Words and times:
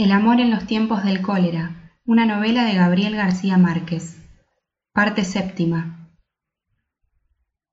El 0.00 0.12
amor 0.12 0.40
en 0.40 0.50
los 0.50 0.66
tiempos 0.66 1.04
del 1.04 1.20
cólera, 1.20 1.92
una 2.06 2.24
novela 2.24 2.64
de 2.64 2.72
Gabriel 2.72 3.16
García 3.16 3.58
Márquez. 3.58 4.16
Parte 4.94 5.24
séptima. 5.24 6.08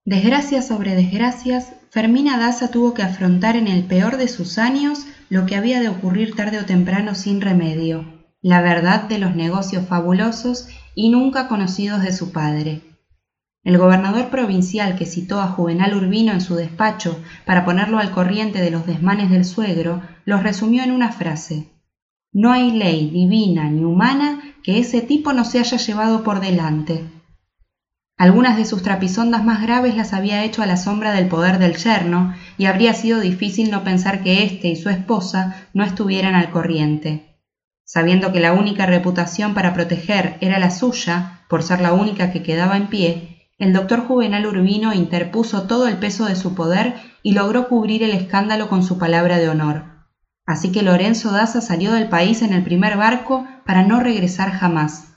Desgracias 0.04 0.68
sobre 0.68 0.94
desgracias, 0.94 1.72
Fermina 1.90 2.38
Daza 2.38 2.70
tuvo 2.70 2.94
que 2.94 3.02
afrontar 3.02 3.56
en 3.56 3.70
el 3.70 3.86
peor 3.86 4.18
de 4.18 4.28
sus 4.28 4.58
años 4.58 5.08
lo 5.30 5.46
que 5.46 5.56
había 5.56 5.80
de 5.80 5.88
ocurrir 5.88 6.36
tarde 6.36 6.60
o 6.60 6.66
temprano 6.66 7.16
sin 7.16 7.40
remedio, 7.40 8.04
la 8.42 8.60
verdad 8.60 9.04
de 9.04 9.20
los 9.20 9.34
negocios 9.34 9.88
fabulosos 9.88 10.68
y 10.96 11.08
nunca 11.08 11.48
conocidos 11.48 12.02
de 12.02 12.12
su 12.12 12.34
padre. 12.34 12.82
El 13.64 13.78
gobernador 13.78 14.30
provincial 14.30 14.98
que 14.98 15.06
citó 15.06 15.40
a 15.40 15.48
Juvenal 15.48 15.96
Urbino 15.96 16.34
en 16.34 16.42
su 16.42 16.56
despacho 16.56 17.24
para 17.46 17.64
ponerlo 17.64 18.00
al 18.00 18.12
corriente 18.12 18.60
de 18.60 18.72
los 18.72 18.86
desmanes 18.86 19.30
del 19.30 19.46
suegro, 19.46 20.02
los 20.26 20.44
resumió 20.44 20.84
en 20.84 20.92
una 20.92 21.14
frase 21.14 21.72
no 22.38 22.52
hay 22.52 22.70
ley 22.70 23.10
divina 23.10 23.68
ni 23.68 23.84
humana 23.84 24.54
que 24.62 24.78
ese 24.78 25.02
tipo 25.02 25.34
no 25.34 25.44
se 25.44 25.58
haya 25.58 25.78
llevado 25.78 26.24
por 26.24 26.40
delante. 26.40 27.04
Algunas 28.16 28.58
de 28.58 28.66
sus 28.66 28.84
trapisondas 28.84 29.44
más 29.44 29.64
graves 29.64 29.96
las 29.96 30.14
había 30.14 30.44
hecho 30.44 30.62
a 30.62 30.68
la 30.68 30.78
sombra 30.78 31.14
del 31.14 31.30
poder 31.30 31.58
del 31.58 31.78
yerno, 31.78 32.36
y 32.60 32.68
habría 32.68 32.94
sido 32.94 33.22
difícil 33.22 33.72
no 33.72 33.84
pensar 33.84 34.22
que 34.22 34.44
éste 34.44 34.68
y 34.68 34.76
su 34.76 34.90
esposa 34.90 35.68
no 35.74 35.84
estuvieran 35.84 36.36
al 36.36 36.52
corriente. 36.52 37.42
Sabiendo 37.86 38.32
que 38.32 38.40
la 38.40 38.54
única 38.54 38.86
reputación 38.86 39.56
para 39.56 39.74
proteger 39.74 40.38
era 40.40 40.60
la 40.60 40.70
suya, 40.70 41.42
por 41.50 41.64
ser 41.64 41.82
la 41.82 41.94
única 41.94 42.32
que 42.32 42.44
quedaba 42.44 42.78
en 42.78 42.86
pie, 42.86 43.50
el 43.58 43.74
doctor 43.74 44.02
Juvenal 44.06 44.46
Urbino 44.46 44.94
interpuso 44.94 45.64
todo 45.64 45.88
el 45.88 45.98
peso 45.98 46.26
de 46.26 46.36
su 46.36 46.54
poder 46.54 46.98
y 47.24 47.32
logró 47.32 47.68
cubrir 47.68 48.04
el 48.04 48.12
escándalo 48.12 48.70
con 48.70 48.84
su 48.84 49.00
palabra 49.00 49.40
de 49.40 49.50
honor. 49.50 49.97
Así 50.48 50.72
que 50.72 50.82
Lorenzo 50.82 51.32
Daza 51.32 51.60
salió 51.60 51.92
del 51.92 52.08
país 52.08 52.42
en 52.42 52.54
el 52.54 52.64
primer 52.64 52.96
barco 52.96 53.46
para 53.66 53.84
no 53.84 54.00
regresar 54.00 54.50
jamás. 54.50 55.10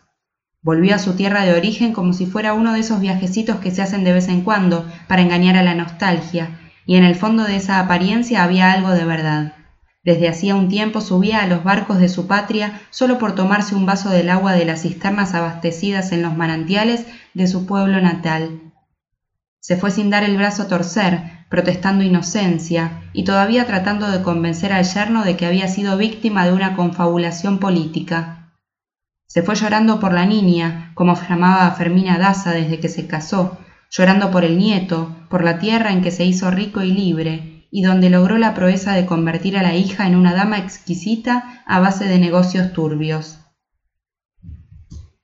Volvió 0.60 0.96
a 0.96 0.98
su 0.98 1.14
tierra 1.14 1.44
de 1.44 1.54
origen 1.54 1.92
como 1.92 2.12
si 2.12 2.26
fuera 2.26 2.52
uno 2.52 2.72
de 2.72 2.80
esos 2.80 3.00
viajecitos 3.00 3.60
que 3.60 3.70
se 3.70 3.80
hacen 3.80 4.02
de 4.02 4.12
vez 4.12 4.28
en 4.28 4.42
cuando 4.42 4.84
para 5.06 5.22
engañar 5.22 5.56
a 5.56 5.62
la 5.62 5.74
nostalgia, 5.74 6.58
y 6.84 6.96
en 6.96 7.04
el 7.04 7.14
fondo 7.14 7.44
de 7.44 7.56
esa 7.56 7.78
apariencia 7.78 8.42
había 8.42 8.72
algo 8.72 8.90
de 8.90 9.04
verdad. 9.04 9.54
Desde 10.02 10.28
hacía 10.28 10.56
un 10.56 10.68
tiempo 10.68 11.00
subía 11.00 11.42
a 11.42 11.46
los 11.46 11.62
barcos 11.62 12.00
de 12.00 12.08
su 12.08 12.26
patria 12.26 12.80
solo 12.90 13.18
por 13.18 13.36
tomarse 13.36 13.76
un 13.76 13.86
vaso 13.86 14.10
del 14.10 14.30
agua 14.30 14.52
de 14.54 14.64
las 14.64 14.82
cisternas 14.82 15.34
abastecidas 15.34 16.10
en 16.10 16.22
los 16.22 16.36
manantiales 16.36 17.06
de 17.34 17.46
su 17.46 17.66
pueblo 17.66 18.00
natal. 18.00 18.72
Se 19.60 19.76
fue 19.76 19.92
sin 19.92 20.10
dar 20.10 20.24
el 20.24 20.36
brazo 20.36 20.64
a 20.64 20.68
torcer, 20.68 21.39
protestando 21.50 22.04
inocencia 22.04 23.02
y 23.12 23.24
todavía 23.24 23.66
tratando 23.66 24.08
de 24.10 24.22
convencer 24.22 24.72
al 24.72 24.84
yerno 24.84 25.24
de 25.24 25.36
que 25.36 25.46
había 25.46 25.68
sido 25.68 25.98
víctima 25.98 26.46
de 26.46 26.52
una 26.52 26.76
confabulación 26.76 27.58
política. 27.58 28.54
Se 29.26 29.42
fue 29.42 29.56
llorando 29.56 30.00
por 30.00 30.12
la 30.14 30.26
niña, 30.26 30.92
como 30.94 31.14
llamaba 31.14 31.66
a 31.66 31.72
Fermina 31.72 32.18
Daza 32.18 32.52
desde 32.52 32.78
que 32.78 32.88
se 32.88 33.06
casó, 33.06 33.58
llorando 33.90 34.30
por 34.30 34.44
el 34.44 34.58
nieto, 34.58 35.14
por 35.28 35.42
la 35.42 35.58
tierra 35.58 35.92
en 35.92 36.02
que 36.02 36.12
se 36.12 36.24
hizo 36.24 36.50
rico 36.52 36.82
y 36.82 36.92
libre, 36.92 37.66
y 37.72 37.82
donde 37.82 38.10
logró 38.10 38.38
la 38.38 38.54
proeza 38.54 38.92
de 38.92 39.06
convertir 39.06 39.58
a 39.58 39.62
la 39.62 39.74
hija 39.74 40.06
en 40.06 40.14
una 40.16 40.34
dama 40.34 40.58
exquisita 40.58 41.62
a 41.66 41.80
base 41.80 42.06
de 42.06 42.18
negocios 42.18 42.72
turbios. 42.72 43.38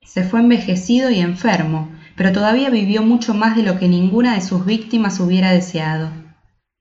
Se 0.03 0.25
fue 0.25 0.41
envejecido 0.41 1.11
y 1.11 1.21
enfermo, 1.21 1.91
pero 2.17 2.33
todavía 2.33 2.71
vivió 2.71 3.03
mucho 3.03 3.35
más 3.35 3.57
de 3.57 3.63
lo 3.63 3.79
que 3.79 3.89
ninguna 3.89 4.35
de 4.35 4.41
sus 4.41 4.65
víctimas 4.65 5.21
hubiera 5.21 5.51
deseado. 5.51 6.11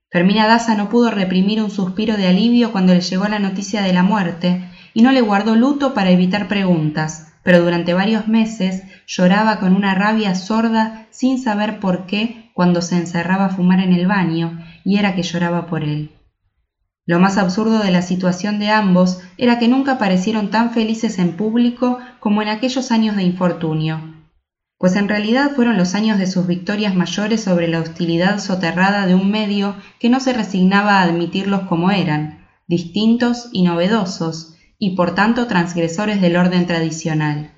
Fermina 0.10 0.48
Daza 0.48 0.76
no 0.76 0.90
pudo 0.90 1.12
reprimir 1.12 1.62
un 1.62 1.70
suspiro 1.70 2.16
de 2.16 2.28
alivio 2.28 2.72
cuando 2.72 2.94
le 2.94 3.02
llegó 3.02 3.28
la 3.28 3.40
noticia 3.40 3.82
de 3.82 3.92
la 3.92 4.02
muerte 4.02 4.64
y 4.94 5.02
no 5.02 5.12
le 5.12 5.22
guardó 5.22 5.56
luto 5.56 5.94
para 5.94 6.10
evitar 6.10 6.48
preguntas, 6.48 7.34
pero 7.44 7.62
durante 7.62 7.94
varios 7.94 8.28
meses 8.28 8.84
lloraba 9.06 9.60
con 9.60 9.76
una 9.76 9.94
rabia 9.94 10.34
sorda 10.34 11.06
sin 11.12 11.38
saber 11.38 11.80
por 11.80 12.06
qué 12.06 12.50
cuando 12.54 12.82
se 12.82 12.96
encerraba 12.96 13.48
a 13.48 13.50
fumar 13.50 13.82
en 13.82 13.92
el 13.92 14.08
baño, 14.08 14.64
y 14.86 14.98
era 14.98 15.14
que 15.16 15.24
lloraba 15.24 15.68
por 15.68 15.84
él. 15.84 16.12
Lo 17.06 17.20
más 17.20 17.38
absurdo 17.38 17.80
de 17.80 17.92
la 17.92 18.02
situación 18.02 18.58
de 18.58 18.70
ambos 18.70 19.20
era 19.38 19.60
que 19.60 19.68
nunca 19.68 19.98
parecieron 19.98 20.50
tan 20.50 20.72
felices 20.72 21.20
en 21.20 21.34
público 21.34 22.00
como 22.22 22.42
en 22.42 22.48
aquellos 22.48 22.90
años 22.92 23.18
de 23.18 23.24
infortunio, 23.24 24.15
pues 24.78 24.96
en 24.96 25.08
realidad 25.08 25.52
fueron 25.56 25.78
los 25.78 25.96
años 25.96 26.18
de 26.20 26.28
sus 26.28 26.48
victorias 26.48 26.96
mayores 26.96 27.44
sobre 27.44 27.68
la 27.68 27.80
hostilidad 27.80 28.40
soterrada 28.40 29.06
de 29.06 29.16
un 29.16 29.32
medio 29.32 29.76
que 30.00 30.10
no 30.10 30.20
se 30.20 30.34
resignaba 30.34 31.00
a 31.00 31.04
admitirlos 31.04 31.62
como 31.62 31.92
eran, 31.92 32.46
distintos 32.68 33.50
y 33.52 33.64
novedosos, 33.64 34.56
y 34.78 34.96
por 34.96 35.16
tanto 35.16 35.48
transgresores 35.48 36.20
del 36.20 36.36
orden 36.36 36.66
tradicional. 36.66 37.54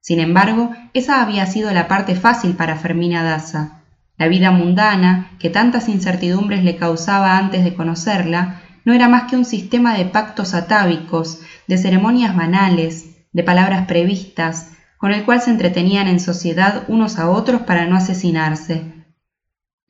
Sin 0.00 0.20
embargo, 0.20 0.70
esa 0.92 1.22
había 1.22 1.46
sido 1.46 1.72
la 1.72 1.88
parte 1.88 2.14
fácil 2.14 2.54
para 2.54 2.76
Fermina 2.76 3.24
Daza. 3.24 3.82
La 4.16 4.28
vida 4.28 4.50
mundana, 4.52 5.30
que 5.40 5.50
tantas 5.50 5.88
incertidumbres 5.88 6.62
le 6.62 6.76
causaba 6.76 7.36
antes 7.36 7.64
de 7.64 7.74
conocerla, 7.74 8.60
no 8.84 8.92
era 8.92 9.08
más 9.08 9.24
que 9.24 9.36
un 9.36 9.44
sistema 9.44 9.96
de 9.96 10.04
pactos 10.04 10.54
atávicos, 10.54 11.40
de 11.66 11.78
ceremonias 11.78 12.36
banales, 12.36 13.16
de 13.32 13.42
palabras 13.42 13.86
previstas, 13.86 14.73
con 15.04 15.12
el 15.12 15.26
cual 15.26 15.42
se 15.42 15.50
entretenían 15.50 16.08
en 16.08 16.18
sociedad 16.18 16.84
unos 16.88 17.18
a 17.18 17.28
otros 17.28 17.60
para 17.60 17.84
no 17.84 17.94
asesinarse. 17.94 19.04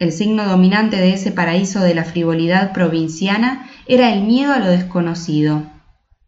El 0.01 0.11
signo 0.11 0.45
dominante 0.45 0.97
de 0.97 1.13
ese 1.13 1.31
paraíso 1.31 1.79
de 1.79 1.95
la 1.95 2.03
frivolidad 2.03 2.73
provinciana 2.73 3.71
era 3.87 4.13
el 4.13 4.25
miedo 4.25 4.53
a 4.53 4.59
lo 4.59 4.67
desconocido. 4.67 5.63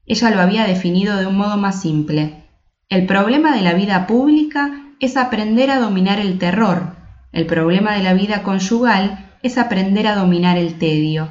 Ella 0.06 0.30
lo 0.30 0.40
había 0.40 0.68
definido 0.68 1.16
de 1.16 1.26
un 1.26 1.36
modo 1.36 1.56
más 1.56 1.82
simple. 1.82 2.44
El 2.88 3.06
problema 3.06 3.56
de 3.56 3.62
la 3.62 3.74
vida 3.74 4.06
pública 4.06 4.70
es 5.00 5.16
aprender 5.16 5.72
a 5.72 5.80
dominar 5.80 6.20
el 6.20 6.38
terror. 6.38 6.94
El 7.32 7.46
problema 7.46 7.96
de 7.96 8.04
la 8.04 8.14
vida 8.14 8.44
conyugal 8.44 9.32
es 9.42 9.58
aprender 9.58 10.06
a 10.06 10.14
dominar 10.14 10.58
el 10.58 10.78
tedio. 10.78 11.28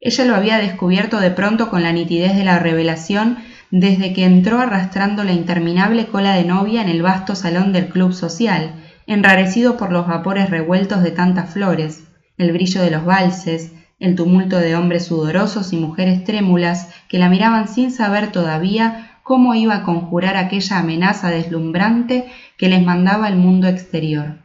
Ella 0.00 0.26
lo 0.26 0.34
había 0.34 0.58
descubierto 0.58 1.18
de 1.18 1.30
pronto 1.30 1.70
con 1.70 1.82
la 1.82 1.92
nitidez 1.92 2.36
de 2.36 2.44
la 2.44 2.58
revelación 2.58 3.38
desde 3.70 4.12
que 4.12 4.24
entró 4.24 4.60
arrastrando 4.60 5.24
la 5.24 5.32
interminable 5.32 6.06
cola 6.06 6.34
de 6.34 6.44
novia 6.44 6.80
en 6.80 6.88
el 6.88 7.02
vasto 7.02 7.34
salón 7.34 7.72
del 7.72 7.88
club 7.88 8.12
social, 8.12 8.72
enrarecido 9.06 9.76
por 9.76 9.92
los 9.92 10.06
vapores 10.06 10.50
revueltos 10.50 11.02
de 11.02 11.10
tantas 11.10 11.52
flores, 11.52 12.04
el 12.36 12.52
brillo 12.52 12.82
de 12.82 12.90
los 12.90 13.04
valses, 13.04 13.72
el 13.98 14.14
tumulto 14.14 14.58
de 14.58 14.76
hombres 14.76 15.06
sudorosos 15.06 15.72
y 15.72 15.76
mujeres 15.76 16.24
trémulas 16.24 16.88
que 17.08 17.18
la 17.18 17.28
miraban 17.28 17.68
sin 17.68 17.90
saber 17.90 18.30
todavía 18.30 19.18
cómo 19.22 19.54
iba 19.54 19.76
a 19.76 19.82
conjurar 19.82 20.36
aquella 20.36 20.78
amenaza 20.78 21.28
deslumbrante 21.30 22.30
que 22.56 22.68
les 22.68 22.82
mandaba 22.82 23.28
el 23.28 23.36
mundo 23.36 23.66
exterior. 23.66 24.38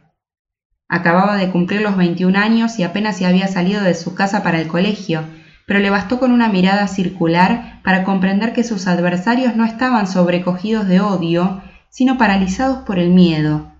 Acababa 0.88 1.36
de 1.36 1.50
cumplir 1.50 1.80
los 1.80 1.96
21 1.96 2.38
años 2.38 2.78
y 2.78 2.82
apenas 2.82 3.16
se 3.16 3.26
había 3.26 3.48
salido 3.48 3.82
de 3.82 3.94
su 3.94 4.14
casa 4.14 4.42
para 4.42 4.60
el 4.60 4.66
colegio, 4.66 5.24
pero 5.66 5.80
le 5.80 5.90
bastó 5.90 6.18
con 6.18 6.32
una 6.32 6.48
mirada 6.48 6.86
circular 6.88 7.80
para 7.82 8.04
comprender 8.04 8.52
que 8.52 8.64
sus 8.64 8.86
adversarios 8.86 9.56
no 9.56 9.64
estaban 9.64 10.06
sobrecogidos 10.06 10.86
de 10.86 11.00
odio, 11.00 11.62
sino 11.88 12.18
paralizados 12.18 12.78
por 12.78 12.98
el 12.98 13.10
miedo. 13.10 13.72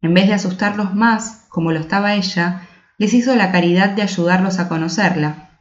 En 0.00 0.14
vez 0.14 0.26
de 0.26 0.34
asustarlos 0.34 0.94
más, 0.94 1.46
como 1.48 1.70
lo 1.70 1.78
estaba 1.78 2.14
ella, 2.14 2.68
les 2.98 3.14
hizo 3.14 3.36
la 3.36 3.52
caridad 3.52 3.90
de 3.90 4.02
ayudarlos 4.02 4.58
a 4.58 4.68
conocerla. 4.68 5.60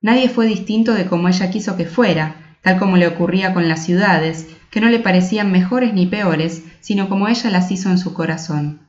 Nadie 0.00 0.28
fue 0.28 0.46
distinto 0.46 0.92
de 0.92 1.06
como 1.06 1.28
ella 1.28 1.50
quiso 1.50 1.76
que 1.76 1.86
fuera, 1.86 2.56
tal 2.62 2.78
como 2.78 2.96
le 2.96 3.08
ocurría 3.08 3.54
con 3.54 3.68
las 3.68 3.84
ciudades, 3.84 4.48
que 4.70 4.80
no 4.80 4.88
le 4.88 4.98
parecían 4.98 5.50
mejores 5.50 5.94
ni 5.94 6.06
peores, 6.06 6.62
sino 6.80 7.08
como 7.08 7.28
ella 7.28 7.50
las 7.50 7.70
hizo 7.70 7.90
en 7.90 7.98
su 7.98 8.12
corazón. 8.12 8.83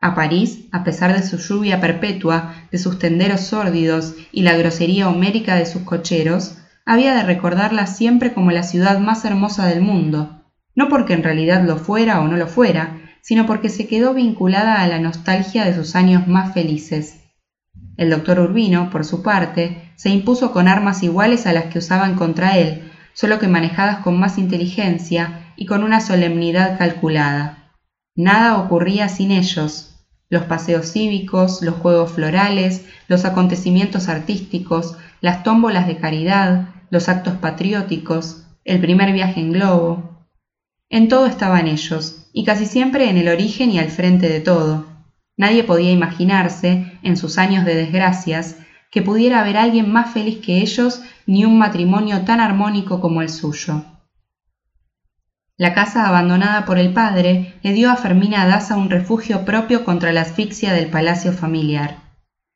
A 0.00 0.14
París, 0.14 0.66
a 0.70 0.84
pesar 0.84 1.12
de 1.12 1.26
su 1.26 1.38
lluvia 1.38 1.80
perpetua, 1.80 2.54
de 2.70 2.78
sus 2.78 3.00
tenderos 3.00 3.40
sórdidos 3.40 4.14
y 4.30 4.42
la 4.42 4.56
grosería 4.56 5.08
homérica 5.08 5.56
de 5.56 5.66
sus 5.66 5.82
cocheros, 5.82 6.58
había 6.86 7.14
de 7.14 7.24
recordarla 7.24 7.86
siempre 7.86 8.32
como 8.32 8.52
la 8.52 8.62
ciudad 8.62 9.00
más 9.00 9.24
hermosa 9.24 9.66
del 9.66 9.80
mundo, 9.80 10.44
no 10.76 10.88
porque 10.88 11.14
en 11.14 11.24
realidad 11.24 11.64
lo 11.64 11.76
fuera 11.76 12.20
o 12.20 12.28
no 12.28 12.36
lo 12.36 12.46
fuera, 12.46 13.00
sino 13.22 13.44
porque 13.44 13.68
se 13.68 13.88
quedó 13.88 14.14
vinculada 14.14 14.82
a 14.82 14.86
la 14.86 15.00
nostalgia 15.00 15.64
de 15.64 15.74
sus 15.74 15.96
años 15.96 16.28
más 16.28 16.54
felices. 16.54 17.20
El 17.96 18.10
doctor 18.10 18.38
Urbino, 18.38 18.90
por 18.90 19.04
su 19.04 19.22
parte, 19.24 19.90
se 19.96 20.10
impuso 20.10 20.52
con 20.52 20.68
armas 20.68 21.02
iguales 21.02 21.46
a 21.46 21.52
las 21.52 21.64
que 21.64 21.80
usaban 21.80 22.14
contra 22.14 22.56
él, 22.56 22.90
solo 23.12 23.40
que 23.40 23.48
manejadas 23.48 23.98
con 23.98 24.18
más 24.18 24.38
inteligencia 24.38 25.52
y 25.56 25.66
con 25.66 25.82
una 25.82 26.00
solemnidad 26.00 26.78
calculada. 26.78 27.57
Nada 28.18 28.58
ocurría 28.58 29.08
sin 29.08 29.30
ellos. 29.30 29.94
Los 30.28 30.42
paseos 30.42 30.90
cívicos, 30.90 31.62
los 31.62 31.76
juegos 31.76 32.10
florales, 32.10 32.84
los 33.06 33.24
acontecimientos 33.24 34.08
artísticos, 34.08 34.96
las 35.20 35.44
tómbolas 35.44 35.86
de 35.86 35.98
caridad, 35.98 36.70
los 36.90 37.08
actos 37.08 37.34
patrióticos, 37.34 38.42
el 38.64 38.80
primer 38.80 39.12
viaje 39.12 39.38
en 39.38 39.52
globo. 39.52 40.26
En 40.90 41.06
todo 41.06 41.26
estaban 41.26 41.68
ellos, 41.68 42.28
y 42.32 42.44
casi 42.44 42.66
siempre 42.66 43.08
en 43.08 43.18
el 43.18 43.28
origen 43.28 43.70
y 43.70 43.78
al 43.78 43.88
frente 43.88 44.28
de 44.28 44.40
todo. 44.40 44.86
Nadie 45.36 45.62
podía 45.62 45.92
imaginarse, 45.92 46.98
en 47.04 47.16
sus 47.16 47.38
años 47.38 47.64
de 47.64 47.76
desgracias, 47.76 48.56
que 48.90 49.00
pudiera 49.00 49.42
haber 49.42 49.56
alguien 49.56 49.92
más 49.92 50.12
feliz 50.12 50.44
que 50.44 50.58
ellos 50.58 51.02
ni 51.26 51.44
un 51.44 51.56
matrimonio 51.56 52.22
tan 52.22 52.40
armónico 52.40 53.00
como 53.00 53.22
el 53.22 53.28
suyo. 53.28 53.84
La 55.58 55.74
casa 55.74 56.06
abandonada 56.06 56.64
por 56.64 56.78
el 56.78 56.92
padre 56.92 57.54
le 57.64 57.72
dio 57.72 57.90
a 57.90 57.96
Fermina 57.96 58.46
Daza 58.46 58.76
un 58.76 58.90
refugio 58.90 59.44
propio 59.44 59.84
contra 59.84 60.12
la 60.12 60.20
asfixia 60.20 60.72
del 60.72 60.86
palacio 60.86 61.32
familiar. 61.32 61.96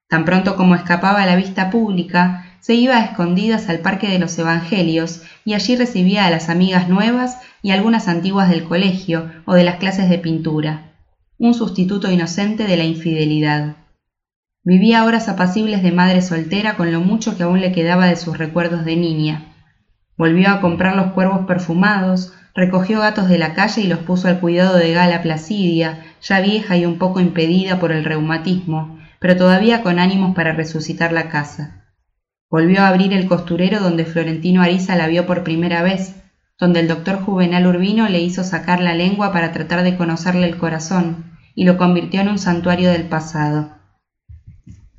Tan 0.09 0.25
pronto 0.25 0.55
como 0.55 0.77
escapaba 0.77 1.21
a 1.21 1.27
la 1.27 1.35
vista 1.35 1.69
pública, 1.69 2.47
se 2.61 2.75
iba 2.75 2.97
a 2.97 3.05
escondidas 3.05 3.69
al 3.69 3.81
Parque 3.81 4.07
de 4.07 4.21
los 4.21 4.39
Evangelios 4.39 5.23
y 5.45 5.55
allí 5.55 5.75
recibía 5.75 6.27
a 6.27 6.31
las 6.31 6.49
amigas 6.49 6.89
nuevas 6.89 7.41
y 7.61 7.73
algunas 7.73 8.07
antiguas 8.07 8.49
del 8.49 8.63
colegio 8.63 9.33
o 9.47 9.55
de 9.55 9.65
las 9.65 9.79
clases 9.79 10.09
de 10.09 10.19
pintura, 10.19 10.93
un 11.39 11.55
sustituto 11.55 12.09
inocente 12.09 12.69
de 12.69 12.77
la 12.77 12.85
infidelidad. 12.85 13.79
Vivía 14.63 15.05
horas 15.05 15.29
apacibles 15.29 15.83
de 15.83 15.91
madre 15.91 16.23
soltera 16.23 16.77
con 16.77 16.93
lo 16.93 17.01
mucho 17.01 17.37
que 17.37 17.43
aún 17.43 17.61
le 17.61 17.73
quedaba 17.73 18.07
de 18.07 18.15
sus 18.15 18.39
recuerdos 18.39 18.85
de 18.85 18.95
niña. 18.95 19.57
Volvió 20.17 20.51
a 20.51 20.61
comprar 20.61 20.95
los 20.95 21.11
cuervos 21.15 21.47
perfumados, 21.47 22.33
recogió 22.55 23.01
gatos 23.01 23.29
de 23.29 23.39
la 23.39 23.55
calle 23.55 23.83
y 23.83 23.87
los 23.87 24.01
puso 24.01 24.29
al 24.29 24.41
cuidado 24.41 24.77
de 24.77 24.93
Gala 24.93 25.23
Placidia, 25.23 26.05
ya 26.21 26.41
vieja 26.41 26.77
y 26.77 26.85
un 26.85 26.99
poco 26.99 27.21
impedida 27.21 27.79
por 27.79 27.93
el 27.93 28.05
reumatismo, 28.05 28.99
pero 29.19 29.37
todavía 29.37 29.83
con 29.83 29.99
ánimos 29.99 30.35
para 30.35 30.53
resucitar 30.53 31.13
la 31.13 31.29
casa. 31.29 31.85
Volvió 32.51 32.83
a 32.83 32.89
abrir 32.89 33.13
el 33.15 33.27
costurero 33.27 33.81
donde 33.81 34.05
Florentino 34.05 34.63
Ariza 34.63 34.97
la 34.97 35.07
vio 35.07 35.27
por 35.27 35.43
primera 35.43 35.83
vez, 35.83 36.17
donde 36.59 36.81
el 36.81 36.89
doctor 36.89 37.21
Juvenal 37.23 37.67
Urbino 37.67 38.09
le 38.09 38.21
hizo 38.21 38.45
sacar 38.45 38.81
la 38.81 38.95
lengua 38.95 39.33
para 39.33 39.53
tratar 39.53 39.83
de 39.83 39.97
conocerle 39.97 40.47
el 40.47 40.59
corazón, 40.59 41.33
y 41.55 41.65
lo 41.65 41.79
convirtió 41.79 42.21
en 42.21 42.29
un 42.29 42.39
santuario 42.39 42.91
del 42.91 43.05
pasado. 43.05 43.71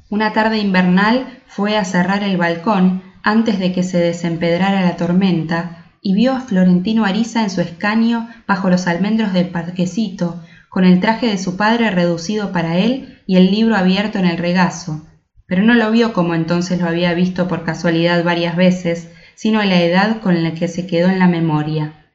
Una 0.10 0.34
tarde 0.34 0.58
invernal 0.58 1.40
fue 1.48 1.78
a 1.78 1.86
cerrar 1.86 2.24
el 2.24 2.38
balcón 2.38 3.04
antes 3.24 3.60
de 3.60 3.72
que 3.72 3.84
se 3.84 4.00
desempedrara 4.00 4.82
la 4.82 4.98
tormenta 4.98 5.83
y 6.04 6.14
vio 6.14 6.34
a 6.34 6.42
Florentino 6.42 7.06
Ariza 7.06 7.42
en 7.42 7.50
su 7.50 7.62
escaño 7.62 8.30
bajo 8.46 8.70
los 8.70 8.88
almendros 8.88 9.32
del 9.32 9.48
parquecito, 9.48 10.44
con 10.70 10.84
el 10.84 11.00
traje 11.00 11.28
de 11.28 11.38
su 11.38 11.56
padre 11.56 11.90
reducido 11.92 12.52
para 12.52 12.78
él 12.78 13.22
y 13.26 13.38
el 13.38 13.50
libro 13.50 13.78
abierto 13.78 14.20
en 14.20 14.26
el 14.26 14.38
regazo, 14.38 15.08
pero 15.48 15.64
no 15.64 15.74
lo 15.74 15.90
vio 15.92 16.12
como 16.12 16.36
entonces 16.36 16.82
lo 16.82 16.90
había 16.90 17.14
visto 17.14 17.48
por 17.48 17.64
casualidad 17.64 18.24
varias 18.24 18.58
veces, 18.58 19.10
sino 19.36 19.64
la 19.64 19.82
edad 19.82 20.20
con 20.20 20.44
la 20.44 20.54
que 20.54 20.68
se 20.68 20.86
quedó 20.86 21.08
en 21.08 21.20
la 21.20 21.28
memoria. 21.28 22.10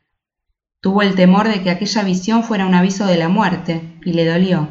Tuvo 0.83 1.03
el 1.03 1.15
temor 1.15 1.49
de 1.49 1.63
que 1.63 1.71
aquella 1.71 2.03
visión 2.03 2.45
fuera 2.45 2.67
un 2.67 2.75
aviso 2.75 3.07
de 3.07 3.17
la 3.17 3.29
muerte, 3.29 3.81
y 4.05 4.13
le 4.13 4.27
dolió. 4.27 4.69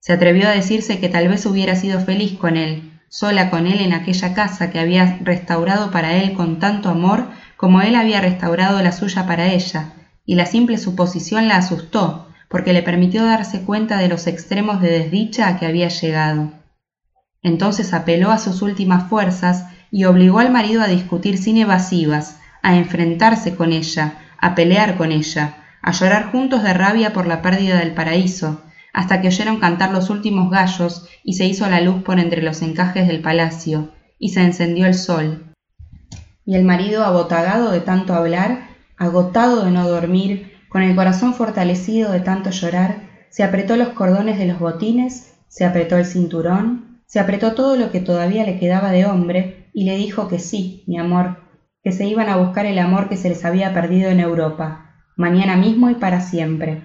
Se 0.00 0.14
atrevió 0.14 0.48
a 0.48 0.52
decirse 0.52 0.98
que 0.98 1.08
tal 1.08 1.28
vez 1.28 1.44
hubiera 1.44 1.76
sido 1.76 2.00
feliz 2.00 2.32
con 2.38 2.56
él, 2.56 2.92
sola 3.08 3.50
con 3.50 3.66
él 3.66 3.80
en 3.80 3.92
aquella 3.92 4.32
casa 4.32 4.70
que 4.70 4.80
había 4.80 5.18
restaurado 5.22 5.90
para 5.90 6.16
él 6.16 6.32
con 6.32 6.58
tanto 6.58 6.88
amor 6.88 7.28
como 7.62 7.80
él 7.80 7.94
había 7.94 8.20
restaurado 8.20 8.82
la 8.82 8.90
suya 8.90 9.24
para 9.24 9.52
ella, 9.52 9.92
y 10.26 10.34
la 10.34 10.46
simple 10.46 10.78
suposición 10.78 11.46
la 11.46 11.58
asustó, 11.58 12.26
porque 12.48 12.72
le 12.72 12.82
permitió 12.82 13.24
darse 13.24 13.62
cuenta 13.62 13.98
de 13.98 14.08
los 14.08 14.26
extremos 14.26 14.80
de 14.80 14.90
desdicha 14.90 15.46
a 15.46 15.60
que 15.60 15.66
había 15.66 15.86
llegado. 15.86 16.50
Entonces 17.40 17.94
apeló 17.94 18.32
a 18.32 18.38
sus 18.38 18.62
últimas 18.62 19.08
fuerzas 19.08 19.66
y 19.92 20.06
obligó 20.06 20.40
al 20.40 20.50
marido 20.50 20.82
a 20.82 20.88
discutir 20.88 21.38
sin 21.38 21.56
evasivas, 21.56 22.40
a 22.62 22.74
enfrentarse 22.74 23.54
con 23.54 23.70
ella, 23.70 24.14
a 24.38 24.56
pelear 24.56 24.96
con 24.96 25.12
ella, 25.12 25.54
a 25.82 25.92
llorar 25.92 26.32
juntos 26.32 26.64
de 26.64 26.74
rabia 26.74 27.12
por 27.12 27.28
la 27.28 27.42
pérdida 27.42 27.78
del 27.78 27.94
paraíso, 27.94 28.60
hasta 28.92 29.20
que 29.20 29.28
oyeron 29.28 29.60
cantar 29.60 29.92
los 29.92 30.10
últimos 30.10 30.50
gallos 30.50 31.06
y 31.22 31.34
se 31.34 31.46
hizo 31.46 31.70
la 31.70 31.80
luz 31.80 32.02
por 32.02 32.18
entre 32.18 32.42
los 32.42 32.60
encajes 32.60 33.06
del 33.06 33.20
palacio, 33.20 33.92
y 34.18 34.30
se 34.30 34.42
encendió 34.42 34.86
el 34.86 34.94
sol. 34.94 35.51
Y 36.44 36.56
el 36.56 36.64
marido, 36.64 37.04
abotagado 37.04 37.70
de 37.70 37.80
tanto 37.80 38.14
hablar, 38.14 38.68
agotado 38.96 39.64
de 39.64 39.70
no 39.70 39.88
dormir, 39.88 40.52
con 40.68 40.82
el 40.82 40.96
corazón 40.96 41.34
fortalecido 41.34 42.12
de 42.12 42.20
tanto 42.20 42.50
llorar, 42.50 42.96
se 43.30 43.44
apretó 43.44 43.76
los 43.76 43.88
cordones 43.90 44.38
de 44.38 44.46
los 44.46 44.58
botines, 44.58 45.34
se 45.48 45.64
apretó 45.64 45.96
el 45.98 46.06
cinturón, 46.06 47.02
se 47.06 47.20
apretó 47.20 47.52
todo 47.52 47.76
lo 47.76 47.90
que 47.90 48.00
todavía 48.00 48.44
le 48.44 48.58
quedaba 48.58 48.90
de 48.90 49.04
hombre 49.06 49.68
y 49.74 49.84
le 49.84 49.96
dijo 49.96 50.28
que 50.28 50.38
sí, 50.38 50.82
mi 50.86 50.98
amor, 50.98 51.38
que 51.82 51.92
se 51.92 52.06
iban 52.06 52.28
a 52.28 52.36
buscar 52.36 52.66
el 52.66 52.78
amor 52.78 53.08
que 53.08 53.16
se 53.16 53.28
les 53.28 53.44
había 53.44 53.74
perdido 53.74 54.10
en 54.10 54.20
Europa, 54.20 54.94
mañana 55.16 55.56
mismo 55.56 55.90
y 55.90 55.94
para 55.94 56.20
siempre. 56.20 56.82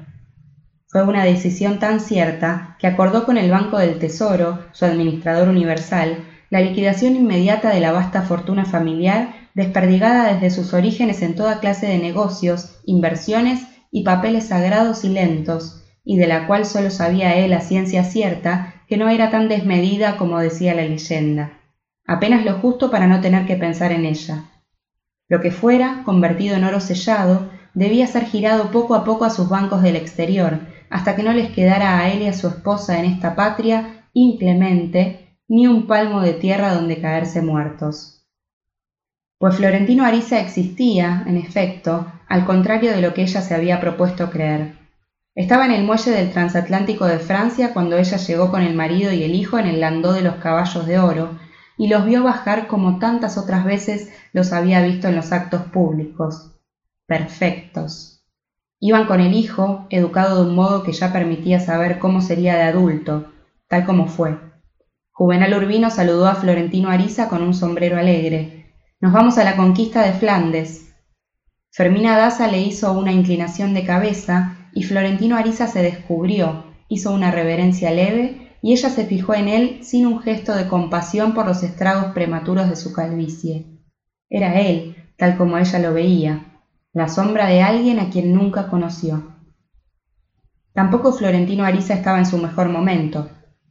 Fue 0.87 1.03
una 1.03 1.23
decisión 1.23 1.79
tan 1.79 1.99
cierta 1.99 2.75
que 2.79 2.87
acordó 2.87 3.25
con 3.25 3.37
el 3.37 3.51
Banco 3.51 3.77
del 3.77 3.99
Tesoro, 3.99 4.59
su 4.71 4.85
administrador 4.85 5.49
universal, 5.49 6.25
la 6.49 6.61
liquidación 6.61 7.15
inmediata 7.15 7.69
de 7.69 7.81
la 7.81 7.91
vasta 7.91 8.21
fortuna 8.21 8.65
familiar 8.65 9.33
desperdigada 9.57 10.31
desde 10.31 10.51
sus 10.51 10.75
orígenes 10.75 11.23
en 11.23 11.33
toda 11.33 11.59
clase 11.59 11.87
de 11.87 11.97
negocios, 11.97 12.79
inversiones 12.85 13.63
y 13.89 14.03
papeles 14.03 14.49
sagrados 14.49 15.03
y 15.03 15.09
lentos, 15.09 15.83
y 16.03 16.17
de 16.17 16.27
la 16.27 16.45
cual 16.45 16.63
sólo 16.63 16.91
sabía 16.91 17.35
él 17.37 17.53
a 17.53 17.61
ciencia 17.61 18.03
cierta 18.03 18.75
que 18.87 18.97
no 18.97 19.09
era 19.09 19.31
tan 19.31 19.49
desmedida 19.49 20.17
como 20.17 20.37
decía 20.37 20.75
la 20.75 20.83
leyenda, 20.83 21.53
apenas 22.05 22.45
lo 22.45 22.59
justo 22.59 22.91
para 22.91 23.07
no 23.07 23.19
tener 23.19 23.47
que 23.47 23.55
pensar 23.55 23.91
en 23.91 24.05
ella. 24.05 24.43
Lo 25.27 25.41
que 25.41 25.49
fuera, 25.49 26.03
convertido 26.05 26.55
en 26.55 26.63
oro 26.63 26.79
sellado, 26.79 27.49
debía 27.73 28.05
ser 28.05 28.25
girado 28.25 28.69
poco 28.69 28.93
a 28.93 29.03
poco 29.03 29.25
a 29.25 29.31
sus 29.31 29.49
bancos 29.49 29.81
del 29.81 29.95
exterior, 29.95 30.59
hasta 30.91 31.15
que 31.15 31.23
no 31.23 31.33
les 31.33 31.49
quedara 31.49 31.97
a 31.97 32.11
él 32.11 32.21
y 32.21 32.27
a 32.27 32.33
su 32.33 32.47
esposa 32.47 32.99
en 32.99 33.05
esta 33.05 33.35
patria 33.35 34.05
inclemente 34.13 35.35
ni 35.47 35.65
un 35.65 35.87
palmo 35.87 36.21
de 36.21 36.33
tierra 36.33 36.75
donde 36.75 37.01
caerse 37.01 37.41
muertos. 37.41 38.16
Pues 39.39 39.55
Florentino 39.57 40.03
Ariza 40.03 40.39
existía, 40.39 41.23
en 41.27 41.37
efecto, 41.37 42.11
al 42.27 42.45
contrario 42.45 42.91
de 42.91 43.01
lo 43.01 43.13
que 43.13 43.21
ella 43.21 43.41
se 43.41 43.53
había 43.53 43.79
propuesto 43.79 44.31
creer. 44.31 44.73
Estaba 45.35 45.67
en 45.67 45.71
el 45.73 45.83
muelle 45.83 46.09
del 46.09 46.31
transatlántico 46.31 47.05
de 47.05 47.19
Francia 47.19 47.71
cuando 47.71 47.97
ella 47.97 48.17
llegó 48.17 48.49
con 48.49 48.63
el 48.63 48.73
marido 48.73 49.13
y 49.13 49.23
el 49.23 49.35
hijo 49.35 49.59
en 49.59 49.67
el 49.67 49.79
landó 49.79 50.13
de 50.13 50.23
los 50.23 50.37
caballos 50.37 50.87
de 50.87 50.97
oro, 50.97 51.37
y 51.77 51.87
los 51.87 52.05
vio 52.05 52.23
bajar 52.23 52.65
como 52.65 52.97
tantas 52.97 53.37
otras 53.37 53.63
veces 53.63 54.11
los 54.33 54.51
había 54.53 54.81
visto 54.81 55.07
en 55.07 55.15
los 55.15 55.31
actos 55.31 55.61
públicos. 55.61 56.55
Perfectos. 57.05 58.25
Iban 58.79 59.05
con 59.05 59.19
el 59.21 59.35
hijo, 59.35 59.85
educado 59.91 60.43
de 60.43 60.49
un 60.49 60.55
modo 60.55 60.81
que 60.81 60.93
ya 60.93 61.13
permitía 61.13 61.59
saber 61.59 61.99
cómo 61.99 62.21
sería 62.21 62.55
de 62.55 62.63
adulto, 62.63 63.31
tal 63.67 63.85
como 63.85 64.07
fue. 64.07 64.39
Juvenal 65.11 65.53
Urbino 65.53 65.91
saludó 65.91 66.27
a 66.27 66.33
Florentino 66.33 66.89
Ariza 66.89 67.29
con 67.29 67.43
un 67.43 67.53
sombrero 67.53 67.99
alegre. 67.99 68.56
Nos 68.99 69.13
vamos 69.13 69.37
a 69.37 69.43
la 69.43 69.55
conquista 69.55 70.01
de 70.01 70.13
Flandes. 70.13 70.91
Fermina 71.69 72.17
Daza 72.17 72.47
le 72.47 72.61
hizo 72.61 72.93
una 72.93 73.11
inclinación 73.11 73.75
de 73.75 73.85
cabeza 73.85 74.57
y 74.73 74.85
Florentino 74.85 75.37
Ariza 75.37 75.67
se 75.67 75.83
descubrió, 75.83 76.63
hizo 76.87 77.13
una 77.13 77.29
reverencia 77.29 77.91
leve 77.91 78.57
y 78.63 78.71
ella 78.73 78.89
se 78.89 79.05
fijó 79.05 79.35
en 79.35 79.49
él 79.49 79.79
sin 79.83 80.07
un 80.07 80.19
gesto 80.19 80.55
de 80.55 80.67
compasión 80.67 81.35
por 81.35 81.45
los 81.45 81.61
estragos 81.61 82.05
prematuros 82.15 82.71
de 82.71 82.75
su 82.75 82.91
calvicie. 82.91 83.67
Era 84.31 84.59
él, 84.59 84.95
tal 85.15 85.37
como 85.37 85.59
ella 85.59 85.77
lo 85.77 85.93
veía, 85.93 86.63
la 86.91 87.07
sombra 87.07 87.45
de 87.45 87.61
alguien 87.61 87.99
a 87.99 88.09
quien 88.09 88.33
nunca 88.33 88.67
conoció. 88.67 89.35
Tampoco 90.73 91.13
Florentino 91.13 91.65
Ariza 91.65 91.93
estaba 91.93 92.17
en 92.17 92.25
su 92.25 92.39
mejor 92.39 92.69
momento. 92.69 93.29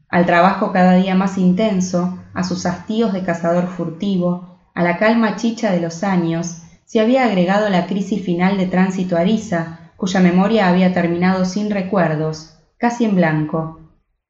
Al 0.08 0.24
trabajo 0.24 0.70
cada 0.70 0.94
día 0.94 1.16
más 1.16 1.36
intenso, 1.36 2.16
a 2.32 2.44
sus 2.44 2.64
hastíos 2.64 3.12
de 3.12 3.24
cazador 3.24 3.66
furtivo, 3.66 4.55
a 4.76 4.82
la 4.82 4.98
calma 4.98 5.36
chicha 5.36 5.72
de 5.72 5.80
los 5.80 6.04
años, 6.04 6.58
se 6.84 7.00
había 7.00 7.24
agregado 7.24 7.70
la 7.70 7.86
crisis 7.86 8.22
final 8.22 8.58
de 8.58 8.66
tránsito 8.66 9.16
Ariza, 9.16 9.90
cuya 9.96 10.20
memoria 10.20 10.68
había 10.68 10.92
terminado 10.92 11.46
sin 11.46 11.70
recuerdos, 11.70 12.58
casi 12.76 13.06
en 13.06 13.16
blanco, 13.16 13.80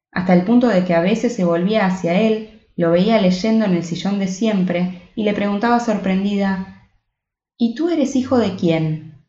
hasta 0.09 0.33
el 0.33 0.43
punto 0.43 0.69
de 0.69 0.85
que 0.85 0.95
a 0.95 1.01
veces 1.01 1.35
se 1.35 1.43
volvía 1.43 1.85
hacia 1.85 2.13
él, 2.13 2.61
lo 2.77 2.91
veía 2.91 3.19
leyendo 3.19 3.65
en 3.65 3.73
el 3.73 3.83
sillón 3.83 4.19
de 4.19 4.29
siempre 4.29 5.11
y 5.15 5.23
le 5.23 5.33
preguntaba 5.33 5.81
sorprendida 5.81 6.89
¿Y 7.57 7.75
tú 7.75 7.89
eres 7.89 8.15
hijo 8.15 8.37
de 8.37 8.55
quién? 8.55 9.25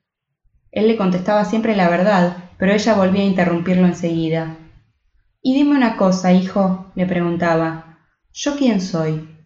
Él 0.70 0.86
le 0.86 0.96
contestaba 0.96 1.44
siempre 1.44 1.74
la 1.74 1.88
verdad, 1.88 2.36
pero 2.58 2.72
ella 2.72 2.94
volvía 2.94 3.22
a 3.22 3.26
interrumpirlo 3.26 3.86
enseguida. 3.86 4.56
Y 5.42 5.54
dime 5.54 5.74
una 5.74 5.96
cosa, 5.96 6.32
hijo, 6.32 6.92
le 6.94 7.06
preguntaba, 7.06 7.98
¿yo 8.32 8.56
quién 8.56 8.80
soy? 8.80 9.37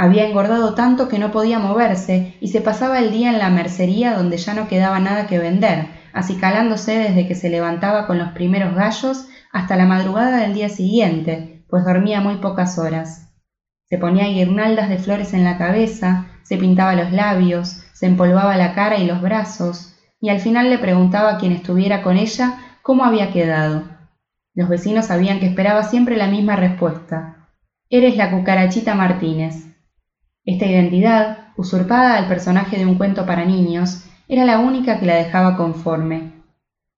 Había 0.00 0.28
engordado 0.28 0.74
tanto 0.74 1.08
que 1.08 1.18
no 1.18 1.32
podía 1.32 1.58
moverse 1.58 2.36
y 2.40 2.48
se 2.48 2.60
pasaba 2.60 3.00
el 3.00 3.10
día 3.10 3.30
en 3.30 3.40
la 3.40 3.50
mercería 3.50 4.14
donde 4.14 4.36
ya 4.36 4.54
no 4.54 4.68
quedaba 4.68 5.00
nada 5.00 5.26
que 5.26 5.40
vender, 5.40 5.88
acicalándose 6.12 6.96
desde 6.96 7.26
que 7.26 7.34
se 7.34 7.50
levantaba 7.50 8.06
con 8.06 8.16
los 8.16 8.28
primeros 8.28 8.76
gallos 8.76 9.26
hasta 9.52 9.74
la 9.74 9.86
madrugada 9.86 10.38
del 10.38 10.54
día 10.54 10.68
siguiente, 10.68 11.64
pues 11.68 11.84
dormía 11.84 12.20
muy 12.20 12.36
pocas 12.36 12.78
horas. 12.78 13.34
Se 13.86 13.98
ponía 13.98 14.28
guirnaldas 14.28 14.88
de 14.88 14.98
flores 14.98 15.34
en 15.34 15.42
la 15.42 15.58
cabeza, 15.58 16.26
se 16.44 16.58
pintaba 16.58 16.94
los 16.94 17.10
labios, 17.10 17.82
se 17.92 18.06
empolvaba 18.06 18.56
la 18.56 18.74
cara 18.76 18.98
y 18.98 19.04
los 19.04 19.20
brazos, 19.20 19.96
y 20.20 20.28
al 20.28 20.38
final 20.38 20.70
le 20.70 20.78
preguntaba 20.78 21.30
a 21.30 21.38
quien 21.38 21.50
estuviera 21.50 22.04
con 22.04 22.16
ella 22.16 22.60
cómo 22.82 23.04
había 23.04 23.32
quedado. 23.32 23.82
Los 24.54 24.68
vecinos 24.68 25.06
sabían 25.06 25.40
que 25.40 25.46
esperaba 25.46 25.82
siempre 25.82 26.16
la 26.16 26.28
misma 26.28 26.54
respuesta. 26.54 27.48
Eres 27.90 28.16
la 28.16 28.30
cucarachita 28.30 28.94
Martínez. 28.94 29.67
Esta 30.48 30.64
identidad, 30.64 31.48
usurpada 31.58 32.16
al 32.16 32.26
personaje 32.26 32.78
de 32.78 32.86
un 32.86 32.94
cuento 32.94 33.26
para 33.26 33.44
niños, 33.44 34.02
era 34.28 34.46
la 34.46 34.60
única 34.60 34.98
que 34.98 35.04
la 35.04 35.16
dejaba 35.16 35.58
conforme. 35.58 36.32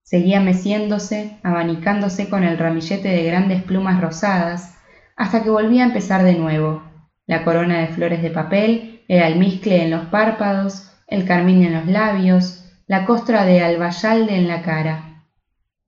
Seguía 0.04 0.38
meciéndose, 0.38 1.36
abanicándose 1.42 2.28
con 2.28 2.44
el 2.44 2.58
ramillete 2.58 3.08
de 3.08 3.24
grandes 3.24 3.60
plumas 3.64 4.00
rosadas, 4.00 4.78
hasta 5.16 5.42
que 5.42 5.50
volvía 5.50 5.82
a 5.82 5.88
empezar 5.88 6.22
de 6.22 6.36
nuevo. 6.36 6.84
La 7.26 7.42
corona 7.42 7.80
de 7.80 7.88
flores 7.88 8.22
de 8.22 8.30
papel, 8.30 9.02
el 9.08 9.20
almizcle 9.20 9.82
en 9.82 9.90
los 9.90 10.06
párpados, 10.06 10.92
el 11.08 11.24
carmín 11.24 11.64
en 11.64 11.74
los 11.74 11.86
labios, 11.86 12.64
la 12.86 13.04
costra 13.04 13.44
de 13.44 13.62
albayalde 13.62 14.36
en 14.36 14.46
la 14.46 14.62
cara. 14.62 15.24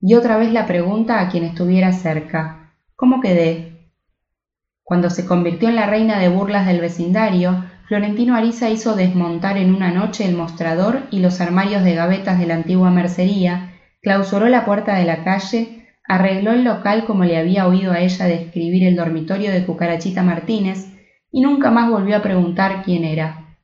Y 0.01 0.15
otra 0.15 0.37
vez 0.37 0.53
la 0.53 0.67
pregunta 0.67 1.21
a 1.21 1.29
quien 1.29 1.45
estuviera 1.45 1.93
cerca. 1.93 2.73
¿Cómo 2.97 3.21
quedé? 3.21 3.72
Cuando 4.85 5.11
se 5.11 5.25
convirtió 5.25 5.69
en 5.69 5.77
la 5.77 5.87
reina 5.87 6.19
de 6.19 6.29
burlas 6.29 6.67
del 6.67 6.81
vecindario, 6.81 7.65
Florentino 7.87 8.35
Ariza 8.35 8.71
hizo 8.71 8.95
desmontar 8.97 9.57
en 9.57 9.75
una 9.75 9.91
noche 9.91 10.25
el 10.25 10.35
mostrador 10.35 11.03
y 11.11 11.21
los 11.21 11.41
armarios 11.41 11.85
de 11.85 11.95
gavetas 11.95 12.39
de 12.39 12.47
la 12.47 12.55
antigua 12.55 12.91
mercería, 12.91 13.73
clausuró 14.03 14.49
la 14.49 14.65
puerta 14.65 14.97
de 14.97 15.05
la 15.05 15.25
calle, 15.25 15.87
arregló 16.07 16.53
el 16.53 16.65
local 16.65 17.05
como 17.05 17.25
le 17.25 17.39
había 17.39 17.67
oído 17.67 17.93
a 17.93 18.01
ella 18.01 18.27
describir 18.27 18.85
el 18.85 18.97
dormitorio 18.97 19.53
de 19.53 19.65
Cucarachita 19.65 20.23
Martínez 20.23 20.89
y 21.31 21.41
nunca 21.41 21.71
más 21.71 21.91
volvió 21.91 22.17
a 22.17 22.23
preguntar 22.23 22.83
quién 22.85 23.05
era. 23.05 23.57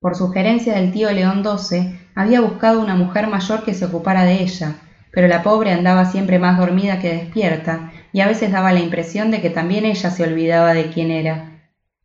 Por 0.00 0.16
sugerencia 0.16 0.74
del 0.74 0.92
tío 0.92 1.12
León 1.12 1.44
XII, 1.44 1.96
había 2.16 2.40
buscado 2.40 2.80
una 2.80 2.96
mujer 2.96 3.28
mayor 3.28 3.62
que 3.62 3.74
se 3.74 3.84
ocupara 3.84 4.24
de 4.24 4.42
ella, 4.42 4.76
pero 5.12 5.28
la 5.28 5.42
pobre 5.42 5.70
andaba 5.70 6.06
siempre 6.06 6.40
más 6.40 6.58
dormida 6.58 6.98
que 6.98 7.14
despierta, 7.14 7.91
y 8.12 8.20
a 8.20 8.26
veces 8.26 8.52
daba 8.52 8.72
la 8.72 8.80
impresión 8.80 9.30
de 9.30 9.40
que 9.40 9.50
también 9.50 9.84
ella 9.84 10.10
se 10.10 10.24
olvidaba 10.24 10.74
de 10.74 10.90
quién 10.90 11.10
era 11.10 11.52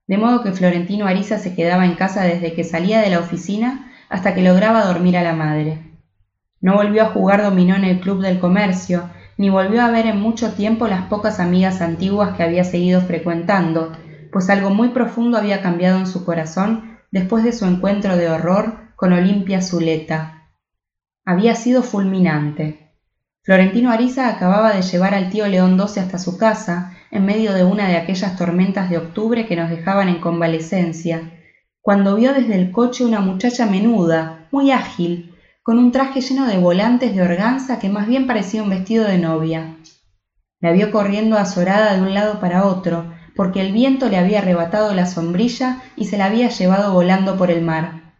de 0.07 0.17
modo 0.17 0.41
que 0.41 0.53
Florentino 0.53 1.05
Ariza 1.05 1.37
se 1.37 1.53
quedaba 1.53 1.85
en 1.85 1.95
casa 1.95 2.23
desde 2.23 2.53
que 2.53 2.63
salía 2.63 3.01
de 3.01 3.09
la 3.09 3.19
oficina 3.19 3.91
hasta 4.09 4.33
que 4.33 4.41
lograba 4.41 4.85
dormir 4.85 5.17
a 5.17 5.23
la 5.23 5.33
madre. 5.33 5.79
No 6.61 6.75
volvió 6.75 7.03
a 7.03 7.09
jugar 7.09 7.43
dominó 7.43 7.75
en 7.75 7.83
el 7.83 7.99
club 7.99 8.21
del 8.21 8.39
comercio, 8.39 9.09
ni 9.37 9.49
volvió 9.49 9.81
a 9.81 9.91
ver 9.91 10.07
en 10.07 10.19
mucho 10.19 10.53
tiempo 10.53 10.87
las 10.87 11.03
pocas 11.03 11.39
amigas 11.39 11.81
antiguas 11.81 12.35
que 12.35 12.43
había 12.43 12.63
seguido 12.63 13.01
frecuentando, 13.01 13.91
pues 14.31 14.49
algo 14.49 14.69
muy 14.69 14.89
profundo 14.89 15.37
había 15.37 15.61
cambiado 15.61 15.99
en 15.99 16.07
su 16.07 16.25
corazón 16.25 16.97
después 17.11 17.43
de 17.43 17.51
su 17.51 17.65
encuentro 17.65 18.15
de 18.15 18.29
horror 18.29 18.93
con 18.95 19.11
Olimpia 19.13 19.61
Zuleta. 19.61 20.49
Había 21.25 21.55
sido 21.55 21.83
fulminante. 21.83 22.86
Florentino 23.47 23.91
Ariza 23.91 24.27
acababa 24.27 24.73
de 24.73 24.81
llevar 24.81 25.13
al 25.13 25.29
tío 25.29 25.47
León 25.47 25.79
XII 25.79 26.01
hasta 26.01 26.19
su 26.19 26.37
casa 26.37 26.97
en 27.11 27.23
medio 27.23 27.53
de 27.53 27.63
una 27.63 27.87
de 27.87 27.95
aquellas 27.95 28.35
tormentas 28.35 28.89
de 28.89 28.97
octubre 28.97 29.47
que 29.47 29.55
nos 29.55 29.69
dejaban 29.69 30.09
en 30.09 30.19
convalecencia, 30.19 31.31
cuando 31.79 32.17
vio 32.17 32.33
desde 32.33 32.55
el 32.55 32.73
coche 32.73 33.05
una 33.05 33.21
muchacha 33.21 33.65
menuda, 33.65 34.49
muy 34.51 34.71
ágil, 34.71 35.33
con 35.63 35.79
un 35.79 35.93
traje 35.93 36.19
lleno 36.19 36.45
de 36.45 36.57
volantes 36.57 37.15
de 37.15 37.21
organza 37.21 37.79
que 37.79 37.87
más 37.87 38.05
bien 38.07 38.27
parecía 38.27 38.61
un 38.61 38.69
vestido 38.69 39.05
de 39.05 39.17
novia. 39.17 39.77
La 40.59 40.73
vio 40.73 40.91
corriendo 40.91 41.37
azorada 41.37 41.95
de 41.95 42.01
un 42.01 42.13
lado 42.13 42.41
para 42.41 42.65
otro, 42.65 43.13
porque 43.33 43.61
el 43.61 43.71
viento 43.71 44.09
le 44.09 44.17
había 44.17 44.39
arrebatado 44.39 44.93
la 44.93 45.05
sombrilla 45.05 45.81
y 45.95 46.07
se 46.07 46.17
la 46.17 46.25
había 46.25 46.49
llevado 46.49 46.91
volando 46.91 47.37
por 47.37 47.49
el 47.49 47.61
mar. 47.61 48.13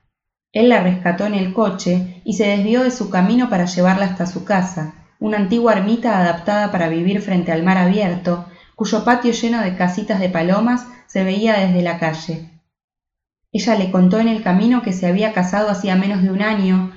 Él 0.53 0.69
la 0.69 0.81
rescató 0.81 1.25
en 1.25 1.34
el 1.34 1.53
coche 1.53 2.22
y 2.24 2.36
se 2.36 2.48
desvió 2.48 2.81
de 2.84 2.91
su 2.91 3.10
camino 3.10 3.50
para 3.50 3.65
llevarla 3.65 4.05
hasta 4.05 4.25
su 4.25 4.46
casa, 4.46 5.03
una 5.19 5.38
antigua 5.38 5.74
ermita 5.74 6.19
adaptada 6.19 6.71
para 6.71 6.89
vivir 6.89 7.21
frente 7.21 7.51
al 7.51 7.63
mar 7.63 7.77
abierto, 7.77 8.45
cuyo 8.75 9.03
patio 9.03 9.31
lleno 9.31 9.62
de 9.62 9.75
casitas 9.75 10.19
de 10.19 10.29
palomas 10.29 10.88
se 11.07 11.24
veía 11.24 11.57
desde 11.59 11.81
la 11.81 12.00
calle. 12.00 12.50
Ella 13.51 13.75
le 13.75 13.91
contó 13.91 14.19
en 14.19 14.27
el 14.27 14.43
camino 14.43 14.81
que 14.81 14.93
se 14.93 15.07
había 15.07 15.33
casado 15.33 15.69
hacía 15.69 15.95
menos 15.95 16.21
de 16.21 16.31
un 16.31 16.41
año 16.41 16.91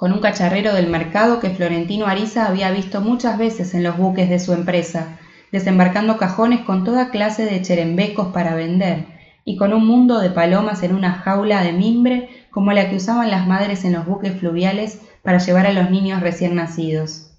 con 0.00 0.12
un 0.12 0.20
cacharrero 0.20 0.72
del 0.72 0.86
mercado 0.86 1.40
que 1.40 1.50
Florentino 1.50 2.06
Ariza 2.06 2.46
había 2.46 2.70
visto 2.70 3.02
muchas 3.02 3.36
veces 3.36 3.74
en 3.74 3.82
los 3.82 3.98
buques 3.98 4.30
de 4.30 4.38
su 4.38 4.54
empresa, 4.54 5.18
desembarcando 5.52 6.16
cajones 6.16 6.60
con 6.60 6.84
toda 6.84 7.10
clase 7.10 7.44
de 7.44 7.60
cherembecos 7.60 8.28
para 8.28 8.54
vender, 8.54 9.04
y 9.44 9.58
con 9.58 9.74
un 9.74 9.86
mundo 9.86 10.18
de 10.18 10.30
palomas 10.30 10.82
en 10.82 10.94
una 10.94 11.12
jaula 11.12 11.62
de 11.62 11.72
mimbre 11.72 12.30
como 12.50 12.72
la 12.72 12.88
que 12.88 12.96
usaban 12.96 13.30
las 13.30 13.46
madres 13.46 13.84
en 13.84 13.92
los 13.92 14.06
buques 14.06 14.38
fluviales 14.38 15.02
para 15.22 15.38
llevar 15.38 15.66
a 15.66 15.72
los 15.72 15.90
niños 15.90 16.20
recién 16.20 16.54
nacidos. 16.54 17.30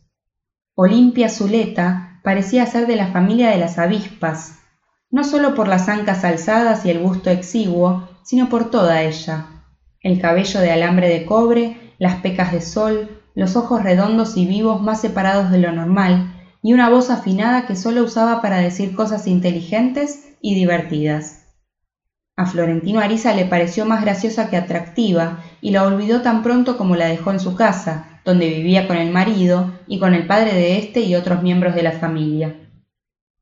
Olimpia 0.76 1.30
Zuleta 1.30 2.20
parecía 2.24 2.66
ser 2.66 2.88
de 2.88 2.96
la 2.96 3.08
familia 3.08 3.50
de 3.50 3.58
las 3.58 3.78
avispas, 3.78 4.60
no 5.10 5.24
solo 5.24 5.54
por 5.56 5.68
las 5.68 5.90
ancas 5.90 6.24
alzadas 6.24 6.86
y 6.86 6.90
el 6.90 7.00
busto 7.00 7.30
exiguo, 7.30 8.08
sino 8.24 8.50
por 8.50 8.72
toda 8.72 9.02
ella. 9.02 9.48
El 10.02 10.22
cabello 10.22 10.62
de 10.62 10.72
alambre 10.72 11.10
de 11.10 11.26
cobre, 11.26 11.94
las 12.00 12.22
pecas 12.22 12.52
de 12.52 12.62
sol, 12.62 13.22
los 13.36 13.56
ojos 13.56 13.84
redondos 13.84 14.38
y 14.38 14.46
vivos 14.46 14.82
más 14.82 15.02
separados 15.02 15.52
de 15.52 15.60
lo 15.60 15.72
normal, 15.72 16.34
y 16.64 16.74
una 16.74 16.90
voz 16.90 17.10
afinada 17.10 17.66
que 17.66 17.76
solo 17.76 18.04
usaba 18.04 18.42
para 18.42 18.58
decir 18.58 18.96
cosas 18.96 19.28
inteligentes 19.28 20.36
y 20.42 20.56
divertidas. 20.56 21.41
A 22.38 22.46
Florentino 22.46 23.02
Ariza 23.02 23.34
le 23.34 23.46
pareció 23.46 23.86
más 23.86 24.02
graciosa 24.02 24.50
que 24.50 24.58
atractiva, 24.58 25.44
y 25.62 25.72
la 25.72 25.84
olvidó 25.84 26.22
tan 26.22 26.42
pronto 26.44 26.78
como 26.78 26.96
la 26.96 27.08
dejó 27.08 27.32
en 27.32 27.40
su 27.40 27.56
casa, 27.56 28.20
donde 28.24 28.50
vivía 28.50 28.88
con 28.88 28.98
el 28.98 29.12
marido 29.12 29.72
y 29.88 30.00
con 30.00 30.14
el 30.14 30.28
padre 30.28 30.54
de 30.54 30.78
éste 30.78 31.02
y 31.02 31.16
otros 31.16 31.44
miembros 31.44 31.76
de 31.76 31.84
la 31.84 31.92
familia. 31.92 32.56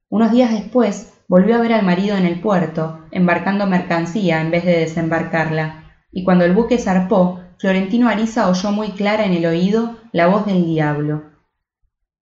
Unos 0.10 0.32
días 0.32 0.52
después 0.52 1.14
volvió 1.28 1.56
a 1.56 1.60
ver 1.60 1.74
al 1.74 1.86
marido 1.86 2.18
en 2.18 2.26
el 2.26 2.40
puerto, 2.42 3.06
embarcando 3.12 3.68
mercancía 3.68 4.42
en 4.42 4.52
vez 4.52 4.66
de 4.66 4.80
desembarcarla, 4.80 5.84
y 6.12 6.24
cuando 6.24 6.46
el 6.46 6.54
buque 6.54 6.80
zarpó, 6.80 7.40
Florentino 7.60 8.10
Ariza 8.10 8.50
oyó 8.50 8.72
muy 8.72 8.92
clara 8.92 9.26
en 9.26 9.34
el 9.34 9.46
oído 9.46 9.98
la 10.12 10.28
voz 10.28 10.46
del 10.46 10.66
diablo. 10.66 11.24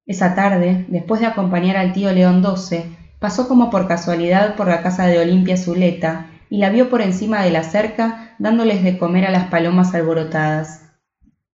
Esa 0.05 0.35
tarde, 0.35 0.85
después 0.89 1.21
de 1.21 1.27
acompañar 1.27 1.77
al 1.77 1.93
tío 1.93 2.11
León 2.11 2.43
XII, 2.43 2.97
pasó 3.19 3.47
como 3.47 3.69
por 3.69 3.87
casualidad 3.87 4.55
por 4.55 4.67
la 4.67 4.81
casa 4.81 5.05
de 5.05 5.19
Olimpia 5.19 5.57
Zuleta 5.57 6.27
y 6.49 6.57
la 6.57 6.69
vio 6.69 6.89
por 6.89 7.01
encima 7.01 7.43
de 7.43 7.51
la 7.51 7.63
cerca 7.63 8.35
dándoles 8.39 8.83
de 8.83 8.97
comer 8.97 9.25
a 9.25 9.31
las 9.31 9.49
palomas 9.49 9.93
alborotadas. 9.93 10.89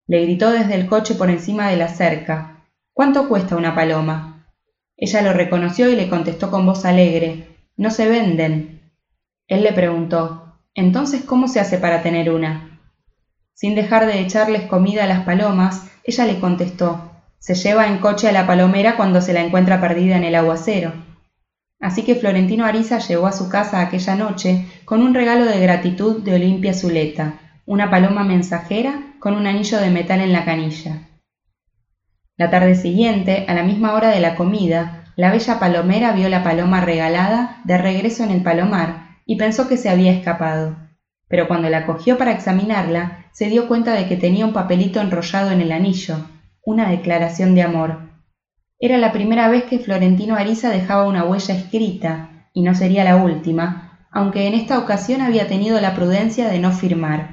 Le 0.06 0.22
gritó 0.22 0.50
desde 0.50 0.74
el 0.74 0.86
coche 0.86 1.14
por 1.14 1.30
encima 1.30 1.68
de 1.68 1.76
la 1.76 1.88
cerca. 1.88 2.64
¿Cuánto 2.92 3.28
cuesta 3.28 3.56
una 3.56 3.74
paloma? 3.74 4.46
Ella 4.96 5.22
lo 5.22 5.32
reconoció 5.32 5.88
y 5.88 5.96
le 5.96 6.08
contestó 6.08 6.50
con 6.50 6.66
voz 6.66 6.84
alegre. 6.84 7.56
No 7.76 7.90
se 7.90 8.08
venden. 8.08 8.92
Él 9.48 9.62
le 9.62 9.72
preguntó, 9.72 10.58
¿entonces 10.74 11.22
cómo 11.24 11.48
se 11.48 11.60
hace 11.60 11.78
para 11.78 12.02
tener 12.02 12.30
una? 12.30 12.80
Sin 13.54 13.74
dejar 13.74 14.06
de 14.06 14.20
echarles 14.20 14.62
comida 14.62 15.04
a 15.04 15.08
las 15.08 15.24
palomas, 15.24 15.90
ella 16.04 16.26
le 16.26 16.38
contestó, 16.38 17.10
se 17.38 17.54
lleva 17.54 17.86
en 17.86 17.98
coche 17.98 18.28
a 18.28 18.32
la 18.32 18.46
palomera 18.46 18.96
cuando 18.96 19.20
se 19.20 19.32
la 19.32 19.42
encuentra 19.42 19.80
perdida 19.80 20.16
en 20.16 20.24
el 20.24 20.34
aguacero. 20.34 20.92
Así 21.80 22.02
que 22.02 22.14
Florentino 22.14 22.64
Ariza 22.64 22.98
llegó 22.98 23.26
a 23.26 23.32
su 23.32 23.48
casa 23.48 23.80
aquella 23.80 24.14
noche 24.14 24.66
con 24.84 25.02
un 25.02 25.14
regalo 25.14 25.44
de 25.44 25.60
gratitud 25.60 26.22
de 26.22 26.34
Olimpia 26.34 26.74
Zuleta, 26.74 27.40
una 27.66 27.90
paloma 27.90 28.24
mensajera 28.24 29.14
con 29.18 29.34
un 29.34 29.46
anillo 29.46 29.78
de 29.78 29.90
metal 29.90 30.20
en 30.20 30.32
la 30.32 30.44
canilla. 30.44 31.08
La 32.36 32.50
tarde 32.50 32.74
siguiente, 32.74 33.44
a 33.48 33.54
la 33.54 33.62
misma 33.62 33.94
hora 33.94 34.08
de 34.08 34.20
la 34.20 34.34
comida, 34.34 35.04
la 35.16 35.30
bella 35.30 35.60
palomera 35.60 36.12
vio 36.12 36.28
la 36.28 36.42
paloma 36.42 36.80
regalada 36.80 37.60
de 37.64 37.78
regreso 37.78 38.24
en 38.24 38.32
el 38.32 38.42
palomar 38.42 39.18
y 39.24 39.36
pensó 39.36 39.68
que 39.68 39.76
se 39.76 39.88
había 39.88 40.12
escapado. 40.12 40.76
Pero 41.28 41.46
cuando 41.46 41.70
la 41.70 41.86
cogió 41.86 42.18
para 42.18 42.32
examinarla, 42.32 43.26
se 43.32 43.48
dio 43.48 43.68
cuenta 43.68 43.94
de 43.94 44.06
que 44.06 44.16
tenía 44.16 44.44
un 44.44 44.52
papelito 44.52 45.00
enrollado 45.00 45.52
en 45.52 45.60
el 45.60 45.72
anillo, 45.72 46.16
una 46.64 46.90
declaración 46.90 47.54
de 47.54 47.62
amor. 47.62 48.03
Era 48.84 48.98
la 48.98 49.12
primera 49.12 49.48
vez 49.48 49.64
que 49.64 49.78
Florentino 49.78 50.36
Ariza 50.36 50.68
dejaba 50.68 51.06
una 51.06 51.24
huella 51.24 51.54
escrita, 51.54 52.28
y 52.52 52.60
no 52.60 52.74
sería 52.74 53.02
la 53.02 53.16
última, 53.16 54.06
aunque 54.10 54.46
en 54.46 54.52
esta 54.52 54.78
ocasión 54.78 55.22
había 55.22 55.48
tenido 55.48 55.80
la 55.80 55.94
prudencia 55.94 56.50
de 56.50 56.58
no 56.58 56.70
firmar. 56.70 57.30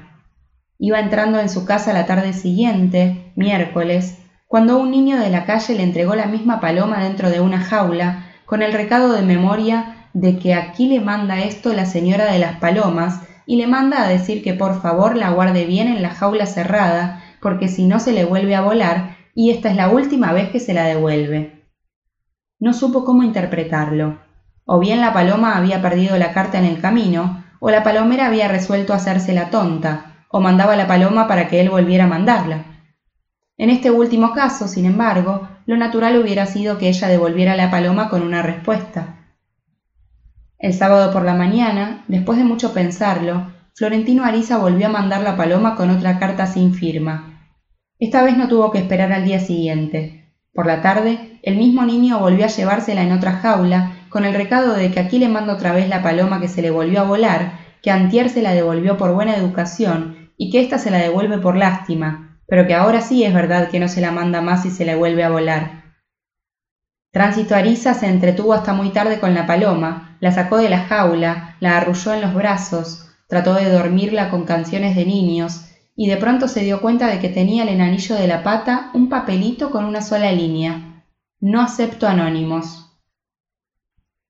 Iba 0.78 0.98
entrando 0.98 1.38
en 1.40 1.50
su 1.50 1.66
casa 1.66 1.92
la 1.92 2.06
tarde 2.06 2.32
siguiente, 2.32 3.34
miércoles, 3.36 4.16
cuando 4.48 4.78
un 4.78 4.90
niño 4.90 5.18
de 5.20 5.28
la 5.28 5.44
calle 5.44 5.74
le 5.74 5.82
entregó 5.82 6.14
la 6.14 6.24
misma 6.24 6.58
paloma 6.58 7.04
dentro 7.04 7.28
de 7.28 7.40
una 7.40 7.60
jaula, 7.60 8.28
con 8.46 8.62
el 8.62 8.72
recado 8.72 9.12
de 9.12 9.20
memoria 9.20 10.08
de 10.14 10.38
que 10.38 10.54
aquí 10.54 10.86
le 10.86 11.00
manda 11.00 11.42
esto 11.42 11.74
la 11.74 11.84
señora 11.84 12.32
de 12.32 12.38
las 12.38 12.56
palomas 12.60 13.20
y 13.44 13.56
le 13.56 13.66
manda 13.66 14.02
a 14.02 14.08
decir 14.08 14.42
que 14.42 14.54
por 14.54 14.80
favor 14.80 15.18
la 15.18 15.28
guarde 15.28 15.66
bien 15.66 15.88
en 15.88 16.00
la 16.00 16.14
jaula 16.14 16.46
cerrada, 16.46 17.22
porque 17.42 17.68
si 17.68 17.84
no 17.84 18.00
se 18.00 18.12
le 18.12 18.24
vuelve 18.24 18.54
a 18.54 18.62
volar 18.62 19.21
y 19.34 19.50
esta 19.50 19.70
es 19.70 19.76
la 19.76 19.88
última 19.88 20.32
vez 20.32 20.50
que 20.50 20.60
se 20.60 20.74
la 20.74 20.84
devuelve. 20.84 21.62
No 22.60 22.72
supo 22.72 23.04
cómo 23.04 23.22
interpretarlo. 23.22 24.18
O 24.64 24.78
bien 24.78 25.00
la 25.00 25.12
paloma 25.12 25.56
había 25.56 25.82
perdido 25.82 26.16
la 26.18 26.32
carta 26.32 26.58
en 26.58 26.64
el 26.64 26.80
camino, 26.80 27.44
o 27.58 27.70
la 27.70 27.82
palomera 27.82 28.26
había 28.26 28.48
resuelto 28.48 28.92
hacerse 28.92 29.32
la 29.32 29.50
tonta, 29.50 30.26
o 30.28 30.40
mandaba 30.40 30.76
la 30.76 30.86
paloma 30.86 31.26
para 31.26 31.48
que 31.48 31.60
él 31.60 31.70
volviera 31.70 32.04
a 32.04 32.08
mandarla. 32.08 32.64
En 33.58 33.70
este 33.70 33.90
último 33.90 34.32
caso, 34.32 34.68
sin 34.68 34.86
embargo, 34.86 35.48
lo 35.66 35.76
natural 35.76 36.18
hubiera 36.18 36.46
sido 36.46 36.78
que 36.78 36.88
ella 36.88 37.08
devolviera 37.08 37.56
la 37.56 37.70
paloma 37.70 38.08
con 38.08 38.22
una 38.22 38.42
respuesta. 38.42 39.18
El 40.58 40.74
sábado 40.74 41.12
por 41.12 41.24
la 41.24 41.34
mañana, 41.34 42.04
después 42.08 42.38
de 42.38 42.44
mucho 42.44 42.72
pensarlo, 42.72 43.52
Florentino 43.74 44.24
Ariza 44.24 44.58
volvió 44.58 44.86
a 44.86 44.90
mandar 44.90 45.22
la 45.22 45.36
paloma 45.36 45.74
con 45.76 45.90
otra 45.90 46.18
carta 46.18 46.46
sin 46.46 46.74
firma. 46.74 47.31
Esta 48.02 48.24
vez 48.24 48.36
no 48.36 48.48
tuvo 48.48 48.72
que 48.72 48.78
esperar 48.78 49.12
al 49.12 49.24
día 49.24 49.38
siguiente. 49.38 50.28
Por 50.52 50.66
la 50.66 50.82
tarde, 50.82 51.38
el 51.44 51.56
mismo 51.56 51.84
niño 51.84 52.18
volvió 52.18 52.46
a 52.46 52.48
llevársela 52.48 53.00
en 53.00 53.12
otra 53.12 53.34
jaula, 53.34 53.92
con 54.08 54.24
el 54.24 54.34
recado 54.34 54.74
de 54.74 54.90
que 54.90 54.98
aquí 54.98 55.20
le 55.20 55.28
mando 55.28 55.52
otra 55.52 55.70
vez 55.72 55.88
la 55.88 56.02
paloma 56.02 56.40
que 56.40 56.48
se 56.48 56.62
le 56.62 56.72
volvió 56.72 57.00
a 57.00 57.04
volar, 57.04 57.60
que 57.80 57.92
antier 57.92 58.28
se 58.28 58.42
la 58.42 58.54
devolvió 58.54 58.96
por 58.96 59.14
buena 59.14 59.36
educación 59.36 60.32
y 60.36 60.50
que 60.50 60.60
ésta 60.60 60.78
se 60.78 60.90
la 60.90 60.98
devuelve 60.98 61.38
por 61.38 61.56
lástima, 61.56 62.40
pero 62.48 62.66
que 62.66 62.74
ahora 62.74 63.02
sí 63.02 63.22
es 63.22 63.32
verdad 63.32 63.68
que 63.68 63.78
no 63.78 63.86
se 63.86 64.00
la 64.00 64.10
manda 64.10 64.40
más 64.40 64.66
y 64.66 64.70
se 64.70 64.84
le 64.84 64.96
vuelve 64.96 65.22
a 65.22 65.30
volar. 65.30 65.94
Tránsito 67.12 67.54
Ariza 67.54 67.94
se 67.94 68.08
entretuvo 68.08 68.52
hasta 68.52 68.72
muy 68.72 68.90
tarde 68.90 69.20
con 69.20 69.32
la 69.32 69.46
paloma, 69.46 70.16
la 70.18 70.32
sacó 70.32 70.56
de 70.56 70.70
la 70.70 70.80
jaula, 70.80 71.54
la 71.60 71.76
arrulló 71.76 72.14
en 72.14 72.22
los 72.22 72.34
brazos, 72.34 73.12
trató 73.28 73.54
de 73.54 73.70
dormirla 73.70 74.28
con 74.28 74.44
canciones 74.44 74.96
de 74.96 75.06
niños, 75.06 75.68
y 75.94 76.08
de 76.08 76.16
pronto 76.16 76.48
se 76.48 76.64
dio 76.64 76.80
cuenta 76.80 77.08
de 77.08 77.18
que 77.18 77.28
tenía 77.28 77.64
el 77.64 77.68
enanillo 77.68 78.14
de 78.14 78.26
la 78.26 78.42
pata 78.42 78.90
un 78.94 79.08
papelito 79.08 79.70
con 79.70 79.84
una 79.84 80.00
sola 80.00 80.32
línea. 80.32 81.04
No 81.40 81.60
acepto 81.60 82.06
anónimos. 82.06 82.90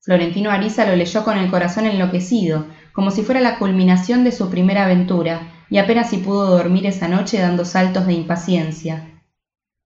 Florentino 0.00 0.50
Ariza 0.50 0.84
lo 0.84 0.96
leyó 0.96 1.22
con 1.22 1.38
el 1.38 1.50
corazón 1.50 1.86
enloquecido, 1.86 2.66
como 2.92 3.12
si 3.12 3.22
fuera 3.22 3.40
la 3.40 3.58
culminación 3.58 4.24
de 4.24 4.32
su 4.32 4.50
primera 4.50 4.84
aventura, 4.84 5.52
y 5.70 5.78
apenas 5.78 6.10
si 6.10 6.18
pudo 6.18 6.46
dormir 6.46 6.86
esa 6.86 7.06
noche 7.06 7.38
dando 7.38 7.64
saltos 7.64 8.06
de 8.06 8.14
impaciencia. 8.14 9.22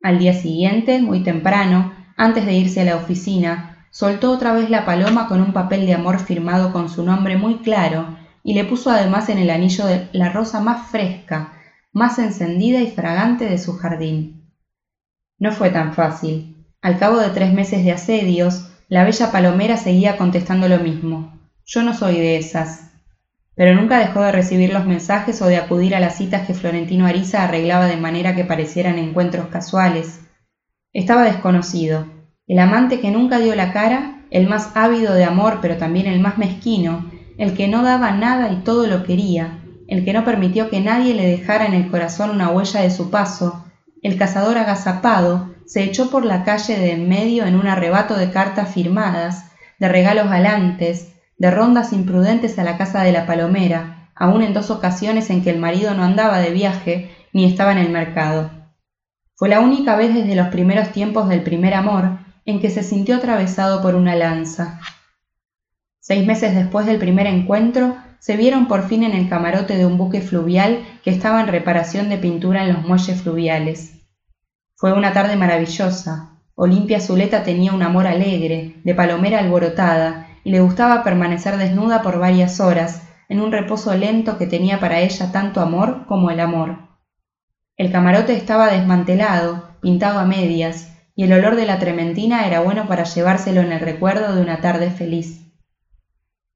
Al 0.02 0.18
día 0.18 0.32
siguiente, 0.32 1.02
muy 1.02 1.22
temprano, 1.22 1.92
antes 2.16 2.46
de 2.46 2.54
irse 2.54 2.80
a 2.80 2.84
la 2.84 2.96
oficina, 2.96 3.86
soltó 3.90 4.30
otra 4.30 4.52
vez 4.52 4.70
la 4.70 4.86
paloma 4.86 5.28
con 5.28 5.42
un 5.42 5.52
papel 5.52 5.84
de 5.84 5.94
amor 5.94 6.18
firmado 6.18 6.72
con 6.72 6.88
su 6.88 7.02
nombre 7.02 7.36
muy 7.36 7.58
claro 7.58 8.16
y 8.42 8.54
le 8.54 8.64
puso 8.64 8.90
además 8.90 9.28
en 9.28 9.38
el 9.38 9.50
anillo 9.50 9.86
de 9.86 10.08
la 10.12 10.30
rosa 10.30 10.60
más 10.60 10.90
fresca, 10.90 11.55
más 11.96 12.18
encendida 12.18 12.82
y 12.82 12.90
fragante 12.90 13.46
de 13.46 13.56
su 13.56 13.78
jardín. 13.78 14.52
No 15.38 15.50
fue 15.50 15.70
tan 15.70 15.94
fácil. 15.94 16.66
Al 16.82 16.98
cabo 16.98 17.16
de 17.16 17.30
tres 17.30 17.54
meses 17.54 17.84
de 17.84 17.92
asedios, 17.92 18.68
la 18.90 19.02
bella 19.02 19.32
palomera 19.32 19.78
seguía 19.78 20.18
contestando 20.18 20.68
lo 20.68 20.78
mismo. 20.78 21.40
Yo 21.64 21.82
no 21.82 21.94
soy 21.94 22.16
de 22.18 22.36
esas. 22.36 22.90
Pero 23.54 23.74
nunca 23.74 23.98
dejó 23.98 24.20
de 24.20 24.30
recibir 24.30 24.74
los 24.74 24.84
mensajes 24.84 25.40
o 25.40 25.46
de 25.46 25.56
acudir 25.56 25.96
a 25.96 26.00
las 26.00 26.18
citas 26.18 26.46
que 26.46 26.52
Florentino 26.52 27.06
Ariza 27.06 27.44
arreglaba 27.44 27.86
de 27.86 27.96
manera 27.96 28.34
que 28.34 28.44
parecieran 28.44 28.98
encuentros 28.98 29.46
casuales. 29.46 30.20
Estaba 30.92 31.22
desconocido, 31.22 32.06
el 32.46 32.58
amante 32.58 33.00
que 33.00 33.10
nunca 33.10 33.38
dio 33.38 33.54
la 33.54 33.72
cara, 33.72 34.22
el 34.30 34.46
más 34.50 34.72
ávido 34.74 35.14
de 35.14 35.24
amor 35.24 35.60
pero 35.62 35.78
también 35.78 36.08
el 36.08 36.20
más 36.20 36.36
mezquino, 36.36 37.10
el 37.38 37.54
que 37.54 37.68
no 37.68 37.82
daba 37.82 38.12
nada 38.12 38.52
y 38.52 38.56
todo 38.56 38.86
lo 38.86 39.02
quería, 39.02 39.62
el 39.88 40.04
que 40.04 40.12
no 40.12 40.24
permitió 40.24 40.68
que 40.68 40.80
nadie 40.80 41.14
le 41.14 41.26
dejara 41.26 41.66
en 41.66 41.74
el 41.74 41.90
corazón 41.90 42.30
una 42.30 42.50
huella 42.50 42.80
de 42.80 42.90
su 42.90 43.10
paso, 43.10 43.64
el 44.02 44.18
cazador 44.18 44.58
agazapado, 44.58 45.54
se 45.66 45.82
echó 45.82 46.10
por 46.10 46.24
la 46.24 46.44
calle 46.44 46.78
de 46.78 46.92
en 46.92 47.08
medio 47.08 47.44
en 47.46 47.56
un 47.56 47.66
arrebato 47.66 48.16
de 48.16 48.30
cartas 48.30 48.72
firmadas, 48.72 49.50
de 49.78 49.88
regalos 49.88 50.28
galantes, 50.28 51.12
de 51.38 51.50
rondas 51.50 51.92
imprudentes 51.92 52.58
a 52.58 52.64
la 52.64 52.78
casa 52.78 53.02
de 53.02 53.12
la 53.12 53.26
palomera, 53.26 54.10
aun 54.14 54.42
en 54.42 54.54
dos 54.54 54.70
ocasiones 54.70 55.28
en 55.30 55.42
que 55.42 55.50
el 55.50 55.58
marido 55.58 55.94
no 55.94 56.02
andaba 56.02 56.38
de 56.38 56.50
viaje 56.50 57.10
ni 57.32 57.44
estaba 57.44 57.72
en 57.72 57.78
el 57.78 57.90
mercado. 57.90 58.50
Fue 59.34 59.48
la 59.48 59.60
única 59.60 59.96
vez 59.96 60.14
desde 60.14 60.34
los 60.34 60.48
primeros 60.48 60.92
tiempos 60.92 61.28
del 61.28 61.42
primer 61.42 61.74
amor 61.74 62.18
en 62.46 62.60
que 62.60 62.70
se 62.70 62.82
sintió 62.82 63.16
atravesado 63.16 63.82
por 63.82 63.94
una 63.94 64.14
lanza. 64.14 64.80
Seis 66.00 66.26
meses 66.26 66.54
después 66.54 66.86
del 66.86 66.98
primer 66.98 67.26
encuentro, 67.26 67.96
se 68.18 68.36
vieron 68.36 68.68
por 68.68 68.88
fin 68.88 69.02
en 69.02 69.12
el 69.12 69.28
camarote 69.28 69.76
de 69.76 69.86
un 69.86 69.98
buque 69.98 70.20
fluvial 70.20 70.84
que 71.02 71.10
estaba 71.10 71.40
en 71.40 71.48
reparación 71.48 72.08
de 72.08 72.18
pintura 72.18 72.64
en 72.64 72.72
los 72.72 72.82
muelles 72.82 73.22
fluviales. 73.22 73.94
Fue 74.74 74.92
una 74.92 75.12
tarde 75.12 75.36
maravillosa. 75.36 76.40
Olimpia 76.54 77.00
Zuleta 77.00 77.42
tenía 77.42 77.72
un 77.72 77.82
amor 77.82 78.06
alegre, 78.06 78.76
de 78.84 78.94
palomera 78.94 79.38
alborotada, 79.38 80.28
y 80.44 80.50
le 80.50 80.60
gustaba 80.60 81.02
permanecer 81.02 81.56
desnuda 81.56 82.02
por 82.02 82.18
varias 82.18 82.60
horas, 82.60 83.02
en 83.28 83.40
un 83.40 83.52
reposo 83.52 83.94
lento 83.94 84.38
que 84.38 84.46
tenía 84.46 84.78
para 84.78 85.00
ella 85.00 85.32
tanto 85.32 85.60
amor 85.60 86.06
como 86.06 86.30
el 86.30 86.40
amor. 86.40 86.78
El 87.76 87.92
camarote 87.92 88.34
estaba 88.34 88.70
desmantelado, 88.70 89.68
pintado 89.80 90.18
a 90.18 90.24
medias, 90.24 90.92
y 91.14 91.24
el 91.24 91.32
olor 91.32 91.56
de 91.56 91.66
la 91.66 91.78
trementina 91.78 92.46
era 92.46 92.60
bueno 92.60 92.86
para 92.86 93.04
llevárselo 93.04 93.60
en 93.60 93.72
el 93.72 93.80
recuerdo 93.80 94.34
de 94.34 94.40
una 94.40 94.60
tarde 94.60 94.90
feliz. 94.90 95.42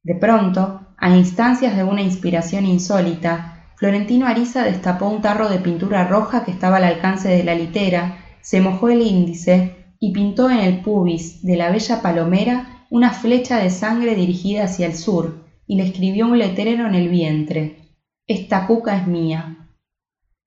De 0.03 0.15
pronto, 0.15 0.80
a 1.01 1.09
instancias 1.17 1.77
de 1.77 1.83
una 1.83 2.03
inspiración 2.03 2.67
insólita, 2.67 3.65
Florentino 3.77 4.27
Ariza 4.27 4.65
destapó 4.65 5.09
un 5.09 5.23
tarro 5.23 5.49
de 5.49 5.59
pintura 5.59 6.07
roja 6.07 6.45
que 6.45 6.51
estaba 6.51 6.77
al 6.77 6.85
alcance 6.85 7.29
de 7.29 7.43
la 7.43 7.55
litera, 7.55 8.19
se 8.43 8.61
mojó 8.61 8.91
el 8.91 9.01
índice 9.01 9.95
y 9.99 10.13
pintó 10.13 10.51
en 10.51 10.59
el 10.59 10.83
pubis 10.83 11.43
de 11.43 11.57
la 11.57 11.71
bella 11.71 12.03
palomera 12.03 12.85
una 12.91 13.13
flecha 13.13 13.59
de 13.59 13.71
sangre 13.71 14.15
dirigida 14.15 14.65
hacia 14.65 14.87
el 14.87 14.95
sur, 14.95 15.47
y 15.67 15.77
le 15.77 15.85
escribió 15.85 16.27
un 16.27 16.39
letrero 16.39 16.87
en 16.87 16.95
el 16.95 17.09
vientre. 17.09 17.95
Esta 18.27 18.67
cuca 18.67 18.97
es 18.97 19.07
mía. 19.07 19.69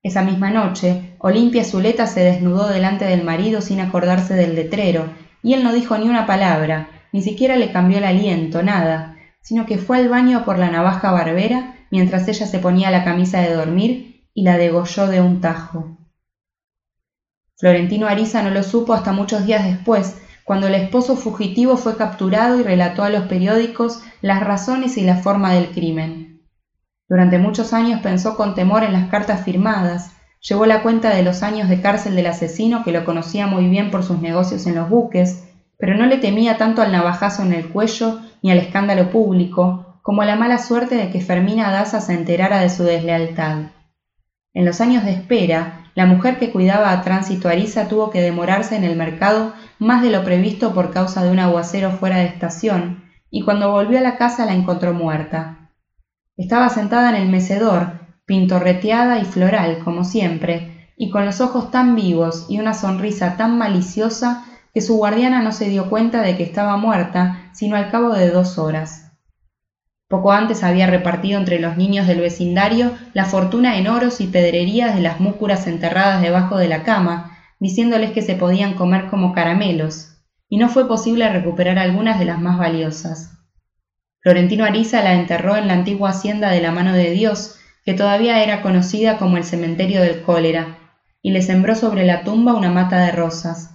Esa 0.03 0.21
misma 0.21 0.51
noche, 0.51 1.15
Olimpia 1.17 1.63
Zuleta 1.63 2.05
se 2.05 2.19
desnudó 2.19 2.67
delante 2.67 3.05
del 3.05 3.23
marido 3.23 3.61
sin 3.61 3.79
acordarse 3.79 4.35
del 4.35 4.53
letrero, 4.53 5.09
y 5.41 5.53
él 5.53 5.63
no 5.63 5.73
dijo 5.73 5.97
ni 5.97 6.09
una 6.09 6.27
palabra, 6.27 6.89
ni 7.11 7.23
siquiera 7.23 7.55
le 7.55 7.71
cambió 7.71 7.97
el 7.97 8.03
aliento, 8.03 8.61
nada, 8.61 9.12
sino 9.43 9.65
que 9.67 9.77
fue 9.77 9.97
al 9.97 10.09
baño 10.09 10.43
por 10.45 10.57
la 10.57 10.71
navaja 10.71 11.11
barbera 11.11 11.75
mientras 11.91 12.27
ella 12.27 12.47
se 12.47 12.57
ponía 12.57 12.89
la 12.89 13.03
camisa 13.03 13.39
de 13.41 13.53
dormir 13.53 14.25
y 14.33 14.43
la 14.43 14.57
degolló 14.57 15.07
de 15.07 15.21
un 15.21 15.41
tajo. 15.41 15.97
Florentino 17.57 18.07
Ariza 18.07 18.41
no 18.41 18.49
lo 18.49 18.63
supo 18.63 18.93
hasta 18.93 19.11
muchos 19.11 19.45
días 19.45 19.63
después, 19.63 20.17
cuando 20.43 20.67
el 20.67 20.75
esposo 20.75 21.15
fugitivo 21.15 21.77
fue 21.77 21.95
capturado 21.95 22.59
y 22.59 22.63
relató 22.63 23.03
a 23.03 23.09
los 23.09 23.25
periódicos 23.25 24.01
las 24.21 24.41
razones 24.41 24.97
y 24.97 25.01
la 25.01 25.17
forma 25.17 25.53
del 25.53 25.69
crimen. 25.69 26.41
Durante 27.07 27.37
muchos 27.37 27.73
años 27.73 28.01
pensó 28.01 28.35
con 28.35 28.55
temor 28.55 28.83
en 28.83 28.93
las 28.93 29.09
cartas 29.09 29.45
firmadas, 29.45 30.13
llevó 30.41 30.65
la 30.65 30.81
cuenta 30.81 31.13
de 31.13 31.23
los 31.23 31.43
años 31.43 31.69
de 31.69 31.79
cárcel 31.79 32.15
del 32.15 32.25
asesino 32.25 32.83
que 32.83 32.91
lo 32.91 33.05
conocía 33.05 33.47
muy 33.47 33.67
bien 33.69 33.91
por 33.91 34.03
sus 34.03 34.19
negocios 34.19 34.65
en 34.67 34.75
los 34.75 34.89
buques, 34.89 35.43
pero 35.77 35.95
no 35.95 36.05
le 36.05 36.17
temía 36.17 36.57
tanto 36.57 36.81
al 36.81 36.91
navajazo 36.91 37.43
en 37.43 37.53
el 37.53 37.69
cuello 37.69 38.19
ni 38.43 38.51
al 38.51 38.59
escándalo 38.59 39.09
público, 39.09 39.99
como 40.03 40.21
a 40.21 40.25
la 40.25 40.35
mala 40.35 40.57
suerte 40.57 40.95
de 40.95 41.09
que 41.09 41.21
Fermina 41.21 41.71
Daza 41.71 42.01
se 42.01 42.13
enterara 42.13 42.59
de 42.59 42.69
su 42.69 42.83
deslealtad. 42.83 43.71
En 44.53 44.65
los 44.65 44.81
años 44.81 45.05
de 45.05 45.11
espera, 45.11 45.89
la 45.95 46.05
mujer 46.05 46.37
que 46.37 46.51
cuidaba 46.51 46.91
a 46.91 47.01
Tránsito 47.01 47.47
Ariza 47.47 47.87
tuvo 47.87 48.11
que 48.11 48.21
demorarse 48.21 48.75
en 48.75 48.83
el 48.83 48.97
mercado 48.97 49.53
más 49.79 50.01
de 50.01 50.11
lo 50.11 50.23
previsto 50.23 50.73
por 50.73 50.91
causa 50.91 51.23
de 51.23 51.31
un 51.31 51.39
aguacero 51.39 51.91
fuera 51.91 52.17
de 52.17 52.25
estación, 52.25 53.05
y 53.29 53.43
cuando 53.43 53.71
volvió 53.71 53.97
a 53.97 54.01
la 54.01 54.17
casa 54.17 54.45
la 54.45 54.53
encontró 54.53 54.93
muerta. 54.93 55.71
Estaba 56.35 56.69
sentada 56.69 57.09
en 57.09 57.15
el 57.15 57.29
mecedor, 57.29 57.93
pintorreteada 58.25 59.19
y 59.19 59.25
floral, 59.25 59.79
como 59.83 60.03
siempre, 60.03 60.91
y 60.97 61.09
con 61.11 61.25
los 61.25 61.41
ojos 61.41 61.71
tan 61.71 61.95
vivos 61.95 62.45
y 62.49 62.59
una 62.59 62.73
sonrisa 62.73 63.37
tan 63.37 63.57
maliciosa 63.57 64.45
que 64.73 64.81
su 64.81 64.97
guardiana 64.97 65.41
no 65.41 65.51
se 65.51 65.69
dio 65.69 65.89
cuenta 65.89 66.21
de 66.21 66.35
que 66.35 66.43
estaba 66.43 66.77
muerta 66.77 67.51
sino 67.53 67.75
al 67.75 67.91
cabo 67.91 68.13
de 68.13 68.29
dos 68.29 68.57
horas. 68.57 69.11
Poco 70.07 70.31
antes 70.31 70.63
había 70.63 70.87
repartido 70.87 71.39
entre 71.39 71.59
los 71.59 71.77
niños 71.77 72.07
del 72.07 72.19
vecindario 72.19 72.91
la 73.13 73.25
fortuna 73.25 73.77
en 73.77 73.87
oros 73.87 74.21
y 74.21 74.27
pedrerías 74.27 74.95
de 74.95 75.01
las 75.01 75.19
múcuras 75.19 75.65
enterradas 75.67 76.21
debajo 76.21 76.57
de 76.57 76.67
la 76.67 76.83
cama, 76.83 77.37
diciéndoles 77.59 78.11
que 78.11 78.21
se 78.21 78.35
podían 78.35 78.75
comer 78.75 79.07
como 79.07 79.33
caramelos, 79.33 80.17
y 80.49 80.57
no 80.57 80.69
fue 80.69 80.87
posible 80.87 81.29
recuperar 81.29 81.79
algunas 81.79 82.19
de 82.19 82.25
las 82.25 82.39
más 82.39 82.57
valiosas. 82.59 83.31
Florentino 84.19 84.65
Ariza 84.65 85.01
la 85.01 85.13
enterró 85.13 85.55
en 85.55 85.67
la 85.67 85.73
antigua 85.73 86.11
hacienda 86.11 86.51
de 86.51 86.61
la 86.61 86.71
mano 86.71 86.93
de 86.93 87.09
Dios, 87.11 87.55
que 87.83 87.93
todavía 87.93 88.43
era 88.43 88.61
conocida 88.61 89.17
como 89.17 89.37
el 89.37 89.43
cementerio 89.43 90.01
del 90.01 90.21
cólera, 90.21 90.77
y 91.21 91.31
le 91.31 91.41
sembró 91.41 91.75
sobre 91.75 92.05
la 92.05 92.23
tumba 92.23 92.53
una 92.53 92.69
mata 92.69 92.99
de 92.99 93.11
rosas. 93.11 93.72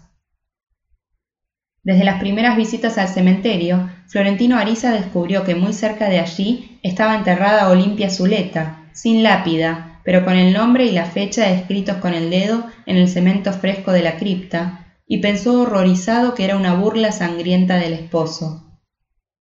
Desde 1.82 2.04
las 2.04 2.18
primeras 2.20 2.56
visitas 2.56 2.98
al 2.98 3.08
cementerio, 3.08 3.88
Florentino 4.08 4.58
Ariza 4.58 4.92
descubrió 4.92 5.44
que 5.44 5.54
muy 5.54 5.72
cerca 5.72 6.08
de 6.08 6.18
allí 6.18 6.78
estaba 6.82 7.14
enterrada 7.14 7.70
Olimpia 7.70 8.10
Zuleta, 8.10 8.88
sin 8.92 9.22
lápida, 9.22 10.00
pero 10.04 10.24
con 10.24 10.34
el 10.34 10.52
nombre 10.52 10.84
y 10.86 10.92
la 10.92 11.04
fecha 11.04 11.50
escritos 11.50 11.98
con 11.98 12.14
el 12.14 12.30
dedo 12.30 12.64
en 12.86 12.96
el 12.96 13.08
cemento 13.08 13.52
fresco 13.52 13.92
de 13.92 14.02
la 14.02 14.16
cripta, 14.16 14.86
y 15.06 15.18
pensó 15.18 15.62
horrorizado 15.62 16.34
que 16.34 16.44
era 16.44 16.56
una 16.56 16.74
burla 16.74 17.12
sangrienta 17.12 17.76
del 17.76 17.92
esposo. 17.94 18.64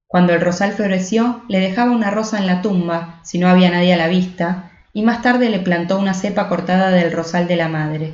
Cuando 0.08 0.34
el 0.34 0.42
rosal 0.42 0.72
floreció, 0.72 1.44
le 1.50 1.60
dejaba 1.60 1.92
una 1.92 2.12
rosa 2.12 2.38
en 2.38 2.48
la 2.48 2.62
tumba, 2.62 3.20
si 3.24 3.40
no 3.40 3.50
había 3.50 3.70
nadie 3.70 3.94
a 3.94 3.98
la 3.98 4.08
vista, 4.08 4.72
y 4.94 5.04
más 5.04 5.22
tarde 5.22 5.50
le 5.50 5.60
plantó 5.60 6.00
una 6.00 6.14
cepa 6.14 6.48
cortada 6.48 6.92
del 6.92 7.12
rosal 7.12 7.48
de 7.48 7.56
la 7.58 7.68
madre. 7.68 8.14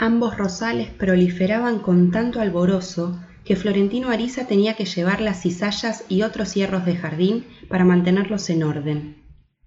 Ambos 0.00 0.36
rosales 0.36 0.90
proliferaban 0.90 1.80
con 1.80 2.12
tanto 2.12 2.40
alborozo 2.40 3.18
que 3.44 3.56
Florentino 3.56 4.10
Ariza 4.10 4.46
tenía 4.46 4.74
que 4.74 4.84
llevar 4.84 5.20
las 5.20 5.42
cizallas 5.42 6.04
y 6.08 6.22
otros 6.22 6.54
hierros 6.54 6.86
de 6.86 6.94
jardín 6.94 7.44
para 7.68 7.84
mantenerlos 7.84 8.48
en 8.48 8.62
orden. 8.62 9.24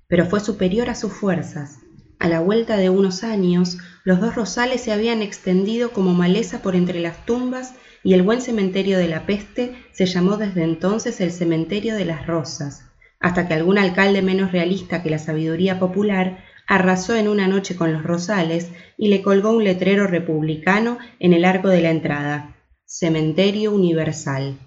Pero 0.08 0.26
fue 0.26 0.39
superior 0.39 0.89
a 0.89 0.96
sus 0.96 1.12
fuerzas. 1.12 1.80
A 2.17 2.30
la 2.30 2.39
vuelta 2.39 2.78
de 2.78 2.89
unos 2.89 3.26
años, 3.26 3.80
los 4.06 4.22
dos 4.22 4.34
rosales 4.34 4.80
se 4.80 4.94
habían 4.94 5.22
extendido 5.22 5.91
como 5.91 6.13
maleza 6.13 6.62
por 6.62 6.78
entre 6.78 7.02
las 7.02 7.26
tumbas 7.26 7.74
y 8.02 8.13
el 8.13 8.24
buen 8.24 8.39
cementerio 8.39 8.98
de 9.00 9.10
la 9.10 9.26
peste 9.26 9.76
se 9.91 10.06
llamó 10.06 10.38
desde 10.38 10.63
entonces 10.63 11.20
el 11.20 11.34
cementerio 11.34 11.94
de 11.94 12.06
las 12.06 12.26
rosas, 12.26 12.86
hasta 13.20 13.50
que 13.50 13.54
algún 13.54 13.78
alcalde 13.78 14.22
menos 14.22 14.54
realista 14.54 15.04
que 15.04 15.10
la 15.10 15.20
sabiduría 15.20 15.78
popular 15.78 16.38
arrasó 16.72 17.18
en 17.18 17.28
una 17.28 17.50
noche 17.50 17.76
con 17.76 17.92
los 17.92 18.02
rosales 18.02 18.72
y 18.98 19.10
le 19.10 19.22
colgó 19.22 19.52
un 19.52 19.66
letrero 19.66 20.08
republicano 20.08 21.00
en 21.20 21.34
el 21.34 21.44
arco 21.44 21.68
de 21.68 21.82
la 21.82 21.90
entrada, 21.90 22.56
Cementerio 22.86 23.74
Universal. 23.74 24.58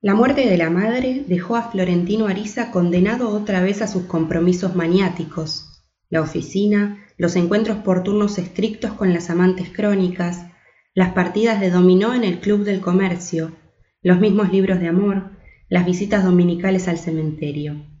La 0.00 0.14
muerte 0.14 0.48
de 0.48 0.56
la 0.56 0.70
madre 0.70 1.24
dejó 1.28 1.56
a 1.56 1.70
Florentino 1.70 2.26
Ariza 2.26 2.70
condenado 2.70 3.28
otra 3.28 3.60
vez 3.60 3.82
a 3.82 3.86
sus 3.86 4.04
compromisos 4.04 4.74
maniáticos, 4.74 5.84
la 6.08 6.22
oficina, 6.22 7.04
los 7.18 7.36
encuentros 7.36 7.76
por 7.76 8.02
turnos 8.02 8.38
estrictos 8.38 8.92
con 8.92 9.12
las 9.12 9.28
amantes 9.28 9.68
crónicas, 9.68 10.46
las 10.94 11.12
partidas 11.12 11.60
de 11.60 11.68
dominó 11.68 12.14
en 12.14 12.24
el 12.24 12.40
club 12.40 12.64
del 12.64 12.80
comercio, 12.80 13.54
los 14.00 14.20
mismos 14.20 14.50
libros 14.50 14.80
de 14.80 14.88
amor, 14.88 15.32
las 15.68 15.84
visitas 15.84 16.24
dominicales 16.24 16.88
al 16.88 16.96
cementerio. 16.96 17.95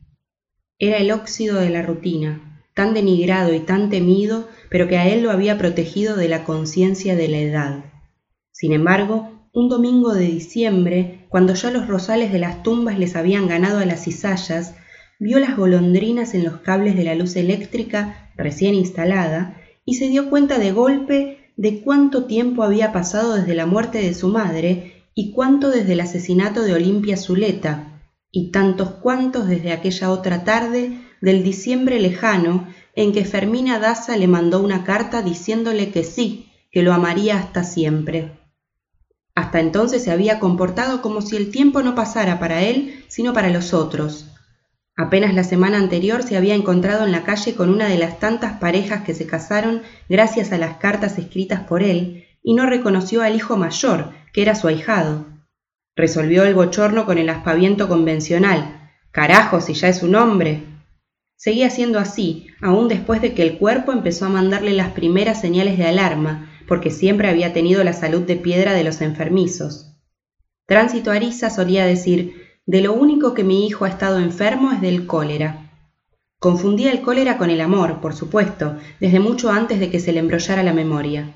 Era 0.78 0.98
el 0.98 1.10
óxido 1.10 1.58
de 1.58 1.70
la 1.70 1.80
rutina, 1.80 2.62
tan 2.74 2.92
denigrado 2.92 3.54
y 3.54 3.60
tan 3.60 3.88
temido, 3.88 4.46
pero 4.68 4.88
que 4.88 4.98
a 4.98 5.08
él 5.08 5.22
lo 5.22 5.30
había 5.30 5.56
protegido 5.56 6.16
de 6.16 6.28
la 6.28 6.44
conciencia 6.44 7.16
de 7.16 7.28
la 7.28 7.38
edad. 7.38 7.84
Sin 8.52 8.72
embargo, 8.72 9.48
un 9.54 9.70
domingo 9.70 10.12
de 10.12 10.26
diciembre, 10.26 11.24
cuando 11.30 11.54
ya 11.54 11.70
los 11.70 11.88
rosales 11.88 12.30
de 12.30 12.40
las 12.40 12.62
tumbas 12.62 12.98
les 12.98 13.16
habían 13.16 13.48
ganado 13.48 13.78
a 13.78 13.86
las 13.86 14.04
cizallas, 14.04 14.74
vio 15.18 15.38
las 15.38 15.56
golondrinas 15.56 16.34
en 16.34 16.44
los 16.44 16.58
cables 16.60 16.94
de 16.94 17.04
la 17.04 17.14
luz 17.14 17.36
eléctrica 17.36 18.30
recién 18.36 18.74
instalada 18.74 19.56
y 19.86 19.94
se 19.94 20.08
dio 20.08 20.28
cuenta 20.28 20.58
de 20.58 20.72
golpe 20.72 21.52
de 21.56 21.80
cuánto 21.80 22.26
tiempo 22.26 22.62
había 22.62 22.92
pasado 22.92 23.36
desde 23.36 23.54
la 23.54 23.64
muerte 23.64 23.96
de 24.02 24.12
su 24.12 24.28
madre 24.28 25.04
y 25.14 25.32
cuánto 25.32 25.70
desde 25.70 25.94
el 25.94 26.00
asesinato 26.00 26.62
de 26.62 26.74
Olimpia 26.74 27.16
Zuleta, 27.16 27.95
y 28.38 28.50
tantos 28.50 28.90
cuantos 28.90 29.48
desde 29.48 29.72
aquella 29.72 30.10
otra 30.10 30.44
tarde 30.44 31.00
del 31.22 31.42
diciembre 31.42 31.98
lejano 31.98 32.68
en 32.94 33.14
que 33.14 33.24
Fermina 33.24 33.78
Daza 33.78 34.14
le 34.18 34.28
mandó 34.28 34.62
una 34.62 34.84
carta 34.84 35.22
diciéndole 35.22 35.90
que 35.90 36.04
sí, 36.04 36.52
que 36.70 36.82
lo 36.82 36.92
amaría 36.92 37.38
hasta 37.38 37.64
siempre. 37.64 38.38
Hasta 39.34 39.60
entonces 39.60 40.04
se 40.04 40.10
había 40.10 40.38
comportado 40.38 41.00
como 41.00 41.22
si 41.22 41.34
el 41.36 41.50
tiempo 41.50 41.80
no 41.82 41.94
pasara 41.94 42.38
para 42.38 42.60
él, 42.60 43.06
sino 43.08 43.32
para 43.32 43.48
los 43.48 43.72
otros, 43.72 44.26
Apenas 44.98 45.32
la 45.34 45.44
semana 45.44 45.78
anterior 45.78 46.22
se 46.22 46.36
había 46.36 46.54
encontrado 46.54 47.06
en 47.06 47.12
la 47.12 47.24
calle 47.24 47.54
con 47.54 47.70
una 47.70 47.86
de 47.86 47.98
las 47.98 48.18
tantas 48.18 48.58
parejas 48.58 49.02
que 49.02 49.14
se 49.14 49.26
casaron 49.26 49.82
gracias 50.10 50.52
a 50.52 50.58
las 50.58 50.76
cartas 50.76 51.18
escritas 51.18 51.60
por 51.60 51.82
él 51.82 52.26
y 52.42 52.52
no 52.54 52.66
reconoció 52.66 53.22
al 53.22 53.34
hijo 53.34 53.56
mayor, 53.56 54.12
que 54.32 54.42
era 54.42 54.54
su 54.54 54.68
ahijado. 54.68 55.35
Resolvió 55.96 56.44
el 56.44 56.54
bochorno 56.54 57.06
con 57.06 57.16
el 57.16 57.30
aspaviento 57.30 57.88
convencional. 57.88 58.90
Carajo, 59.12 59.62
si 59.62 59.72
ya 59.72 59.88
es 59.88 60.02
un 60.02 60.14
hombre. 60.14 60.62
Seguía 61.36 61.70
siendo 61.70 61.98
así, 61.98 62.48
aún 62.60 62.88
después 62.88 63.22
de 63.22 63.32
que 63.32 63.42
el 63.42 63.56
cuerpo 63.56 63.92
empezó 63.92 64.26
a 64.26 64.30
mandarle 64.30 64.74
las 64.74 64.90
primeras 64.90 65.40
señales 65.40 65.78
de 65.78 65.86
alarma, 65.86 66.52
porque 66.68 66.90
siempre 66.90 67.28
había 67.28 67.54
tenido 67.54 67.82
la 67.82 67.94
salud 67.94 68.22
de 68.22 68.36
piedra 68.36 68.74
de 68.74 68.84
los 68.84 69.00
enfermizos. 69.00 69.94
Tránsito 70.66 71.10
Ariza 71.10 71.48
solía 71.48 71.86
decir 71.86 72.42
de 72.66 72.82
lo 72.82 72.92
único 72.92 73.32
que 73.32 73.44
mi 73.44 73.66
hijo 73.66 73.86
ha 73.86 73.88
estado 73.88 74.18
enfermo 74.18 74.72
es 74.72 74.82
del 74.82 75.06
cólera. 75.06 75.70
Confundía 76.38 76.92
el 76.92 77.00
cólera 77.00 77.38
con 77.38 77.48
el 77.48 77.62
amor, 77.62 78.02
por 78.02 78.14
supuesto, 78.14 78.76
desde 79.00 79.20
mucho 79.20 79.50
antes 79.50 79.80
de 79.80 79.90
que 79.90 80.00
se 80.00 80.12
le 80.12 80.18
embrollara 80.18 80.62
la 80.62 80.74
memoria. 80.74 81.32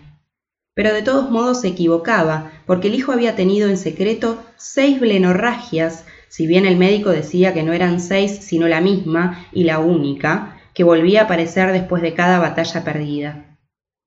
Pero 0.81 0.95
de 0.95 1.03
todos 1.03 1.31
modos 1.31 1.61
se 1.61 1.69
equivocaba, 1.69 2.53
porque 2.65 2.89
el 2.89 2.95
hijo 2.95 3.13
había 3.13 3.37
tenido 3.37 3.69
en 3.69 3.77
secreto 3.77 4.43
seis 4.57 4.99
blenorragias, 4.99 6.07
si 6.31 6.47
bien 6.47 6.65
el 6.65 6.79
médico 6.79 7.11
decía 7.11 7.53
que 7.53 7.63
no 7.63 7.75
eran 7.75 8.01
seis 8.01 8.39
sino 8.41 8.67
la 8.67 8.81
misma 8.81 9.47
y 9.53 9.65
la 9.65 9.79
única, 9.79 10.57
que 10.73 10.83
volvía 10.83 11.21
a 11.21 11.25
aparecer 11.25 11.71
después 11.73 12.01
de 12.01 12.15
cada 12.15 12.39
batalla 12.39 12.83
perdida. 12.83 13.59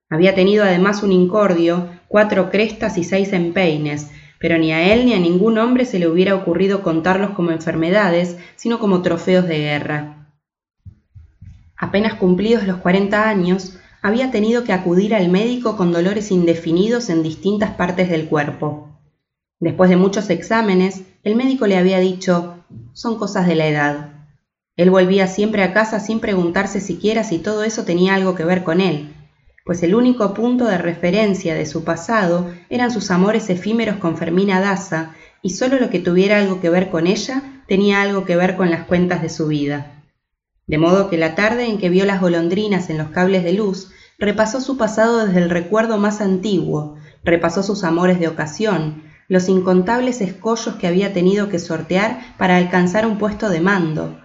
Había 0.09 0.33
tenido 0.33 0.63
además 0.63 1.03
un 1.03 1.11
incordio, 1.11 1.89
cuatro 2.07 2.49
crestas 2.49 2.97
y 2.97 3.03
seis 3.03 3.33
empeines, 3.33 4.09
pero 4.39 4.57
ni 4.57 4.73
a 4.73 4.91
él 4.91 5.05
ni 5.05 5.13
a 5.13 5.19
ningún 5.19 5.59
hombre 5.59 5.85
se 5.85 5.99
le 5.99 6.07
hubiera 6.07 6.33
ocurrido 6.33 6.81
contarlos 6.81 7.35
como 7.35 7.51
enfermedades, 7.51 8.39
sino 8.55 8.79
como 8.79 9.03
trofeos 9.03 9.47
de 9.47 9.59
guerra. 9.59 10.27
Apenas 11.77 12.15
cumplidos 12.15 12.65
los 12.65 12.77
40 12.77 13.29
años, 13.29 13.77
había 14.03 14.31
tenido 14.31 14.65
que 14.65 14.73
acudir 14.73 15.15
al 15.15 15.29
médico 15.29 15.77
con 15.77 15.93
dolores 15.93 16.29
indefinidos 16.29 17.09
en 17.09 17.23
distintas 17.23 17.71
partes 17.71 18.09
del 18.09 18.27
cuerpo. 18.27 18.89
Después 19.61 19.89
de 19.89 19.95
muchos 19.95 20.29
exámenes, 20.29 21.03
el 21.23 21.37
médico 21.37 21.67
le 21.67 21.77
había 21.77 21.99
dicho, 21.99 22.65
son 22.91 23.17
cosas 23.17 23.47
de 23.47 23.55
la 23.55 23.65
edad. 23.65 24.09
Él 24.75 24.89
volvía 24.89 25.27
siempre 25.27 25.63
a 25.63 25.71
casa 25.71 26.01
sin 26.01 26.19
preguntarse 26.19 26.81
siquiera 26.81 27.23
si 27.23 27.39
todo 27.39 27.63
eso 27.63 27.85
tenía 27.85 28.15
algo 28.15 28.35
que 28.35 28.43
ver 28.43 28.63
con 28.63 28.81
él, 28.81 29.13
pues 29.63 29.81
el 29.83 29.95
único 29.95 30.33
punto 30.33 30.65
de 30.65 30.77
referencia 30.77 31.55
de 31.55 31.65
su 31.65 31.85
pasado 31.85 32.51
eran 32.69 32.91
sus 32.91 33.09
amores 33.09 33.49
efímeros 33.49 33.95
con 33.97 34.17
Fermina 34.17 34.59
Daza, 34.59 35.15
y 35.41 35.51
solo 35.51 35.79
lo 35.79 35.89
que 35.89 35.99
tuviera 35.99 36.39
algo 36.39 36.59
que 36.59 36.69
ver 36.69 36.89
con 36.89 37.07
ella 37.07 37.41
tenía 37.67 38.01
algo 38.01 38.25
que 38.25 38.35
ver 38.35 38.57
con 38.57 38.69
las 38.69 38.83
cuentas 38.85 39.21
de 39.21 39.29
su 39.29 39.47
vida. 39.47 39.92
De 40.67 40.77
modo 40.77 41.09
que 41.09 41.17
la 41.17 41.35
tarde 41.35 41.65
en 41.65 41.77
que 41.77 41.89
vio 41.89 42.05
las 42.05 42.21
golondrinas 42.21 42.89
en 42.89 42.97
los 42.97 43.09
cables 43.09 43.43
de 43.43 43.53
luz, 43.53 43.91
repasó 44.17 44.61
su 44.61 44.77
pasado 44.77 45.25
desde 45.25 45.41
el 45.41 45.49
recuerdo 45.49 45.97
más 45.97 46.21
antiguo, 46.21 46.95
repasó 47.23 47.63
sus 47.63 47.83
amores 47.83 48.19
de 48.19 48.27
ocasión, 48.27 49.03
los 49.27 49.49
incontables 49.49 50.21
escollos 50.21 50.75
que 50.75 50.87
había 50.87 51.13
tenido 51.13 51.49
que 51.49 51.59
sortear 51.59 52.19
para 52.37 52.57
alcanzar 52.57 53.05
un 53.05 53.17
puesto 53.17 53.49
de 53.49 53.61
mando, 53.61 54.19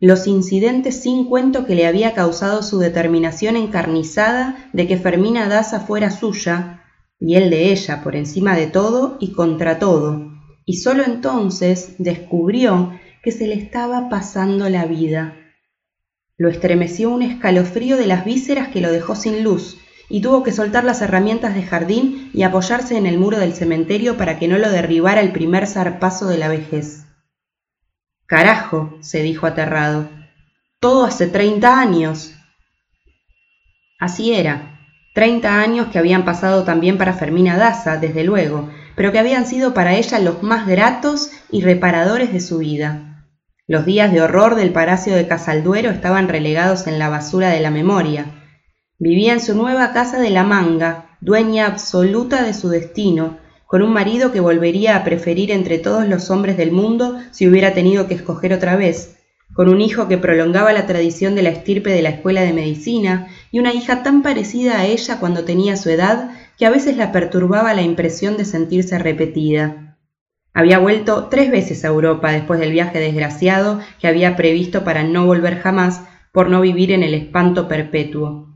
los 0.00 0.26
incidentes 0.26 1.00
sin 1.00 1.26
cuento 1.26 1.64
que 1.64 1.74
le 1.74 1.86
había 1.86 2.12
causado 2.12 2.62
su 2.62 2.78
determinación 2.78 3.56
encarnizada 3.56 4.68
de 4.72 4.88
que 4.88 4.96
Fermina 4.96 5.48
Daza 5.48 5.80
fuera 5.80 6.10
suya, 6.10 6.82
y 7.20 7.36
él 7.36 7.50
de 7.50 7.70
ella 7.70 8.02
por 8.02 8.16
encima 8.16 8.56
de 8.56 8.66
todo 8.66 9.16
y 9.20 9.32
contra 9.32 9.78
todo, 9.78 10.32
y 10.64 10.78
sólo 10.78 11.04
entonces 11.04 11.94
descubrió 11.98 12.92
que 13.22 13.30
se 13.30 13.46
le 13.46 13.54
estaba 13.54 14.08
pasando 14.08 14.68
la 14.68 14.86
vida. 14.86 15.36
Lo 16.38 16.48
estremeció 16.48 17.10
un 17.10 17.22
escalofrío 17.22 17.96
de 17.96 18.06
las 18.06 18.24
vísceras 18.24 18.68
que 18.68 18.80
lo 18.80 18.90
dejó 18.90 19.14
sin 19.14 19.44
luz, 19.44 19.78
y 20.08 20.20
tuvo 20.20 20.42
que 20.42 20.52
soltar 20.52 20.84
las 20.84 21.00
herramientas 21.00 21.54
de 21.54 21.62
jardín 21.62 22.30
y 22.34 22.42
apoyarse 22.42 22.96
en 22.96 23.06
el 23.06 23.18
muro 23.18 23.38
del 23.38 23.54
cementerio 23.54 24.16
para 24.16 24.38
que 24.38 24.48
no 24.48 24.58
lo 24.58 24.70
derribara 24.70 25.20
el 25.20 25.32
primer 25.32 25.66
zarpazo 25.66 26.26
de 26.26 26.38
la 26.38 26.48
vejez. 26.48 27.06
Carajo, 28.26 28.98
se 29.00 29.22
dijo 29.22 29.46
aterrado. 29.46 30.08
Todo 30.80 31.04
hace 31.04 31.26
treinta 31.28 31.78
años. 31.80 32.34
Así 33.98 34.34
era. 34.34 34.80
Treinta 35.14 35.60
años 35.60 35.88
que 35.88 35.98
habían 35.98 36.24
pasado 36.24 36.64
también 36.64 36.98
para 36.98 37.12
Fermina 37.12 37.56
Daza, 37.56 37.98
desde 37.98 38.24
luego, 38.24 38.70
pero 38.96 39.12
que 39.12 39.18
habían 39.18 39.46
sido 39.46 39.74
para 39.74 39.94
ella 39.94 40.18
los 40.18 40.42
más 40.42 40.66
gratos 40.66 41.30
y 41.50 41.60
reparadores 41.60 42.32
de 42.32 42.40
su 42.40 42.58
vida. 42.58 43.11
Los 43.68 43.86
días 43.86 44.12
de 44.12 44.20
horror 44.20 44.56
del 44.56 44.72
Palacio 44.72 45.14
de 45.14 45.28
Casalduero 45.28 45.90
estaban 45.90 46.28
relegados 46.28 46.88
en 46.88 46.98
la 46.98 47.08
basura 47.08 47.50
de 47.50 47.60
la 47.60 47.70
memoria. 47.70 48.26
Vivía 48.98 49.32
en 49.34 49.40
su 49.40 49.54
nueva 49.54 49.92
casa 49.92 50.18
de 50.18 50.30
la 50.30 50.42
manga, 50.42 51.16
dueña 51.20 51.66
absoluta 51.66 52.42
de 52.42 52.54
su 52.54 52.70
destino, 52.70 53.38
con 53.66 53.82
un 53.82 53.92
marido 53.92 54.32
que 54.32 54.40
volvería 54.40 54.96
a 54.96 55.04
preferir 55.04 55.52
entre 55.52 55.78
todos 55.78 56.08
los 56.08 56.28
hombres 56.28 56.56
del 56.56 56.72
mundo 56.72 57.20
si 57.30 57.46
hubiera 57.46 57.72
tenido 57.72 58.08
que 58.08 58.14
escoger 58.14 58.52
otra 58.52 58.74
vez, 58.74 59.16
con 59.54 59.68
un 59.68 59.80
hijo 59.80 60.08
que 60.08 60.18
prolongaba 60.18 60.72
la 60.72 60.86
tradición 60.86 61.36
de 61.36 61.42
la 61.42 61.50
estirpe 61.50 61.90
de 61.90 62.02
la 62.02 62.08
escuela 62.08 62.42
de 62.42 62.52
medicina 62.52 63.28
y 63.52 63.60
una 63.60 63.72
hija 63.72 64.02
tan 64.02 64.22
parecida 64.22 64.80
a 64.80 64.86
ella 64.86 65.20
cuando 65.20 65.44
tenía 65.44 65.76
su 65.76 65.88
edad 65.88 66.30
que 66.58 66.66
a 66.66 66.70
veces 66.70 66.96
la 66.96 67.12
perturbaba 67.12 67.74
la 67.74 67.82
impresión 67.82 68.36
de 68.36 68.44
sentirse 68.44 68.98
repetida. 68.98 69.81
Había 70.54 70.78
vuelto 70.78 71.28
tres 71.28 71.50
veces 71.50 71.84
a 71.84 71.88
Europa 71.88 72.30
después 72.30 72.60
del 72.60 72.72
viaje 72.72 72.98
desgraciado 72.98 73.80
que 74.00 74.08
había 74.08 74.36
previsto 74.36 74.84
para 74.84 75.02
no 75.02 75.24
volver 75.24 75.60
jamás 75.60 76.02
por 76.32 76.50
no 76.50 76.60
vivir 76.60 76.92
en 76.92 77.02
el 77.02 77.14
espanto 77.14 77.68
perpetuo. 77.68 78.48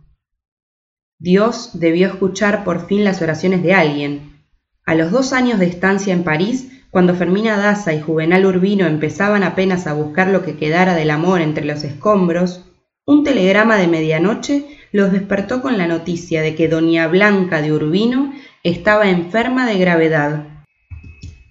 Dios 1.19 1.71
debió 1.73 2.09
escuchar 2.09 2.65
por 2.65 2.87
fin 2.87 3.05
las 3.05 3.23
oraciones 3.23 3.63
de 3.63 3.73
alguien, 3.73 4.45
a 4.85 4.95
los 4.95 5.11
dos 5.11 5.33
años 5.33 5.59
de 5.59 5.67
estancia 5.67 6.13
en 6.13 6.23
París, 6.23 6.71
cuando 6.91 7.15
Fermina 7.15 7.57
Daza 7.57 7.93
y 7.93 8.01
Juvenal 8.01 8.47
Urbino 8.47 8.87
empezaban 8.87 9.43
apenas 9.43 9.87
a 9.87 9.95
buscar 9.95 10.29
lo 10.29 10.45
que 10.45 10.57
quedara 10.57 10.95
del 10.95 11.11
amor 11.11 11.41
entre 11.41 11.65
los 11.65 11.83
escombros, 11.83 12.65
un 13.05 13.25
telegrama 13.25 13.77
de 13.77 13.89
medianoche 13.89 14.67
los 14.93 15.13
despertó 15.13 15.63
con 15.63 15.79
la 15.79 15.87
noticia 15.87 16.43
de 16.43 16.55
que 16.55 16.69
doña 16.69 17.09
Blanca 17.09 17.63
de 17.63 17.73
Urbino 17.73 18.33
estaba 18.63 19.09
enferma 19.09 19.67
de 19.67 19.79
gravedad 19.79 20.56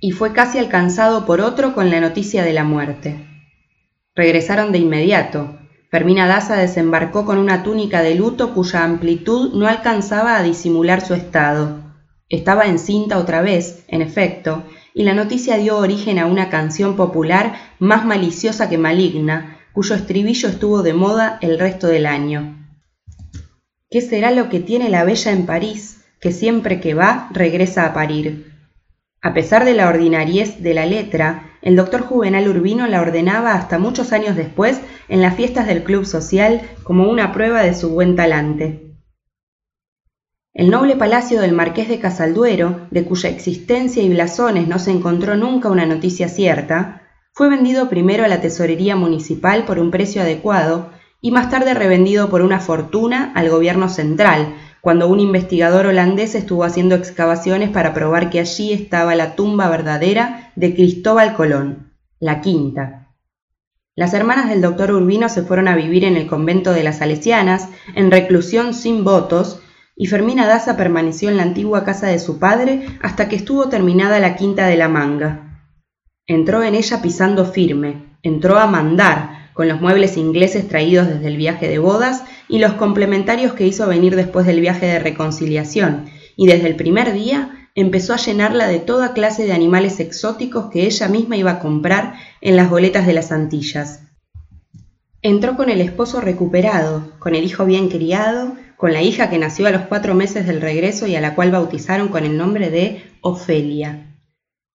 y 0.05 0.11
fue 0.11 0.33
casi 0.33 0.59
alcanzado 0.59 1.25
por 1.25 1.41
otro 1.41 1.73
con 1.73 1.89
la 1.89 1.99
noticia 1.99 2.43
de 2.43 2.53
la 2.53 2.63
muerte. 2.63 3.25
Regresaron 4.13 4.71
de 4.71 4.77
inmediato. 4.77 5.57
Fermina 5.89 6.27
Daza 6.27 6.57
desembarcó 6.57 7.25
con 7.25 7.39
una 7.39 7.63
túnica 7.63 8.03
de 8.03 8.13
luto 8.13 8.53
cuya 8.53 8.83
amplitud 8.83 9.55
no 9.55 9.65
alcanzaba 9.65 10.37
a 10.37 10.43
disimular 10.43 11.01
su 11.01 11.15
estado. 11.15 11.81
Estaba 12.29 12.67
encinta 12.67 13.17
otra 13.17 13.41
vez, 13.41 13.83
en 13.87 14.03
efecto, 14.03 14.63
y 14.93 15.01
la 15.05 15.15
noticia 15.15 15.57
dio 15.57 15.79
origen 15.79 16.19
a 16.19 16.27
una 16.27 16.51
canción 16.51 16.95
popular 16.95 17.55
más 17.79 18.05
maliciosa 18.05 18.69
que 18.69 18.77
maligna, 18.77 19.57
cuyo 19.73 19.95
estribillo 19.95 20.49
estuvo 20.49 20.83
de 20.83 20.93
moda 20.93 21.39
el 21.41 21.57
resto 21.57 21.87
del 21.87 22.05
año. 22.05 22.63
¿Qué 23.89 24.01
será 24.01 24.29
lo 24.29 24.49
que 24.49 24.59
tiene 24.59 24.89
la 24.89 25.03
bella 25.03 25.31
en 25.31 25.47
París, 25.47 26.05
que 26.21 26.31
siempre 26.31 26.79
que 26.79 26.93
va 26.93 27.27
regresa 27.33 27.87
a 27.87 27.93
parir? 27.95 28.54
A 29.25 29.33
pesar 29.33 29.65
de 29.65 29.73
la 29.73 29.89
ordinariez 29.89 30.61
de 30.61 30.75
la 30.75 30.85
letra, 30.85 31.49
el 31.63 31.75
doctor 31.75 32.01
Juvenal 32.01 32.47
Urbino 32.47 32.85
la 32.85 33.01
ordenaba 33.01 33.55
hasta 33.55 33.79
muchos 33.79 34.13
años 34.13 34.35
después 34.35 34.81
en 35.09 35.23
las 35.23 35.35
fiestas 35.35 35.65
del 35.65 35.83
club 35.83 36.05
social 36.05 36.61
como 36.83 37.09
una 37.09 37.33
prueba 37.33 37.63
de 37.63 37.73
su 37.73 37.89
buen 37.89 38.15
talante. 38.15 38.93
El 40.53 40.69
noble 40.69 40.95
palacio 40.95 41.41
del 41.41 41.53
marqués 41.53 41.89
de 41.89 41.97
Casalduero, 41.97 42.85
de 42.91 43.03
cuya 43.03 43.31
existencia 43.31 44.03
y 44.03 44.09
blasones 44.09 44.67
no 44.67 44.77
se 44.77 44.91
encontró 44.91 45.35
nunca 45.35 45.71
una 45.71 45.87
noticia 45.87 46.27
cierta, 46.27 47.01
fue 47.33 47.49
vendido 47.49 47.89
primero 47.89 48.25
a 48.25 48.27
la 48.27 48.41
tesorería 48.41 48.95
municipal 48.95 49.65
por 49.65 49.79
un 49.79 49.89
precio 49.89 50.21
adecuado 50.21 50.91
y 51.19 51.31
más 51.31 51.49
tarde 51.49 51.73
revendido 51.73 52.29
por 52.29 52.43
una 52.43 52.59
fortuna 52.59 53.31
al 53.33 53.49
gobierno 53.49 53.89
central, 53.89 54.53
cuando 54.85 55.07
un 55.07 55.19
investigador 55.19 55.87
holandés 55.87 56.35
estuvo 56.35 56.63
haciendo 56.63 56.93
excavaciones 56.93 57.71
para 57.71 57.91
probar 57.95 58.29
que 58.29 58.39
allí 58.39 58.71
estaba 58.71 59.15
la 59.15 59.35
tumba 59.35 59.67
verdadera 59.67 60.51
de 60.55 60.75
Cristóbal 60.75 61.33
Colón, 61.33 61.91
la 62.19 62.39
quinta. 62.39 63.11
Las 63.95 64.13
hermanas 64.13 64.47
del 64.47 64.61
doctor 64.61 64.91
Urbino 64.91 65.27
se 65.27 65.41
fueron 65.41 65.67
a 65.67 65.75
vivir 65.75 66.03
en 66.03 66.17
el 66.17 66.27
convento 66.27 66.71
de 66.71 66.83
las 66.83 66.99
Salesianas, 66.99 67.67
en 67.95 68.11
reclusión 68.11 68.75
sin 68.75 69.03
votos, 69.03 69.59
y 69.95 70.05
Fermina 70.05 70.45
Daza 70.45 70.77
permaneció 70.77 71.29
en 71.29 71.37
la 71.37 71.43
antigua 71.43 71.83
casa 71.83 72.05
de 72.05 72.19
su 72.19 72.37
padre 72.37 72.85
hasta 73.01 73.27
que 73.27 73.37
estuvo 73.37 73.69
terminada 73.69 74.19
la 74.19 74.35
quinta 74.35 74.67
de 74.67 74.77
la 74.77 74.87
manga. 74.87 75.65
Entró 76.27 76.61
en 76.61 76.75
ella 76.75 77.01
pisando 77.01 77.45
firme, 77.45 78.19
entró 78.21 78.59
a 78.59 78.67
mandar, 78.67 79.44
con 79.55 79.69
los 79.69 79.79
muebles 79.79 80.17
ingleses 80.17 80.67
traídos 80.67 81.07
desde 81.07 81.27
el 81.27 81.37
viaje 81.37 81.69
de 81.69 81.79
bodas 81.79 82.25
y 82.49 82.59
los 82.59 82.73
complementarios 82.73 83.53
que 83.53 83.65
hizo 83.65 83.87
venir 83.87 84.17
después 84.17 84.45
del 84.45 84.59
viaje 84.59 84.85
de 84.85 84.99
reconciliación, 84.99 86.07
y 86.35 86.45
desde 86.45 86.67
el 86.67 86.75
primer 86.75 87.13
día 87.13 87.69
empezó 87.73 88.13
a 88.13 88.17
llenarla 88.17 88.67
de 88.67 88.79
toda 88.79 89.13
clase 89.13 89.45
de 89.45 89.53
animales 89.53 90.01
exóticos 90.01 90.69
que 90.69 90.85
ella 90.85 91.07
misma 91.07 91.37
iba 91.37 91.51
a 91.51 91.59
comprar 91.59 92.15
en 92.41 92.57
las 92.57 92.69
boletas 92.69 93.07
de 93.07 93.13
las 93.13 93.31
Antillas. 93.31 94.01
Entró 95.21 95.55
con 95.55 95.69
el 95.69 95.79
esposo 95.79 96.19
recuperado, 96.19 97.13
con 97.17 97.33
el 97.33 97.45
hijo 97.45 97.65
bien 97.65 97.87
criado, 97.87 98.57
con 98.75 98.91
la 98.91 99.03
hija 99.03 99.29
que 99.29 99.37
nació 99.37 99.67
a 99.67 99.71
los 99.71 99.83
cuatro 99.83 100.15
meses 100.15 100.45
del 100.45 100.59
regreso 100.59 101.07
y 101.07 101.15
a 101.15 101.21
la 101.21 101.33
cual 101.33 101.51
bautizaron 101.51 102.09
con 102.09 102.25
el 102.25 102.37
nombre 102.37 102.69
de 102.69 103.03
Ofelia. 103.21 104.17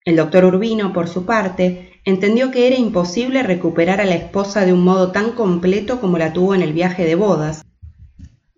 El 0.06 0.16
doctor 0.16 0.46
Urbino, 0.46 0.94
por 0.94 1.06
su 1.06 1.26
parte, 1.26 1.89
entendió 2.04 2.50
que 2.50 2.66
era 2.66 2.76
imposible 2.76 3.42
recuperar 3.42 4.00
a 4.00 4.06
la 4.06 4.14
esposa 4.14 4.64
de 4.64 4.72
un 4.72 4.82
modo 4.82 5.12
tan 5.12 5.32
completo 5.32 6.00
como 6.00 6.18
la 6.18 6.32
tuvo 6.32 6.54
en 6.54 6.62
el 6.62 6.72
viaje 6.72 7.04
de 7.04 7.14
bodas, 7.14 7.64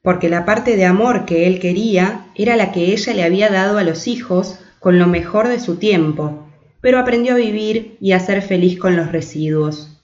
porque 0.03 0.29
la 0.29 0.45
parte 0.45 0.77
de 0.77 0.85
amor 0.85 1.25
que 1.25 1.47
él 1.47 1.61
quería 1.61 2.27
era 2.35 2.57
la 2.57 2.73
que 2.73 2.93
ella 2.93 3.15
le 3.15 3.23
había 3.23 3.51
dado 3.51 3.79
a 3.79 3.85
los 3.85 4.07
hijos 4.09 4.59
con 4.81 4.99
lo 4.99 5.07
mejor 5.07 5.49
de 5.49 5.61
su 5.61 5.77
tiempo, 5.77 6.49
pero 6.81 6.99
aprendió 6.99 7.35
a 7.35 7.37
vivir 7.37 7.97
y 8.01 8.13
a 8.13 8.21
ser 8.21 8.43
feliz 8.43 8.79
con 8.79 8.97
los 8.97 9.13
residuos. 9.13 10.03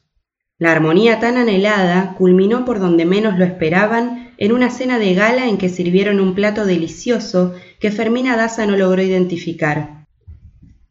La 0.60 0.72
armonía 0.72 1.20
tan 1.20 1.36
anhelada 1.36 2.14
culminó 2.16 2.64
por 2.64 2.80
donde 2.80 3.04
menos 3.04 3.38
lo 3.38 3.44
esperaban 3.44 4.32
en 4.38 4.52
una 4.52 4.70
cena 4.70 4.98
de 4.98 5.14
gala 5.14 5.48
en 5.48 5.58
que 5.58 5.68
sirvieron 5.68 6.20
un 6.20 6.34
plato 6.34 6.64
delicioso 6.64 7.54
que 7.80 7.90
Fermina 7.90 8.36
Daza 8.36 8.66
no 8.66 8.76
logró 8.76 9.02
identificar. 9.02 10.06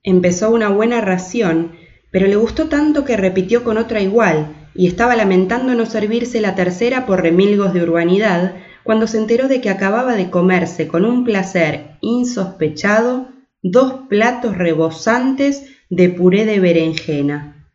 Empezó 0.03 0.51
una 0.51 0.69
buena 0.69 1.01
ración 1.01 1.73
pero 2.11 2.27
le 2.27 2.35
gustó 2.35 2.67
tanto 2.67 3.03
que 3.05 3.17
repitió 3.17 3.63
con 3.63 3.77
otra 3.77 4.01
igual, 4.01 4.55
y 4.73 4.87
estaba 4.87 5.15
lamentando 5.15 5.73
no 5.75 5.85
servirse 5.85 6.39
la 6.39 6.55
tercera 6.55 7.05
por 7.05 7.21
remilgos 7.21 7.73
de 7.73 7.83
urbanidad, 7.83 8.55
cuando 8.83 9.07
se 9.07 9.17
enteró 9.17 9.47
de 9.47 9.59
que 9.59 9.69
acababa 9.69 10.15
de 10.15 10.29
comerse 10.29 10.87
con 10.87 11.03
un 11.03 11.25
placer 11.25 11.97
insospechado 12.01 13.27
dos 13.61 14.01
platos 14.07 14.57
rebosantes 14.57 15.65
de 15.89 16.09
puré 16.09 16.45
de 16.45 16.59
berenjena. 16.59 17.71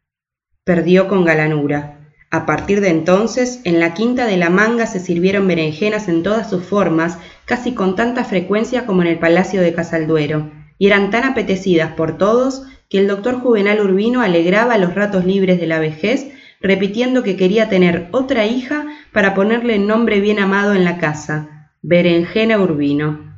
Perdió 0.65 1.09
con 1.09 1.25
galanura. 1.25 1.99
A 2.31 2.47
partir 2.47 2.81
de 2.81 2.89
entonces, 2.89 3.61
en 3.65 3.79
la 3.79 3.93
quinta 3.93 4.27
de 4.27 4.39
la 4.39 4.49
manga 4.49 4.87
se 4.87 5.01
sirvieron 5.01 5.47
berenjenas 5.47 6.09
en 6.09 6.23
todas 6.23 6.49
sus 6.49 6.65
formas, 6.65 7.19
casi 7.45 7.75
con 7.75 7.95
tanta 7.95 8.25
frecuencia 8.25 8.87
como 8.87 9.03
en 9.03 9.09
el 9.09 9.19
Palacio 9.19 9.61
de 9.61 9.75
Casalduero, 9.75 10.51
y 10.79 10.87
eran 10.87 11.11
tan 11.11 11.25
apetecidas 11.25 11.93
por 11.93 12.17
todos 12.17 12.63
que 12.93 12.99
el 12.99 13.09
doctor 13.09 13.41
Juvenal 13.41 13.81
Urbino 13.81 14.21
alegraba 14.21 14.77
los 14.77 14.95
ratos 14.95 15.25
libres 15.25 15.59
de 15.59 15.67
la 15.67 15.79
vejez, 15.79 16.27
repitiendo 16.61 17.23
que 17.23 17.39
quería 17.39 17.71
tener 17.71 18.09
otra 18.11 18.45
hija 18.45 18.85
para 19.15 19.33
ponerle 19.33 19.79
nombre 19.79 20.21
bien 20.21 20.39
amado 20.39 20.75
en 20.75 20.85
la 20.85 20.99
casa, 20.99 21.71
Berenjena 21.81 22.61
Urbino. 22.61 23.35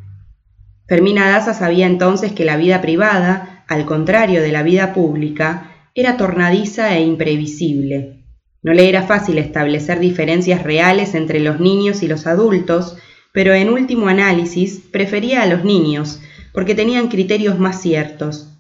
Fermina 0.89 1.29
Daza 1.29 1.55
sabía 1.55 1.87
entonces 1.87 2.33
que 2.33 2.45
la 2.45 2.57
vida 2.57 2.81
privada, 2.81 3.65
al 3.69 3.87
contrario 3.87 4.43
de 4.43 4.51
la 4.51 4.65
vida 4.65 4.93
pública, 4.93 5.71
era 5.95 6.17
tornadiza 6.17 6.93
e 6.97 7.03
imprevisible. 7.03 8.25
No 8.61 8.73
le 8.73 8.89
era 8.89 9.05
fácil 9.05 9.39
establecer 9.39 10.01
diferencias 10.01 10.65
reales 10.65 11.15
entre 11.15 11.39
los 11.39 11.61
niños 11.61 12.03
y 12.03 12.09
los 12.09 12.27
adultos, 12.27 12.97
pero 13.33 13.55
en 13.55 13.71
último 13.71 14.09
análisis 14.09 14.81
prefería 14.91 15.43
a 15.43 15.47
los 15.47 15.63
niños, 15.63 16.19
porque 16.53 16.75
tenían 16.75 17.07
criterios 17.07 17.61
más 17.61 17.81
ciertos, 17.81 18.54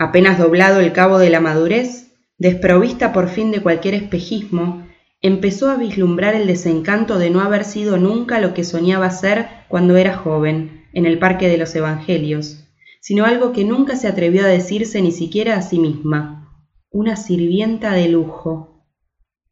Apenas 0.00 0.38
doblado 0.38 0.80
el 0.80 0.94
cabo 0.94 1.18
de 1.18 1.28
la 1.28 1.40
madurez, 1.40 2.14
desprovista 2.38 3.12
por 3.12 3.28
fin 3.28 3.50
de 3.50 3.60
cualquier 3.60 3.92
espejismo, 3.92 4.86
empezó 5.20 5.68
a 5.68 5.76
vislumbrar 5.76 6.34
el 6.34 6.46
desencanto 6.46 7.18
de 7.18 7.28
no 7.28 7.42
haber 7.42 7.66
sido 7.66 7.98
nunca 7.98 8.40
lo 8.40 8.54
que 8.54 8.64
soñaba 8.64 9.10
ser 9.10 9.48
cuando 9.68 9.98
era 9.98 10.16
joven, 10.16 10.86
en 10.94 11.04
el 11.04 11.18
Parque 11.18 11.48
de 11.48 11.58
los 11.58 11.74
Evangelios, 11.74 12.64
sino 13.02 13.26
algo 13.26 13.52
que 13.52 13.64
nunca 13.64 13.94
se 13.94 14.08
atrevió 14.08 14.42
a 14.44 14.48
decirse 14.48 15.02
ni 15.02 15.12
siquiera 15.12 15.58
a 15.58 15.60
sí 15.60 15.78
misma, 15.78 16.50
una 16.90 17.16
sirvienta 17.16 17.92
de 17.92 18.08
lujo. 18.08 18.86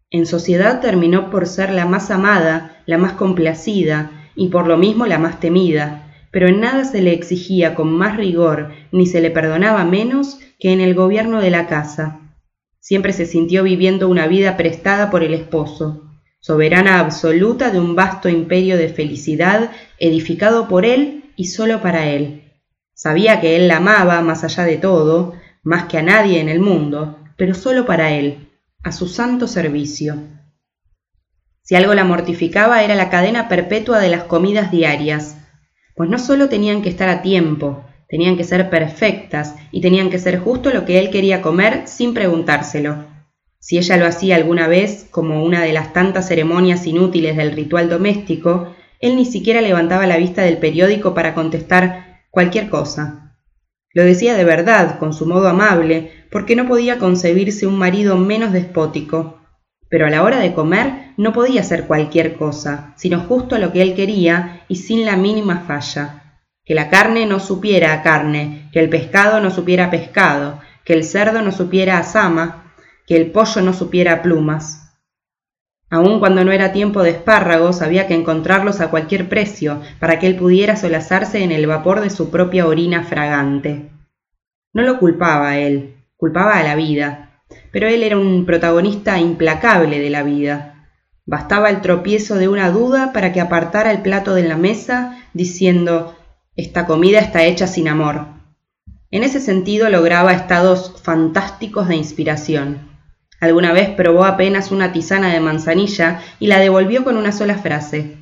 En 0.08 0.24
sociedad 0.24 0.80
terminó 0.80 1.28
por 1.28 1.46
ser 1.46 1.72
la 1.72 1.84
más 1.84 2.10
amada, 2.10 2.82
la 2.86 2.96
más 2.96 3.12
complacida 3.12 4.30
y 4.34 4.48
por 4.48 4.66
lo 4.66 4.78
mismo 4.78 5.04
la 5.04 5.18
más 5.18 5.40
temida, 5.40 6.07
pero 6.30 6.48
en 6.48 6.60
nada 6.60 6.84
se 6.84 7.02
le 7.02 7.12
exigía 7.12 7.74
con 7.74 7.92
más 7.92 8.16
rigor 8.16 8.72
ni 8.92 9.06
se 9.06 9.20
le 9.20 9.30
perdonaba 9.30 9.84
menos 9.84 10.38
que 10.58 10.72
en 10.72 10.80
el 10.80 10.94
gobierno 10.94 11.40
de 11.40 11.50
la 11.50 11.66
casa. 11.66 12.20
Siempre 12.80 13.12
se 13.12 13.26
sintió 13.26 13.62
viviendo 13.62 14.08
una 14.08 14.26
vida 14.26 14.56
prestada 14.56 15.10
por 15.10 15.22
el 15.22 15.34
esposo, 15.34 16.08
soberana 16.40 17.00
absoluta 17.00 17.70
de 17.70 17.80
un 17.80 17.94
vasto 17.94 18.28
imperio 18.28 18.76
de 18.76 18.88
felicidad 18.88 19.70
edificado 19.98 20.68
por 20.68 20.84
él 20.84 21.32
y 21.36 21.46
solo 21.46 21.80
para 21.80 22.06
él. 22.06 22.44
Sabía 22.94 23.40
que 23.40 23.56
él 23.56 23.68
la 23.68 23.76
amaba 23.76 24.20
más 24.22 24.44
allá 24.44 24.64
de 24.64 24.76
todo, 24.76 25.34
más 25.62 25.84
que 25.84 25.98
a 25.98 26.02
nadie 26.02 26.40
en 26.40 26.48
el 26.48 26.60
mundo, 26.60 27.18
pero 27.36 27.54
solo 27.54 27.86
para 27.86 28.10
él, 28.10 28.48
a 28.82 28.92
su 28.92 29.06
santo 29.06 29.46
servicio. 29.46 30.16
Si 31.62 31.74
algo 31.74 31.94
la 31.94 32.04
mortificaba 32.04 32.82
era 32.82 32.94
la 32.94 33.10
cadena 33.10 33.48
perpetua 33.48 34.00
de 34.00 34.08
las 34.08 34.24
comidas 34.24 34.70
diarias, 34.70 35.37
pues 35.98 36.08
no 36.08 36.20
solo 36.20 36.48
tenían 36.48 36.80
que 36.80 36.88
estar 36.88 37.08
a 37.08 37.22
tiempo, 37.22 37.84
tenían 38.08 38.36
que 38.36 38.44
ser 38.44 38.70
perfectas 38.70 39.56
y 39.72 39.80
tenían 39.80 40.10
que 40.10 40.20
ser 40.20 40.38
justo 40.38 40.70
lo 40.70 40.84
que 40.84 41.00
él 41.00 41.10
quería 41.10 41.42
comer 41.42 41.88
sin 41.88 42.14
preguntárselo. 42.14 43.04
Si 43.58 43.78
ella 43.78 43.96
lo 43.96 44.06
hacía 44.06 44.36
alguna 44.36 44.68
vez 44.68 45.08
como 45.10 45.42
una 45.42 45.60
de 45.60 45.72
las 45.72 45.92
tantas 45.92 46.28
ceremonias 46.28 46.86
inútiles 46.86 47.36
del 47.36 47.50
ritual 47.50 47.90
doméstico, 47.90 48.76
él 49.00 49.16
ni 49.16 49.24
siquiera 49.24 49.60
levantaba 49.60 50.06
la 50.06 50.18
vista 50.18 50.42
del 50.42 50.58
periódico 50.58 51.14
para 51.14 51.34
contestar 51.34 52.22
cualquier 52.30 52.68
cosa. 52.70 53.36
Lo 53.92 54.04
decía 54.04 54.36
de 54.36 54.44
verdad, 54.44 55.00
con 55.00 55.12
su 55.12 55.26
modo 55.26 55.48
amable, 55.48 56.12
porque 56.30 56.54
no 56.54 56.68
podía 56.68 56.98
concebirse 56.98 57.66
un 57.66 57.76
marido 57.76 58.16
menos 58.16 58.52
despótico, 58.52 59.37
pero 59.88 60.06
a 60.06 60.10
la 60.10 60.22
hora 60.22 60.38
de 60.38 60.54
comer 60.54 61.12
no 61.16 61.32
podía 61.32 61.62
ser 61.62 61.86
cualquier 61.86 62.36
cosa, 62.36 62.92
sino 62.96 63.20
justo 63.20 63.58
lo 63.58 63.72
que 63.72 63.82
él 63.82 63.94
quería 63.94 64.62
y 64.68 64.76
sin 64.76 65.04
la 65.04 65.16
mínima 65.16 65.64
falla. 65.66 66.40
Que 66.64 66.74
la 66.74 66.90
carne 66.90 67.26
no 67.26 67.40
supiera 67.40 67.92
a 67.94 68.02
carne, 68.02 68.68
que 68.72 68.80
el 68.80 68.90
pescado 68.90 69.40
no 69.40 69.50
supiera 69.50 69.86
a 69.86 69.90
pescado, 69.90 70.60
que 70.84 70.92
el 70.92 71.04
cerdo 71.04 71.42
no 71.42 71.52
supiera 71.52 71.98
a 71.98 72.02
sama, 72.02 72.74
que 73.06 73.16
el 73.16 73.30
pollo 73.30 73.62
no 73.62 73.72
supiera 73.72 74.12
a 74.12 74.22
plumas. 74.22 74.88
Aun 75.90 76.18
cuando 76.18 76.44
no 76.44 76.52
era 76.52 76.72
tiempo 76.72 77.02
de 77.02 77.10
espárragos, 77.10 77.80
había 77.80 78.06
que 78.06 78.14
encontrarlos 78.14 78.80
a 78.80 78.90
cualquier 78.90 79.30
precio 79.30 79.80
para 79.98 80.18
que 80.18 80.26
él 80.26 80.36
pudiera 80.36 80.76
solazarse 80.76 81.42
en 81.42 81.50
el 81.50 81.66
vapor 81.66 82.02
de 82.02 82.10
su 82.10 82.30
propia 82.30 82.66
orina 82.66 83.04
fragante. 83.04 83.88
No 84.74 84.82
lo 84.82 84.98
culpaba 84.98 85.50
a 85.50 85.58
él, 85.58 85.96
culpaba 86.18 86.58
a 86.58 86.62
la 86.62 86.74
vida, 86.74 87.27
pero 87.72 87.88
él 87.88 88.02
era 88.02 88.16
un 88.16 88.46
protagonista 88.46 89.18
implacable 89.18 89.98
de 89.98 90.10
la 90.10 90.22
vida. 90.22 90.86
Bastaba 91.26 91.70
el 91.70 91.80
tropiezo 91.80 92.36
de 92.36 92.48
una 92.48 92.70
duda 92.70 93.12
para 93.12 93.32
que 93.32 93.40
apartara 93.40 93.90
el 93.90 94.02
plato 94.02 94.34
de 94.34 94.44
la 94.44 94.56
mesa, 94.56 95.18
diciendo 95.34 96.16
Esta 96.56 96.86
comida 96.86 97.18
está 97.20 97.44
hecha 97.44 97.66
sin 97.66 97.88
amor. 97.88 98.26
En 99.10 99.24
ese 99.24 99.40
sentido 99.40 99.88
lograba 99.88 100.32
estados 100.32 100.94
fantásticos 101.02 101.88
de 101.88 101.96
inspiración. 101.96 102.88
Alguna 103.40 103.72
vez 103.72 103.90
probó 103.90 104.24
apenas 104.24 104.72
una 104.72 104.92
tisana 104.92 105.32
de 105.32 105.40
manzanilla 105.40 106.20
y 106.40 106.48
la 106.48 106.58
devolvió 106.58 107.04
con 107.04 107.16
una 107.16 107.32
sola 107.32 107.58
frase. 107.58 108.16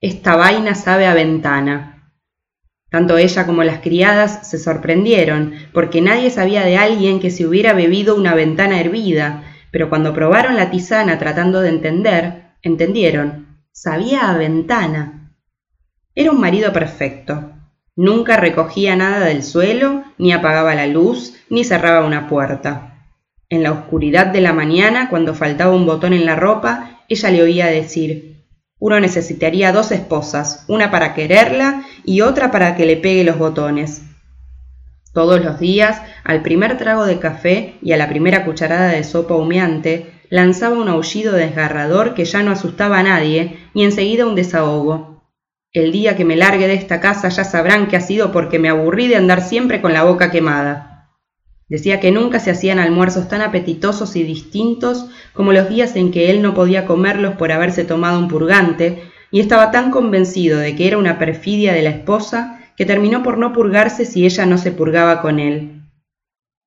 Esta 0.00 0.36
vaina 0.36 0.74
sabe 0.74 1.06
a 1.06 1.14
ventana. 1.14 1.91
Tanto 2.92 3.16
ella 3.16 3.46
como 3.46 3.64
las 3.64 3.78
criadas 3.78 4.46
se 4.46 4.58
sorprendieron, 4.58 5.54
porque 5.72 6.02
nadie 6.02 6.28
sabía 6.28 6.62
de 6.62 6.76
alguien 6.76 7.20
que 7.20 7.30
se 7.30 7.46
hubiera 7.46 7.72
bebido 7.72 8.14
una 8.14 8.34
ventana 8.34 8.78
hervida, 8.78 9.44
pero 9.70 9.88
cuando 9.88 10.12
probaron 10.12 10.56
la 10.56 10.70
tisana 10.70 11.18
tratando 11.18 11.62
de 11.62 11.70
entender, 11.70 12.42
entendieron. 12.60 13.46
Sabía 13.72 14.28
a 14.28 14.36
ventana. 14.36 15.34
Era 16.14 16.32
un 16.32 16.40
marido 16.40 16.74
perfecto. 16.74 17.52
Nunca 17.96 18.36
recogía 18.36 18.94
nada 18.94 19.24
del 19.24 19.42
suelo, 19.42 20.04
ni 20.18 20.34
apagaba 20.34 20.74
la 20.74 20.86
luz, 20.86 21.34
ni 21.48 21.64
cerraba 21.64 22.04
una 22.06 22.28
puerta. 22.28 23.08
En 23.48 23.62
la 23.62 23.72
oscuridad 23.72 24.26
de 24.26 24.42
la 24.42 24.52
mañana, 24.52 25.08
cuando 25.08 25.34
faltaba 25.34 25.74
un 25.74 25.86
botón 25.86 26.12
en 26.12 26.26
la 26.26 26.36
ropa, 26.36 27.00
ella 27.08 27.30
le 27.30 27.42
oía 27.42 27.66
decir 27.68 28.31
Uno 28.84 28.98
necesitaría 28.98 29.70
dos 29.70 29.92
esposas, 29.92 30.64
una 30.66 30.90
para 30.90 31.14
quererla 31.14 31.84
y 32.04 32.22
otra 32.22 32.50
para 32.50 32.74
que 32.74 32.84
le 32.84 32.96
pegue 32.96 33.22
los 33.22 33.38
botones. 33.38 34.02
Todos 35.12 35.44
los 35.44 35.60
días, 35.60 36.02
al 36.24 36.42
primer 36.42 36.76
trago 36.78 37.04
de 37.04 37.20
café 37.20 37.76
y 37.80 37.92
a 37.92 37.96
la 37.96 38.08
primera 38.08 38.44
cucharada 38.44 38.88
de 38.88 39.04
sopa 39.04 39.36
humeante, 39.36 40.10
lanzaba 40.30 40.76
un 40.76 40.88
aullido 40.88 41.32
desgarrador 41.32 42.14
que 42.14 42.24
ya 42.24 42.42
no 42.42 42.50
asustaba 42.50 42.98
a 42.98 43.04
nadie 43.04 43.56
y 43.72 43.84
enseguida 43.84 44.26
un 44.26 44.34
desahogo. 44.34 45.22
El 45.72 45.92
día 45.92 46.16
que 46.16 46.24
me 46.24 46.34
largue 46.34 46.66
de 46.66 46.74
esta 46.74 46.98
casa 47.00 47.28
ya 47.28 47.44
sabrán 47.44 47.86
que 47.86 47.96
ha 47.96 48.00
sido 48.00 48.32
porque 48.32 48.58
me 48.58 48.68
aburrí 48.68 49.06
de 49.06 49.14
andar 49.14 49.42
siempre 49.42 49.80
con 49.80 49.92
la 49.92 50.02
boca 50.02 50.32
quemada. 50.32 50.91
Decía 51.68 52.00
que 52.00 52.10
nunca 52.10 52.38
se 52.38 52.50
hacían 52.50 52.78
almuerzos 52.78 53.28
tan 53.28 53.40
apetitosos 53.40 54.16
y 54.16 54.22
distintos 54.22 55.06
como 55.32 55.52
los 55.52 55.68
días 55.68 55.96
en 55.96 56.10
que 56.10 56.30
él 56.30 56.42
no 56.42 56.54
podía 56.54 56.86
comerlos 56.86 57.34
por 57.36 57.52
haberse 57.52 57.84
tomado 57.84 58.18
un 58.18 58.28
purgante, 58.28 59.02
y 59.30 59.40
estaba 59.40 59.70
tan 59.70 59.90
convencido 59.90 60.58
de 60.58 60.76
que 60.76 60.86
era 60.86 60.98
una 60.98 61.18
perfidia 61.18 61.72
de 61.72 61.82
la 61.82 61.90
esposa 61.90 62.60
que 62.76 62.84
terminó 62.84 63.22
por 63.22 63.38
no 63.38 63.52
purgarse 63.52 64.04
si 64.04 64.26
ella 64.26 64.44
no 64.46 64.58
se 64.58 64.72
purgaba 64.72 65.22
con 65.22 65.40
él. 65.40 65.82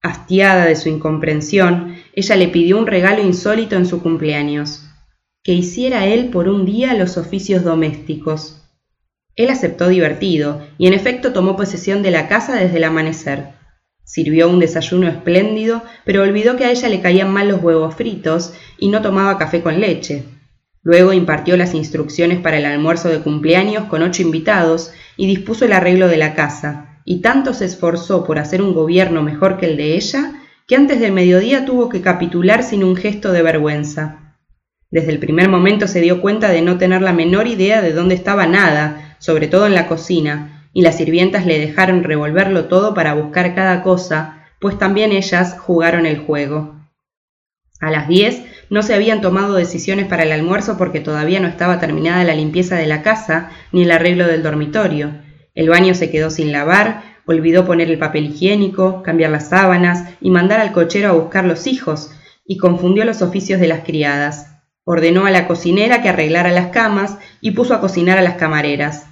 Hastiada 0.01 0.65
de 0.65 0.75
su 0.75 0.89
incomprensión, 0.89 1.95
ella 2.13 2.35
le 2.35 2.47
pidió 2.47 2.77
un 2.77 2.87
regalo 2.87 3.23
insólito 3.23 3.75
en 3.75 3.85
su 3.85 4.01
cumpleaños, 4.01 4.83
que 5.43 5.53
hiciera 5.53 6.05
él 6.05 6.29
por 6.29 6.47
un 6.47 6.65
día 6.65 6.93
los 6.93 7.17
oficios 7.17 7.63
domésticos. 7.63 8.63
Él 9.35 9.49
aceptó 9.49 9.87
divertido, 9.87 10.65
y 10.77 10.87
en 10.87 10.93
efecto 10.93 11.33
tomó 11.33 11.55
posesión 11.55 12.01
de 12.01 12.11
la 12.11 12.27
casa 12.27 12.55
desde 12.55 12.77
el 12.77 12.83
amanecer. 12.85 13.49
Sirvió 14.05 14.49
un 14.49 14.59
desayuno 14.59 15.07
espléndido, 15.07 15.83
pero 16.05 16.21
olvidó 16.21 16.55
que 16.55 16.65
a 16.65 16.71
ella 16.71 16.87
le 16.89 17.01
caían 17.01 17.33
mal 17.33 17.49
los 17.49 17.61
huevos 17.61 17.95
fritos 17.95 18.53
y 18.77 18.89
no 18.89 19.01
tomaba 19.01 19.37
café 19.37 19.61
con 19.61 19.81
leche. 19.81 20.23
Luego 20.83 21.11
impartió 21.11 21.57
las 21.57 21.73
instrucciones 21.73 22.39
para 22.39 22.59
el 22.59 22.65
almuerzo 22.65 23.09
de 23.09 23.21
cumpleaños 23.21 23.85
con 23.85 24.03
ocho 24.03 24.21
invitados 24.21 24.91
y 25.17 25.25
dispuso 25.25 25.65
el 25.65 25.73
arreglo 25.73 26.07
de 26.07 26.17
la 26.17 26.35
casa, 26.35 27.01
y 27.03 27.21
tanto 27.21 27.55
se 27.55 27.65
esforzó 27.65 28.23
por 28.23 28.37
hacer 28.37 28.61
un 28.61 28.75
gobierno 28.75 29.23
mejor 29.23 29.57
que 29.57 29.65
el 29.65 29.77
de 29.77 29.95
ella, 29.95 30.33
que 30.67 30.75
antes 30.75 30.99
del 30.99 31.11
mediodía 31.11 31.65
tuvo 31.65 31.89
que 31.89 32.01
capitular 32.01 32.61
sin 32.61 32.83
un 32.83 32.95
gesto 32.95 33.31
de 33.31 33.41
vergüenza. 33.41 34.37
Desde 34.91 35.11
el 35.11 35.17
primer 35.17 35.49
momento 35.49 35.87
se 35.87 36.01
dio 36.01 36.21
cuenta 36.21 36.49
de 36.49 36.61
no 36.61 36.77
tener 36.77 37.01
la 37.01 37.13
menor 37.13 37.47
idea 37.47 37.81
de 37.81 37.91
dónde 37.91 38.13
estaba 38.13 38.45
nada, 38.45 39.17
sobre 39.17 39.47
todo 39.47 39.65
en 39.65 39.73
la 39.73 39.87
cocina, 39.87 40.54
y 40.75 40.81
las 40.81 40.97
sirvientas 40.97 41.45
le 41.45 41.57
dejaron 41.57 42.03
revolverlo 42.03 42.65
todo 42.65 42.93
para 42.93 43.13
buscar 43.13 43.55
cada 43.55 43.81
cosa, 43.81 44.45
pues 44.59 44.77
también 44.77 45.13
ellas 45.13 45.57
jugaron 45.57 46.05
el 46.05 46.19
juego. 46.19 46.75
A 47.79 47.89
las 47.89 48.09
diez 48.09 48.43
no 48.69 48.83
se 48.83 48.93
habían 48.93 49.21
tomado 49.21 49.53
decisiones 49.53 50.05
para 50.05 50.23
el 50.23 50.33
almuerzo 50.33 50.77
porque 50.77 50.99
todavía 50.99 51.39
no 51.39 51.47
estaba 51.47 51.79
terminada 51.79 52.25
la 52.25 52.35
limpieza 52.35 52.75
de 52.75 52.87
la 52.87 53.03
casa 53.03 53.51
ni 53.71 53.83
el 53.83 53.91
arreglo 53.91 54.27
del 54.27 54.43
dormitorio. 54.43 55.13
El 55.53 55.69
baño 55.69 55.95
se 55.95 56.11
quedó 56.11 56.29
sin 56.29 56.51
lavar, 56.51 57.03
olvidó 57.25 57.65
poner 57.65 57.89
el 57.89 57.97
papel 57.97 58.25
higiénico, 58.25 59.01
cambiar 59.01 59.31
las 59.31 59.47
sábanas 59.47 60.09
y 60.19 60.29
mandar 60.29 60.59
al 60.59 60.73
cochero 60.73 61.07
a 61.07 61.13
buscar 61.13 61.45
los 61.45 61.67
hijos, 61.67 62.11
y 62.45 62.57
confundió 62.57 63.05
los 63.05 63.21
oficios 63.21 63.61
de 63.61 63.67
las 63.67 63.85
criadas. 63.85 64.57
Ordenó 64.83 65.25
a 65.25 65.31
la 65.31 65.47
cocinera 65.47 66.01
que 66.01 66.09
arreglara 66.09 66.51
las 66.51 66.67
camas 66.67 67.17
y 67.39 67.51
puso 67.51 67.73
a 67.73 67.79
cocinar 67.79 68.17
a 68.17 68.21
las 68.21 68.35
camareras. 68.35 69.05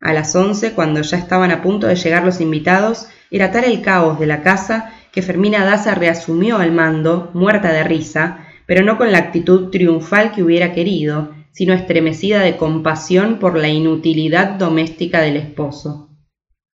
A 0.00 0.12
las 0.12 0.34
once, 0.36 0.72
cuando 0.72 1.02
ya 1.02 1.16
estaban 1.16 1.50
a 1.50 1.62
punto 1.62 1.86
de 1.86 1.96
llegar 1.96 2.24
los 2.24 2.40
invitados, 2.40 3.08
era 3.30 3.50
tal 3.50 3.64
el 3.64 3.82
caos 3.82 4.18
de 4.18 4.26
la 4.26 4.42
casa 4.42 4.92
que 5.12 5.22
Fermina 5.22 5.64
Daza 5.64 5.94
reasumió 5.94 6.58
al 6.58 6.72
mando, 6.72 7.30
muerta 7.32 7.72
de 7.72 7.82
risa, 7.82 8.46
pero 8.66 8.84
no 8.84 8.98
con 8.98 9.12
la 9.12 9.18
actitud 9.18 9.70
triunfal 9.70 10.32
que 10.32 10.42
hubiera 10.42 10.72
querido, 10.72 11.34
sino 11.52 11.72
estremecida 11.72 12.40
de 12.40 12.56
compasión 12.56 13.38
por 13.38 13.56
la 13.56 13.68
inutilidad 13.68 14.50
doméstica 14.50 15.22
del 15.22 15.38
esposo. 15.38 16.10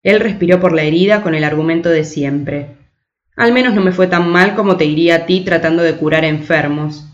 Él 0.02 0.18
respiró 0.18 0.58
por 0.58 0.72
la 0.72 0.82
herida 0.82 1.22
con 1.22 1.36
el 1.36 1.44
argumento 1.44 1.88
de 1.88 2.04
siempre. 2.04 2.78
Al 3.36 3.52
menos 3.52 3.74
no 3.74 3.80
me 3.80 3.92
fue 3.92 4.08
tan 4.08 4.28
mal 4.28 4.56
como 4.56 4.76
te 4.76 4.84
iría 4.84 5.14
a 5.14 5.26
ti 5.26 5.42
tratando 5.42 5.82
de 5.84 5.94
curar 5.94 6.24
enfermos. 6.24 7.06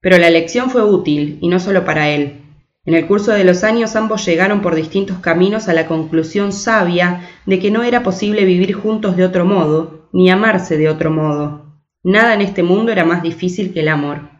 Pero 0.00 0.18
la 0.18 0.28
lección 0.28 0.70
fue 0.70 0.84
útil, 0.84 1.38
y 1.40 1.48
no 1.48 1.58
solo 1.58 1.84
para 1.84 2.10
él. 2.10 2.42
En 2.86 2.94
el 2.94 3.06
curso 3.06 3.32
de 3.32 3.44
los 3.44 3.62
años 3.62 3.94
ambos 3.94 4.24
llegaron 4.24 4.62
por 4.62 4.74
distintos 4.74 5.18
caminos 5.18 5.68
a 5.68 5.74
la 5.74 5.86
conclusión 5.86 6.52
sabia 6.52 7.28
de 7.44 7.58
que 7.58 7.70
no 7.70 7.82
era 7.82 8.02
posible 8.02 8.44
vivir 8.44 8.72
juntos 8.72 9.16
de 9.16 9.24
otro 9.24 9.44
modo, 9.44 10.08
ni 10.12 10.30
amarse 10.30 10.78
de 10.78 10.88
otro 10.88 11.10
modo. 11.10 11.82
Nada 12.02 12.32
en 12.32 12.40
este 12.40 12.62
mundo 12.62 12.90
era 12.90 13.04
más 13.04 13.22
difícil 13.22 13.74
que 13.74 13.80
el 13.80 13.88
amor. 13.88 14.30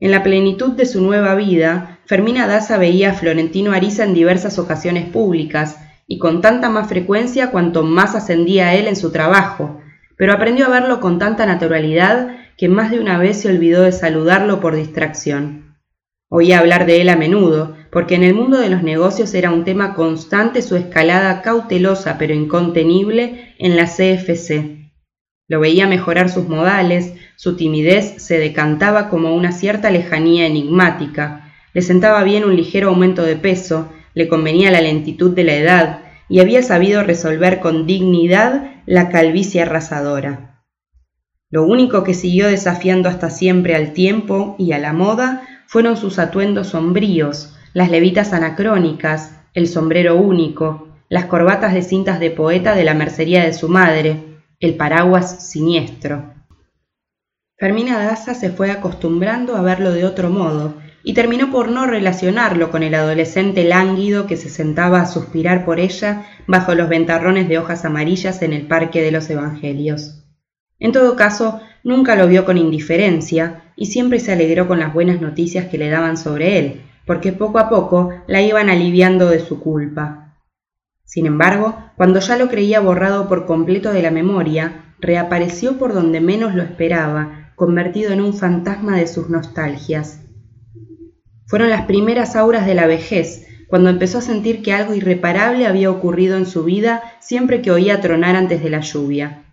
En 0.00 0.10
la 0.10 0.22
plenitud 0.22 0.72
de 0.72 0.84
su 0.84 1.00
nueva 1.00 1.34
vida, 1.34 1.98
Fermina 2.04 2.46
Daza 2.46 2.76
veía 2.76 3.10
a 3.10 3.14
Florentino 3.14 3.72
Ariza 3.72 4.04
en 4.04 4.14
diversas 4.14 4.58
ocasiones 4.58 5.08
públicas, 5.08 5.78
y 6.06 6.18
con 6.18 6.40
tanta 6.40 6.70
más 6.70 6.88
frecuencia 6.88 7.50
cuanto 7.50 7.82
más 7.82 8.14
ascendía 8.14 8.74
él 8.74 8.86
en 8.86 8.96
su 8.96 9.12
trabajo, 9.12 9.80
pero 10.16 10.32
aprendió 10.32 10.66
a 10.66 10.70
verlo 10.70 11.00
con 11.00 11.18
tanta 11.18 11.46
naturalidad 11.46 12.36
que 12.56 12.68
más 12.68 12.90
de 12.90 13.00
una 13.00 13.18
vez 13.18 13.40
se 13.40 13.48
olvidó 13.48 13.82
de 13.82 13.92
saludarlo 13.92 14.60
por 14.60 14.74
distracción. 14.74 15.67
Oía 16.30 16.58
hablar 16.58 16.84
de 16.84 17.00
él 17.00 17.08
a 17.08 17.16
menudo, 17.16 17.74
porque 17.90 18.14
en 18.14 18.22
el 18.22 18.34
mundo 18.34 18.58
de 18.58 18.68
los 18.68 18.82
negocios 18.82 19.32
era 19.32 19.50
un 19.50 19.64
tema 19.64 19.94
constante 19.94 20.60
su 20.60 20.76
escalada 20.76 21.40
cautelosa 21.40 22.18
pero 22.18 22.34
incontenible 22.34 23.54
en 23.58 23.76
la 23.76 23.86
CFC. 23.86 24.90
Lo 25.48 25.60
veía 25.60 25.86
mejorar 25.86 26.28
sus 26.28 26.46
modales, 26.46 27.14
su 27.36 27.56
timidez 27.56 28.22
se 28.22 28.38
decantaba 28.38 29.08
como 29.08 29.34
una 29.34 29.52
cierta 29.52 29.90
lejanía 29.90 30.46
enigmática, 30.46 31.54
le 31.72 31.80
sentaba 31.80 32.22
bien 32.24 32.44
un 32.44 32.56
ligero 32.56 32.90
aumento 32.90 33.22
de 33.22 33.36
peso, 33.36 33.90
le 34.12 34.28
convenía 34.28 34.70
la 34.70 34.82
lentitud 34.82 35.34
de 35.34 35.44
la 35.44 35.54
edad, 35.54 36.00
y 36.28 36.40
había 36.40 36.62
sabido 36.62 37.02
resolver 37.02 37.60
con 37.60 37.86
dignidad 37.86 38.72
la 38.84 39.08
calvicie 39.08 39.62
arrasadora. 39.62 40.62
Lo 41.50 41.64
único 41.64 42.04
que 42.04 42.12
siguió 42.12 42.48
desafiando 42.48 43.08
hasta 43.08 43.30
siempre 43.30 43.74
al 43.74 43.94
tiempo 43.94 44.54
y 44.58 44.72
a 44.72 44.78
la 44.78 44.92
moda 44.92 45.46
fueron 45.68 45.98
sus 45.98 46.18
atuendos 46.18 46.68
sombríos, 46.68 47.54
las 47.74 47.90
levitas 47.90 48.32
anacrónicas, 48.32 49.38
el 49.52 49.68
sombrero 49.68 50.16
único, 50.16 50.88
las 51.10 51.26
corbatas 51.26 51.74
de 51.74 51.82
cintas 51.82 52.20
de 52.20 52.30
poeta 52.30 52.74
de 52.74 52.84
la 52.84 52.94
mercería 52.94 53.44
de 53.44 53.52
su 53.52 53.68
madre, 53.68 54.40
el 54.60 54.76
paraguas 54.76 55.50
siniestro. 55.50 56.32
Fermina 57.58 57.98
Daza 57.98 58.34
se 58.34 58.50
fue 58.50 58.70
acostumbrando 58.70 59.56
a 59.56 59.60
verlo 59.60 59.92
de 59.92 60.06
otro 60.06 60.30
modo 60.30 60.74
y 61.02 61.12
terminó 61.12 61.50
por 61.50 61.68
no 61.68 61.86
relacionarlo 61.86 62.70
con 62.70 62.82
el 62.82 62.94
adolescente 62.94 63.64
lánguido 63.64 64.26
que 64.26 64.38
se 64.38 64.48
sentaba 64.48 65.02
a 65.02 65.06
suspirar 65.06 65.66
por 65.66 65.80
ella 65.80 66.24
bajo 66.46 66.74
los 66.74 66.88
ventarrones 66.88 67.46
de 67.46 67.58
hojas 67.58 67.84
amarillas 67.84 68.40
en 68.40 68.54
el 68.54 68.66
Parque 68.66 69.02
de 69.02 69.12
los 69.12 69.28
Evangelios. 69.28 70.24
En 70.78 70.92
todo 70.92 71.14
caso, 71.14 71.60
nunca 71.84 72.16
lo 72.16 72.26
vio 72.28 72.44
con 72.44 72.58
indiferencia 72.58 73.72
y 73.76 73.86
siempre 73.86 74.20
se 74.20 74.32
alegró 74.32 74.66
con 74.66 74.78
las 74.78 74.92
buenas 74.92 75.20
noticias 75.20 75.66
que 75.66 75.78
le 75.78 75.88
daban 75.88 76.16
sobre 76.16 76.58
él, 76.58 76.82
porque 77.06 77.32
poco 77.32 77.58
a 77.58 77.68
poco 77.68 78.10
la 78.26 78.42
iban 78.42 78.68
aliviando 78.68 79.28
de 79.28 79.40
su 79.40 79.60
culpa. 79.60 80.36
Sin 81.04 81.26
embargo, 81.26 81.76
cuando 81.96 82.20
ya 82.20 82.36
lo 82.36 82.48
creía 82.48 82.80
borrado 82.80 83.28
por 83.28 83.46
completo 83.46 83.92
de 83.92 84.02
la 84.02 84.10
memoria, 84.10 84.94
reapareció 85.00 85.78
por 85.78 85.94
donde 85.94 86.20
menos 86.20 86.54
lo 86.54 86.62
esperaba, 86.62 87.52
convertido 87.54 88.12
en 88.12 88.20
un 88.20 88.34
fantasma 88.34 88.96
de 88.96 89.06
sus 89.06 89.30
nostalgias. 89.30 90.20
Fueron 91.46 91.70
las 91.70 91.86
primeras 91.86 92.36
auras 92.36 92.66
de 92.66 92.74
la 92.74 92.86
vejez, 92.86 93.46
cuando 93.68 93.90
empezó 93.90 94.18
a 94.18 94.22
sentir 94.22 94.62
que 94.62 94.72
algo 94.72 94.94
irreparable 94.94 95.66
había 95.66 95.90
ocurrido 95.90 96.36
en 96.36 96.46
su 96.46 96.64
vida 96.64 97.02
siempre 97.20 97.62
que 97.62 97.70
oía 97.70 98.00
tronar 98.00 98.36
antes 98.36 98.62
de 98.62 98.70
la 98.70 98.80
lluvia. 98.80 99.47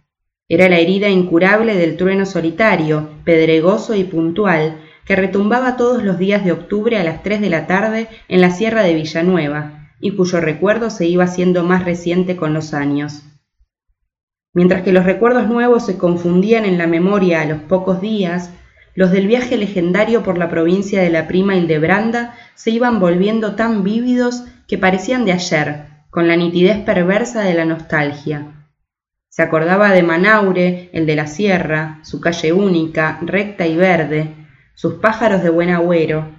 Era 0.48 0.70
la 0.70 0.78
herida 0.78 1.10
incurable 1.10 1.76
del 1.76 1.98
trueno 1.98 2.28
solitario, 2.28 3.10
pedregoso 3.24 3.96
y 3.96 4.04
puntual, 4.04 4.80
que 5.04 5.16
retumbaba 5.16 5.76
todos 5.76 6.04
los 6.04 6.20
días 6.20 6.46
de 6.46 6.52
octubre 6.52 6.98
a 6.98 7.04
las 7.04 7.24
tres 7.24 7.42
de 7.42 7.50
la 7.50 7.66
tarde 7.66 8.08
en 8.28 8.42
la 8.42 8.52
sierra 8.52 8.84
de 8.84 8.94
Villanueva, 8.94 9.90
y 10.00 10.12
cuyo 10.12 10.42
recuerdo 10.42 10.92
se 10.92 11.08
iba 11.08 11.24
haciendo 11.24 11.64
más 11.64 11.84
reciente 11.84 12.36
con 12.36 12.54
los 12.54 12.76
años. 12.76 13.24
Mientras 14.54 14.84
que 14.84 14.92
los 14.92 15.04
recuerdos 15.04 15.48
nuevos 15.48 15.86
se 15.86 15.98
confundían 15.98 16.66
en 16.66 16.78
la 16.78 16.86
memoria 16.86 17.42
a 17.42 17.46
los 17.46 17.62
pocos 17.62 18.00
días, 18.00 18.52
los 18.94 19.12
del 19.12 19.28
viaje 19.28 19.58
legendario 19.58 20.22
por 20.22 20.38
la 20.38 20.50
provincia 20.50 21.02
de 21.02 21.10
la 21.10 21.28
prima 21.28 21.56
Hildebranda 21.56 22.36
se 22.54 22.70
iban 22.70 23.00
volviendo 23.00 23.56
tan 23.56 23.84
vívidos 23.84 24.44
que 24.68 24.78
parecían 24.78 25.26
de 25.26 25.34
ayer, 25.34 25.86
con 26.12 26.28
la 26.28 26.36
nitidez 26.36 26.78
perversa 26.86 27.42
de 27.42 27.56
la 27.56 27.66
nostalgia. 27.66 28.55
Se 29.36 29.42
acordaba 29.42 29.92
de 29.92 30.02
Manaure, 30.02 30.90
el 30.94 31.06
de 31.06 31.18
la 31.18 31.28
sierra, 31.28 32.00
su 32.04 32.22
calle 32.22 32.54
única, 32.54 33.20
recta 33.22 33.68
y 33.68 33.76
verde, 33.76 34.34
sus 34.76 34.94
pájaros 34.94 35.44
de 35.44 35.50
buen 35.50 35.72
agüero, 35.72 36.30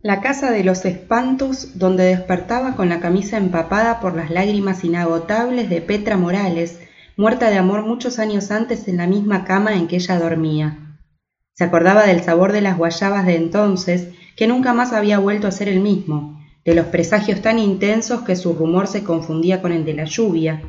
la 0.00 0.20
casa 0.20 0.52
de 0.52 0.62
los 0.62 0.84
espantos 0.84 1.80
donde 1.80 2.04
despertaba 2.04 2.76
con 2.76 2.90
la 2.90 3.00
camisa 3.00 3.38
empapada 3.38 3.98
por 3.98 4.14
las 4.14 4.30
lágrimas 4.30 4.84
inagotables 4.84 5.68
de 5.68 5.80
Petra 5.80 6.16
Morales, 6.16 6.78
muerta 7.16 7.50
de 7.50 7.58
amor 7.58 7.84
muchos 7.84 8.20
años 8.20 8.52
antes 8.52 8.86
en 8.86 8.98
la 8.98 9.08
misma 9.08 9.44
cama 9.44 9.74
en 9.74 9.88
que 9.88 9.96
ella 9.96 10.20
dormía. 10.20 10.96
Se 11.54 11.64
acordaba 11.64 12.06
del 12.06 12.22
sabor 12.22 12.52
de 12.52 12.60
las 12.60 12.78
guayabas 12.78 13.26
de 13.26 13.34
entonces, 13.34 14.10
que 14.36 14.46
nunca 14.46 14.74
más 14.74 14.92
había 14.92 15.18
vuelto 15.18 15.48
a 15.48 15.50
ser 15.50 15.68
el 15.68 15.80
mismo, 15.80 16.40
de 16.64 16.76
los 16.76 16.86
presagios 16.86 17.42
tan 17.42 17.58
intensos 17.58 18.20
que 18.20 18.36
su 18.36 18.52
rumor 18.52 18.86
se 18.86 19.02
confundía 19.02 19.60
con 19.60 19.72
el 19.72 19.84
de 19.84 19.94
la 19.94 20.04
lluvia, 20.04 20.62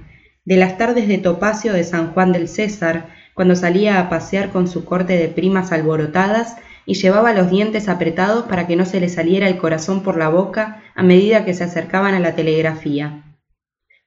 de 0.43 0.57
las 0.57 0.77
tardes 0.77 1.07
de 1.07 1.17
topacio 1.17 1.73
de 1.73 1.83
San 1.83 2.13
Juan 2.13 2.31
del 2.31 2.47
César, 2.47 3.07
cuando 3.33 3.55
salía 3.55 3.99
a 3.99 4.09
pasear 4.09 4.49
con 4.49 4.67
su 4.67 4.85
corte 4.85 5.17
de 5.17 5.27
primas 5.27 5.71
alborotadas 5.71 6.57
y 6.85 6.95
llevaba 6.95 7.33
los 7.33 7.49
dientes 7.49 7.87
apretados 7.89 8.45
para 8.45 8.67
que 8.67 8.75
no 8.75 8.85
se 8.85 8.99
le 8.99 9.09
saliera 9.09 9.47
el 9.47 9.57
corazón 9.57 10.03
por 10.03 10.17
la 10.17 10.29
boca 10.29 10.81
a 10.95 11.03
medida 11.03 11.45
que 11.45 11.53
se 11.53 11.63
acercaban 11.63 12.15
a 12.15 12.19
la 12.19 12.35
telegrafía. 12.35 13.23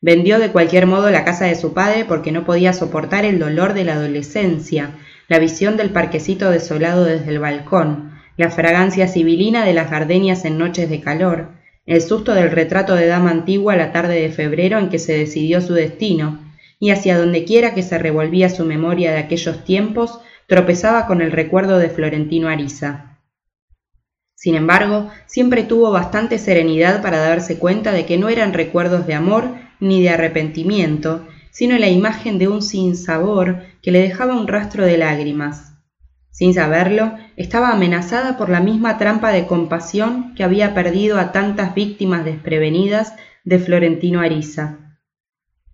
Vendió 0.01 0.39
de 0.39 0.51
cualquier 0.51 0.87
modo 0.87 1.11
la 1.11 1.25
casa 1.25 1.47
de 1.47 1.55
su 1.55 1.73
padre 1.73 2.05
porque 2.05 2.33
no 2.33 2.45
podía 2.45 2.73
soportar 2.73 3.25
el 3.25 3.39
dolor 3.39 3.73
de 3.73 3.85
la 3.85 3.95
adolescencia, 3.95 4.91
la 5.29 5.39
visión 5.39 5.77
del 5.77 5.91
parquecito 5.91 6.51
desolado 6.51 7.05
desde 7.05 7.31
el 7.31 7.39
balcón, 7.39 8.13
la 8.37 8.51
fragancia 8.51 9.09
sibilina 9.09 9.65
de 9.65 9.73
las 9.73 9.91
gardenias 9.91 10.45
en 10.45 10.59
noches 10.59 10.91
de 10.91 11.01
calor, 11.01 11.53
el 11.87 12.01
susto 12.01 12.35
del 12.35 12.51
retrato 12.51 12.95
de 12.95 13.07
dama 13.07 13.31
antigua 13.31 13.77
la 13.77 13.93
tarde 13.93 14.21
de 14.21 14.31
febrero 14.31 14.79
en 14.79 14.89
que 14.89 14.99
se 14.99 15.17
decidió 15.17 15.61
su 15.61 15.75
destino, 15.75 16.41
y 16.81 16.91
hacia 16.91 17.19
donde 17.19 17.45
quiera 17.45 17.75
que 17.75 17.83
se 17.83 17.99
revolvía 17.99 18.49
su 18.49 18.65
memoria 18.65 19.13
de 19.13 19.19
aquellos 19.19 19.65
tiempos, 19.65 20.21
tropezaba 20.47 21.07
con 21.07 21.23
el 21.23 21.33
recuerdo 21.33 21.79
de 21.79 21.91
Florentino 21.91 22.49
Ariza. 22.49 23.19
Sin 24.35 24.55
embargo, 24.55 25.11
siempre 25.27 25.63
tuvo 25.63 25.91
bastante 25.91 26.39
serenidad 26.39 27.01
para 27.01 27.19
darse 27.19 27.59
cuenta 27.59 27.93
de 27.93 28.05
que 28.05 28.19
no 28.19 28.29
eran 28.29 28.53
recuerdos 28.53 29.07
de 29.07 29.15
amor 29.15 29.49
ni 29.81 30.03
de 30.03 30.11
arrepentimiento, 30.11 31.27
sino 31.51 31.79
la 31.79 31.89
imagen 31.89 32.39
de 32.39 32.49
un 32.49 32.61
sinsabor 32.61 33.63
que 33.81 33.93
le 33.93 34.01
dejaba 34.01 34.35
un 34.35 34.49
rastro 34.49 34.85
de 34.85 34.99
lágrimas. 34.99 35.74
Sin 36.35 36.53
saberlo, 36.53 37.15
estaba 37.37 37.71
amenazada 37.71 38.37
por 38.37 38.49
la 38.49 38.59
misma 38.59 38.99
trampa 38.99 39.31
de 39.31 39.47
compasión 39.47 40.35
que 40.35 40.43
había 40.43 40.75
perdido 40.75 41.21
a 41.21 41.31
tantas 41.31 41.77
víctimas 41.77 42.25
desprevenidas 42.25 43.15
de 43.45 43.61
Florentino 43.61 44.21
Ariza. 44.21 44.99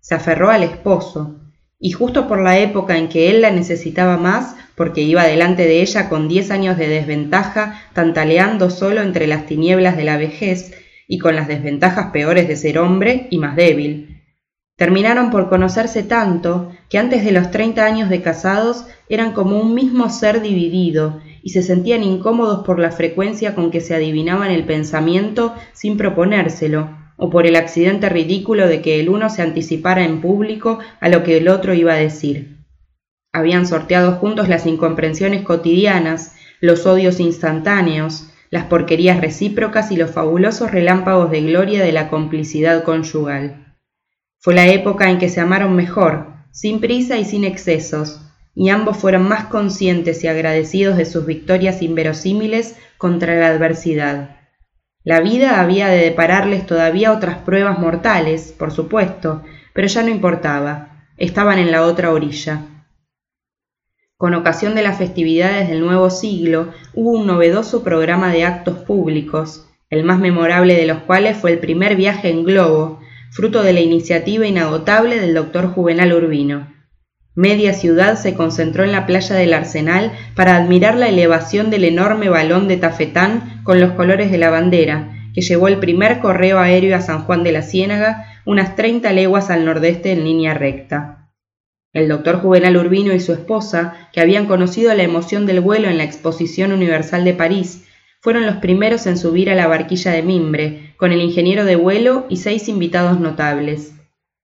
Se 0.01 0.13
aferró 0.13 0.51
al 0.51 0.61
esposo, 0.61 1.41
y 1.79 1.93
justo 1.93 2.27
por 2.27 2.39
la 2.43 2.59
época 2.59 2.99
en 2.99 3.09
que 3.09 3.31
él 3.31 3.41
la 3.41 3.49
necesitaba 3.49 4.17
más, 4.17 4.55
porque 4.75 5.01
iba 5.01 5.23
delante 5.23 5.63
de 5.63 5.81
ella 5.81 6.09
con 6.09 6.27
diez 6.27 6.51
años 6.51 6.77
de 6.77 6.87
desventaja, 6.87 7.81
tantaleando 7.93 8.69
solo 8.69 9.01
entre 9.01 9.25
las 9.25 9.47
tinieblas 9.47 9.97
de 9.97 10.03
la 10.03 10.17
vejez 10.17 10.75
y 11.07 11.17
con 11.17 11.35
las 11.35 11.47
desventajas 11.47 12.11
peores 12.11 12.47
de 12.47 12.55
ser 12.55 12.77
hombre 12.77 13.25
y 13.31 13.39
más 13.39 13.55
débil, 13.55 14.10
Terminaron 14.81 15.29
por 15.29 15.47
conocerse 15.47 16.01
tanto 16.01 16.71
que 16.89 16.97
antes 16.97 17.23
de 17.23 17.31
los 17.31 17.51
treinta 17.51 17.85
años 17.85 18.09
de 18.09 18.23
casados 18.23 18.87
eran 19.09 19.31
como 19.31 19.61
un 19.61 19.75
mismo 19.75 20.09
ser 20.09 20.41
dividido 20.41 21.21
y 21.43 21.51
se 21.51 21.61
sentían 21.61 22.01
incómodos 22.01 22.65
por 22.65 22.79
la 22.79 22.89
frecuencia 22.89 23.53
con 23.53 23.69
que 23.69 23.79
se 23.79 23.93
adivinaban 23.93 24.49
el 24.49 24.65
pensamiento 24.65 25.53
sin 25.73 25.97
proponérselo, 25.97 26.89
o 27.15 27.29
por 27.29 27.45
el 27.45 27.57
accidente 27.57 28.09
ridículo 28.09 28.67
de 28.67 28.81
que 28.81 28.99
el 28.99 29.09
uno 29.09 29.29
se 29.29 29.43
anticipara 29.43 30.03
en 30.03 30.19
público 30.19 30.79
a 30.99 31.09
lo 31.09 31.21
que 31.21 31.37
el 31.37 31.47
otro 31.47 31.75
iba 31.75 31.93
a 31.93 31.97
decir. 31.97 32.57
Habían 33.31 33.67
sorteado 33.67 34.13
juntos 34.13 34.49
las 34.49 34.65
incomprensiones 34.65 35.43
cotidianas, 35.43 36.33
los 36.59 36.87
odios 36.87 37.19
instantáneos, 37.19 38.31
las 38.49 38.65
porquerías 38.65 39.21
recíprocas 39.21 39.91
y 39.91 39.95
los 39.95 40.09
fabulosos 40.09 40.71
relámpagos 40.71 41.29
de 41.29 41.41
gloria 41.41 41.83
de 41.83 41.91
la 41.91 42.09
complicidad 42.09 42.83
conyugal. 42.83 43.70
Fue 44.43 44.55
la 44.55 44.65
época 44.65 45.11
en 45.11 45.19
que 45.19 45.29
se 45.29 45.39
amaron 45.39 45.75
mejor, 45.75 46.25
sin 46.51 46.81
prisa 46.81 47.17
y 47.17 47.25
sin 47.25 47.43
excesos, 47.43 48.21
y 48.55 48.69
ambos 48.69 48.97
fueron 48.97 49.27
más 49.27 49.45
conscientes 49.45 50.23
y 50.23 50.27
agradecidos 50.27 50.97
de 50.97 51.05
sus 51.05 51.27
victorias 51.27 51.83
inverosímiles 51.83 52.75
contra 52.97 53.35
la 53.35 53.49
adversidad. 53.49 54.37
La 55.03 55.19
vida 55.19 55.61
había 55.61 55.89
de 55.89 55.99
depararles 55.99 56.65
todavía 56.65 57.11
otras 57.11 57.37
pruebas 57.37 57.77
mortales, 57.77 58.51
por 58.57 58.71
supuesto, 58.71 59.43
pero 59.73 59.87
ya 59.87 60.01
no 60.01 60.09
importaba, 60.09 61.05
estaban 61.17 61.59
en 61.59 61.69
la 61.69 61.83
otra 61.83 62.11
orilla. 62.11 62.65
Con 64.17 64.33
ocasión 64.33 64.73
de 64.73 64.81
las 64.81 64.97
festividades 64.97 65.69
del 65.69 65.81
nuevo 65.81 66.09
siglo, 66.09 66.73
hubo 66.95 67.11
un 67.11 67.27
novedoso 67.27 67.83
programa 67.83 68.31
de 68.31 68.45
actos 68.45 68.79
públicos, 68.79 69.67
el 69.91 70.03
más 70.03 70.19
memorable 70.19 70.75
de 70.75 70.87
los 70.87 70.99
cuales 71.03 71.37
fue 71.37 71.51
el 71.51 71.59
primer 71.59 71.95
viaje 71.95 72.31
en 72.31 72.43
globo, 72.43 73.00
fruto 73.31 73.63
de 73.63 73.71
la 73.71 73.79
iniciativa 73.79 74.45
inagotable 74.45 75.17
del 75.17 75.33
doctor 75.33 75.67
Juvenal 75.67 76.11
Urbino. 76.11 76.67
Media 77.33 77.73
ciudad 77.73 78.17
se 78.17 78.33
concentró 78.33 78.83
en 78.83 78.91
la 78.91 79.05
playa 79.05 79.37
del 79.37 79.53
Arsenal 79.53 80.11
para 80.35 80.57
admirar 80.57 80.97
la 80.97 81.07
elevación 81.07 81.69
del 81.69 81.85
enorme 81.85 82.27
balón 82.27 82.67
de 82.67 82.75
tafetán 82.75 83.61
con 83.63 83.79
los 83.79 83.93
colores 83.93 84.31
de 84.31 84.37
la 84.37 84.49
bandera, 84.49 85.17
que 85.33 85.39
llevó 85.39 85.69
el 85.69 85.77
primer 85.77 86.19
correo 86.19 86.59
aéreo 86.59 86.93
a 86.93 86.99
San 86.99 87.23
Juan 87.23 87.45
de 87.45 87.53
la 87.53 87.61
Ciénaga, 87.61 88.25
unas 88.45 88.75
treinta 88.75 89.13
leguas 89.13 89.49
al 89.49 89.63
nordeste 89.63 90.11
en 90.11 90.25
línea 90.25 90.53
recta. 90.53 91.29
El 91.93 92.09
doctor 92.09 92.41
Juvenal 92.41 92.75
Urbino 92.75 93.13
y 93.13 93.21
su 93.21 93.31
esposa, 93.31 94.09
que 94.11 94.19
habían 94.19 94.45
conocido 94.45 94.93
la 94.93 95.03
emoción 95.03 95.45
del 95.45 95.61
vuelo 95.61 95.87
en 95.87 95.97
la 95.97 96.03
Exposición 96.03 96.73
Universal 96.73 97.23
de 97.23 97.33
París, 97.33 97.85
fueron 98.19 98.45
los 98.45 98.57
primeros 98.57 99.07
en 99.07 99.17
subir 99.17 99.49
a 99.49 99.55
la 99.55 99.67
barquilla 99.67 100.11
de 100.11 100.21
mimbre, 100.21 100.90
con 101.01 101.11
el 101.11 101.21
ingeniero 101.21 101.65
de 101.65 101.75
vuelo 101.75 102.27
y 102.29 102.37
seis 102.37 102.69
invitados 102.69 103.19
notables. 103.19 103.95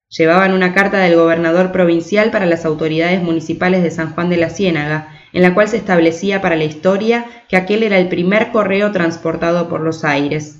Llevaban 0.09 0.53
una 0.53 0.73
carta 0.73 0.97
del 0.97 1.15
gobernador 1.15 1.71
provincial 1.71 2.31
para 2.31 2.47
las 2.47 2.65
autoridades 2.65 3.21
municipales 3.21 3.83
de 3.83 3.91
San 3.91 4.15
Juan 4.15 4.31
de 4.31 4.37
la 4.37 4.49
Ciénaga, 4.49 5.19
en 5.33 5.43
la 5.43 5.53
cual 5.53 5.67
se 5.67 5.77
establecía 5.77 6.41
para 6.41 6.55
la 6.55 6.63
historia 6.63 7.27
que 7.47 7.57
aquel 7.57 7.83
era 7.83 7.99
el 7.99 8.07
primer 8.07 8.51
correo 8.51 8.91
transportado 8.91 9.69
por 9.69 9.81
los 9.81 10.03
aires. 10.03 10.59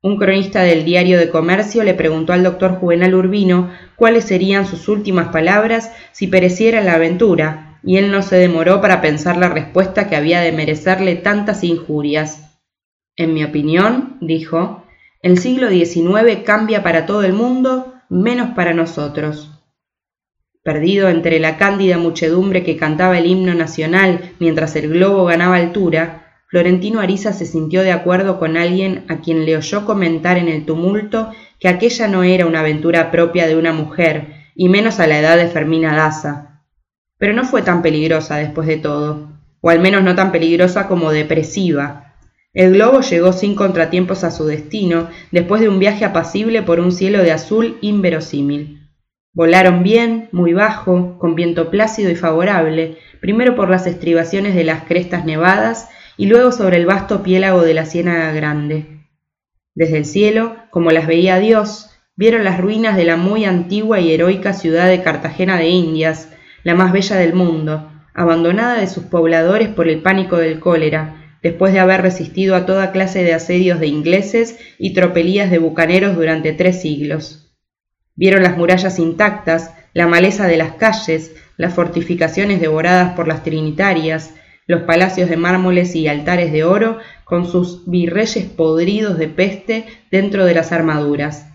Un 0.00 0.16
cronista 0.16 0.62
del 0.62 0.84
diario 0.84 1.18
de 1.18 1.28
Comercio 1.28 1.82
le 1.82 1.94
preguntó 1.94 2.32
al 2.32 2.44
doctor 2.44 2.76
Juvenal 2.76 3.12
Urbino 3.16 3.72
cuáles 3.96 4.26
serían 4.26 4.64
sus 4.64 4.86
últimas 4.86 5.30
palabras 5.30 5.90
si 6.12 6.28
pereciera 6.28 6.82
la 6.82 6.94
aventura, 6.94 7.80
y 7.82 7.96
él 7.96 8.12
no 8.12 8.22
se 8.22 8.36
demoró 8.36 8.80
para 8.80 9.00
pensar 9.00 9.38
la 9.38 9.48
respuesta 9.48 10.08
que 10.08 10.14
había 10.14 10.40
de 10.40 10.52
merecerle 10.52 11.16
tantas 11.16 11.64
injurias. 11.64 12.60
En 13.16 13.34
mi 13.34 13.42
opinión, 13.42 14.18
dijo, 14.20 14.85
el 15.26 15.38
siglo 15.38 15.68
XIX 15.68 16.44
cambia 16.44 16.84
para 16.84 17.04
todo 17.04 17.24
el 17.24 17.32
mundo, 17.32 17.94
menos 18.08 18.50
para 18.54 18.74
nosotros. 18.74 19.50
Perdido 20.62 21.08
entre 21.08 21.40
la 21.40 21.56
cándida 21.56 21.98
muchedumbre 21.98 22.62
que 22.62 22.76
cantaba 22.76 23.18
el 23.18 23.26
himno 23.26 23.52
nacional 23.52 24.34
mientras 24.38 24.76
el 24.76 24.88
globo 24.88 25.24
ganaba 25.24 25.56
altura, 25.56 26.42
Florentino 26.48 27.00
Ariza 27.00 27.32
se 27.32 27.44
sintió 27.44 27.82
de 27.82 27.90
acuerdo 27.90 28.38
con 28.38 28.56
alguien 28.56 29.04
a 29.08 29.16
quien 29.16 29.44
le 29.44 29.56
oyó 29.56 29.84
comentar 29.84 30.38
en 30.38 30.46
el 30.46 30.64
tumulto 30.64 31.32
que 31.58 31.66
aquella 31.66 32.06
no 32.06 32.22
era 32.22 32.46
una 32.46 32.60
aventura 32.60 33.10
propia 33.10 33.48
de 33.48 33.56
una 33.56 33.72
mujer, 33.72 34.28
y 34.54 34.68
menos 34.68 35.00
a 35.00 35.08
la 35.08 35.18
edad 35.18 35.36
de 35.36 35.48
Fermina 35.48 35.96
Daza, 35.96 36.62
pero 37.18 37.32
no 37.32 37.42
fue 37.42 37.62
tan 37.62 37.82
peligrosa 37.82 38.36
después 38.36 38.68
de 38.68 38.76
todo, 38.76 39.32
o 39.60 39.70
al 39.70 39.80
menos 39.80 40.04
no 40.04 40.14
tan 40.14 40.30
peligrosa 40.30 40.86
como 40.86 41.10
depresiva. 41.10 42.05
El 42.56 42.72
globo 42.72 43.02
llegó 43.02 43.34
sin 43.34 43.54
contratiempos 43.54 44.24
a 44.24 44.30
su 44.30 44.46
destino, 44.46 45.10
después 45.30 45.60
de 45.60 45.68
un 45.68 45.78
viaje 45.78 46.06
apacible 46.06 46.62
por 46.62 46.80
un 46.80 46.90
cielo 46.90 47.22
de 47.22 47.30
azul 47.30 47.76
inverosímil. 47.82 48.80
Volaron 49.34 49.82
bien, 49.82 50.30
muy 50.32 50.54
bajo, 50.54 51.18
con 51.18 51.34
viento 51.34 51.68
plácido 51.68 52.10
y 52.10 52.14
favorable, 52.16 52.96
primero 53.20 53.54
por 53.56 53.68
las 53.68 53.86
estribaciones 53.86 54.54
de 54.54 54.64
las 54.64 54.84
crestas 54.84 55.26
nevadas 55.26 55.90
y 56.16 56.28
luego 56.28 56.50
sobre 56.50 56.78
el 56.78 56.86
vasto 56.86 57.22
piélago 57.22 57.60
de 57.60 57.74
la 57.74 57.84
Ciénaga 57.84 58.32
Grande. 58.32 59.04
Desde 59.74 59.98
el 59.98 60.06
cielo, 60.06 60.56
como 60.70 60.92
las 60.92 61.06
veía 61.06 61.38
Dios, 61.38 61.90
vieron 62.16 62.42
las 62.42 62.58
ruinas 62.58 62.96
de 62.96 63.04
la 63.04 63.18
muy 63.18 63.44
antigua 63.44 64.00
y 64.00 64.14
heroica 64.14 64.54
ciudad 64.54 64.88
de 64.88 65.02
Cartagena 65.02 65.58
de 65.58 65.68
Indias, 65.68 66.32
la 66.64 66.74
más 66.74 66.90
bella 66.90 67.16
del 67.16 67.34
mundo, 67.34 67.92
abandonada 68.14 68.80
de 68.80 68.86
sus 68.86 69.04
pobladores 69.04 69.68
por 69.68 69.88
el 69.88 70.00
pánico 70.00 70.38
del 70.38 70.58
cólera, 70.58 71.25
después 71.42 71.72
de 71.72 71.80
haber 71.80 72.02
resistido 72.02 72.56
a 72.56 72.66
toda 72.66 72.92
clase 72.92 73.22
de 73.22 73.34
asedios 73.34 73.80
de 73.80 73.86
ingleses 73.86 74.58
y 74.78 74.94
tropelías 74.94 75.50
de 75.50 75.58
bucaneros 75.58 76.16
durante 76.16 76.52
tres 76.52 76.80
siglos. 76.80 77.54
Vieron 78.14 78.42
las 78.42 78.56
murallas 78.56 78.98
intactas, 78.98 79.72
la 79.92 80.06
maleza 80.06 80.46
de 80.46 80.56
las 80.56 80.72
calles, 80.72 81.34
las 81.56 81.74
fortificaciones 81.74 82.60
devoradas 82.60 83.14
por 83.14 83.28
las 83.28 83.42
trinitarias, 83.42 84.34
los 84.66 84.82
palacios 84.82 85.28
de 85.28 85.36
mármoles 85.36 85.94
y 85.94 86.08
altares 86.08 86.52
de 86.52 86.64
oro 86.64 86.98
con 87.24 87.46
sus 87.46 87.88
virreyes 87.88 88.44
podridos 88.44 89.16
de 89.18 89.28
peste 89.28 89.86
dentro 90.10 90.44
de 90.44 90.54
las 90.54 90.72
armaduras. 90.72 91.46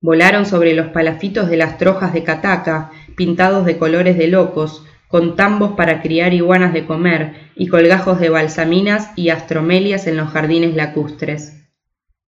Volaron 0.00 0.44
sobre 0.44 0.74
los 0.74 0.88
palafitos 0.88 1.48
de 1.48 1.56
las 1.56 1.78
trojas 1.78 2.12
de 2.12 2.24
cataca, 2.24 2.90
pintados 3.16 3.64
de 3.64 3.78
colores 3.78 4.18
de 4.18 4.28
locos, 4.28 4.84
con 5.14 5.36
tambos 5.36 5.76
para 5.76 6.02
criar 6.02 6.34
iguanas 6.34 6.72
de 6.72 6.86
comer 6.86 7.34
y 7.54 7.68
colgajos 7.68 8.18
de 8.18 8.30
balsaminas 8.30 9.12
y 9.14 9.28
astromelias 9.28 10.08
en 10.08 10.16
los 10.16 10.30
jardines 10.30 10.74
lacustres. 10.74 11.68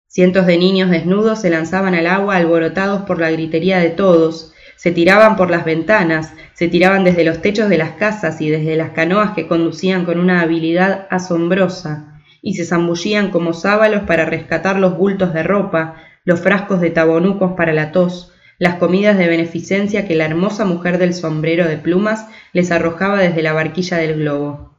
Cientos 0.06 0.46
de 0.46 0.56
niños 0.56 0.88
desnudos 0.90 1.40
se 1.40 1.50
lanzaban 1.50 1.96
al 1.96 2.06
agua 2.06 2.36
alborotados 2.36 3.02
por 3.02 3.18
la 3.18 3.32
gritería 3.32 3.80
de 3.80 3.90
todos, 3.90 4.52
se 4.76 4.92
tiraban 4.92 5.34
por 5.34 5.50
las 5.50 5.64
ventanas, 5.64 6.32
se 6.54 6.68
tiraban 6.68 7.02
desde 7.02 7.24
los 7.24 7.42
techos 7.42 7.68
de 7.68 7.78
las 7.78 7.94
casas 7.94 8.40
y 8.40 8.50
desde 8.50 8.76
las 8.76 8.90
canoas 8.90 9.32
que 9.32 9.48
conducían 9.48 10.04
con 10.04 10.20
una 10.20 10.40
habilidad 10.40 11.08
asombrosa, 11.10 12.22
y 12.40 12.54
se 12.54 12.64
zambullían 12.64 13.32
como 13.32 13.52
sábalos 13.52 14.02
para 14.02 14.26
rescatar 14.26 14.78
los 14.78 14.96
bultos 14.96 15.34
de 15.34 15.42
ropa, 15.42 15.96
los 16.24 16.38
frascos 16.38 16.80
de 16.80 16.90
tabonucos 16.90 17.54
para 17.56 17.72
la 17.72 17.90
tos, 17.90 18.32
las 18.58 18.76
comidas 18.76 19.18
de 19.18 19.28
beneficencia 19.28 20.06
que 20.06 20.14
la 20.14 20.24
hermosa 20.24 20.64
mujer 20.64 20.98
del 20.98 21.14
sombrero 21.14 21.68
de 21.68 21.76
plumas 21.76 22.26
les 22.52 22.70
arrojaba 22.70 23.20
desde 23.20 23.42
la 23.42 23.52
barquilla 23.52 23.98
del 23.98 24.16
globo. 24.16 24.76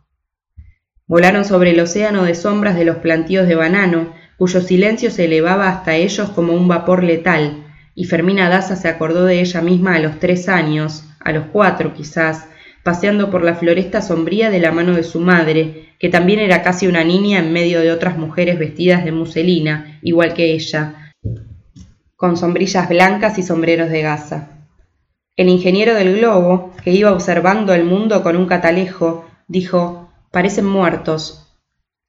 Volaron 1.05 1.45
sobre 1.45 1.71
el 1.71 1.80
océano 1.80 2.23
de 2.23 2.36
sombras 2.36 2.75
de 2.75 2.86
los 2.86 2.97
plantíos 2.97 3.47
de 3.47 3.55
banano, 3.55 4.13
cuyo 4.38 4.61
silencio 4.61 5.09
se 5.09 5.25
elevaba 5.25 5.69
hasta 5.69 5.95
ellos 5.95 6.30
como 6.32 6.53
un 6.53 6.67
vapor 6.67 7.03
letal, 7.03 7.65
y 7.95 8.05
Fermina 8.05 8.49
Daza 8.49 8.75
se 8.75 8.88
acordó 8.88 9.25
de 9.25 9.39
ella 9.39 9.61
misma 9.61 9.95
a 9.95 9.99
los 9.99 10.19
tres 10.19 10.49
años, 10.49 11.05
a 11.19 11.32
los 11.32 11.45
cuatro 11.51 11.93
quizás, 11.93 12.47
paseando 12.84 13.32
por 13.32 13.43
la 13.43 13.55
floresta 13.55 14.01
sombría 14.01 14.49
de 14.49 14.59
la 14.59 14.71
mano 14.71 14.95
de 14.95 15.03
su 15.03 15.19
madre, 15.19 15.89
que 15.99 16.09
también 16.09 16.39
era 16.39 16.61
casi 16.61 16.88
una 16.88 17.03
niña 17.03 17.39
en 17.39 17.53
medio 17.53 17.82
de 17.82 17.91
otras 17.91 18.17
mujeres 18.17 18.59
vestidas 18.59 19.03
de 19.03 19.11
muselina, 19.11 19.99
igual 20.01 20.34
que 20.34 20.53
ella, 20.53 21.06
con 22.18 22.36
sombrillas 22.36 22.89
blancas 22.89 23.38
y 23.38 23.43
sombreros 23.43 23.89
de 23.89 24.01
gasa. 24.01 24.49
El 25.38 25.47
ingeniero 25.47 25.93
del 25.93 26.18
globo, 26.18 26.74
que 26.84 26.91
iba 26.91 27.13
observando 27.13 27.74
el 27.74 27.86
mundo 27.86 28.24
con 28.24 28.36
un 28.36 28.47
catalejo, 28.47 29.26
dijo 29.47 30.09
Parecen 30.32 30.65
muertos, 30.65 31.47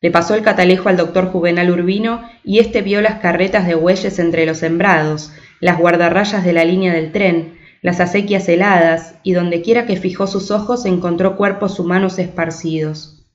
le 0.01 0.11
pasó 0.11 0.35
el 0.35 0.43
catalejo 0.43 0.89
al 0.89 0.97
doctor 0.97 1.27
Juvenal 1.31 1.71
Urbino 1.71 2.23
y 2.43 2.61
éste 2.61 2.83
vio 2.83 3.01
las 3.01 3.21
carretas 3.21 3.67
de 3.67 3.75
bueyes 3.75 4.19
entre 4.19 4.47
los 4.47 4.59
sembrados, 4.59 5.33
las 5.61 5.79
guardarrayas 5.79 6.45
de 6.45 6.53
la 6.53 6.65
línea 6.65 6.93
del 6.93 7.13
tren, 7.13 7.59
las 7.83 8.01
acequias 8.01 8.49
heladas, 8.49 9.17
y 9.25 9.33
dondequiera 9.33 9.87
que 9.87 9.97
fijó 9.97 10.27
sus 10.27 10.51
ojos 10.51 10.87
encontró 10.87 11.37
cuerpos 11.37 11.79
humanos 11.81 12.19
esparcidos. 12.19 13.27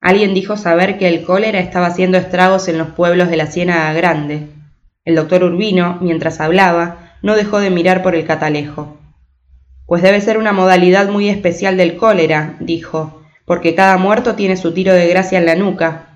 Alguien 0.00 0.32
dijo 0.32 0.56
saber 0.56 0.96
que 0.96 1.08
el 1.08 1.24
cólera 1.24 1.58
estaba 1.58 1.86
haciendo 1.86 2.18
estragos 2.18 2.68
en 2.68 2.78
los 2.78 2.90
pueblos 2.90 3.30
de 3.30 3.36
la 3.36 3.46
Ciénaga 3.46 3.92
Grande. 3.94 4.59
El 5.04 5.16
doctor 5.16 5.44
Urbino, 5.44 5.98
mientras 6.00 6.40
hablaba, 6.40 7.14
no 7.22 7.36
dejó 7.36 7.58
de 7.58 7.70
mirar 7.70 8.02
por 8.02 8.14
el 8.14 8.26
catalejo. 8.26 8.98
Pues 9.86 10.02
debe 10.02 10.20
ser 10.20 10.38
una 10.38 10.52
modalidad 10.52 11.08
muy 11.08 11.28
especial 11.28 11.76
del 11.76 11.96
cólera, 11.96 12.56
dijo, 12.60 13.22
porque 13.44 13.74
cada 13.74 13.96
muerto 13.96 14.34
tiene 14.34 14.56
su 14.56 14.72
tiro 14.72 14.92
de 14.92 15.08
gracia 15.08 15.38
en 15.38 15.46
la 15.46 15.56
nuca, 15.56 16.10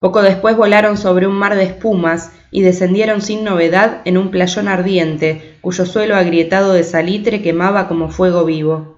poco 0.00 0.22
después 0.22 0.56
volaron 0.56 0.96
sobre 0.96 1.26
un 1.26 1.34
mar 1.34 1.56
de 1.56 1.64
espumas 1.64 2.32
y 2.50 2.62
descendieron 2.62 3.20
sin 3.20 3.44
novedad 3.44 4.00
en 4.06 4.16
un 4.16 4.30
playón 4.30 4.66
ardiente, 4.66 5.58
cuyo 5.60 5.84
suelo 5.84 6.16
agrietado 6.16 6.72
de 6.72 6.84
salitre 6.84 7.42
quemaba 7.42 7.86
como 7.86 8.08
fuego 8.08 8.46
vivo. 8.46 8.96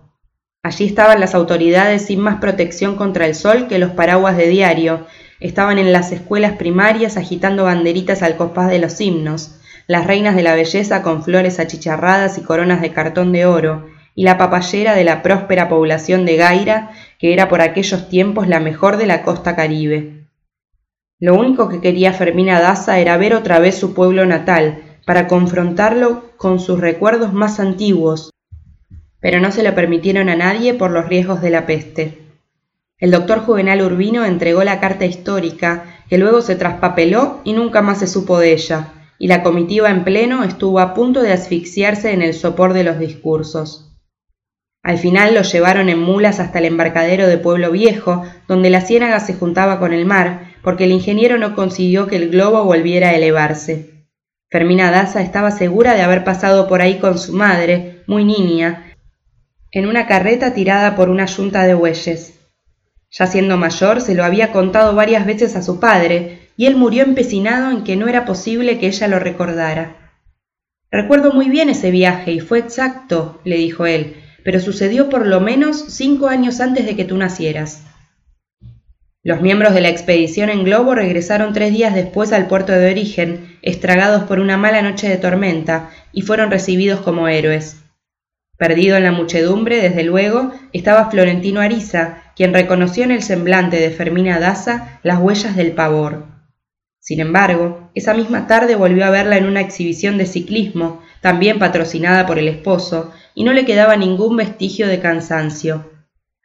Allí 0.62 0.84
estaban 0.84 1.18
las 1.18 1.34
autoridades 1.34 2.06
sin 2.06 2.20
más 2.20 2.36
protección 2.36 2.94
contra 2.94 3.26
el 3.26 3.34
sol 3.34 3.66
que 3.66 3.80
los 3.80 3.90
paraguas 3.90 4.36
de 4.36 4.46
diario, 4.46 5.04
estaban 5.42 5.78
en 5.78 5.92
las 5.92 6.12
escuelas 6.12 6.52
primarias 6.52 7.16
agitando 7.16 7.64
banderitas 7.64 8.22
al 8.22 8.36
compás 8.36 8.70
de 8.70 8.78
los 8.78 9.00
himnos, 9.00 9.58
las 9.86 10.06
reinas 10.06 10.36
de 10.36 10.42
la 10.42 10.54
belleza 10.54 11.02
con 11.02 11.24
flores 11.24 11.58
achicharradas 11.58 12.38
y 12.38 12.42
coronas 12.42 12.80
de 12.80 12.92
cartón 12.92 13.32
de 13.32 13.46
oro, 13.46 13.86
y 14.14 14.22
la 14.24 14.38
papayera 14.38 14.94
de 14.94 15.04
la 15.04 15.22
próspera 15.22 15.68
población 15.68 16.24
de 16.24 16.36
Gaira, 16.36 16.90
que 17.18 17.32
era 17.32 17.48
por 17.48 17.60
aquellos 17.60 18.08
tiempos 18.08 18.46
la 18.46 18.60
mejor 18.60 18.96
de 18.96 19.06
la 19.06 19.22
costa 19.22 19.56
caribe. 19.56 20.28
Lo 21.18 21.34
único 21.34 21.68
que 21.68 21.80
quería 21.80 22.12
Fermina 22.12 22.60
Daza 22.60 22.98
era 22.98 23.16
ver 23.16 23.34
otra 23.34 23.58
vez 23.58 23.76
su 23.76 23.94
pueblo 23.94 24.26
natal, 24.26 24.82
para 25.04 25.26
confrontarlo 25.26 26.30
con 26.36 26.60
sus 26.60 26.78
recuerdos 26.78 27.32
más 27.32 27.58
antiguos, 27.58 28.30
pero 29.20 29.40
no 29.40 29.50
se 29.50 29.62
lo 29.62 29.74
permitieron 29.74 30.28
a 30.28 30.36
nadie 30.36 30.74
por 30.74 30.90
los 30.90 31.08
riesgos 31.08 31.40
de 31.40 31.50
la 31.50 31.66
peste. 31.66 32.21
El 33.02 33.10
doctor 33.10 33.40
Juvenal 33.40 33.82
Urbino 33.82 34.24
entregó 34.24 34.62
la 34.62 34.78
carta 34.78 35.04
histórica, 35.04 35.86
que 36.08 36.18
luego 36.18 36.40
se 36.40 36.54
traspapeló 36.54 37.40
y 37.42 37.52
nunca 37.52 37.82
más 37.82 37.98
se 37.98 38.06
supo 38.06 38.38
de 38.38 38.52
ella, 38.52 38.92
y 39.18 39.26
la 39.26 39.42
comitiva 39.42 39.90
en 39.90 40.04
pleno 40.04 40.44
estuvo 40.44 40.78
a 40.78 40.94
punto 40.94 41.20
de 41.20 41.32
asfixiarse 41.32 42.12
en 42.12 42.22
el 42.22 42.32
sopor 42.32 42.74
de 42.74 42.84
los 42.84 43.00
discursos. 43.00 43.92
Al 44.84 44.98
final 44.98 45.34
lo 45.34 45.42
llevaron 45.42 45.88
en 45.88 45.98
mulas 45.98 46.38
hasta 46.38 46.60
el 46.60 46.66
embarcadero 46.66 47.26
de 47.26 47.38
Pueblo 47.38 47.72
Viejo, 47.72 48.22
donde 48.46 48.70
la 48.70 48.82
ciénaga 48.82 49.18
se 49.18 49.34
juntaba 49.34 49.80
con 49.80 49.92
el 49.92 50.06
mar, 50.06 50.52
porque 50.62 50.84
el 50.84 50.92
ingeniero 50.92 51.38
no 51.38 51.56
consiguió 51.56 52.06
que 52.06 52.14
el 52.14 52.30
globo 52.30 52.62
volviera 52.62 53.08
a 53.08 53.16
elevarse. 53.16 54.06
Fermina 54.48 54.92
Daza 54.92 55.22
estaba 55.22 55.50
segura 55.50 55.96
de 55.96 56.02
haber 56.02 56.22
pasado 56.22 56.68
por 56.68 56.80
ahí 56.80 57.00
con 57.00 57.18
su 57.18 57.32
madre, 57.32 58.04
muy 58.06 58.24
niña, 58.24 58.94
en 59.72 59.88
una 59.88 60.06
carreta 60.06 60.54
tirada 60.54 60.94
por 60.94 61.10
una 61.10 61.26
yunta 61.26 61.64
de 61.64 61.74
bueyes. 61.74 62.38
Ya 63.12 63.26
siendo 63.26 63.58
mayor, 63.58 64.00
se 64.00 64.14
lo 64.14 64.24
había 64.24 64.52
contado 64.52 64.94
varias 64.94 65.26
veces 65.26 65.54
a 65.54 65.62
su 65.62 65.78
padre, 65.78 66.48
y 66.56 66.64
él 66.64 66.76
murió 66.76 67.04
empecinado 67.04 67.70
en 67.70 67.84
que 67.84 67.94
no 67.94 68.08
era 68.08 68.24
posible 68.24 68.78
que 68.78 68.86
ella 68.86 69.06
lo 69.06 69.18
recordara. 69.18 70.14
Recuerdo 70.90 71.32
muy 71.32 71.50
bien 71.50 71.68
ese 71.68 71.90
viaje 71.90 72.32
y 72.32 72.40
fue 72.40 72.58
exacto, 72.58 73.40
le 73.44 73.56
dijo 73.56 73.84
él, 73.84 74.16
pero 74.44 74.60
sucedió 74.60 75.10
por 75.10 75.26
lo 75.26 75.40
menos 75.40 75.84
cinco 75.88 76.28
años 76.28 76.60
antes 76.60 76.86
de 76.86 76.96
que 76.96 77.04
tú 77.04 77.18
nacieras. 77.18 77.82
Los 79.22 79.40
miembros 79.40 79.74
de 79.74 79.82
la 79.82 79.88
expedición 79.88 80.48
en 80.48 80.64
globo 80.64 80.94
regresaron 80.94 81.52
tres 81.52 81.72
días 81.72 81.94
después 81.94 82.32
al 82.32 82.48
puerto 82.48 82.72
de 82.72 82.90
origen, 82.90 83.58
estragados 83.62 84.24
por 84.24 84.40
una 84.40 84.56
mala 84.56 84.82
noche 84.82 85.08
de 85.08 85.18
tormenta, 85.18 85.90
y 86.12 86.22
fueron 86.22 86.50
recibidos 86.50 87.00
como 87.00 87.28
héroes. 87.28 87.76
Perdido 88.58 88.96
en 88.96 89.04
la 89.04 89.12
muchedumbre, 89.12 89.76
desde 89.80 90.02
luego, 90.02 90.52
estaba 90.72 91.10
Florentino 91.10 91.60
Ariza, 91.60 92.21
quien 92.36 92.54
reconoció 92.54 93.04
en 93.04 93.10
el 93.10 93.22
semblante 93.22 93.78
de 93.78 93.90
Fermina 93.90 94.38
Daza 94.38 95.00
las 95.02 95.18
huellas 95.18 95.56
del 95.56 95.72
pavor. 95.72 96.26
Sin 96.98 97.20
embargo, 97.20 97.90
esa 97.94 98.14
misma 98.14 98.46
tarde 98.46 98.76
volvió 98.76 99.04
a 99.04 99.10
verla 99.10 99.36
en 99.36 99.46
una 99.46 99.60
exhibición 99.60 100.18
de 100.18 100.26
ciclismo, 100.26 101.02
también 101.20 101.58
patrocinada 101.58 102.26
por 102.26 102.38
el 102.38 102.48
esposo, 102.48 103.12
y 103.34 103.44
no 103.44 103.52
le 103.52 103.64
quedaba 103.64 103.96
ningún 103.96 104.36
vestigio 104.36 104.86
de 104.86 105.00
cansancio. 105.00 105.90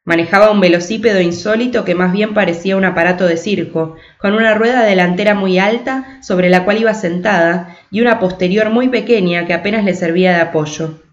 Manejaba 0.03 0.51
un 0.51 0.61
velocípedo 0.61 1.19
insólito 1.19 1.83
que 1.83 1.93
más 1.93 2.13
bien 2.13 2.33
parecía 2.33 2.77
un 2.77 2.85
aparato 2.85 3.27
de 3.27 3.37
circo, 3.37 3.97
con 4.17 4.33
una 4.33 4.53
rueda 4.53 4.83
delantera 4.83 5.35
muy 5.35 5.59
alta 5.59 6.19
sobre 6.23 6.49
la 6.49 6.63
cual 6.63 6.79
iba 6.79 6.93
sentada 6.93 7.77
y 7.91 8.01
una 8.01 8.17
posterior 8.19 8.69
muy 8.69 8.87
pequeña 8.87 9.45
que 9.45 9.53
apenas 9.53 9.83
le 9.83 9.93
servía 9.93 10.33
de 10.33 10.41
apoyo. 10.41 11.03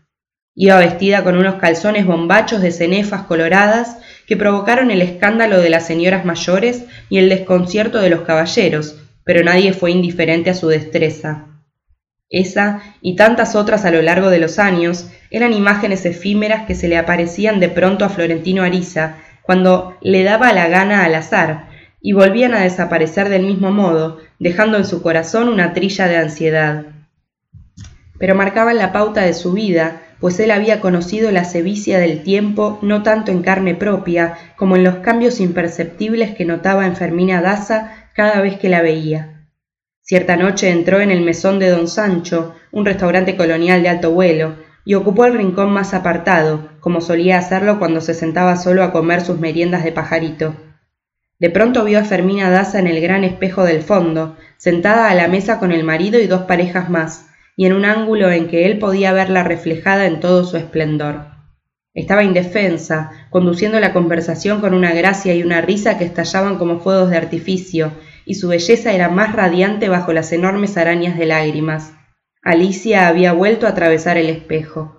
Iba 0.55 0.79
vestida 0.79 1.25
con 1.25 1.37
unos 1.37 1.57
calzones 1.57 2.07
bombachos 2.07 2.63
de 2.63 2.71
cenefas 2.71 3.25
coloradas 3.25 3.99
que 4.27 4.37
provocaron 4.37 4.91
el 4.91 5.03
escándalo 5.03 5.61
de 5.61 5.71
las 5.71 5.87
señoras 5.87 6.25
mayores 6.25 6.85
y 7.09 7.19
el 7.19 7.29
desconcierto 7.29 8.01
de 8.01 8.11
los 8.11 8.21
caballeros, 8.21 8.97
pero 9.25 9.43
nadie 9.43 9.73
fue 9.73 9.91
indiferente 9.91 10.51
a 10.51 10.55
su 10.55 10.69
destreza. 10.69 11.47
Esa 12.31 12.83
y 13.01 13.17
tantas 13.17 13.55
otras 13.55 13.85
a 13.85 13.91
lo 13.91 14.03
largo 14.03 14.31
de 14.31 14.39
los 14.39 14.59
años 14.59 15.09
eran 15.31 15.53
imágenes 15.53 16.05
efímeras 16.05 16.67
que 16.67 16.75
se 16.75 16.89
le 16.89 16.97
aparecían 16.97 17.61
de 17.61 17.69
pronto 17.69 18.05
a 18.05 18.09
Florentino 18.09 18.63
Ariza 18.63 19.17
cuando 19.43 19.97
le 20.01 20.25
daba 20.25 20.53
la 20.53 20.69
gana 20.69 21.05
al 21.05 21.15
azar 21.15 21.69
y 22.01 22.13
volvían 22.13 22.55
a 22.55 22.61
desaparecer 22.61 23.29
del 23.29 23.45
mismo 23.45 23.71
modo, 23.71 24.19
dejando 24.39 24.77
en 24.77 24.85
su 24.85 25.03
corazón 25.03 25.49
una 25.49 25.73
trilla 25.73 26.07
de 26.07 26.17
ansiedad. 26.17 26.85
Pero 28.19 28.35
marcaban 28.35 28.77
la 28.77 28.93
pauta 28.93 29.23
de 29.23 29.33
su 29.33 29.53
vida, 29.53 30.03
pues 30.25 30.41
él 30.41 30.53
había 30.53 30.81
conocido 30.81 31.31
la 31.33 31.45
sevicia 31.45 31.99
del 31.99 32.23
tiempo 32.23 32.79
no 32.81 33.03
tanto 33.03 33.31
en 33.31 33.43
carne 33.43 33.75
propia 33.75 34.39
como 34.57 34.75
en 34.75 34.83
los 34.83 34.95
cambios 35.01 35.39
imperceptibles 35.39 36.35
que 36.35 36.47
notaba 36.47 36.87
en 36.87 36.97
Fermina 36.97 37.43
Daza 37.43 38.09
cada 38.15 38.41
vez 38.41 38.59
que 38.59 38.71
la 38.71 38.81
veía. 38.81 39.51
Cierta 40.01 40.37
noche 40.37 40.71
entró 40.71 41.01
en 41.01 41.11
el 41.11 41.21
mesón 41.21 41.59
de 41.59 41.69
don 41.69 41.89
Sancho, 41.89 42.55
un 42.73 42.87
restaurante 42.87 43.37
colonial 43.37 43.83
de 43.83 43.91
alto 43.91 44.13
vuelo, 44.13 44.55
y 44.87 44.95
ocupó 44.95 45.27
el 45.27 45.35
rincón 45.35 45.71
más 45.75 45.93
apartado, 45.93 46.71
como 46.81 47.03
solía 47.03 47.37
hacerlo 47.37 47.79
cuando 47.79 48.01
se 48.01 48.15
sentaba 48.15 48.57
solo 48.57 48.83
a 48.83 48.93
comer 48.93 49.21
sus 49.21 49.39
meriendas 49.39 49.85
de 49.85 49.93
pajarito. 49.93 50.57
De 51.39 51.51
pronto 51.51 51.85
vio 51.85 51.99
a 51.99 52.05
Fermina 52.05 52.49
Daza 52.49 52.79
en 52.79 52.87
el 52.87 53.03
gran 53.03 53.25
espejo 53.25 53.65
del 53.65 53.83
fondo, 53.83 54.39
sentada 54.57 55.11
a 55.11 55.15
la 55.15 55.29
mesa 55.29 55.59
con 55.59 55.71
el 55.71 55.85
marido 55.85 56.19
y 56.19 56.27
dos 56.27 56.45
parejas 56.45 56.89
más, 56.89 57.27
y 57.57 57.67
en 57.67 57.73
un 57.73 57.85
ángulo 57.85 58.31
en 58.31 58.49
que 58.49 58.67
él 58.67 58.79
podía 58.79 59.13
verla 59.13 59.45
reflejada 59.45 60.07
en 60.07 60.21
todo 60.21 60.45
su 60.45 60.57
esplendor. 60.57 61.27
Estaba 61.95 62.25
indefensa, 62.25 63.13
conduciendo 63.31 63.79
la 63.79 63.93
conversación 63.93 64.61
con 64.61 64.75
una 64.75 64.93
gracia 64.93 65.35
y 65.35 65.45
una 65.45 65.61
risa 65.61 65.97
que 65.97 66.05
estallaban 66.05 66.59
como 66.59 66.81
fuegos 66.81 67.11
de 67.11 67.17
artificio, 67.17 67.93
y 68.27 68.35
su 68.35 68.49
belleza 68.49 68.93
era 68.93 69.09
más 69.09 69.33
radiante 69.35 69.89
bajo 69.89 70.13
las 70.13 70.33
enormes 70.33 70.77
arañas 70.77 71.17
de 71.17 71.27
lágrimas. 71.27 71.93
Alicia 72.43 73.07
había 73.07 73.33
vuelto 73.33 73.67
a 73.67 73.71
atravesar 73.71 74.17
el 74.17 74.29
espejo. 74.29 74.97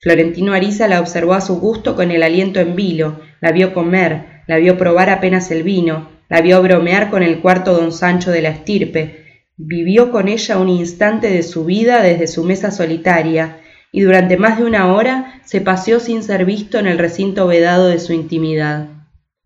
Florentino 0.00 0.52
Ariza 0.52 0.88
la 0.88 1.00
observó 1.00 1.34
a 1.34 1.40
su 1.40 1.60
gusto 1.60 1.94
con 1.94 2.10
el 2.10 2.22
aliento 2.22 2.58
en 2.58 2.74
vilo, 2.74 3.20
la 3.40 3.52
vio 3.52 3.72
comer, 3.72 4.42
la 4.46 4.56
vio 4.56 4.76
probar 4.78 5.10
apenas 5.10 5.50
el 5.50 5.62
vino, 5.62 6.08
la 6.28 6.40
vio 6.40 6.62
bromear 6.62 7.10
con 7.10 7.22
el 7.22 7.40
cuarto 7.40 7.74
don 7.74 7.92
Sancho 7.92 8.30
de 8.30 8.42
la 8.42 8.48
estirpe, 8.48 9.19
vivió 9.62 10.10
con 10.10 10.28
ella 10.28 10.58
un 10.58 10.70
instante 10.70 11.28
de 11.28 11.42
su 11.42 11.66
vida 11.66 12.02
desde 12.02 12.26
su 12.26 12.44
mesa 12.44 12.70
solitaria, 12.70 13.58
y 13.92 14.00
durante 14.00 14.38
más 14.38 14.58
de 14.58 14.64
una 14.64 14.94
hora 14.94 15.40
se 15.44 15.60
paseó 15.60 16.00
sin 16.00 16.22
ser 16.22 16.44
visto 16.44 16.78
en 16.78 16.86
el 16.86 16.98
recinto 16.98 17.46
vedado 17.46 17.88
de 17.88 17.98
su 17.98 18.12
intimidad. 18.12 18.88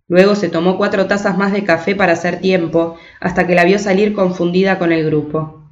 Luego 0.06 0.36
se 0.36 0.48
tomó 0.48 0.76
cuatro 0.76 1.06
tazas 1.06 1.36
más 1.36 1.52
de 1.52 1.64
café 1.64 1.96
para 1.96 2.12
hacer 2.12 2.40
tiempo, 2.40 2.96
hasta 3.20 3.46
que 3.46 3.54
la 3.54 3.64
vio 3.64 3.78
salir 3.78 4.12
confundida 4.12 4.78
con 4.78 4.92
el 4.92 5.04
grupo. 5.04 5.62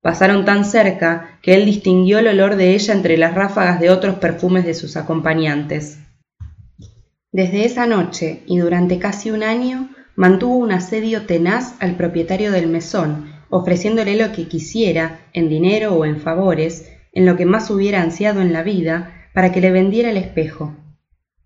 Pasaron 0.00 0.44
tan 0.44 0.64
cerca 0.64 1.38
que 1.42 1.54
él 1.54 1.64
distinguió 1.64 2.18
el 2.18 2.26
olor 2.26 2.56
de 2.56 2.74
ella 2.74 2.94
entre 2.94 3.16
las 3.16 3.34
ráfagas 3.34 3.78
de 3.78 3.90
otros 3.90 4.16
perfumes 4.16 4.64
de 4.64 4.74
sus 4.74 4.96
acompañantes. 4.96 6.00
Desde 7.30 7.64
esa 7.66 7.86
noche 7.86 8.42
y 8.46 8.58
durante 8.58 8.98
casi 8.98 9.30
un 9.30 9.44
año 9.44 9.90
mantuvo 10.16 10.56
un 10.56 10.72
asedio 10.72 11.22
tenaz 11.22 11.76
al 11.78 11.94
propietario 11.94 12.50
del 12.50 12.66
mesón, 12.66 13.31
ofreciéndole 13.54 14.16
lo 14.16 14.32
que 14.32 14.48
quisiera, 14.48 15.20
en 15.34 15.50
dinero 15.50 15.92
o 15.92 16.06
en 16.06 16.18
favores, 16.18 16.90
en 17.12 17.26
lo 17.26 17.36
que 17.36 17.44
más 17.44 17.68
hubiera 17.70 18.00
ansiado 18.00 18.40
en 18.40 18.54
la 18.54 18.62
vida, 18.62 19.28
para 19.34 19.52
que 19.52 19.60
le 19.60 19.70
vendiera 19.70 20.08
el 20.08 20.16
espejo. 20.16 20.74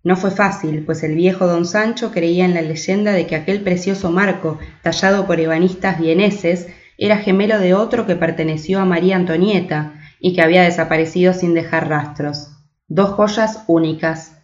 No 0.03 0.15
fue 0.15 0.31
fácil, 0.31 0.83
pues 0.85 1.03
el 1.03 1.15
viejo 1.15 1.47
don 1.47 1.65
Sancho 1.65 2.11
creía 2.11 2.45
en 2.45 2.53
la 2.53 2.61
leyenda 2.61 3.11
de 3.11 3.27
que 3.27 3.35
aquel 3.35 3.59
precioso 3.59 4.09
marco, 4.09 4.57
tallado 4.83 5.27
por 5.27 5.41
ebanistas 5.41 5.99
vieneses, 5.99 6.67
era 6.97 7.17
gemelo 7.17 7.59
de 7.59 7.73
otro 7.73 8.05
que 8.05 8.15
perteneció 8.15 8.79
a 8.79 8.85
María 8.85 9.17
Antonieta 9.17 9.99
y 10.21 10.33
que 10.33 10.41
había 10.41 10.63
desaparecido 10.63 11.33
sin 11.33 11.53
dejar 11.53 11.89
rastros. 11.89 12.51
Dos 12.87 13.09
joyas 13.09 13.65
únicas. 13.67 14.37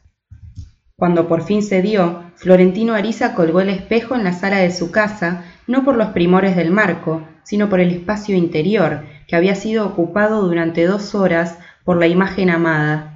Cuando 0.97 1.30
por 1.30 1.43
fin 1.43 1.64
se 1.64 1.82
dio, 1.82 2.24
Florentino 2.36 2.93
Ariza 2.93 3.34
colgó 3.34 3.61
el 3.61 3.70
espejo 3.70 4.16
en 4.16 4.26
la 4.26 4.34
sala 4.34 4.57
de 4.57 4.72
su 4.72 4.91
casa, 4.91 5.45
no 5.66 5.86
por 5.86 5.95
los 5.95 6.09
primores 6.09 6.57
del 6.57 6.72
marco, 6.72 7.26
sino 7.44 7.70
por 7.70 7.80
el 7.80 7.91
espacio 7.91 8.36
interior, 8.36 9.06
que 9.28 9.36
había 9.36 9.56
sido 9.56 9.86
ocupado 9.86 10.41
durante 10.48 10.86
dos 10.86 11.16
horas 11.16 11.58
por 11.84 11.98
la 11.98 12.08
imagen 12.08 12.50
amada, 12.50 13.14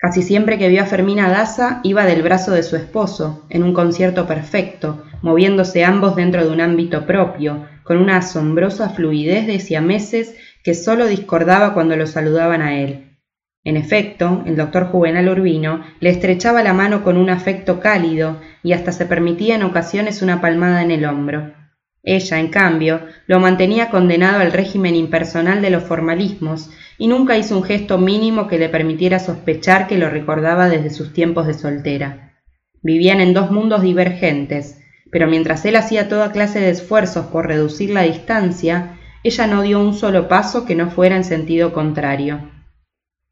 Casi 0.00 0.22
siempre 0.22 0.58
que 0.58 0.68
vio 0.68 0.82
a 0.82 0.86
Fermina 0.86 1.28
Daza 1.28 1.80
iba 1.82 2.06
del 2.06 2.22
brazo 2.22 2.52
de 2.52 2.62
su 2.62 2.76
esposo, 2.76 3.44
en 3.50 3.64
un 3.64 3.74
concierto 3.74 4.28
perfecto, 4.28 5.02
moviéndose 5.22 5.84
ambos 5.84 6.14
dentro 6.14 6.44
de 6.44 6.52
un 6.52 6.60
ámbito 6.60 7.04
propio, 7.04 7.66
con 7.82 7.96
una 7.96 8.18
asombrosa 8.18 8.90
fluidez 8.90 9.48
de 9.48 9.58
siameses 9.58 10.36
que 10.62 10.74
sólo 10.74 11.06
discordaba 11.08 11.74
cuando 11.74 11.96
lo 11.96 12.06
saludaban 12.06 12.62
a 12.62 12.78
él. 12.78 13.18
En 13.64 13.76
efecto, 13.76 14.44
el 14.46 14.54
doctor 14.54 14.86
Juvenal 14.86 15.28
Urbino 15.28 15.82
le 15.98 16.10
estrechaba 16.10 16.62
la 16.62 16.74
mano 16.74 17.02
con 17.02 17.16
un 17.16 17.28
afecto 17.28 17.80
cálido 17.80 18.40
y 18.62 18.74
hasta 18.74 18.92
se 18.92 19.04
permitía 19.04 19.56
en 19.56 19.64
ocasiones 19.64 20.22
una 20.22 20.40
palmada 20.40 20.82
en 20.82 20.92
el 20.92 21.06
hombro. 21.06 21.57
Ella, 22.02 22.38
en 22.38 22.48
cambio, 22.48 23.00
lo 23.26 23.40
mantenía 23.40 23.90
condenado 23.90 24.40
al 24.40 24.52
régimen 24.52 24.94
impersonal 24.94 25.60
de 25.60 25.70
los 25.70 25.82
formalismos 25.82 26.70
y 26.96 27.06
nunca 27.06 27.36
hizo 27.36 27.56
un 27.56 27.64
gesto 27.64 27.98
mínimo 27.98 28.46
que 28.46 28.58
le 28.58 28.68
permitiera 28.68 29.18
sospechar 29.18 29.86
que 29.86 29.98
lo 29.98 30.08
recordaba 30.08 30.68
desde 30.68 30.90
sus 30.90 31.12
tiempos 31.12 31.46
de 31.46 31.54
soltera. 31.54 32.34
Vivían 32.82 33.20
en 33.20 33.34
dos 33.34 33.50
mundos 33.50 33.82
divergentes, 33.82 34.80
pero 35.10 35.26
mientras 35.26 35.64
él 35.64 35.76
hacía 35.76 36.08
toda 36.08 36.32
clase 36.32 36.60
de 36.60 36.70
esfuerzos 36.70 37.26
por 37.26 37.46
reducir 37.46 37.90
la 37.90 38.02
distancia, 38.02 38.98
ella 39.24 39.46
no 39.46 39.62
dio 39.62 39.80
un 39.80 39.94
solo 39.94 40.28
paso 40.28 40.64
que 40.64 40.74
no 40.74 40.90
fuera 40.90 41.16
en 41.16 41.24
sentido 41.24 41.72
contrario. 41.72 42.50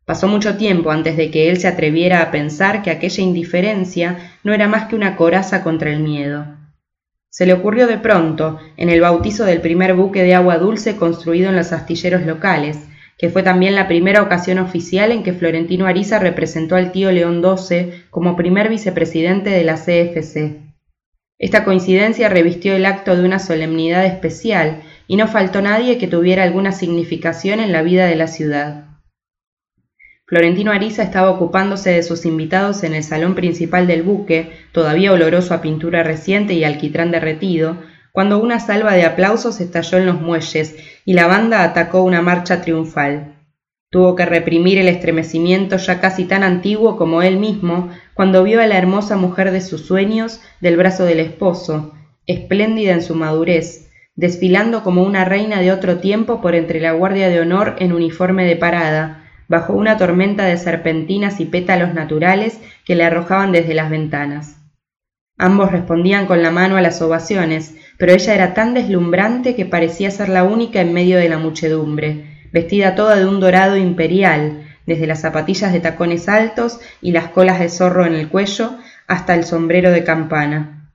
Pasó 0.05 0.29
mucho 0.29 0.57
tiempo 0.57 0.91
antes 0.91 1.17
de 1.17 1.31
que 1.31 1.49
él 1.51 1.59
se 1.59 1.69
atreviera 1.69 2.23
a 2.23 2.31
pensar 2.31 2.83
que 2.83 2.91
aquella 2.91 3.23
indiferencia 3.23 4.39
no 4.45 4.53
era 4.53 4.69
más 4.69 4.87
que 4.87 4.97
una 4.97 5.17
coraza 5.17 5.63
contra 5.63 5.91
el 5.91 6.01
miedo. 6.01 6.56
Se 7.37 7.45
le 7.45 7.53
ocurrió 7.53 7.87
de 7.87 7.99
pronto, 7.99 8.59
en 8.79 8.89
el 8.89 9.03
bautizo 9.03 9.45
del 9.45 9.61
primer 9.61 9.93
buque 9.93 10.23
de 10.23 10.35
agua 10.35 10.57
dulce 10.57 10.97
construido 10.97 11.51
en 11.51 11.57
los 11.57 11.71
astilleros 11.71 12.25
locales, 12.25 12.79
que 13.19 13.29
fue 13.29 13.43
también 13.43 13.75
la 13.75 13.89
primera 13.89 14.23
ocasión 14.23 14.57
oficial 14.57 15.13
en 15.13 15.23
que 15.23 15.35
Florentino 15.35 15.85
Ariza 15.85 16.19
representó 16.19 16.77
al 16.77 16.93
tío 16.93 17.13
León 17.13 17.43
XII 17.43 18.05
como 18.09 18.37
primer 18.37 18.71
vicepresidente 18.71 19.51
de 19.51 19.65
la 19.65 19.75
CFC. 19.75 20.63
Esta 21.39 21.63
coincidencia 21.65 22.31
revistió 22.31 22.75
el 22.75 22.87
acto 22.87 23.15
de 23.15 23.27
una 23.27 23.39
solemnidad 23.39 24.07
especial 24.07 24.81
y 25.07 25.17
no 25.17 25.29
faltó 25.29 25.61
nadie 25.61 25.99
que 25.99 26.09
tuviera 26.09 26.43
alguna 26.43 26.73
significación 26.73 27.61
en 27.61 27.71
la 27.71 27.83
vida 27.83 28.07
de 28.07 28.17
la 28.17 28.29
ciudad. 28.29 28.86
Florentino 30.29 30.73
Ariza 30.73 31.05
estaba 31.05 31.31
ocupándose 31.31 31.91
de 31.91 32.03
sus 32.03 32.27
invitados 32.27 32.83
en 32.83 32.95
el 32.95 33.05
salón 33.05 33.37
principal 33.37 33.87
del 33.87 34.03
buque, 34.03 34.51
todavía 34.73 35.13
oloroso 35.13 35.55
a 35.55 35.61
pintura 35.61 36.03
reciente 36.03 36.55
y 36.55 36.65
alquitrán 36.65 37.13
derretido, 37.13 37.77
cuando 38.11 38.41
una 38.41 38.59
salva 38.59 38.95
de 38.95 39.05
aplausos 39.05 39.61
estalló 39.61 39.99
en 39.99 40.07
los 40.07 40.21
muelles 40.21 40.75
y 41.05 41.13
la 41.13 41.29
banda 41.29 41.63
atacó 41.63 42.03
una 42.03 42.23
marcha 42.23 42.61
triunfal. 42.61 43.37
Tuvo 43.89 44.17
que 44.17 44.27
reprimir 44.27 44.79
el 44.79 44.89
estremecimiento 44.89 45.77
ya 45.77 46.01
casi 46.01 46.25
tan 46.25 46.43
antiguo 46.43 46.97
como 46.97 47.23
él 47.23 47.37
mismo 47.37 47.91
cuando 48.15 48.43
vio 48.43 48.61
a 48.61 48.67
la 48.67 48.79
hermosa 48.79 49.17
mujer 49.17 49.53
de 49.53 49.61
sus 49.61 49.87
sueños 49.87 50.41
del 50.61 50.77
brazo 50.77 51.05
del 51.05 51.21
esposo, 51.21 51.95
espléndida 52.27 52.95
en 52.95 53.03
su 53.03 53.15
madurez, 53.15 53.93
desfilando 54.17 54.83
como 54.83 55.05
una 55.05 55.25
reina 55.25 55.61
de 55.61 55.71
otro 55.71 55.99
tiempo 55.99 56.41
por 56.41 56.57
entre 56.57 56.81
la 56.81 56.91
guardia 56.91 57.29
de 57.29 57.39
honor 57.39 57.77
en 57.79 57.93
uniforme 57.93 58.45
de 58.45 58.57
parada, 58.57 59.23
bajo 59.49 59.73
una 59.73 59.97
tormenta 59.97 60.45
de 60.45 60.57
serpentinas 60.57 61.41
y 61.41 61.47
pétalos 61.47 61.95
naturales 61.95 62.61
que 62.85 62.95
le 62.95 63.05
arrojaban 63.05 63.53
desde 63.53 63.75
las 63.75 63.91
ventanas. 63.91 64.57
Ambos 65.39 65.71
respondían 65.71 66.27
con 66.27 66.43
la 66.43 66.51
mano 66.51 66.77
a 66.77 66.83
las 66.83 67.03
ovaciones, 67.03 67.75
pero 67.99 68.13
ella 68.13 68.35
era 68.35 68.55
tan 68.55 68.75
deslumbrante 68.75 69.55
que 69.55 69.67
parecía 69.67 70.11
ser 70.11 70.29
la 70.29 70.45
única 70.45 70.81
en 70.81 70.93
medio 70.93 71.19
de 71.19 71.29
la 71.29 71.39
muchedumbre, 71.39 72.49
vestida 72.53 72.95
toda 72.95 73.17
de 73.17 73.27
un 73.27 73.41
dorado 73.41 73.77
imperial, 73.77 74.63
desde 74.87 75.07
las 75.07 75.21
zapatillas 75.21 75.73
de 75.73 75.81
tacones 75.81 76.29
altos 76.29 76.81
y 77.03 77.13
las 77.13 77.29
colas 77.29 77.59
de 77.59 77.69
zorro 77.69 78.07
en 78.07 78.15
el 78.15 78.29
cuello 78.29 78.77
hasta 79.07 79.35
el 79.35 79.45
sombrero 79.45 79.91
de 79.91 80.05
campana. 80.05 80.93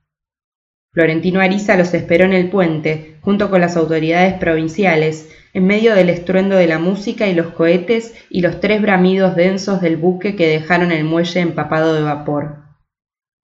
Florentino 0.92 1.40
Ariza 1.40 1.76
los 1.76 1.94
esperó 1.94 2.24
en 2.24 2.32
el 2.34 2.50
puente, 2.50 3.16
junto 3.22 3.48
con 3.48 3.60
las 3.60 3.76
autoridades 3.76 4.34
provinciales, 4.34 5.30
en 5.54 5.66
medio 5.66 5.94
del 5.94 6.08
estruendo 6.08 6.56
de 6.56 6.66
la 6.66 6.78
música 6.78 7.26
y 7.26 7.34
los 7.34 7.48
cohetes 7.48 8.14
y 8.30 8.40
los 8.40 8.60
tres 8.60 8.80
bramidos 8.80 9.36
densos 9.36 9.80
del 9.80 9.96
buque 9.96 10.34
que 10.34 10.48
dejaron 10.48 10.92
el 10.92 11.04
muelle 11.04 11.40
empapado 11.40 11.94
de 11.94 12.02
vapor. 12.02 12.62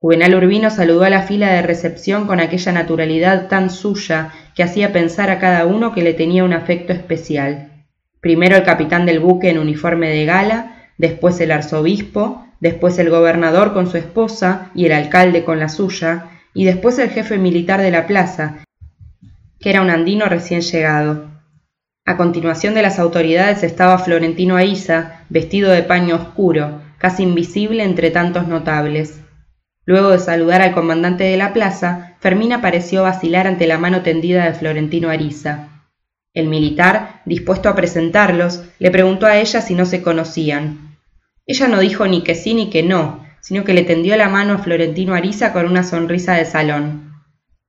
Juvenal 0.01 0.35
Urbino 0.37 0.71
saludó 0.71 1.03
a 1.03 1.11
la 1.11 1.23
fila 1.23 1.53
de 1.53 1.63
recepción 1.63 2.27
con 2.27 2.39
aquella 2.39 2.73
naturalidad 2.73 3.49
tan 3.49 3.69
suya 3.69 4.33
que 4.55 4.63
hacía 4.63 4.93
pensar 4.93 5.29
a 5.29 5.41
cada 5.41 5.67
uno 5.67 5.93
que 5.93 6.03
le 6.03 6.15
tenía 6.15 6.45
un 6.45 6.53
afecto 6.53 6.93
especial. 6.93 7.85
Primero 8.21 8.57
el 8.57 8.63
capitán 8.63 9.07
del 9.07 9.19
buque 9.21 9.51
en 9.51 9.59
uniforme 9.59 10.09
de 10.09 10.25
gala, 10.25 10.91
después 10.99 11.41
el 11.41 11.51
arzobispo, 11.51 12.47
después 12.61 12.99
el 12.99 13.11
gobernador 13.11 13.73
con 13.73 13.91
su 13.91 13.97
esposa 13.97 14.71
y 14.75 14.87
el 14.87 14.93
alcalde 14.93 15.45
con 15.45 15.59
la 15.59 15.69
suya, 15.69 16.31
y 16.55 16.65
después 16.65 16.99
el 16.99 17.11
jefe 17.11 17.37
militar 17.39 17.83
de 17.83 17.91
la 17.91 18.07
plaza, 18.07 18.65
que 19.61 19.71
era 19.71 19.83
un 19.83 19.91
andino 19.91 20.27
recién 20.27 20.61
llegado. 20.61 21.38
A 22.09 22.17
continuación 22.17 22.73
de 22.73 22.81
las 22.81 22.99
autoridades 22.99 23.63
estaba 23.63 23.99
Florentino 23.99 24.57
Aiza, 24.57 25.21
vestido 25.29 25.71
de 25.71 25.83
paño 25.83 26.17
oscuro, 26.17 26.81
casi 26.97 27.23
invisible 27.23 27.85
entre 27.85 28.11
tantos 28.11 28.49
notables. 28.49 29.21
Luego 29.85 30.13
de 30.13 30.19
saludar 30.19 30.63
al 30.63 30.73
comandante 30.73 31.25
de 31.25 31.37
la 31.37 31.53
plaza, 31.53 32.17
Fermina 32.21 32.63
pareció 32.63 33.03
vacilar 33.03 33.47
ante 33.47 33.67
la 33.67 33.77
mano 33.77 34.01
tendida 34.01 34.47
de 34.47 34.55
Florentino 34.55 35.11
Ariza. 35.11 35.69
El 36.33 36.47
militar, 36.47 37.21
dispuesto 37.27 37.69
a 37.69 37.75
presentarlos, 37.75 38.63
le 38.79 38.91
preguntó 38.91 39.27
a 39.27 39.37
ella 39.37 39.61
si 39.61 39.75
no 39.75 39.85
se 39.85 40.01
conocían. 40.01 40.97
Ella 41.45 41.69
no 41.69 41.79
dijo 41.79 42.07
ni 42.07 42.23
que 42.23 42.35
sí 42.35 42.55
ni 42.55 42.71
que 42.71 42.83
no, 42.83 43.23
sino 43.43 43.65
que 43.65 43.75
le 43.75 43.83
tendió 43.83 44.17
la 44.17 44.31
mano 44.31 44.55
a 44.55 44.59
Florentino 44.61 45.13
Ariza 45.13 45.53
con 45.53 45.67
una 45.67 45.85
sonrisa 45.85 46.33
de 46.37 46.47
salón. 46.47 47.08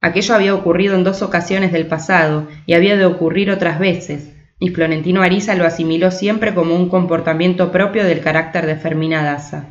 Aquello 0.01 0.33
había 0.33 0.55
ocurrido 0.55 0.95
en 0.95 1.03
dos 1.03 1.21
ocasiones 1.21 1.71
del 1.71 1.87
pasado 1.87 2.47
y 2.65 2.73
había 2.73 2.95
de 2.95 3.05
ocurrir 3.05 3.51
otras 3.51 3.79
veces, 3.79 4.33
y 4.59 4.69
Florentino 4.69 5.21
Ariza 5.21 5.55
lo 5.55 5.65
asimiló 5.65 6.11
siempre 6.11 6.53
como 6.53 6.75
un 6.75 6.89
comportamiento 6.89 7.71
propio 7.71 8.05
del 8.05 8.21
carácter 8.21 8.65
de 8.65 8.75
Fermina 8.77 9.23
Daza. 9.23 9.65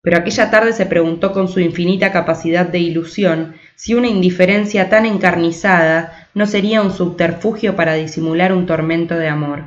Pero 0.00 0.18
aquella 0.18 0.50
tarde 0.50 0.72
se 0.72 0.86
preguntó 0.86 1.32
con 1.32 1.48
su 1.48 1.60
infinita 1.60 2.12
capacidad 2.12 2.66
de 2.66 2.80
ilusión 2.80 3.54
si 3.76 3.94
una 3.94 4.08
indiferencia 4.08 4.88
tan 4.88 5.06
encarnizada 5.06 6.28
no 6.34 6.46
sería 6.46 6.82
un 6.82 6.92
subterfugio 6.92 7.76
para 7.76 7.94
disimular 7.94 8.52
un 8.52 8.66
tormento 8.66 9.16
de 9.16 9.28
amor. 9.28 9.64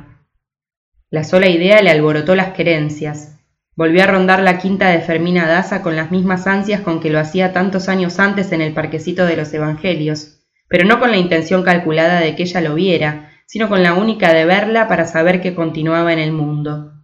La 1.10 1.24
sola 1.24 1.48
idea 1.48 1.80
le 1.82 1.90
alborotó 1.90 2.34
las 2.34 2.52
querencias. 2.52 3.35
Volvió 3.76 4.04
a 4.04 4.06
rondar 4.06 4.40
la 4.40 4.56
quinta 4.56 4.88
de 4.88 5.00
Fermina 5.00 5.46
Daza 5.46 5.82
con 5.82 5.96
las 5.96 6.10
mismas 6.10 6.46
ansias 6.46 6.80
con 6.80 6.98
que 6.98 7.10
lo 7.10 7.20
hacía 7.20 7.52
tantos 7.52 7.90
años 7.90 8.18
antes 8.18 8.52
en 8.52 8.62
el 8.62 8.72
parquecito 8.72 9.26
de 9.26 9.36
los 9.36 9.52
Evangelios, 9.52 10.38
pero 10.66 10.86
no 10.86 10.98
con 10.98 11.10
la 11.10 11.18
intención 11.18 11.62
calculada 11.62 12.20
de 12.20 12.34
que 12.34 12.44
ella 12.44 12.62
lo 12.62 12.74
viera, 12.74 13.32
sino 13.44 13.68
con 13.68 13.82
la 13.82 13.92
única 13.92 14.32
de 14.32 14.46
verla 14.46 14.88
para 14.88 15.04
saber 15.04 15.42
que 15.42 15.54
continuaba 15.54 16.14
en 16.14 16.20
el 16.20 16.32
mundo. 16.32 16.94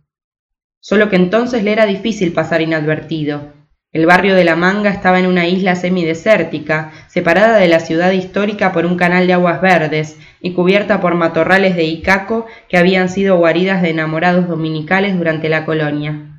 Solo 0.81 1.11
que 1.11 1.17
entonces 1.17 1.63
le 1.63 1.73
era 1.73 1.85
difícil 1.85 2.33
pasar 2.33 2.63
inadvertido. 2.63 3.53
El 3.93 4.07
barrio 4.07 4.35
de 4.35 4.45
La 4.45 4.57
Manga 4.57 4.89
estaba 4.89 5.19
en 5.19 5.27
una 5.27 5.47
isla 5.47 5.77
semidesértica, 5.77 6.91
separada 7.07 7.59
de 7.59 7.69
la 7.69 7.81
ciudad 7.81 8.13
histórica 8.13 8.73
por 8.73 8.87
un 8.87 8.97
canal 8.97 9.27
de 9.27 9.35
aguas 9.35 9.61
verdes 9.61 10.19
y 10.41 10.55
cubierta 10.55 11.03
por 11.03 11.17
matorrales 11.17 11.77
de 11.77 11.85
icaco 11.85 12.47
que 12.71 12.79
habían 12.79 13.11
sido 13.11 13.37
guaridas 13.37 13.83
de 13.83 13.91
enamorados 13.91 14.49
dominicales 14.49 15.19
durante 15.19 15.51
la 15.51 15.67
colonia. 15.67 16.32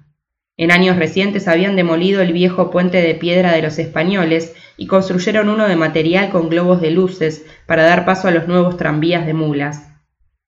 En 0.55 0.71
años 0.71 0.97
recientes 0.97 1.47
habían 1.47 1.75
demolido 1.75 2.21
el 2.21 2.31
viejo 2.31 2.69
puente 2.69 3.01
de 3.01 3.15
piedra 3.15 3.53
de 3.53 3.63
los 3.63 3.79
españoles 3.79 4.55
y 4.77 4.85
construyeron 4.85 5.49
uno 5.49 5.67
de 5.67 5.75
material 5.75 6.29
con 6.29 6.49
globos 6.49 6.79
de 6.79 6.91
luces 6.91 7.45
para 7.65 7.83
dar 7.83 8.05
paso 8.05 8.27
a 8.27 8.31
los 8.31 8.47
nuevos 8.47 8.77
tranvías 8.77 9.25
de 9.25 9.33
mulas. 9.33 9.89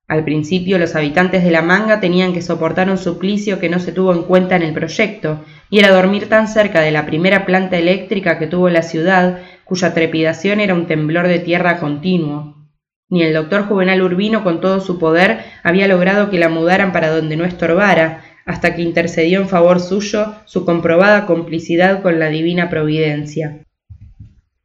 Al 0.08 0.24
principio 0.24 0.78
los 0.78 0.96
habitantes 0.96 1.44
de 1.44 1.50
la 1.50 1.64
manga 1.64 2.00
tenían 2.00 2.34
que 2.34 2.44
soportar 2.44 2.92
un 2.92 3.00
suplicio 3.00 3.60
que 3.60 3.70
no 3.70 3.80
se 3.80 3.92
tuvo 3.92 4.14
en 4.14 4.22
cuenta 4.22 4.56
en 4.56 4.62
el 4.62 4.74
proyecto, 4.74 5.44
y 5.72 5.80
era 5.80 5.90
dormir 5.92 6.30
tan 6.30 6.48
cerca 6.48 6.82
de 6.82 6.92
la 6.92 7.08
primera 7.08 7.44
planta 7.48 7.78
eléctrica 7.78 8.38
que 8.38 8.46
tuvo 8.46 8.70
la 8.70 8.84
ciudad, 8.84 9.40
cuya 9.64 9.96
trepidación 9.96 10.60
era 10.60 10.76
un 10.76 10.86
temblor 10.86 11.28
de 11.28 11.40
tierra 11.40 11.80
continuo. 11.80 12.70
Ni 13.10 13.24
el 13.24 13.34
doctor 13.34 13.64
Juvenal 13.64 14.04
Urbino 14.04 14.44
con 14.44 14.62
todo 14.62 14.80
su 14.80 15.00
poder 15.00 15.40
había 15.64 15.88
logrado 15.88 16.30
que 16.30 16.38
la 16.38 16.50
mudaran 16.50 16.92
para 16.92 17.10
donde 17.10 17.36
no 17.36 17.46
estorbara, 17.46 18.22
hasta 18.46 18.76
que 18.76 18.84
intercedió 18.84 19.42
en 19.42 19.50
favor 19.50 19.80
suyo 19.80 20.36
su 20.46 20.66
comprobada 20.66 21.26
complicidad 21.26 22.02
con 22.02 22.20
la 22.20 22.30
divina 22.30 22.70
providencia. 22.70 23.60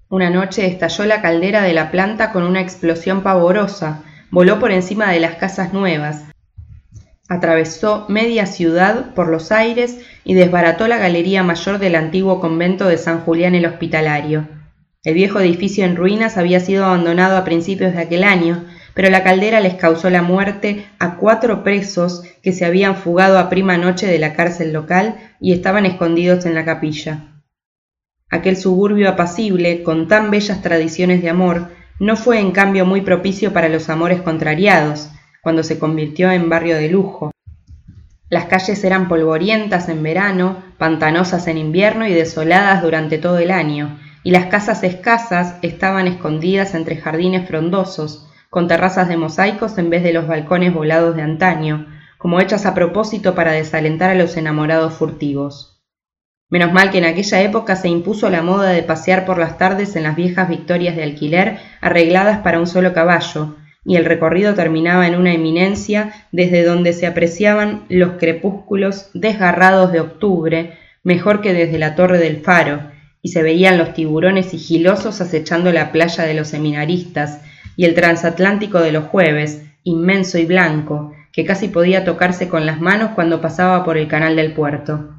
Una 0.09 0.29
noche 0.29 0.67
estalló 0.67 1.07
la 1.07 1.23
caldera 1.23 1.63
de 1.63 1.73
la 1.73 1.91
planta 1.91 2.33
con 2.33 2.43
una 2.43 2.61
explosión 2.61 3.23
pavorosa, 3.23 4.03
voló 4.31 4.59
por 4.59 4.71
encima 4.71 5.11
de 5.11 5.21
las 5.21 5.37
casas 5.37 5.73
nuevas, 5.73 6.25
atravesó 7.29 8.07
media 8.09 8.45
ciudad 8.45 9.15
por 9.15 9.29
los 9.29 9.53
aires 9.53 10.01
y 10.25 10.35
desbarató 10.35 10.89
la 10.89 10.99
galería 10.99 11.45
mayor 11.45 11.79
del 11.79 11.95
antiguo 11.95 12.41
convento 12.41 12.89
de 12.89 12.99
San 12.99 13.21
Julián 13.21 13.55
el 13.55 13.67
Hospitalario. 13.67 14.49
El 15.05 15.15
viejo 15.15 15.39
edificio 15.39 15.85
en 15.85 15.97
ruinas 15.97 16.37
había 16.37 16.61
sido 16.61 16.85
abandonado 16.85 17.37
a 17.37 17.45
principios 17.45 17.95
de 17.95 18.01
aquel 18.01 18.25
año, 18.25 18.65
pero 18.95 19.11
la 19.11 19.23
caldera 19.23 19.61
les 19.61 19.75
causó 19.75 20.11
la 20.11 20.23
muerte 20.23 20.87
a 20.99 21.17
cuatro 21.17 21.63
presos 21.63 22.23
que 22.43 22.53
se 22.53 22.65
habían 22.65 22.97
fugado 22.97 23.39
a 23.39 23.49
prima 23.49 23.77
noche 23.77 24.07
de 24.07 24.19
la 24.19 24.35
cárcel 24.35 24.73
local 24.73 25.17
y 25.41 25.53
estaban 25.53 25.87
escondidos 25.87 26.47
en 26.47 26.55
la 26.55 26.65
capilla. 26.65 27.43
Aquel 28.31 28.57
suburbio 28.57 29.09
apacible, 29.09 29.83
con 29.83 30.07
tan 30.07 30.31
bellas 30.31 30.63
tradiciones 30.63 31.21
de 31.23 31.31
amor, 31.31 31.69
no 31.99 32.17
fue 32.17 32.39
en 32.39 32.53
cambio 32.53 32.87
muy 32.87 33.01
propicio 33.03 33.53
para 33.53 33.69
los 33.69 33.91
amores 33.91 34.23
contrariados, 34.23 35.11
cuando 35.43 35.63
se 35.63 35.79
convirtió 35.79 36.31
en 36.31 36.49
barrio 36.49 36.77
de 36.77 36.89
lujo. 36.89 37.31
Las 38.29 38.45
calles 38.45 38.85
eran 38.85 39.09
polvorientas 39.09 39.89
en 39.89 40.03
verano, 40.03 40.63
pantanosas 40.79 41.49
en 41.49 41.59
invierno 41.59 42.07
y 42.07 42.15
desoladas 42.15 42.83
durante 42.83 43.19
todo 43.19 43.39
el 43.39 43.51
año, 43.51 43.99
y 44.23 44.31
las 44.31 44.47
casas 44.47 44.85
escasas 44.85 45.57
estaban 45.63 46.07
escondidas 46.07 46.75
entre 46.75 46.97
jardines 46.97 47.49
frondosos, 47.49 48.30
con 48.51 48.67
terrazas 48.67 49.09
de 49.09 49.17
mosaicos 49.17 49.79
en 49.79 49.91
vez 49.91 50.03
de 50.03 50.13
los 50.13 50.27
balcones 50.27 50.75
volados 50.75 51.15
de 51.15 51.23
antaño, 51.23 51.87
como 52.19 52.41
hechas 52.41 52.67
a 52.67 52.75
propósito 52.75 53.35
para 53.35 53.53
desalentar 53.53 54.11
a 54.11 54.15
los 54.15 54.37
enamorados 54.37 54.95
furtivos. 54.95 55.81
Menos 56.51 56.73
mal 56.73 56.91
que 56.91 56.99
en 56.99 57.05
aquella 57.05 57.43
época 57.43 57.77
se 57.77 57.89
impuso 57.89 58.29
la 58.29 58.43
moda 58.43 58.71
de 58.71 58.83
pasear 58.83 59.25
por 59.25 59.39
las 59.39 59.57
tardes 59.57 59.95
en 59.95 60.03
las 60.03 60.17
viejas 60.17 60.49
victorias 60.49 60.97
de 60.97 61.05
alquiler 61.05 61.59
arregladas 61.81 62.41
para 62.41 62.59
un 62.59 62.67
solo 62.67 62.93
caballo, 62.93 63.57
y 63.85 63.97
el 63.97 64.05
recorrido 64.05 64.55
terminaba 64.55 65.07
en 65.07 65.15
una 65.15 65.33
eminencia 65.33 66.27
desde 66.33 66.65
donde 66.65 66.93
se 66.93 67.07
apreciaban 67.07 67.85
los 67.89 68.15
crepúsculos 68.19 69.11
desgarrados 69.15 69.93
de 69.93 70.01
octubre, 70.01 70.77
mejor 71.05 71.41
que 71.41 71.55
desde 71.55 71.79
la 71.79 71.95
torre 71.95 72.19
del 72.19 72.41
faro, 72.41 72.91
y 73.23 73.29
se 73.29 73.45
veían 73.45 73.79
los 73.79 73.95
tiburones 73.95 74.47
sigilosos 74.47 75.21
acechando 75.21 75.73
la 75.73 75.93
playa 75.93 76.25
de 76.25 76.35
los 76.35 76.49
seminaristas, 76.49 77.43
y 77.81 77.87
el 77.87 77.95
transatlántico 77.95 78.79
de 78.81 78.93
los 78.93 79.05
jueves, 79.05 79.65
inmenso 79.85 80.37
y 80.37 80.45
blanco, 80.45 81.15
que 81.33 81.47
casi 81.47 81.69
podía 81.69 82.05
tocarse 82.05 82.47
con 82.47 82.67
las 82.67 82.79
manos 82.79 83.13
cuando 83.15 83.41
pasaba 83.41 83.87
por 83.87 83.97
el 83.97 84.07
canal 84.07 84.37
del 84.37 84.53
puerto. 84.53 85.15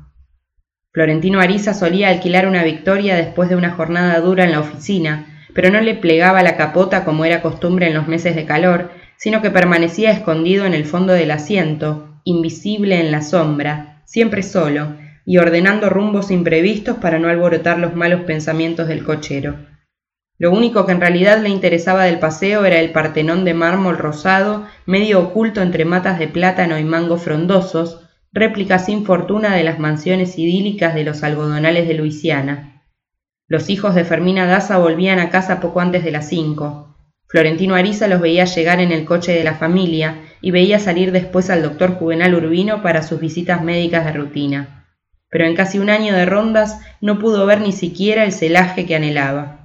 Florentino 0.93 1.39
Ariza 1.39 1.73
solía 1.73 2.09
alquilar 2.09 2.45
una 2.45 2.63
victoria 2.63 3.15
después 3.15 3.49
de 3.49 3.55
una 3.55 3.71
jornada 3.71 4.19
dura 4.19 4.43
en 4.43 4.51
la 4.51 4.59
oficina, 4.59 5.43
pero 5.55 5.71
no 5.71 5.81
le 5.81 5.95
plegaba 5.95 6.43
la 6.43 6.55
capota 6.55 7.03
como 7.03 7.25
era 7.25 7.41
costumbre 7.41 7.87
en 7.87 7.95
los 7.95 8.07
meses 8.07 8.35
de 8.35 8.45
calor, 8.45 8.91
sino 9.17 9.41
que 9.41 9.49
permanecía 9.49 10.11
escondido 10.11 10.67
en 10.67 10.75
el 10.75 10.85
fondo 10.85 11.13
del 11.13 11.31
asiento, 11.31 12.21
invisible 12.25 12.99
en 12.99 13.09
la 13.09 13.23
sombra, 13.23 14.03
siempre 14.05 14.43
solo, 14.43 14.97
y 15.25 15.39
ordenando 15.39 15.89
rumbos 15.89 16.29
imprevistos 16.29 16.97
para 16.97 17.17
no 17.17 17.27
alborotar 17.27 17.79
los 17.79 17.95
malos 17.95 18.21
pensamientos 18.21 18.87
del 18.87 19.03
cochero. 19.03 19.70
Lo 20.41 20.49
único 20.49 20.87
que 20.87 20.91
en 20.91 21.01
realidad 21.01 21.37
le 21.37 21.49
interesaba 21.49 22.05
del 22.05 22.17
paseo 22.17 22.65
era 22.65 22.79
el 22.79 22.91
partenón 22.91 23.45
de 23.45 23.53
mármol 23.53 23.99
rosado, 23.99 24.65
medio 24.87 25.19
oculto 25.19 25.61
entre 25.61 25.85
matas 25.85 26.17
de 26.17 26.27
plátano 26.27 26.79
y 26.79 26.83
mangos 26.83 27.21
frondosos, 27.21 28.09
réplica 28.33 28.79
sin 28.79 29.05
fortuna 29.05 29.55
de 29.55 29.63
las 29.63 29.77
mansiones 29.77 30.39
idílicas 30.39 30.95
de 30.95 31.03
los 31.03 31.21
algodonales 31.21 31.87
de 31.87 31.93
Luisiana. 31.93 32.81
Los 33.47 33.69
hijos 33.69 33.93
de 33.93 34.03
Fermina 34.03 34.47
Daza 34.47 34.79
volvían 34.79 35.19
a 35.19 35.29
casa 35.29 35.59
poco 35.59 35.79
antes 35.79 36.03
de 36.03 36.09
las 36.09 36.27
cinco. 36.27 36.97
Florentino 37.27 37.75
Ariza 37.75 38.07
los 38.07 38.19
veía 38.19 38.45
llegar 38.45 38.79
en 38.79 38.91
el 38.91 39.05
coche 39.05 39.33
de 39.33 39.43
la 39.43 39.53
familia 39.53 40.23
y 40.41 40.49
veía 40.49 40.79
salir 40.79 41.11
después 41.11 41.51
al 41.51 41.61
doctor 41.61 41.93
Juvenal 41.99 42.33
Urbino 42.33 42.81
para 42.81 43.03
sus 43.03 43.19
visitas 43.19 43.61
médicas 43.61 44.05
de 44.05 44.13
rutina. 44.13 44.87
Pero 45.29 45.45
en 45.45 45.55
casi 45.55 45.77
un 45.77 45.91
año 45.91 46.15
de 46.15 46.25
rondas 46.25 46.79
no 46.99 47.19
pudo 47.19 47.45
ver 47.45 47.61
ni 47.61 47.73
siquiera 47.73 48.23
el 48.23 48.31
celaje 48.31 48.87
que 48.87 48.95
anhelaba. 48.95 49.60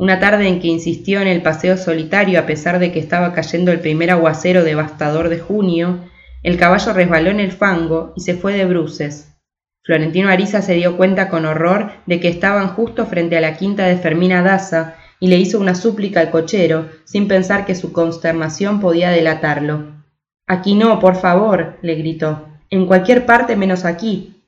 Una 0.00 0.18
tarde 0.18 0.48
en 0.48 0.60
que 0.60 0.68
insistió 0.68 1.20
en 1.20 1.28
el 1.28 1.42
paseo 1.42 1.76
solitario 1.76 2.40
a 2.40 2.46
pesar 2.46 2.78
de 2.78 2.90
que 2.90 2.98
estaba 2.98 3.34
cayendo 3.34 3.70
el 3.70 3.80
primer 3.80 4.10
aguacero 4.10 4.64
devastador 4.64 5.28
de 5.28 5.40
junio, 5.40 6.08
el 6.42 6.56
caballo 6.56 6.94
resbaló 6.94 7.28
en 7.28 7.38
el 7.38 7.52
fango 7.52 8.14
y 8.16 8.22
se 8.22 8.32
fue 8.32 8.54
de 8.54 8.64
bruces. 8.64 9.36
Florentino 9.82 10.30
Ariza 10.30 10.62
se 10.62 10.72
dio 10.72 10.96
cuenta 10.96 11.28
con 11.28 11.44
horror 11.44 11.92
de 12.06 12.18
que 12.18 12.28
estaban 12.28 12.68
justo 12.68 13.04
frente 13.04 13.36
a 13.36 13.42
la 13.42 13.58
quinta 13.58 13.84
de 13.84 13.98
Fermina 13.98 14.42
Daza 14.42 14.94
y 15.20 15.28
le 15.28 15.36
hizo 15.36 15.60
una 15.60 15.74
súplica 15.74 16.20
al 16.20 16.30
cochero, 16.30 16.88
sin 17.04 17.28
pensar 17.28 17.66
que 17.66 17.74
su 17.74 17.92
consternación 17.92 18.80
podía 18.80 19.10
delatarlo. 19.10 20.02
Aquí 20.46 20.76
no, 20.76 20.98
por 20.98 21.16
favor, 21.16 21.76
le 21.82 21.96
gritó. 21.96 22.48
En 22.70 22.86
cualquier 22.86 23.26
parte 23.26 23.54
menos 23.54 23.84
aquí. 23.84 24.39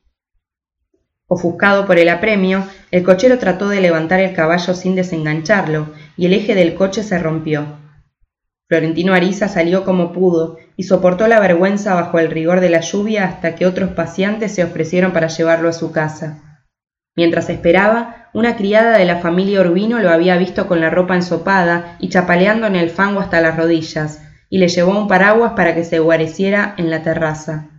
Ofuscado 1.34 1.86
por 1.86 1.98
el 1.98 2.10
apremio, 2.10 2.66
el 2.90 3.04
cochero 3.04 3.38
trató 3.38 3.70
de 3.70 3.80
levantar 3.80 4.20
el 4.20 4.34
caballo 4.34 4.74
sin 4.74 4.94
desengancharlo, 4.94 5.86
y 6.14 6.26
el 6.26 6.34
eje 6.34 6.54
del 6.54 6.74
coche 6.74 7.02
se 7.02 7.18
rompió. 7.18 7.78
Florentino 8.68 9.14
Ariza 9.14 9.48
salió 9.48 9.82
como 9.82 10.12
pudo 10.12 10.58
y 10.76 10.82
soportó 10.82 11.28
la 11.28 11.40
vergüenza 11.40 11.94
bajo 11.94 12.18
el 12.18 12.30
rigor 12.30 12.60
de 12.60 12.68
la 12.68 12.80
lluvia 12.80 13.24
hasta 13.24 13.54
que 13.54 13.64
otros 13.64 13.92
pacientes 13.92 14.54
se 14.54 14.62
ofrecieron 14.62 15.12
para 15.12 15.28
llevarlo 15.28 15.70
a 15.70 15.72
su 15.72 15.90
casa. 15.90 16.60
Mientras 17.16 17.48
esperaba, 17.48 18.28
una 18.34 18.56
criada 18.56 18.98
de 18.98 19.06
la 19.06 19.20
familia 19.20 19.62
Urbino 19.62 20.00
lo 20.00 20.10
había 20.10 20.36
visto 20.36 20.66
con 20.66 20.82
la 20.82 20.90
ropa 20.90 21.14
ensopada 21.14 21.96
y 21.98 22.10
chapaleando 22.10 22.66
en 22.66 22.76
el 22.76 22.90
fango 22.90 23.20
hasta 23.20 23.40
las 23.40 23.56
rodillas, 23.56 24.20
y 24.50 24.58
le 24.58 24.68
llevó 24.68 24.90
un 24.98 25.08
paraguas 25.08 25.54
para 25.56 25.74
que 25.74 25.84
se 25.84 25.98
guareciera 25.98 26.74
en 26.76 26.90
la 26.90 27.02
terraza. 27.02 27.70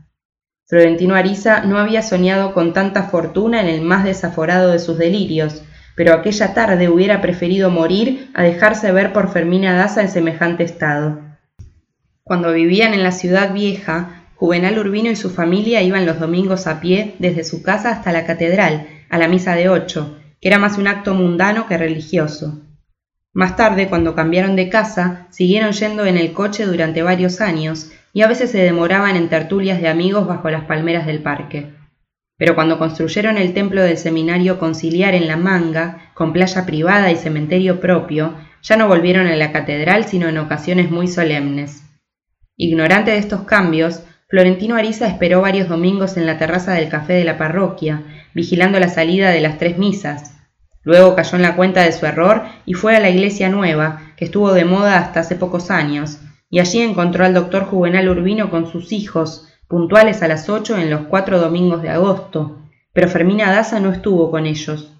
Florentino 0.65 1.15
Ariza 1.15 1.65
no 1.65 1.77
había 1.77 2.01
soñado 2.01 2.53
con 2.53 2.73
tanta 2.73 3.03
fortuna 3.03 3.61
en 3.61 3.67
el 3.67 3.81
más 3.81 4.05
desaforado 4.05 4.71
de 4.71 4.79
sus 4.79 4.97
delirios, 4.97 5.61
pero 5.95 6.13
aquella 6.13 6.53
tarde 6.53 6.89
hubiera 6.89 7.21
preferido 7.21 7.69
morir 7.69 8.31
a 8.33 8.43
dejarse 8.43 8.91
ver 8.91 9.13
por 9.13 9.31
Fermina 9.31 9.73
Daza 9.73 10.01
en 10.01 10.09
semejante 10.09 10.63
estado. 10.63 11.19
Cuando 12.23 12.53
vivían 12.53 12.93
en 12.93 13.03
la 13.03 13.11
ciudad 13.11 13.53
vieja, 13.53 14.29
Juvenal 14.35 14.79
Urbino 14.79 15.11
y 15.11 15.15
su 15.15 15.29
familia 15.29 15.81
iban 15.81 16.05
los 16.05 16.19
domingos 16.19 16.65
a 16.67 16.79
pie 16.79 17.15
desde 17.19 17.43
su 17.43 17.61
casa 17.61 17.91
hasta 17.91 18.11
la 18.11 18.25
catedral, 18.25 18.87
a 19.09 19.17
la 19.17 19.27
misa 19.27 19.55
de 19.55 19.69
ocho, 19.69 20.17
que 20.41 20.47
era 20.47 20.59
más 20.59 20.77
un 20.77 20.87
acto 20.87 21.13
mundano 21.13 21.67
que 21.67 21.77
religioso. 21.77 22.61
Más 23.33 23.55
tarde, 23.55 23.89
cuando 23.89 24.15
cambiaron 24.15 24.55
de 24.55 24.69
casa, 24.69 25.27
siguieron 25.29 25.71
yendo 25.73 26.05
en 26.05 26.17
el 26.17 26.33
coche 26.33 26.65
durante 26.65 27.03
varios 27.03 27.41
años 27.41 27.91
y 28.13 28.21
a 28.21 28.27
veces 28.27 28.51
se 28.51 28.59
demoraban 28.59 29.15
en 29.15 29.27
tertulias 29.27 29.81
de 29.81 29.89
amigos 29.89 30.27
bajo 30.27 30.49
las 30.49 30.65
palmeras 30.65 31.07
del 31.07 31.23
parque. 31.23 31.73
Pero 32.37 32.55
cuando 32.55 32.77
construyeron 32.77 33.37
el 33.37 33.53
templo 33.53 33.81
del 33.81 33.97
seminario 33.97 34.59
conciliar 34.59 35.15
en 35.15 35.27
La 35.27 35.35
Manga, 35.35 36.11
con 36.13 36.31
playa 36.31 36.65
privada 36.65 37.11
y 37.11 37.15
cementerio 37.15 37.79
propio, 37.79 38.35
ya 38.61 38.77
no 38.77 38.87
volvieron 38.87 39.27
a 39.27 39.35
la 39.35 39.51
catedral 39.51 40.05
sino 40.05 40.29
en 40.29 40.37
ocasiones 40.37 40.91
muy 40.91 41.07
solemnes. 41.07 41.83
Ignorante 42.55 43.11
de 43.11 43.17
estos 43.17 43.41
cambios, 43.41 44.03
Florentino 44.27 44.75
Ariza 44.75 45.07
esperó 45.07 45.41
varios 45.41 45.67
domingos 45.67 46.17
en 46.17 46.25
la 46.25 46.37
terraza 46.37 46.73
del 46.73 46.89
café 46.89 47.13
de 47.13 47.23
la 47.23 47.37
parroquia, 47.37 48.03
vigilando 48.33 48.79
la 48.79 48.89
salida 48.89 49.31
de 49.31 49.41
las 49.41 49.57
tres 49.57 49.77
misas. 49.77 50.35
Luego 50.83 51.15
cayó 51.15 51.35
en 51.35 51.43
la 51.43 51.55
cuenta 51.55 51.81
de 51.81 51.91
su 51.91 52.05
error 52.05 52.43
y 52.65 52.73
fue 52.73 52.95
a 52.95 52.99
la 52.99 53.09
iglesia 53.09 53.49
nueva, 53.49 54.13
que 54.17 54.25
estuvo 54.25 54.53
de 54.53 54.65
moda 54.65 54.99
hasta 54.99 55.21
hace 55.21 55.35
pocos 55.35 55.71
años, 55.71 56.19
y 56.53 56.59
allí 56.59 56.81
encontró 56.81 57.25
al 57.25 57.33
doctor 57.33 57.63
Juvenal 57.63 58.07
Urbino 58.09 58.51
con 58.51 58.71
sus 58.71 58.91
hijos, 58.91 59.47
puntuales 59.67 60.21
a 60.21 60.27
las 60.27 60.49
ocho 60.49 60.77
en 60.77 60.91
los 60.91 61.07
cuatro 61.07 61.39
domingos 61.39 61.81
de 61.81 61.89
agosto, 61.89 62.59
pero 62.93 63.07
Fermina 63.07 63.51
Daza 63.51 63.79
no 63.79 63.91
estuvo 63.91 64.29
con 64.29 64.45
ellos. 64.45 64.93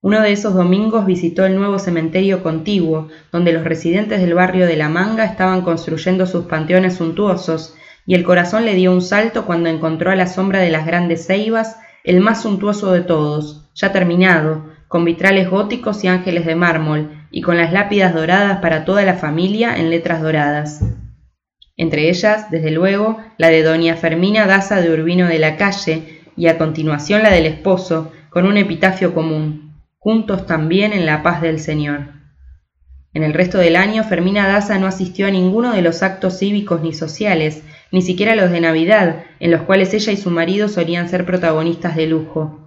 Uno 0.00 0.22
de 0.22 0.32
esos 0.32 0.54
domingos 0.54 1.04
visitó 1.04 1.44
el 1.44 1.56
nuevo 1.56 1.78
cementerio 1.78 2.42
contiguo, 2.42 3.08
donde 3.30 3.52
los 3.52 3.64
residentes 3.64 4.22
del 4.22 4.32
barrio 4.32 4.66
de 4.66 4.76
La 4.76 4.88
Manga 4.88 5.26
estaban 5.26 5.60
construyendo 5.60 6.24
sus 6.24 6.46
panteones 6.46 6.94
suntuosos, 6.94 7.74
y 8.06 8.14
el 8.14 8.24
corazón 8.24 8.64
le 8.64 8.74
dio 8.74 8.92
un 8.92 9.02
salto 9.02 9.44
cuando 9.44 9.68
encontró 9.68 10.10
a 10.10 10.16
la 10.16 10.26
sombra 10.26 10.60
de 10.60 10.70
las 10.70 10.86
grandes 10.86 11.26
ceibas 11.26 11.76
el 12.02 12.20
más 12.20 12.40
suntuoso 12.40 12.92
de 12.92 13.02
todos, 13.02 13.68
ya 13.74 13.92
terminado, 13.92 14.71
con 14.92 15.06
vitrales 15.06 15.48
góticos 15.48 16.04
y 16.04 16.08
ángeles 16.08 16.44
de 16.44 16.54
mármol, 16.54 17.26
y 17.30 17.40
con 17.40 17.56
las 17.56 17.72
lápidas 17.72 18.12
doradas 18.12 18.58
para 18.58 18.84
toda 18.84 19.04
la 19.04 19.14
familia 19.14 19.74
en 19.74 19.88
letras 19.88 20.20
doradas. 20.20 20.84
Entre 21.78 22.10
ellas, 22.10 22.50
desde 22.50 22.70
luego, 22.70 23.16
la 23.38 23.48
de 23.48 23.62
doña 23.62 23.96
Fermina 23.96 24.46
Daza 24.46 24.82
de 24.82 24.92
Urbino 24.92 25.28
de 25.28 25.38
la 25.38 25.56
Calle, 25.56 26.20
y 26.36 26.48
a 26.48 26.58
continuación 26.58 27.22
la 27.22 27.30
del 27.30 27.46
esposo, 27.46 28.12
con 28.28 28.44
un 28.44 28.58
epitafio 28.58 29.14
común 29.14 29.72
juntos 29.98 30.44
también 30.44 30.92
en 30.92 31.06
la 31.06 31.22
paz 31.22 31.40
del 31.40 31.58
Señor. 31.58 32.08
En 33.14 33.22
el 33.22 33.32
resto 33.32 33.56
del 33.56 33.76
año, 33.76 34.04
Fermina 34.04 34.46
Daza 34.46 34.78
no 34.78 34.86
asistió 34.86 35.26
a 35.26 35.30
ninguno 35.30 35.72
de 35.72 35.80
los 35.80 36.02
actos 36.02 36.38
cívicos 36.38 36.82
ni 36.82 36.92
sociales, 36.92 37.62
ni 37.92 38.02
siquiera 38.02 38.36
los 38.36 38.50
de 38.50 38.60
Navidad, 38.60 39.24
en 39.40 39.52
los 39.52 39.62
cuales 39.62 39.94
ella 39.94 40.12
y 40.12 40.18
su 40.18 40.30
marido 40.30 40.68
solían 40.68 41.08
ser 41.08 41.24
protagonistas 41.24 41.96
de 41.96 42.08
lujo. 42.08 42.61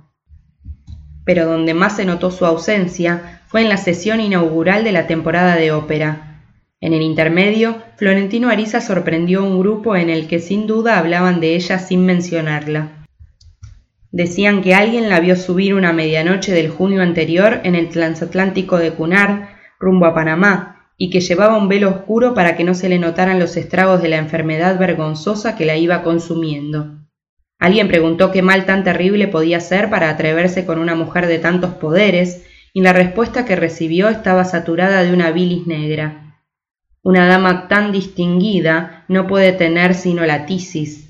Pero 1.26 1.46
donde 1.46 1.74
más 1.74 1.98
se 1.98 2.06
notó 2.06 2.32
su 2.32 2.46
ausencia 2.46 3.42
fue 3.48 3.62
en 3.62 3.70
la 3.70 3.78
sesión 3.78 4.22
inaugural 4.22 4.84
de 4.84 4.92
la 4.92 5.08
temporada 5.08 5.56
de 5.56 5.72
ópera. 5.72 6.44
En 6.80 6.94
el 6.94 7.02
intermedio, 7.02 7.78
Florentino 7.98 8.50
Ariza 8.50 8.80
sorprendió 8.80 9.44
un 9.44 9.60
grupo 9.60 9.96
en 9.96 10.10
el 10.10 10.28
que 10.28 10.40
sin 10.40 10.68
duda 10.68 11.00
hablaban 11.00 11.40
de 11.40 11.56
ella 11.56 11.80
sin 11.80 12.06
mencionarla. 12.06 13.06
Decían 14.12 14.62
que 14.62 14.76
alguien 14.76 15.10
la 15.10 15.20
vio 15.20 15.36
subir 15.36 15.74
una 15.74 15.92
medianoche 15.92 16.54
del 16.54 16.70
junio 16.70 17.02
anterior 17.02 17.60
en 17.64 17.76
el 17.76 17.90
transatlántico 17.90 18.78
de 18.78 18.92
Cunard, 18.92 19.50
rumbo 19.80 20.06
a 20.06 20.14
Panamá, 20.14 20.90
y 20.98 21.10
que 21.10 21.20
llevaba 21.20 21.58
un 21.58 21.68
velo 21.68 21.90
oscuro 21.90 22.34
para 22.34 22.56
que 22.56 22.64
no 22.64 22.74
se 22.74 22.88
le 22.88 23.00
notaran 23.00 23.40
los 23.40 23.58
estragos 23.58 24.02
de 24.02 24.10
la 24.10 24.18
enfermedad 24.18 24.80
vergonzosa 24.80 25.58
que 25.58 25.66
la 25.66 25.76
iba 25.76 26.04
consumiendo. 26.04 27.05
Alguien 27.60 27.88
preguntó 27.88 28.32
qué 28.32 28.42
mal 28.42 28.66
tan 28.66 28.84
terrible 28.84 29.28
podía 29.28 29.60
ser 29.60 29.90
para 29.90 30.10
atreverse 30.10 30.66
con 30.66 30.80
una 30.80 30.96
mujer 30.96 31.28
de 31.28 31.40
tantos 31.40 31.74
poderes, 31.74 32.46
y 32.74 32.82
la 32.82 32.94
respuesta 32.94 33.46
que 33.46 33.56
recibió 33.56 34.10
estaba 34.10 34.44
saturada 34.44 35.04
de 35.04 35.14
una 35.14 35.32
bilis 35.32 35.66
negra. 35.66 36.42
Una 37.02 37.28
dama 37.28 37.68
tan 37.68 37.92
distinguida 37.92 39.06
no 39.08 39.28
puede 39.28 39.54
tener 39.54 39.94
sino 39.94 40.26
la 40.26 40.46
tisis, 40.46 41.06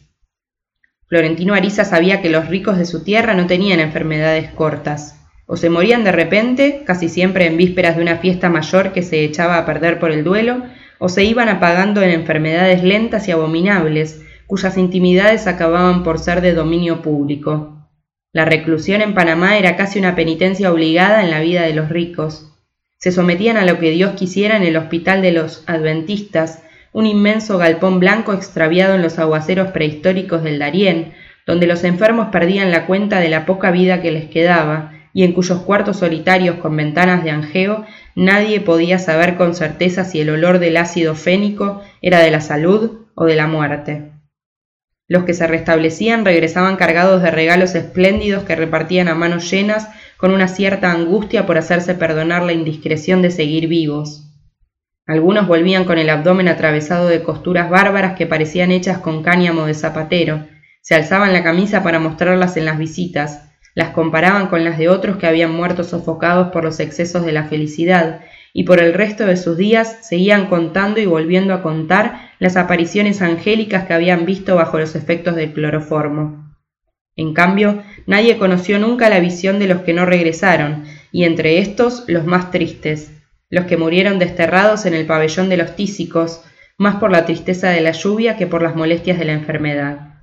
Florentino 1.07 1.53
Ariza 1.53 1.85
sabía 1.85 2.21
que 2.21 2.31
los 2.31 2.47
ricos 2.47 2.79
de 2.79 2.85
su 2.85 3.03
tierra 3.03 3.35
no 3.35 3.45
tenían 3.45 3.79
enfermedades 3.79 4.49
cortas. 4.49 5.21
O 5.45 5.55
se 5.55 5.69
morían 5.69 6.03
de 6.03 6.11
repente, 6.11 6.83
casi 6.83 7.09
siempre 7.09 7.45
en 7.45 7.57
vísperas 7.57 7.95
de 7.95 8.01
una 8.01 8.17
fiesta 8.17 8.49
mayor 8.49 8.91
que 8.91 9.03
se 9.03 9.23
echaba 9.23 9.57
a 9.57 9.65
perder 9.65 9.99
por 9.99 10.11
el 10.11 10.23
duelo, 10.23 10.63
o 10.97 11.07
se 11.07 11.23
iban 11.23 11.47
apagando 11.47 12.01
en 12.01 12.09
enfermedades 12.09 12.83
lentas 12.83 13.27
y 13.27 13.31
abominables, 13.31 14.24
cuyas 14.47 14.77
intimidades 14.77 15.47
acababan 15.47 16.03
por 16.03 16.19
ser 16.19 16.41
de 16.41 16.53
dominio 16.53 17.01
público. 17.01 17.89
La 18.31 18.45
reclusión 18.45 19.01
en 19.01 19.13
Panamá 19.13 19.57
era 19.57 19.75
casi 19.75 19.97
una 19.97 20.15
penitencia 20.15 20.71
obligada 20.71 21.23
en 21.23 21.31
la 21.31 21.39
vida 21.39 21.61
de 21.61 21.73
los 21.73 21.89
ricos. 21.89 22.51
Se 22.97 23.11
sometían 23.11 23.57
a 23.57 23.65
lo 23.65 23.79
que 23.79 23.91
Dios 23.91 24.11
quisiera 24.15 24.57
en 24.57 24.63
el 24.63 24.77
hospital 24.77 25.21
de 25.21 25.31
los 25.31 25.63
adventistas, 25.67 26.63
un 26.91 27.05
inmenso 27.05 27.57
galpón 27.57 27.99
blanco 27.99 28.33
extraviado 28.33 28.95
en 28.95 29.01
los 29.01 29.19
aguaceros 29.19 29.71
prehistóricos 29.71 30.43
del 30.43 30.59
Darién, 30.59 31.13
donde 31.45 31.67
los 31.67 31.83
enfermos 31.83 32.27
perdían 32.31 32.71
la 32.71 32.87
cuenta 32.87 33.19
de 33.19 33.29
la 33.29 33.45
poca 33.45 33.71
vida 33.71 34.01
que 34.01 34.11
les 34.11 34.25
quedaba, 34.25 34.91
y 35.13 35.23
en 35.23 35.31
cuyos 35.31 35.61
cuartos 35.61 35.97
solitarios 35.97 36.57
con 36.57 36.75
ventanas 36.75 37.23
de 37.23 37.31
angeo 37.31 37.85
nadie 38.15 38.59
podía 38.59 38.99
saber 38.99 39.37
con 39.37 39.55
certeza 39.55 40.03
si 40.03 40.19
el 40.19 40.29
olor 40.29 40.59
del 40.59 40.75
ácido 40.75 41.15
fénico 41.15 41.81
era 42.01 42.19
de 42.19 42.31
la 42.31 42.41
salud 42.41 43.05
o 43.13 43.25
de 43.25 43.35
la 43.35 43.47
muerte. 43.47 44.14
Los 45.07 45.23
que 45.23 45.33
se 45.33 45.45
restablecían 45.45 46.25
regresaban 46.25 46.77
cargados 46.77 47.21
de 47.21 47.31
regalos 47.31 47.75
espléndidos 47.75 48.43
que 48.43 48.55
repartían 48.55 49.07
a 49.07 49.15
manos 49.15 49.49
llenas 49.51 49.87
con 50.17 50.31
una 50.31 50.47
cierta 50.47 50.91
angustia 50.91 51.45
por 51.45 51.57
hacerse 51.57 51.93
perdonar 51.93 52.43
la 52.43 52.53
indiscreción 52.53 53.21
de 53.21 53.29
seguir 53.29 53.67
vivos. 53.67 54.31
Algunos 55.05 55.47
volvían 55.47 55.85
con 55.85 55.99
el 55.99 56.09
abdomen 56.09 56.47
atravesado 56.47 57.07
de 57.07 57.21
costuras 57.21 57.69
bárbaras 57.69 58.17
que 58.17 58.25
parecían 58.25 58.71
hechas 58.71 58.97
con 58.97 59.21
cáñamo 59.21 59.65
de 59.65 59.75
zapatero, 59.75 60.47
se 60.81 60.93
alzaban 60.93 61.33
la 61.33 61.43
camisa 61.43 61.81
para 61.81 61.99
mostrarlas 61.99 62.57
en 62.57 62.65
las 62.65 62.77
visitas, 62.77 63.49
las 63.73 63.89
comparaban 63.89 64.47
con 64.47 64.63
las 64.63 64.77
de 64.77 64.87
otros 64.87 65.17
que 65.17 65.27
habían 65.27 65.51
muerto 65.51 65.83
sofocados 65.83 66.51
por 66.51 66.63
los 66.63 66.79
excesos 66.79 67.25
de 67.25 67.31
la 67.31 67.45
felicidad, 67.45 68.21
y 68.57 68.63
por 68.63 68.79
el 68.79 68.93
resto 68.93 69.25
de 69.25 69.35
sus 69.35 69.57
días 69.57 69.97
seguían 70.01 70.45
contando 70.47 71.01
y 71.01 71.05
volviendo 71.05 71.53
a 71.53 71.61
contar 71.61 72.31
las 72.39 72.55
apariciones 72.55 73.21
angélicas 73.21 73.83
que 73.83 73.93
habían 73.93 74.25
visto 74.25 74.55
bajo 74.55 74.79
los 74.79 74.95
efectos 74.95 75.35
del 75.35 75.51
cloroformo. 75.51 76.55
En 77.17 77.33
cambio, 77.33 77.83
nadie 78.07 78.37
conoció 78.37 78.79
nunca 78.79 79.09
la 79.09 79.19
visión 79.19 79.59
de 79.59 79.67
los 79.67 79.81
que 79.81 79.91
no 79.91 80.05
regresaron, 80.05 80.85
y 81.11 81.25
entre 81.25 81.59
estos 81.59 82.05
los 82.07 82.25
más 82.25 82.49
tristes, 82.49 83.11
los 83.49 83.65
que 83.65 83.75
murieron 83.75 84.19
desterrados 84.19 84.85
en 84.85 84.93
el 84.93 85.05
pabellón 85.05 85.49
de 85.49 85.57
los 85.57 85.75
tísicos, 85.75 86.41
más 86.77 86.95
por 86.95 87.11
la 87.11 87.25
tristeza 87.25 87.71
de 87.71 87.81
la 87.81 87.91
lluvia 87.91 88.37
que 88.37 88.47
por 88.47 88.63
las 88.63 88.77
molestias 88.77 89.19
de 89.19 89.25
la 89.25 89.33
enfermedad. 89.33 90.21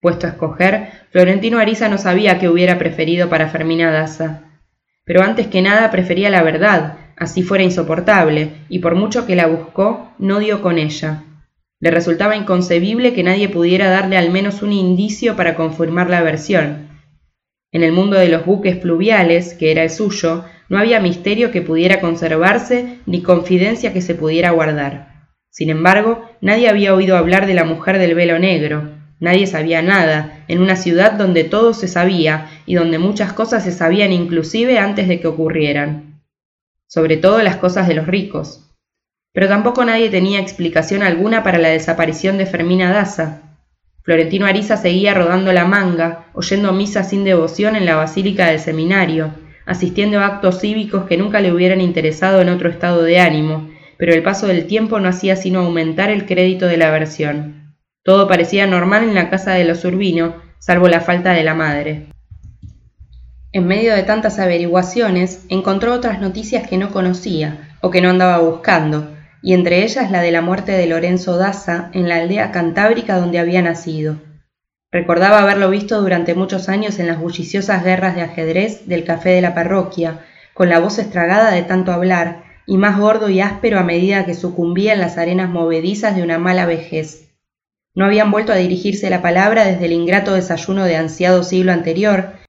Puesto 0.00 0.26
a 0.26 0.30
escoger, 0.30 0.88
Florentino 1.12 1.60
Ariza 1.60 1.88
no 1.88 1.98
sabía 1.98 2.40
qué 2.40 2.48
hubiera 2.48 2.78
preferido 2.78 3.28
para 3.28 3.48
Fermina 3.48 3.92
Daza. 3.92 4.40
Pero 5.04 5.22
antes 5.22 5.46
que 5.46 5.62
nada 5.62 5.92
prefería 5.92 6.30
la 6.30 6.42
verdad, 6.42 6.98
así 7.16 7.42
fuera 7.42 7.64
insoportable, 7.64 8.52
y 8.68 8.80
por 8.80 8.94
mucho 8.94 9.26
que 9.26 9.36
la 9.36 9.46
buscó, 9.46 10.10
no 10.18 10.38
dio 10.38 10.62
con 10.62 10.78
ella. 10.78 11.24
Le 11.80 11.90
resultaba 11.90 12.36
inconcebible 12.36 13.12
que 13.12 13.22
nadie 13.22 13.48
pudiera 13.48 13.90
darle 13.90 14.16
al 14.16 14.30
menos 14.30 14.62
un 14.62 14.72
indicio 14.72 15.36
para 15.36 15.54
confirmar 15.54 16.08
la 16.08 16.22
versión. 16.22 16.88
En 17.72 17.82
el 17.82 17.92
mundo 17.92 18.16
de 18.16 18.28
los 18.28 18.46
buques 18.46 18.80
fluviales, 18.80 19.54
que 19.54 19.70
era 19.70 19.82
el 19.82 19.90
suyo, 19.90 20.44
no 20.68 20.78
había 20.78 21.00
misterio 21.00 21.50
que 21.50 21.60
pudiera 21.60 22.00
conservarse 22.00 22.98
ni 23.04 23.22
confidencia 23.22 23.92
que 23.92 24.00
se 24.00 24.14
pudiera 24.14 24.50
guardar. 24.50 25.28
Sin 25.50 25.70
embargo, 25.70 26.28
nadie 26.40 26.68
había 26.68 26.94
oído 26.94 27.16
hablar 27.16 27.46
de 27.46 27.54
la 27.54 27.64
mujer 27.64 27.98
del 27.98 28.14
velo 28.14 28.38
negro, 28.38 28.90
nadie 29.20 29.46
sabía 29.46 29.82
nada, 29.82 30.44
en 30.48 30.60
una 30.60 30.76
ciudad 30.76 31.12
donde 31.12 31.44
todo 31.44 31.74
se 31.74 31.88
sabía 31.88 32.48
y 32.66 32.74
donde 32.74 32.98
muchas 32.98 33.32
cosas 33.32 33.64
se 33.64 33.72
sabían 33.72 34.12
inclusive 34.12 34.78
antes 34.78 35.06
de 35.06 35.20
que 35.20 35.28
ocurrieran. 35.28 36.13
Sobre 36.86 37.16
todo 37.16 37.42
las 37.42 37.56
cosas 37.56 37.88
de 37.88 37.94
los 37.94 38.06
ricos. 38.06 38.70
Pero 39.32 39.48
tampoco 39.48 39.84
nadie 39.84 40.10
tenía 40.10 40.40
explicación 40.40 41.02
alguna 41.02 41.42
para 41.42 41.58
la 41.58 41.68
desaparición 41.68 42.38
de 42.38 42.46
Fermina 42.46 42.92
Daza. 42.92 43.58
Florentino 44.02 44.46
Ariza 44.46 44.76
seguía 44.76 45.14
rodando 45.14 45.52
la 45.52 45.64
manga, 45.64 46.26
oyendo 46.34 46.72
misa 46.72 47.04
sin 47.04 47.24
devoción 47.24 47.74
en 47.74 47.86
la 47.86 47.96
basílica 47.96 48.46
del 48.46 48.60
seminario, 48.60 49.34
asistiendo 49.66 50.20
a 50.20 50.26
actos 50.26 50.60
cívicos 50.60 51.04
que 51.06 51.16
nunca 51.16 51.40
le 51.40 51.52
hubieran 51.52 51.80
interesado 51.80 52.42
en 52.42 52.50
otro 52.50 52.68
estado 52.68 53.02
de 53.02 53.18
ánimo, 53.18 53.70
pero 53.96 54.12
el 54.12 54.22
paso 54.22 54.46
del 54.46 54.66
tiempo 54.66 55.00
no 55.00 55.08
hacía 55.08 55.36
sino 55.36 55.60
aumentar 55.60 56.10
el 56.10 56.26
crédito 56.26 56.66
de 56.66 56.76
la 56.76 56.90
versión. 56.90 57.74
Todo 58.02 58.28
parecía 58.28 58.66
normal 58.66 59.04
en 59.04 59.14
la 59.14 59.30
casa 59.30 59.54
de 59.54 59.64
los 59.64 59.84
Urbino, 59.84 60.36
salvo 60.58 60.88
la 60.88 61.00
falta 61.00 61.32
de 61.32 61.44
la 61.44 61.54
madre. 61.54 62.08
En 63.54 63.68
medio 63.68 63.94
de 63.94 64.02
tantas 64.02 64.40
averiguaciones, 64.40 65.44
encontró 65.48 65.94
otras 65.94 66.20
noticias 66.20 66.68
que 66.68 66.76
no 66.76 66.90
conocía 66.90 67.76
o 67.82 67.92
que 67.92 68.00
no 68.00 68.10
andaba 68.10 68.38
buscando, 68.38 69.14
y 69.42 69.54
entre 69.54 69.84
ellas 69.84 70.10
la 70.10 70.22
de 70.22 70.32
la 70.32 70.42
muerte 70.42 70.72
de 70.72 70.88
Lorenzo 70.88 71.36
Daza 71.38 71.88
en 71.92 72.08
la 72.08 72.16
aldea 72.16 72.50
cantábrica 72.50 73.16
donde 73.16 73.38
había 73.38 73.62
nacido. 73.62 74.16
Recordaba 74.90 75.38
haberlo 75.38 75.70
visto 75.70 76.00
durante 76.00 76.34
muchos 76.34 76.68
años 76.68 76.98
en 76.98 77.06
las 77.06 77.20
bulliciosas 77.20 77.84
guerras 77.84 78.16
de 78.16 78.22
ajedrez 78.22 78.88
del 78.88 79.04
café 79.04 79.30
de 79.30 79.42
la 79.42 79.54
parroquia, 79.54 80.18
con 80.52 80.68
la 80.68 80.80
voz 80.80 80.98
estragada 80.98 81.52
de 81.52 81.62
tanto 81.62 81.92
hablar, 81.92 82.42
y 82.66 82.76
más 82.76 82.98
gordo 82.98 83.28
y 83.28 83.40
áspero 83.40 83.78
a 83.78 83.84
medida 83.84 84.26
que 84.26 84.34
sucumbía 84.34 84.94
en 84.94 85.00
las 85.00 85.16
arenas 85.16 85.48
movedizas 85.48 86.16
de 86.16 86.24
una 86.24 86.38
mala 86.40 86.66
vejez. 86.66 87.28
No 87.94 88.04
habían 88.04 88.32
vuelto 88.32 88.52
a 88.52 88.56
dirigirse 88.56 89.10
la 89.10 89.22
palabra 89.22 89.64
desde 89.64 89.86
el 89.86 89.92
ingrato 89.92 90.34
desayuno 90.34 90.84
de 90.86 90.96
ansiado 90.96 91.44
siglo 91.44 91.70
anterior, 91.70 92.42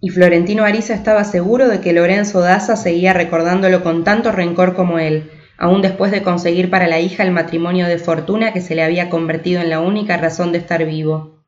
y 0.00 0.10
Florentino 0.10 0.64
Ariza 0.64 0.94
estaba 0.94 1.24
seguro 1.24 1.68
de 1.68 1.80
que 1.80 1.92
Lorenzo 1.92 2.40
Daza 2.40 2.76
seguía 2.76 3.12
recordándolo 3.12 3.82
con 3.82 4.04
tanto 4.04 4.32
rencor 4.32 4.74
como 4.74 4.98
él, 4.98 5.30
aun 5.58 5.82
después 5.82 6.10
de 6.10 6.22
conseguir 6.22 6.70
para 6.70 6.86
la 6.86 7.00
hija 7.00 7.22
el 7.22 7.32
matrimonio 7.32 7.86
de 7.86 7.98
fortuna 7.98 8.52
que 8.52 8.60
se 8.60 8.74
le 8.74 8.82
había 8.82 9.10
convertido 9.10 9.60
en 9.60 9.70
la 9.70 9.80
única 9.80 10.16
razón 10.16 10.52
de 10.52 10.58
estar 10.58 10.84
vivo 10.84 11.40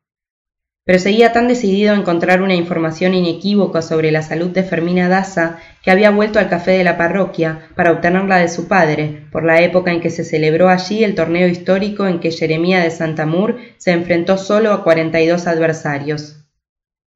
pero 0.85 0.99
seguía 0.99 1.31
tan 1.31 1.47
decidido 1.47 1.93
a 1.93 1.97
encontrar 1.97 2.41
una 2.41 2.55
información 2.55 3.13
inequívoca 3.13 3.81
sobre 3.81 4.11
la 4.11 4.21
salud 4.21 4.49
de 4.49 4.63
Fermina 4.63 5.07
Daza 5.07 5.59
que 5.81 5.91
había 5.91 6.11
vuelto 6.11 6.39
al 6.39 6.49
café 6.49 6.71
de 6.71 6.83
la 6.83 6.97
parroquia 6.97 7.69
para 7.75 7.91
obtenerla 7.91 8.37
de 8.37 8.49
su 8.49 8.67
padre, 8.67 9.25
por 9.31 9.45
la 9.45 9.61
época 9.61 9.91
en 9.91 10.01
que 10.01 10.09
se 10.09 10.25
celebró 10.25 10.67
allí 10.67 11.03
el 11.03 11.15
torneo 11.15 11.47
histórico 11.47 12.05
en 12.05 12.19
que 12.19 12.31
Jeremía 12.31 12.81
de 12.81 12.91
Santamur 12.91 13.57
se 13.77 13.91
enfrentó 13.91 14.37
solo 14.37 14.73
a 14.73 14.83
42 14.83 15.47
adversarios. 15.47 16.42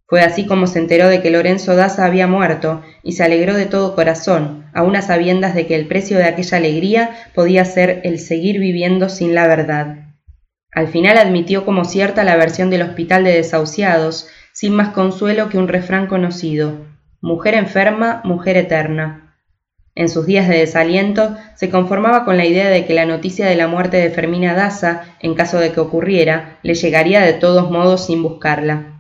Fue 0.10 0.22
así 0.22 0.46
como 0.46 0.68
se 0.68 0.80
enteró 0.80 1.10
de 1.10 1.22
que 1.22 1.30
Lorenzo 1.30 1.76
Daza 1.76 2.06
había 2.06 2.28
muerto 2.28 2.82
y 3.04 3.12
se 3.12 3.26
alegró 3.26 3.56
de 3.56 3.66
todo 3.66 3.94
corazón, 3.94 4.66
aun 4.74 4.96
a 4.96 5.02
sabiendas 5.02 5.54
de 5.54 5.68
que 5.68 5.76
el 5.76 5.86
precio 5.86 6.18
de 6.18 6.24
aquella 6.24 6.58
alegría 6.58 7.12
podía 7.36 7.66
ser 7.66 8.00
el 8.06 8.18
seguir 8.18 8.58
viviendo 8.60 9.10
sin 9.10 9.36
la 9.36 9.48
verdad. 9.48 9.98
Al 10.72 10.88
final 10.88 11.18
admitió 11.18 11.66
como 11.66 11.84
cierta 11.84 12.24
la 12.24 12.38
versión 12.38 12.70
del 12.70 12.84
hospital 12.84 13.26
de 13.26 13.34
desahuciados, 13.34 14.30
sin 14.54 14.74
más 14.74 14.90
consuelo 14.90 15.50
que 15.50 15.58
un 15.58 15.68
refrán 15.68 16.08
conocido, 16.08 16.86
mujer 17.20 17.56
enferma, 17.56 18.22
mujer 18.24 18.56
eterna. 18.56 19.36
En 19.94 20.08
sus 20.08 20.26
días 20.26 20.48
de 20.48 20.60
desaliento 20.60 21.36
se 21.56 21.70
conformaba 21.70 22.24
con 22.24 22.38
la 22.38 22.46
idea 22.46 22.70
de 22.70 22.86
que 22.86 22.94
la 22.94 23.06
noticia 23.06 23.46
de 23.48 23.56
la 23.56 23.68
muerte 23.68 23.98
de 23.98 24.10
Fermina 24.10 24.54
Daza, 24.54 25.02
en 25.20 25.34
caso 25.34 25.60
de 25.60 25.74
que 25.74 25.82
ocurriera, 25.82 26.60
le 26.64 26.76
llegaría 26.76 27.20
de 27.22 27.34
todos 27.34 27.70
modos 27.72 28.06
sin 28.06 28.24
buscarla. 28.24 28.97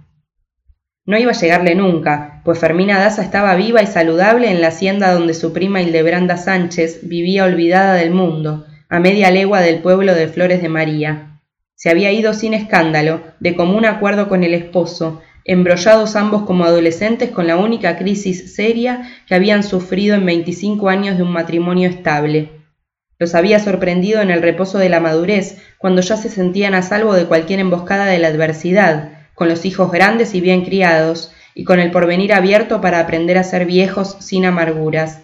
No 1.07 1.17
iba 1.17 1.31
a 1.31 1.35
llegarle 1.35 1.73
nunca, 1.73 2.41
pues 2.43 2.59
Fermina 2.59 2.99
Daza 2.99 3.21
estaba 3.21 3.55
viva 3.55 3.81
y 3.81 3.87
saludable 3.87 4.51
en 4.51 4.59
la 4.59 4.67
hacienda 4.67 5.13
donde 5.13 5.33
su 5.33 5.53
prima 5.53 5.81
Hildebranda 5.81 6.35
Sánchez 6.35 6.99
vivía 7.03 7.45
olvidada 7.45 7.93
del 7.93 8.11
mundo, 8.11 8.65
a 8.89 8.99
media 8.99 9.31
legua 9.31 9.61
del 9.61 9.79
pueblo 9.79 10.13
de 10.13 10.27
Flores 10.27 10.61
de 10.61 10.67
María. 10.67 11.39
Se 11.75 11.89
había 11.89 12.11
ido 12.11 12.33
sin 12.33 12.53
escándalo, 12.53 13.21
de 13.39 13.55
común 13.55 13.85
acuerdo 13.85 14.27
con 14.27 14.43
el 14.43 14.53
esposo, 14.53 15.21
embrollados 15.45 16.17
ambos 16.17 16.43
como 16.43 16.65
adolescentes 16.65 17.29
con 17.29 17.47
la 17.47 17.55
única 17.55 17.97
crisis 17.97 18.53
seria 18.53 19.09
que 19.29 19.35
habían 19.35 19.63
sufrido 19.63 20.13
en 20.13 20.25
veinticinco 20.25 20.89
años 20.89 21.15
de 21.15 21.23
un 21.23 21.31
matrimonio 21.31 21.87
estable. 21.87 22.49
Los 23.17 23.33
había 23.33 23.61
sorprendido 23.61 24.21
en 24.21 24.29
el 24.29 24.41
reposo 24.41 24.77
de 24.77 24.89
la 24.89 24.99
madurez, 24.99 25.57
cuando 25.77 26.01
ya 26.01 26.17
se 26.17 26.27
sentían 26.27 26.73
a 26.73 26.81
salvo 26.81 27.13
de 27.13 27.27
cualquier 27.27 27.61
emboscada 27.61 28.07
de 28.07 28.19
la 28.19 28.27
adversidad, 28.27 29.16
con 29.37 29.49
los 29.49 29.65
hijos 29.65 29.91
grandes 29.91 30.33
y 30.33 30.41
bien 30.41 30.65
criados, 30.65 31.31
y 31.53 31.63
con 31.63 31.79
el 31.79 31.91
porvenir 31.91 32.33
abierto 32.33 32.81
para 32.81 32.99
aprender 32.99 33.37
a 33.37 33.43
ser 33.43 33.67
viejos 33.67 34.17
sin 34.19 34.45
amarguras. 34.45 35.21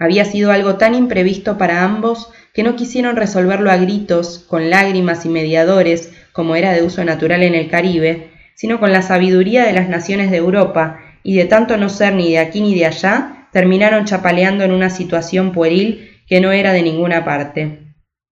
Había 0.00 0.24
sido 0.24 0.50
algo 0.50 0.78
tan 0.78 0.96
imprevisto 0.96 1.56
para 1.56 1.84
ambos 1.84 2.28
que 2.52 2.64
no 2.64 2.74
quisieron 2.74 3.14
resolverlo 3.14 3.70
a 3.70 3.76
gritos, 3.76 4.40
con 4.48 4.68
lágrimas 4.68 5.24
y 5.24 5.28
mediadores, 5.28 6.10
como 6.32 6.56
era 6.56 6.72
de 6.72 6.82
uso 6.82 7.04
natural 7.04 7.44
en 7.44 7.54
el 7.54 7.70
Caribe, 7.70 8.32
sino 8.56 8.80
con 8.80 8.92
la 8.92 9.02
sabiduría 9.02 9.64
de 9.64 9.74
las 9.74 9.88
naciones 9.88 10.32
de 10.32 10.38
Europa, 10.38 10.98
y 11.22 11.36
de 11.36 11.44
tanto 11.44 11.76
no 11.76 11.88
ser 11.88 12.14
ni 12.14 12.32
de 12.32 12.40
aquí 12.40 12.60
ni 12.60 12.74
de 12.74 12.86
allá, 12.86 13.46
terminaron 13.52 14.06
chapaleando 14.06 14.64
en 14.64 14.72
una 14.72 14.90
situación 14.90 15.52
pueril 15.52 16.10
que 16.26 16.40
no 16.40 16.50
era 16.50 16.72
de 16.72 16.82
ninguna 16.82 17.24
parte. 17.24 17.85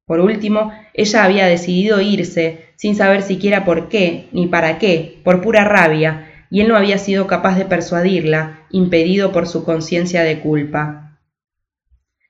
Por 0.07 0.21
último, 0.21 0.73
ella 0.93 1.25
había 1.25 1.47
decidido 1.47 2.01
irse, 2.01 2.67
sin 2.77 2.95
saber 2.95 3.23
siquiera 3.23 3.65
por 3.65 3.89
qué, 3.89 4.29
ni 4.33 4.47
para 4.47 4.79
qué, 4.79 5.21
por 5.25 5.41
pura 5.41 5.65
rabia, 5.65 6.31
y 6.51 6.61
él 6.61 6.69
no 6.69 6.77
había 6.77 6.99
sido 6.99 7.27
capaz 7.27 7.57
de 7.57 7.65
persuadirla, 7.65 8.61
impedido 8.71 9.33
por 9.33 9.49
su 9.49 9.65
conciencia 9.65 10.23
de 10.23 10.41
culpa. 10.41 11.19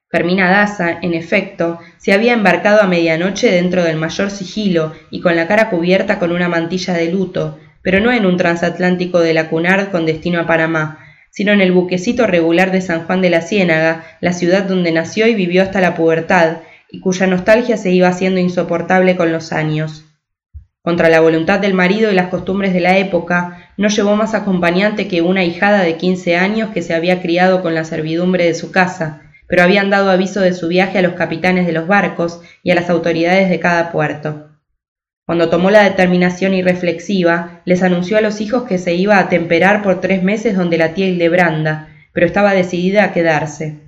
Fermina 0.08 0.48
Daza, 0.48 0.98
en 1.02 1.12
efecto, 1.12 1.80
se 1.98 2.12
había 2.12 2.34
embarcado 2.34 2.80
a 2.80 2.86
medianoche 2.86 3.50
dentro 3.50 3.82
del 3.82 3.96
mayor 3.96 4.30
sigilo 4.30 4.92
y 5.10 5.20
con 5.20 5.34
la 5.34 5.48
cara 5.48 5.70
cubierta 5.70 6.20
con 6.20 6.30
una 6.30 6.48
mantilla 6.48 6.94
de 6.94 7.10
luto, 7.10 7.58
pero 7.82 7.98
no 7.98 8.12
en 8.12 8.24
un 8.24 8.36
transatlántico 8.36 9.18
de 9.18 9.34
la 9.34 9.48
Cunard 9.50 9.90
con 9.90 10.06
destino 10.06 10.38
a 10.38 10.46
Panamá, 10.46 11.00
sino 11.30 11.50
en 11.50 11.60
el 11.60 11.72
buquecito 11.72 12.28
regular 12.28 12.70
de 12.70 12.80
San 12.80 13.06
Juan 13.06 13.20
de 13.22 13.30
la 13.30 13.42
Ciénaga, 13.42 14.04
la 14.20 14.32
ciudad 14.32 14.62
donde 14.62 14.92
nació 14.92 15.26
y 15.26 15.34
vivió 15.34 15.64
hasta 15.64 15.80
la 15.80 15.96
pubertad, 15.96 16.58
y 16.94 17.00
cuya 17.00 17.26
nostalgia 17.26 17.76
se 17.76 17.90
iba 17.90 18.06
haciendo 18.06 18.38
insoportable 18.38 19.16
con 19.16 19.32
los 19.32 19.52
años. 19.52 20.04
Contra 20.80 21.08
la 21.08 21.18
voluntad 21.18 21.58
del 21.58 21.74
marido 21.74 22.12
y 22.12 22.14
las 22.14 22.28
costumbres 22.28 22.72
de 22.72 22.78
la 22.78 22.98
época, 22.98 23.72
no 23.76 23.88
llevó 23.88 24.14
más 24.14 24.34
acompañante 24.34 25.08
que 25.08 25.20
una 25.20 25.42
hijada 25.42 25.82
de 25.82 25.96
quince 25.96 26.36
años 26.36 26.70
que 26.70 26.82
se 26.82 26.94
había 26.94 27.20
criado 27.20 27.62
con 27.62 27.74
la 27.74 27.84
servidumbre 27.84 28.44
de 28.44 28.54
su 28.54 28.70
casa, 28.70 29.22
pero 29.48 29.64
habían 29.64 29.90
dado 29.90 30.08
aviso 30.08 30.40
de 30.40 30.54
su 30.54 30.68
viaje 30.68 30.98
a 30.98 31.02
los 31.02 31.14
capitanes 31.14 31.66
de 31.66 31.72
los 31.72 31.88
barcos 31.88 32.40
y 32.62 32.70
a 32.70 32.76
las 32.76 32.88
autoridades 32.90 33.48
de 33.50 33.58
cada 33.58 33.90
puerto. 33.90 34.50
Cuando 35.26 35.48
tomó 35.48 35.72
la 35.72 35.82
determinación 35.82 36.54
irreflexiva, 36.54 37.62
les 37.64 37.82
anunció 37.82 38.18
a 38.18 38.20
los 38.20 38.40
hijos 38.40 38.64
que 38.64 38.78
se 38.78 38.94
iba 38.94 39.18
a 39.18 39.28
temperar 39.28 39.82
por 39.82 40.00
tres 40.00 40.22
meses 40.22 40.54
donde 40.56 40.78
la 40.78 40.94
tía 40.94 41.08
Hildebranda, 41.08 41.88
pero 42.12 42.26
estaba 42.26 42.54
decidida 42.54 43.02
a 43.02 43.12
quedarse. 43.12 43.83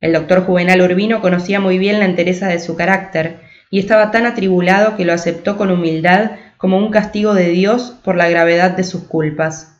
El 0.00 0.12
doctor 0.12 0.44
Juvenal 0.44 0.82
Urbino 0.82 1.20
conocía 1.20 1.60
muy 1.60 1.78
bien 1.78 1.98
la 1.98 2.04
entereza 2.04 2.48
de 2.48 2.60
su 2.60 2.76
carácter, 2.76 3.40
y 3.70 3.78
estaba 3.78 4.10
tan 4.10 4.26
atribulado 4.26 4.96
que 4.96 5.04
lo 5.04 5.12
aceptó 5.12 5.56
con 5.56 5.70
humildad 5.70 6.32
como 6.56 6.78
un 6.78 6.90
castigo 6.90 7.34
de 7.34 7.48
Dios 7.48 7.96
por 8.04 8.16
la 8.16 8.28
gravedad 8.28 8.76
de 8.76 8.84
sus 8.84 9.04
culpas 9.04 9.76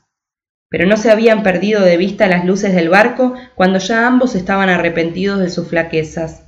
pero 0.68 0.86
no 0.86 0.96
se 0.96 1.10
habían 1.10 1.42
perdido 1.42 1.82
de 1.82 1.96
vista 1.96 2.26
las 2.26 2.44
luces 2.44 2.74
del 2.74 2.88
barco 2.88 3.34
cuando 3.54 3.78
ya 3.78 4.06
ambos 4.06 4.34
estaban 4.34 4.68
arrepentidos 4.68 5.38
de 5.38 5.50
sus 5.50 5.68
flaquezas. 5.68 6.42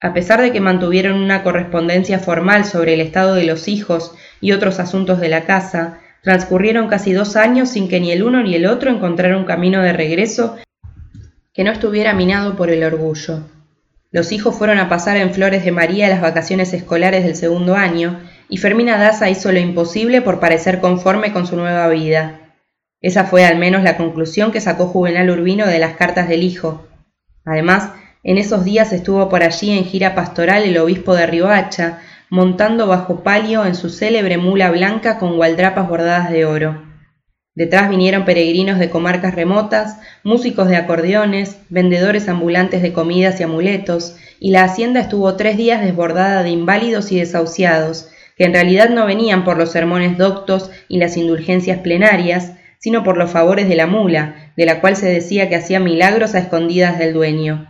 A 0.00 0.12
pesar 0.12 0.42
de 0.42 0.52
que 0.52 0.60
mantuvieron 0.60 1.20
una 1.20 1.44
correspondencia 1.44 2.18
formal 2.18 2.64
sobre 2.64 2.94
el 2.94 3.00
estado 3.00 3.34
de 3.34 3.44
los 3.44 3.68
hijos 3.68 4.14
y 4.40 4.50
otros 4.50 4.80
asuntos 4.80 5.20
de 5.20 5.28
la 5.28 5.44
casa, 5.44 6.00
transcurrieron 6.22 6.88
casi 6.88 7.12
dos 7.12 7.36
años 7.36 7.68
sin 7.68 7.88
que 7.88 8.00
ni 8.00 8.10
el 8.10 8.24
uno 8.24 8.42
ni 8.42 8.56
el 8.56 8.66
otro 8.66 8.90
encontraran 8.90 9.38
un 9.38 9.44
camino 9.44 9.80
de 9.80 9.92
regreso 9.92 10.56
que 11.54 11.64
no 11.64 11.70
estuviera 11.70 12.14
minado 12.14 12.56
por 12.56 12.70
el 12.70 12.82
orgullo. 12.82 13.40
Los 14.10 14.32
hijos 14.32 14.54
fueron 14.54 14.78
a 14.78 14.88
pasar 14.88 15.16
en 15.16 15.32
Flores 15.32 15.64
de 15.64 15.72
María 15.72 16.08
las 16.08 16.20
vacaciones 16.20 16.72
escolares 16.72 17.24
del 17.24 17.36
segundo 17.36 17.76
año, 17.76 18.20
y 18.48 18.58
Fermina 18.58 18.98
Daza 18.98 19.30
hizo 19.30 19.52
lo 19.52 19.58
imposible 19.58 20.20
por 20.20 20.40
parecer 20.40 20.80
conforme 20.80 21.32
con 21.32 21.46
su 21.46 21.56
nueva 21.56 21.88
vida. 21.88 22.40
Esa 23.00 23.24
fue 23.24 23.44
al 23.44 23.58
menos 23.58 23.82
la 23.82 23.96
conclusión 23.96 24.52
que 24.52 24.60
sacó 24.60 24.86
Juvenal 24.86 25.30
Urbino 25.30 25.66
de 25.66 25.78
las 25.78 25.94
cartas 25.94 26.28
del 26.28 26.42
hijo. 26.42 26.86
Además, 27.44 27.90
en 28.22 28.38
esos 28.38 28.64
días 28.64 28.92
estuvo 28.92 29.28
por 29.28 29.42
allí 29.42 29.76
en 29.76 29.84
gira 29.84 30.14
pastoral 30.14 30.62
el 30.62 30.78
obispo 30.78 31.14
de 31.14 31.26
Riohacha, 31.26 32.00
montando 32.30 32.86
bajo 32.86 33.22
palio 33.22 33.66
en 33.66 33.74
su 33.74 33.90
célebre 33.90 34.38
mula 34.38 34.70
blanca 34.70 35.18
con 35.18 35.36
gualdrapas 35.36 35.88
bordadas 35.88 36.30
de 36.30 36.44
oro. 36.46 36.91
Detrás 37.54 37.90
vinieron 37.90 38.24
peregrinos 38.24 38.78
de 38.78 38.88
comarcas 38.88 39.34
remotas, 39.34 39.98
músicos 40.24 40.68
de 40.68 40.76
acordeones, 40.76 41.58
vendedores 41.68 42.28
ambulantes 42.28 42.80
de 42.80 42.94
comidas 42.94 43.38
y 43.40 43.42
amuletos, 43.42 44.16
y 44.40 44.52
la 44.52 44.64
hacienda 44.64 45.00
estuvo 45.00 45.36
tres 45.36 45.58
días 45.58 45.82
desbordada 45.82 46.42
de 46.42 46.48
inválidos 46.48 47.12
y 47.12 47.18
desahuciados, 47.18 48.08
que 48.38 48.44
en 48.44 48.54
realidad 48.54 48.88
no 48.88 49.04
venían 49.04 49.44
por 49.44 49.58
los 49.58 49.70
sermones 49.70 50.16
doctos 50.16 50.70
y 50.88 50.96
las 50.96 51.18
indulgencias 51.18 51.80
plenarias, 51.80 52.52
sino 52.78 53.04
por 53.04 53.18
los 53.18 53.30
favores 53.30 53.68
de 53.68 53.76
la 53.76 53.86
mula, 53.86 54.52
de 54.56 54.64
la 54.64 54.80
cual 54.80 54.96
se 54.96 55.10
decía 55.10 55.50
que 55.50 55.56
hacía 55.56 55.78
milagros 55.78 56.34
a 56.34 56.38
escondidas 56.38 56.98
del 56.98 57.12
dueño. 57.12 57.68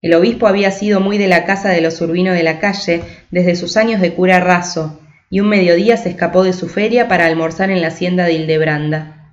El 0.00 0.14
obispo 0.14 0.46
había 0.46 0.70
sido 0.70 1.00
muy 1.00 1.18
de 1.18 1.28
la 1.28 1.44
casa 1.44 1.68
de 1.68 1.82
los 1.82 2.00
urbinos 2.00 2.34
de 2.34 2.42
la 2.42 2.58
calle 2.58 3.02
desde 3.30 3.54
sus 3.54 3.76
años 3.76 4.00
de 4.00 4.14
cura 4.14 4.40
raso, 4.40 4.98
y 5.30 5.40
un 5.40 5.48
mediodía 5.48 5.96
se 5.96 6.10
escapó 6.10 6.44
de 6.44 6.52
su 6.52 6.68
feria 6.68 7.08
para 7.08 7.26
almorzar 7.26 7.70
en 7.70 7.80
la 7.80 7.88
hacienda 7.88 8.24
de 8.24 8.34
Hildebranda. 8.34 9.32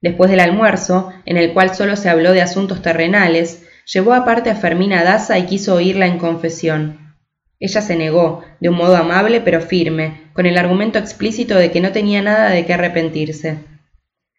Después 0.00 0.30
del 0.30 0.40
almuerzo, 0.40 1.12
en 1.24 1.36
el 1.36 1.52
cual 1.52 1.74
solo 1.74 1.96
se 1.96 2.08
habló 2.08 2.32
de 2.32 2.42
asuntos 2.42 2.82
terrenales, 2.82 3.64
llevó 3.92 4.14
aparte 4.14 4.50
a 4.50 4.56
Fermina 4.56 5.02
Daza 5.02 5.38
y 5.38 5.46
quiso 5.46 5.74
oírla 5.74 6.06
en 6.06 6.18
confesión. 6.18 7.14
Ella 7.60 7.80
se 7.80 7.96
negó, 7.96 8.44
de 8.60 8.68
un 8.68 8.76
modo 8.76 8.96
amable 8.96 9.40
pero 9.40 9.60
firme, 9.60 10.30
con 10.32 10.46
el 10.46 10.56
argumento 10.56 10.98
explícito 10.98 11.56
de 11.56 11.72
que 11.72 11.80
no 11.80 11.90
tenía 11.90 12.22
nada 12.22 12.50
de 12.50 12.64
qué 12.64 12.74
arrepentirse. 12.74 13.58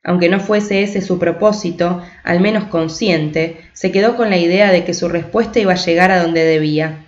Aunque 0.03 0.29
no 0.29 0.39
fuese 0.39 0.81
ese 0.83 1.01
su 1.01 1.19
propósito, 1.19 2.01
al 2.23 2.39
menos 2.39 2.65
consciente, 2.65 3.57
se 3.73 3.91
quedó 3.91 4.15
con 4.15 4.29
la 4.29 4.37
idea 4.37 4.71
de 4.71 4.85
que 4.85 4.93
su 4.93 5.09
respuesta 5.09 5.59
iba 5.59 5.73
a 5.73 5.77
llegar 5.77 6.11
a 6.11 6.21
donde 6.21 6.45
debía. 6.45 7.05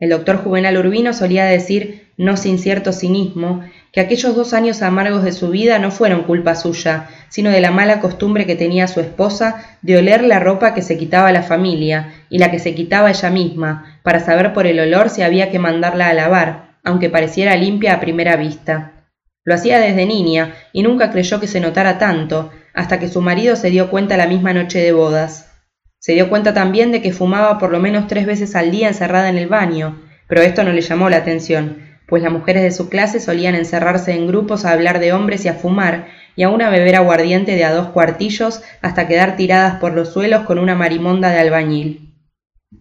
El 0.00 0.10
doctor 0.10 0.38
Juvenal 0.38 0.76
Urbino 0.76 1.12
solía 1.12 1.44
decir, 1.44 2.09
no 2.20 2.36
sin 2.36 2.58
cierto 2.58 2.92
cinismo, 2.92 3.62
que 3.92 4.00
aquellos 4.02 4.36
dos 4.36 4.52
años 4.52 4.82
amargos 4.82 5.24
de 5.24 5.32
su 5.32 5.48
vida 5.48 5.78
no 5.78 5.90
fueron 5.90 6.24
culpa 6.24 6.54
suya, 6.54 7.08
sino 7.30 7.48
de 7.48 7.62
la 7.62 7.70
mala 7.70 8.00
costumbre 8.00 8.44
que 8.44 8.56
tenía 8.56 8.88
su 8.88 9.00
esposa 9.00 9.78
de 9.80 9.96
oler 9.96 10.22
la 10.24 10.38
ropa 10.38 10.74
que 10.74 10.82
se 10.82 10.98
quitaba 10.98 11.32
la 11.32 11.42
familia 11.42 12.12
y 12.28 12.36
la 12.36 12.50
que 12.50 12.58
se 12.58 12.74
quitaba 12.74 13.08
ella 13.08 13.30
misma, 13.30 14.00
para 14.02 14.20
saber 14.20 14.52
por 14.52 14.66
el 14.66 14.78
olor 14.80 15.08
si 15.08 15.22
había 15.22 15.50
que 15.50 15.58
mandarla 15.58 16.10
a 16.10 16.12
lavar, 16.12 16.76
aunque 16.84 17.08
pareciera 17.08 17.56
limpia 17.56 17.94
a 17.94 18.00
primera 18.00 18.36
vista. 18.36 19.06
Lo 19.42 19.54
hacía 19.54 19.78
desde 19.78 20.04
niña 20.04 20.52
y 20.74 20.82
nunca 20.82 21.10
creyó 21.10 21.40
que 21.40 21.46
se 21.46 21.60
notara 21.60 21.96
tanto, 21.96 22.50
hasta 22.74 22.98
que 22.98 23.08
su 23.08 23.22
marido 23.22 23.56
se 23.56 23.70
dio 23.70 23.88
cuenta 23.88 24.18
la 24.18 24.26
misma 24.26 24.52
noche 24.52 24.78
de 24.78 24.92
bodas. 24.92 25.50
Se 25.98 26.12
dio 26.12 26.28
cuenta 26.28 26.52
también 26.52 26.92
de 26.92 27.00
que 27.00 27.14
fumaba 27.14 27.58
por 27.58 27.70
lo 27.72 27.80
menos 27.80 28.08
tres 28.08 28.26
veces 28.26 28.54
al 28.56 28.70
día 28.70 28.88
encerrada 28.88 29.30
en 29.30 29.38
el 29.38 29.48
baño, 29.48 30.02
pero 30.28 30.42
esto 30.42 30.64
no 30.64 30.72
le 30.72 30.82
llamó 30.82 31.08
la 31.08 31.16
atención, 31.16 31.89
pues 32.10 32.22
las 32.22 32.32
mujeres 32.32 32.62
de 32.62 32.72
su 32.72 32.90
clase 32.90 33.20
solían 33.20 33.54
encerrarse 33.54 34.12
en 34.12 34.26
grupos 34.26 34.64
a 34.64 34.72
hablar 34.72 34.98
de 34.98 35.14
hombres 35.14 35.44
y 35.44 35.48
a 35.48 35.54
fumar, 35.54 36.08
y 36.36 36.42
aún 36.42 36.60
a 36.60 36.68
beber 36.68 36.96
aguardiente 36.96 37.54
de 37.54 37.64
a 37.64 37.72
dos 37.72 37.88
cuartillos 37.88 38.62
hasta 38.82 39.06
quedar 39.06 39.36
tiradas 39.36 39.80
por 39.80 39.94
los 39.94 40.12
suelos 40.12 40.42
con 40.42 40.58
una 40.58 40.74
marimonda 40.74 41.30
de 41.30 41.38
albañil. 41.38 42.14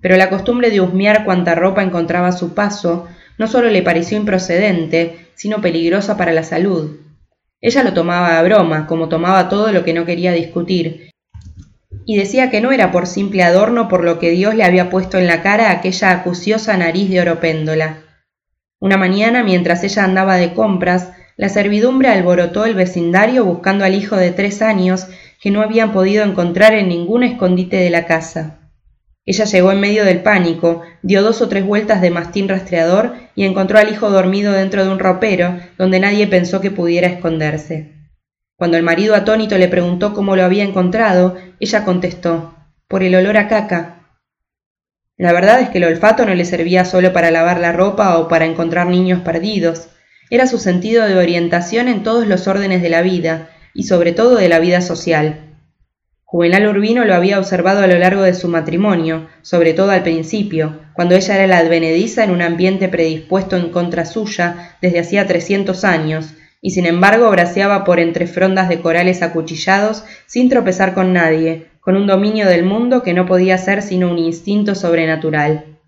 Pero 0.01 0.17
la 0.17 0.29
costumbre 0.29 0.69
de 0.69 0.81
husmear 0.81 1.25
cuanta 1.25 1.55
ropa 1.55 1.83
encontraba 1.83 2.27
a 2.27 2.33
su 2.33 2.53
paso 2.53 3.07
no 3.37 3.47
solo 3.47 3.69
le 3.69 3.83
pareció 3.83 4.17
improcedente, 4.17 5.27
sino 5.35 5.61
peligrosa 5.61 6.17
para 6.17 6.33
la 6.33 6.43
salud. 6.43 6.97
Ella 7.61 7.83
lo 7.83 7.93
tomaba 7.93 8.39
a 8.39 8.43
broma, 8.43 8.87
como 8.87 9.09
tomaba 9.09 9.47
todo 9.47 9.71
lo 9.71 9.83
que 9.83 9.93
no 9.93 10.05
quería 10.05 10.31
discutir, 10.31 11.11
y 12.05 12.17
decía 12.17 12.49
que 12.49 12.61
no 12.61 12.71
era 12.71 12.91
por 12.91 13.05
simple 13.05 13.43
adorno 13.43 13.87
por 13.87 14.03
lo 14.03 14.19
que 14.19 14.31
Dios 14.31 14.55
le 14.55 14.63
había 14.63 14.89
puesto 14.89 15.17
en 15.17 15.27
la 15.27 15.41
cara 15.41 15.71
aquella 15.71 16.11
acuciosa 16.11 16.75
nariz 16.75 17.09
de 17.09 17.21
oropéndola. 17.21 18.08
Una 18.79 18.97
mañana, 18.97 19.43
mientras 19.43 19.83
ella 19.83 20.05
andaba 20.05 20.37
de 20.37 20.53
compras, 20.53 21.11
la 21.35 21.49
servidumbre 21.49 22.09
alborotó 22.09 22.65
el 22.65 22.75
vecindario 22.75 23.43
buscando 23.43 23.83
al 23.85 23.95
hijo 23.95 24.15
de 24.15 24.31
tres 24.31 24.61
años 24.61 25.07
que 25.41 25.51
no 25.51 25.61
habían 25.61 25.91
podido 25.91 26.23
encontrar 26.23 26.73
en 26.73 26.89
ningún 26.89 27.23
escondite 27.23 27.77
de 27.77 27.89
la 27.89 28.05
casa. 28.05 28.59
Ella 29.25 29.45
llegó 29.45 29.71
en 29.71 29.79
medio 29.79 30.05
del 30.05 30.21
pánico, 30.21 30.81
dio 31.01 31.21
dos 31.21 31.41
o 31.41 31.49
tres 31.49 31.65
vueltas 31.65 32.01
de 32.01 32.09
mastín 32.09 32.47
rastreador 32.47 33.13
y 33.35 33.45
encontró 33.45 33.77
al 33.79 33.89
hijo 33.89 34.09
dormido 34.09 34.53
dentro 34.53 34.83
de 34.83 34.91
un 34.91 34.99
ropero 34.99 35.59
donde 35.77 35.99
nadie 35.99 36.27
pensó 36.27 36.61
que 36.61 36.71
pudiera 36.71 37.07
esconderse. 37.07 37.93
Cuando 38.55 38.77
el 38.77 38.83
marido 38.83 39.13
atónito 39.15 39.57
le 39.57 39.67
preguntó 39.67 40.13
cómo 40.13 40.35
lo 40.35 40.43
había 40.43 40.63
encontrado, 40.63 41.37
ella 41.59 41.85
contestó, 41.85 42.55
por 42.87 43.03
el 43.03 43.15
olor 43.15 43.37
a 43.37 43.47
caca. 43.47 43.98
La 45.19 45.33
verdad 45.33 45.59
es 45.59 45.67
que 45.67 45.79
el 45.79 45.83
olfato 45.83 46.25
no 46.25 46.33
le 46.33 46.45
servía 46.45 46.85
solo 46.85 47.11
para 47.11 47.29
lavar 47.29 47.59
la 47.59 47.73
ropa 47.73 48.17
o 48.17 48.29
para 48.29 48.45
encontrar 48.45 48.87
niños 48.87 49.19
perdidos, 49.19 49.89
era 50.29 50.47
su 50.47 50.57
sentido 50.57 51.05
de 51.05 51.17
orientación 51.17 51.89
en 51.89 52.03
todos 52.03 52.25
los 52.25 52.47
órdenes 52.47 52.81
de 52.81 52.87
la 52.87 53.01
vida, 53.01 53.49
y 53.73 53.83
sobre 53.83 54.13
todo 54.13 54.37
de 54.37 54.47
la 54.47 54.59
vida 54.59 54.79
social. 54.79 55.57
Juvenal 56.23 56.67
Urbino 56.67 57.03
lo 57.03 57.15
había 57.15 57.37
observado 57.37 57.81
a 57.81 57.87
lo 57.87 57.97
largo 57.99 58.21
de 58.21 58.33
su 58.33 58.47
matrimonio, 58.47 59.27
sobre 59.41 59.73
todo 59.73 59.91
al 59.91 60.03
principio, 60.03 60.79
cuando 60.93 61.15
ella 61.15 61.35
era 61.35 61.47
la 61.47 61.57
advenediza 61.57 62.23
en 62.23 62.31
un 62.31 62.41
ambiente 62.41 62.87
predispuesto 62.87 63.57
en 63.57 63.71
contra 63.71 64.05
suya 64.05 64.77
desde 64.81 65.01
hacía 65.01 65.27
trescientos 65.27 65.83
años, 65.83 66.35
y 66.61 66.71
sin 66.71 66.85
embargo 66.85 67.29
braceaba 67.29 67.83
por 67.83 67.99
entre 67.99 68.25
frondas 68.25 68.69
de 68.69 68.79
corales 68.79 69.21
acuchillados 69.21 70.05
sin 70.27 70.47
tropezar 70.47 70.93
con 70.93 71.11
nadie, 71.11 71.67
con 71.89 71.97
un 71.97 72.05
dominio 72.05 72.47
del 72.47 72.63
mundo 72.63 73.01
que 73.01 73.15
no 73.15 73.25
podía 73.25 73.57
ser 73.57 73.81
sino 73.81 74.11
un 74.11 74.19
instinto 74.19 74.75
sobrenatural. 74.75 75.79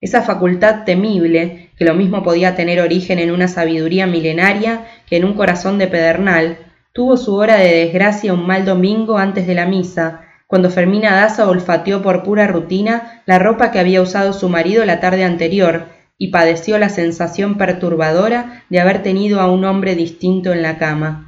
Esa 0.00 0.22
facultad 0.22 0.82
temible, 0.82 1.70
que 1.78 1.84
lo 1.84 1.94
mismo 1.94 2.24
podía 2.24 2.56
tener 2.56 2.80
origen 2.80 3.20
en 3.20 3.30
una 3.30 3.46
sabiduría 3.46 4.08
milenaria 4.08 4.86
que 5.06 5.18
en 5.18 5.24
un 5.24 5.34
corazón 5.34 5.78
de 5.78 5.86
pedernal, 5.86 6.58
tuvo 6.92 7.16
su 7.16 7.36
hora 7.36 7.58
de 7.58 7.72
desgracia 7.72 8.34
un 8.34 8.44
mal 8.44 8.64
domingo 8.64 9.18
antes 9.18 9.46
de 9.46 9.54
la 9.54 9.66
misa, 9.66 10.22
cuando 10.48 10.68
Fermina 10.68 11.14
Daza 11.14 11.48
olfateó 11.48 12.02
por 12.02 12.24
pura 12.24 12.48
rutina 12.48 13.22
la 13.24 13.38
ropa 13.38 13.70
que 13.70 13.78
había 13.78 14.02
usado 14.02 14.32
su 14.32 14.48
marido 14.48 14.84
la 14.84 14.98
tarde 14.98 15.22
anterior, 15.22 15.84
y 16.18 16.32
padeció 16.32 16.76
la 16.76 16.88
sensación 16.88 17.56
perturbadora 17.56 18.64
de 18.68 18.80
haber 18.80 19.04
tenido 19.04 19.40
a 19.40 19.48
un 19.48 19.64
hombre 19.64 19.94
distinto 19.94 20.52
en 20.52 20.62
la 20.62 20.76
cama. 20.76 21.25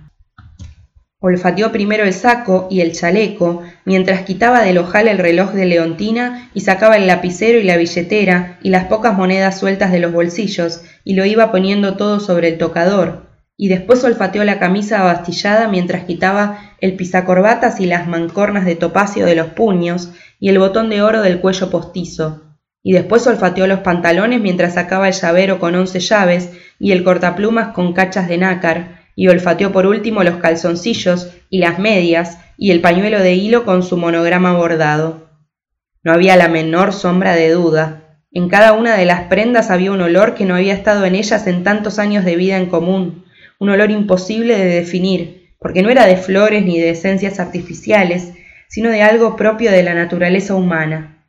Olfateó 1.21 1.73
primero 1.73 2.05
el 2.05 2.13
saco 2.13 2.69
y 2.71 2.81
el 2.81 2.93
chaleco, 2.93 3.63
mientras 3.85 4.23
quitaba 4.23 4.63
del 4.63 4.79
ojal 4.79 5.09
el 5.09 5.19
reloj 5.19 5.51
de 5.51 5.67
Leontina 5.67 6.49
y 6.55 6.61
sacaba 6.61 6.97
el 6.97 7.09
lapicero 7.09 7.59
y 7.59 7.65
la 7.65 7.77
billetera 7.77 8.57
y 8.63 8.71
las 8.71 8.85
pocas 8.85 9.19
monedas 9.19 9.59
sueltas 9.59 9.91
de 9.91 9.99
los 9.99 10.13
bolsillos, 10.13 10.83
y 11.03 11.15
lo 11.15 11.25
iba 11.25 11.51
poniendo 11.51 11.97
todo 11.97 12.21
sobre 12.21 12.47
el 12.47 12.59
tocador, 12.59 13.27
y 13.57 13.67
después 13.67 14.05
olfateó 14.05 14.45
la 14.45 14.61
camisa 14.61 15.01
abastillada 15.01 15.67
mientras 15.67 16.05
quitaba 16.05 16.77
el 16.81 16.95
pisacorbatas 16.95 17.81
y 17.81 17.87
las 17.87 18.07
mancornas 18.07 18.65
de 18.65 18.77
topacio 18.77 19.27
de 19.27 19.35
los 19.35 19.49
puños 19.49 20.13
y 20.39 20.51
el 20.51 20.61
botón 20.61 20.89
de 20.89 21.03
oro 21.03 21.21
del 21.23 21.41
cuello 21.41 21.69
postizo, 21.69 22.45
y 22.85 22.93
después 22.93 23.27
olfateó 23.27 23.67
los 23.67 23.81
pantalones 23.81 24.41
mientras 24.41 24.75
sacaba 24.75 25.09
el 25.09 25.15
llavero 25.15 25.59
con 25.59 25.75
once 25.75 25.99
llaves 25.99 26.53
y 26.79 26.93
el 26.93 27.03
cortaplumas 27.03 27.75
con 27.75 27.93
cachas 27.93 28.29
de 28.29 28.39
nácar, 28.39 28.98
y 29.19 29.27
olfateó 29.27 29.73
por 29.73 29.85
último 29.85 30.23
los 30.23 30.37
calzoncillos 30.37 31.33
y 31.51 31.59
las 31.59 31.81
medias 31.81 32.39
y 32.57 32.71
el 32.71 32.81
pañuelo 32.81 33.19
de 33.19 33.35
hilo 33.35 33.65
con 33.65 33.83
su 33.83 33.97
monograma 33.97 34.53
bordado. 34.53 35.29
No 36.05 36.13
había 36.13 36.37
la 36.37 36.47
menor 36.47 36.93
sombra 36.93 37.35
de 37.35 37.51
duda. 37.51 38.21
En 38.31 38.49
cada 38.49 38.75
una 38.75 38.97
de 38.97 39.07
las 39.07 39.23
prendas 39.23 39.73
había 39.73 39.91
un 39.91 40.01
olor 40.03 40.37
que 40.37 40.45
no 40.45 40.55
había 40.55 40.73
estado 40.73 41.05
en 41.05 41.17
ellas 41.17 41.49
en 41.49 41.65
tantos 41.65 41.99
años 41.99 42.25
de 42.25 42.37
vida 42.37 42.59
en 42.59 42.67
común, 42.67 43.25
un 43.59 43.71
olor 43.71 43.91
imposible 43.91 44.57
de 44.57 44.67
definir, 44.67 45.49
porque 45.59 45.83
no 45.83 45.91
era 45.91 46.07
de 46.07 46.17
flores 46.17 46.65
ni 46.65 46.79
de 46.79 46.91
esencias 46.91 47.41
artificiales, 47.41 48.35
sino 48.69 48.89
de 48.89 49.03
algo 49.03 49.35
propio 49.35 49.73
de 49.73 49.83
la 49.83 49.95
naturaleza 49.95 50.55
humana. 50.55 51.27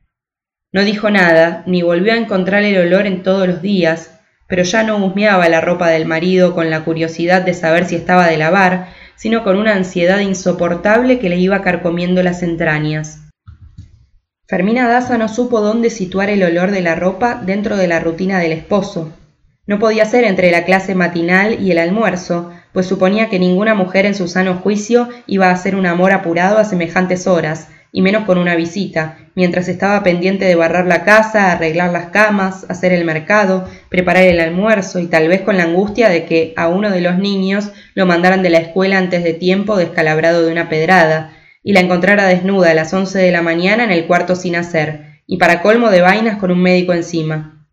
No 0.72 0.84
dijo 0.84 1.10
nada, 1.10 1.64
ni 1.66 1.82
volvió 1.82 2.14
a 2.14 2.18
encontrar 2.18 2.62
el 2.62 2.78
olor 2.78 3.08
en 3.08 3.24
todos 3.24 3.48
los 3.48 3.64
días, 3.64 4.19
pero 4.50 4.64
ya 4.64 4.84
no 4.84 4.98
husmeaba 4.98 5.48
la 5.48 5.62
ropa 5.62 5.90
del 5.90 6.06
marido 6.06 6.56
con 6.56 6.72
la 6.72 6.84
curiosidad 6.84 7.44
de 7.44 7.54
saber 7.54 7.86
si 7.86 7.96
estaba 7.96 8.28
de 8.28 8.36
lavar, 8.36 8.88
sino 9.16 9.44
con 9.44 9.58
una 9.58 9.76
ansiedad 9.76 10.20
insoportable 10.20 11.20
que 11.20 11.30
le 11.30 11.38
iba 11.38 11.62
carcomiendo 11.62 12.24
las 12.24 12.42
entrañas. 12.42 13.20
Fermina 14.48 14.90
Daza 14.90 15.20
no 15.20 15.28
supo 15.28 15.62
dónde 15.62 15.92
situar 15.92 16.32
el 16.32 16.42
olor 16.42 16.72
de 16.72 16.82
la 16.82 16.96
ropa 16.96 17.40
dentro 17.46 17.78
de 17.78 17.88
la 17.88 18.00
rutina 18.00 18.40
del 18.40 18.52
esposo. 18.52 19.14
No 19.68 19.78
podía 19.78 20.06
ser 20.06 20.24
entre 20.24 20.50
la 20.50 20.66
clase 20.66 20.96
matinal 20.96 21.62
y 21.62 21.70
el 21.70 21.78
almuerzo, 21.78 22.52
pues 22.74 22.88
suponía 22.88 23.30
que 23.30 23.38
ninguna 23.38 23.76
mujer 23.76 24.08
en 24.08 24.16
su 24.16 24.28
sano 24.28 24.56
juicio 24.56 25.10
iba 25.28 25.50
a 25.50 25.52
hacer 25.52 25.76
un 25.76 25.86
amor 25.86 26.12
apurado 26.12 26.58
a 26.58 26.64
semejantes 26.64 27.28
horas, 27.28 27.68
y 27.92 28.02
menos 28.02 28.26
con 28.26 28.38
una 28.38 28.56
visita, 28.56 29.18
mientras 29.36 29.68
estaba 29.68 30.04
pendiente 30.04 30.46
de 30.46 30.56
barrar 30.56 30.86
la 30.86 31.04
casa, 31.04 31.52
arreglar 31.52 31.92
las 31.92 32.08
camas, 32.08 32.66
hacer 32.70 32.92
el 32.94 33.06
mercado, 33.06 33.68
preparar 33.90 34.24
el 34.24 34.40
almuerzo 34.40 35.00
y 35.00 35.08
tal 35.08 35.28
vez 35.28 35.42
con 35.42 35.58
la 35.58 35.64
angustia 35.64 36.10
de 36.10 36.26
que 36.26 36.54
a 36.56 36.68
uno 36.68 36.92
de 36.92 37.02
los 37.02 37.18
niños 37.18 37.72
lo 37.96 38.06
mandaran 38.06 38.44
de 38.44 38.50
la 38.50 38.60
escuela 38.60 38.98
antes 38.98 39.24
de 39.24 39.34
tiempo 39.34 39.78
descalabrado 39.78 40.46
de 40.46 40.52
una 40.52 40.70
pedrada, 40.70 41.34
y 41.64 41.74
la 41.74 41.80
encontrara 41.80 42.26
desnuda 42.26 42.72
a 42.72 42.74
las 42.74 42.94
once 42.94 43.20
de 43.20 43.32
la 43.32 43.42
mañana 43.42 43.84
en 43.84 43.92
el 43.92 44.06
cuarto 44.06 44.36
sin 44.36 44.56
hacer, 44.56 45.22
y 45.26 45.38
para 45.38 45.62
colmo 45.62 45.90
de 45.90 46.02
vainas 46.02 46.38
con 46.38 46.52
un 46.52 46.62
médico 46.62 46.94
encima. 46.94 47.68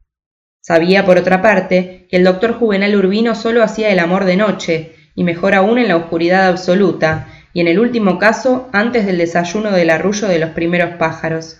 Sabía, 0.61 1.05
por 1.05 1.17
otra 1.17 1.43
parte, 1.43 2.07
que 2.11 2.17
el 2.17 2.25
doctor 2.25 2.55
Juvenal 2.55 2.97
Urbino 2.97 3.35
solo 3.35 3.63
hacía 3.63 3.91
el 3.91 3.99
amor 3.99 4.25
de 4.25 4.37
noche, 4.37 4.93
y 5.15 5.25
mejor 5.25 5.55
aún 5.55 5.79
en 5.79 5.89
la 5.89 5.97
oscuridad 5.97 6.49
absoluta, 6.49 7.29
y 7.57 7.61
en 7.63 7.69
el 7.69 7.79
último 7.79 8.19
caso 8.19 8.69
antes 8.75 9.07
del 9.07 9.17
desayuno 9.17 9.71
del 9.71 9.89
arrullo 9.89 10.29
de 10.29 10.39
los 10.39 10.51
primeros 10.51 10.97
pájaros. 10.97 11.59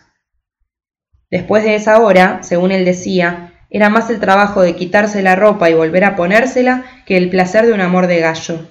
Después 1.31 1.65
de 1.65 1.75
esa 1.75 1.99
hora, 2.01 2.43
según 2.43 2.71
él 2.71 2.85
decía, 2.85 3.55
era 3.71 3.89
más 3.89 4.11
el 4.11 4.21
trabajo 4.21 4.61
de 4.61 4.77
quitarse 4.77 5.23
la 5.23 5.37
ropa 5.37 5.71
y 5.71 5.75
volver 5.75 6.05
a 6.05 6.15
ponérsela 6.15 6.85
que 7.07 7.17
el 7.17 7.31
placer 7.31 7.65
de 7.65 7.73
un 7.73 7.81
amor 7.81 8.09
de 8.09 8.21
gallo. 8.21 8.69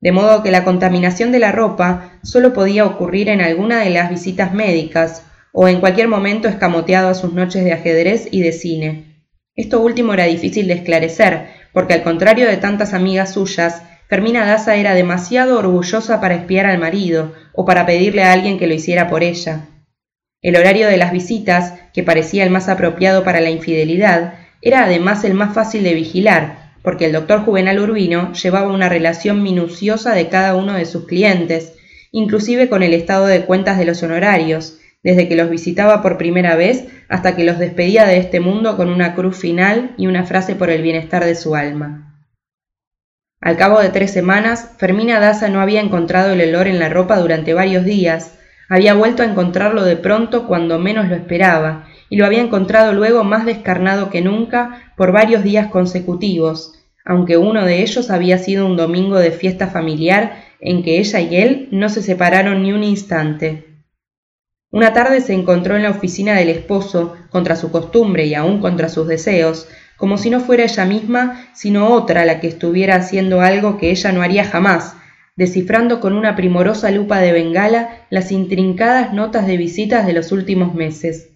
De 0.00 0.10
modo 0.10 0.42
que 0.42 0.50
la 0.50 0.64
contaminación 0.64 1.32
de 1.32 1.38
la 1.38 1.52
ropa 1.52 2.18
solo 2.22 2.54
podía 2.54 2.86
ocurrir 2.86 3.28
en 3.28 3.42
alguna 3.42 3.80
de 3.80 3.90
las 3.90 4.08
visitas 4.08 4.54
médicas 4.54 5.26
o 5.52 5.68
en 5.68 5.80
cualquier 5.80 6.08
momento 6.08 6.48
escamoteado 6.48 7.10
a 7.10 7.14
sus 7.14 7.34
noches 7.34 7.62
de 7.62 7.74
ajedrez 7.74 8.26
y 8.30 8.40
de 8.40 8.52
cine. 8.52 9.26
Esto 9.54 9.82
último 9.82 10.14
era 10.14 10.24
difícil 10.24 10.66
de 10.66 10.74
esclarecer, 10.74 11.48
porque 11.74 11.92
al 11.92 12.02
contrario 12.02 12.46
de 12.46 12.56
tantas 12.56 12.94
amigas 12.94 13.34
suyas, 13.34 13.82
Fermina 14.08 14.46
Daza 14.46 14.76
era 14.76 14.94
demasiado 14.94 15.58
orgullosa 15.58 16.18
para 16.18 16.34
espiar 16.34 16.64
al 16.64 16.78
marido 16.78 17.34
o 17.52 17.66
para 17.66 17.84
pedirle 17.84 18.22
a 18.22 18.32
alguien 18.32 18.58
que 18.58 18.66
lo 18.66 18.72
hiciera 18.72 19.06
por 19.06 19.22
ella. 19.22 19.66
El 20.40 20.56
horario 20.56 20.88
de 20.88 20.96
las 20.96 21.12
visitas, 21.12 21.74
que 21.92 22.02
parecía 22.02 22.44
el 22.44 22.50
más 22.50 22.70
apropiado 22.70 23.22
para 23.22 23.40
la 23.40 23.50
infidelidad, 23.50 24.34
era 24.62 24.84
además 24.84 25.24
el 25.24 25.34
más 25.34 25.52
fácil 25.52 25.82
de 25.82 25.92
vigilar, 25.92 26.72
porque 26.82 27.04
el 27.04 27.12
doctor 27.12 27.44
Juvenal 27.44 27.78
Urbino 27.80 28.32
llevaba 28.32 28.72
una 28.72 28.88
relación 28.88 29.42
minuciosa 29.42 30.14
de 30.14 30.28
cada 30.28 30.56
uno 30.56 30.72
de 30.72 30.86
sus 30.86 31.06
clientes, 31.06 31.74
inclusive 32.10 32.70
con 32.70 32.82
el 32.82 32.94
estado 32.94 33.26
de 33.26 33.44
cuentas 33.44 33.76
de 33.76 33.84
los 33.84 34.02
honorarios, 34.02 34.78
desde 35.02 35.28
que 35.28 35.36
los 35.36 35.50
visitaba 35.50 36.00
por 36.00 36.16
primera 36.16 36.56
vez 36.56 36.86
hasta 37.10 37.36
que 37.36 37.44
los 37.44 37.58
despedía 37.58 38.06
de 38.06 38.16
este 38.16 38.40
mundo 38.40 38.78
con 38.78 38.88
una 38.88 39.14
cruz 39.14 39.36
final 39.36 39.94
y 39.98 40.06
una 40.06 40.24
frase 40.24 40.54
por 40.54 40.70
el 40.70 40.80
bienestar 40.80 41.26
de 41.26 41.34
su 41.34 41.54
alma. 41.54 42.07
Al 43.40 43.56
cabo 43.56 43.80
de 43.80 43.90
tres 43.90 44.12
semanas, 44.12 44.72
Fermina 44.78 45.20
Daza 45.20 45.48
no 45.48 45.60
había 45.60 45.80
encontrado 45.80 46.32
el 46.32 46.40
olor 46.48 46.66
en 46.66 46.80
la 46.80 46.88
ropa 46.88 47.18
durante 47.18 47.54
varios 47.54 47.84
días, 47.84 48.34
había 48.68 48.94
vuelto 48.94 49.22
a 49.22 49.26
encontrarlo 49.26 49.84
de 49.84 49.96
pronto 49.96 50.46
cuando 50.46 50.78
menos 50.78 51.08
lo 51.08 51.14
esperaba, 51.14 51.86
y 52.10 52.16
lo 52.16 52.26
había 52.26 52.42
encontrado 52.42 52.92
luego 52.92 53.22
más 53.22 53.46
descarnado 53.46 54.10
que 54.10 54.22
nunca 54.22 54.92
por 54.96 55.12
varios 55.12 55.44
días 55.44 55.68
consecutivos, 55.68 56.74
aunque 57.04 57.36
uno 57.36 57.64
de 57.64 57.82
ellos 57.82 58.10
había 58.10 58.38
sido 58.38 58.66
un 58.66 58.76
domingo 58.76 59.18
de 59.18 59.30
fiesta 59.30 59.68
familiar 59.68 60.44
en 60.60 60.82
que 60.82 60.98
ella 60.98 61.20
y 61.20 61.36
él 61.36 61.68
no 61.70 61.88
se 61.88 62.02
separaron 62.02 62.62
ni 62.62 62.72
un 62.72 62.82
instante. 62.82 63.64
Una 64.70 64.92
tarde 64.92 65.20
se 65.22 65.32
encontró 65.32 65.76
en 65.76 65.84
la 65.84 65.90
oficina 65.90 66.34
del 66.34 66.50
esposo, 66.50 67.16
contra 67.30 67.56
su 67.56 67.70
costumbre 67.70 68.26
y 68.26 68.34
aun 68.34 68.60
contra 68.60 68.90
sus 68.90 69.06
deseos, 69.06 69.68
como 69.98 70.16
si 70.16 70.30
no 70.30 70.40
fuera 70.40 70.64
ella 70.64 70.86
misma, 70.86 71.50
sino 71.52 71.88
otra 71.88 72.24
la 72.24 72.40
que 72.40 72.46
estuviera 72.46 72.94
haciendo 72.94 73.42
algo 73.42 73.76
que 73.76 73.90
ella 73.90 74.12
no 74.12 74.22
haría 74.22 74.44
jamás, 74.44 74.94
descifrando 75.36 76.00
con 76.00 76.14
una 76.14 76.36
primorosa 76.36 76.90
lupa 76.90 77.18
de 77.18 77.32
bengala 77.32 78.06
las 78.08 78.32
intrincadas 78.32 79.12
notas 79.12 79.46
de 79.46 79.56
visitas 79.56 80.06
de 80.06 80.12
los 80.12 80.32
últimos 80.32 80.74
meses. 80.74 81.30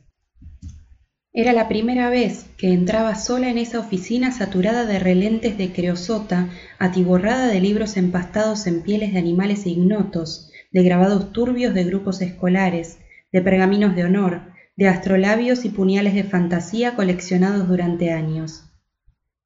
Era 1.35 1.53
la 1.53 1.67
primera 1.67 2.09
vez 2.09 2.47
que 2.57 2.73
entraba 2.73 3.15
sola 3.15 3.49
en 3.49 3.59
esa 3.59 3.81
oficina 3.81 4.33
saturada 4.33 4.85
de 4.85 4.99
relentes 4.99 5.59
de 5.59 5.73
creosota, 5.73 6.49
atiborrada 6.79 7.49
de 7.49 7.61
libros 7.61 7.97
empastados 7.97 8.67
en 8.67 8.83
pieles 8.83 9.13
de 9.13 9.19
animales 9.19 9.67
ignotos, 9.67 10.51
de 10.71 10.83
grabados 10.83 11.33
turbios 11.33 11.75
de 11.75 11.85
grupos 11.85 12.21
escolares, 12.21 12.99
de 13.33 13.41
pergaminos 13.41 13.97
de 13.97 14.05
honor, 14.05 14.52
de 14.77 14.89
astrolabios 14.89 15.65
y 15.65 15.69
puñales 15.69 16.15
de 16.15 16.25
fantasía 16.25 16.95
coleccionados 16.97 17.69
durante 17.69 18.11
años. 18.11 18.65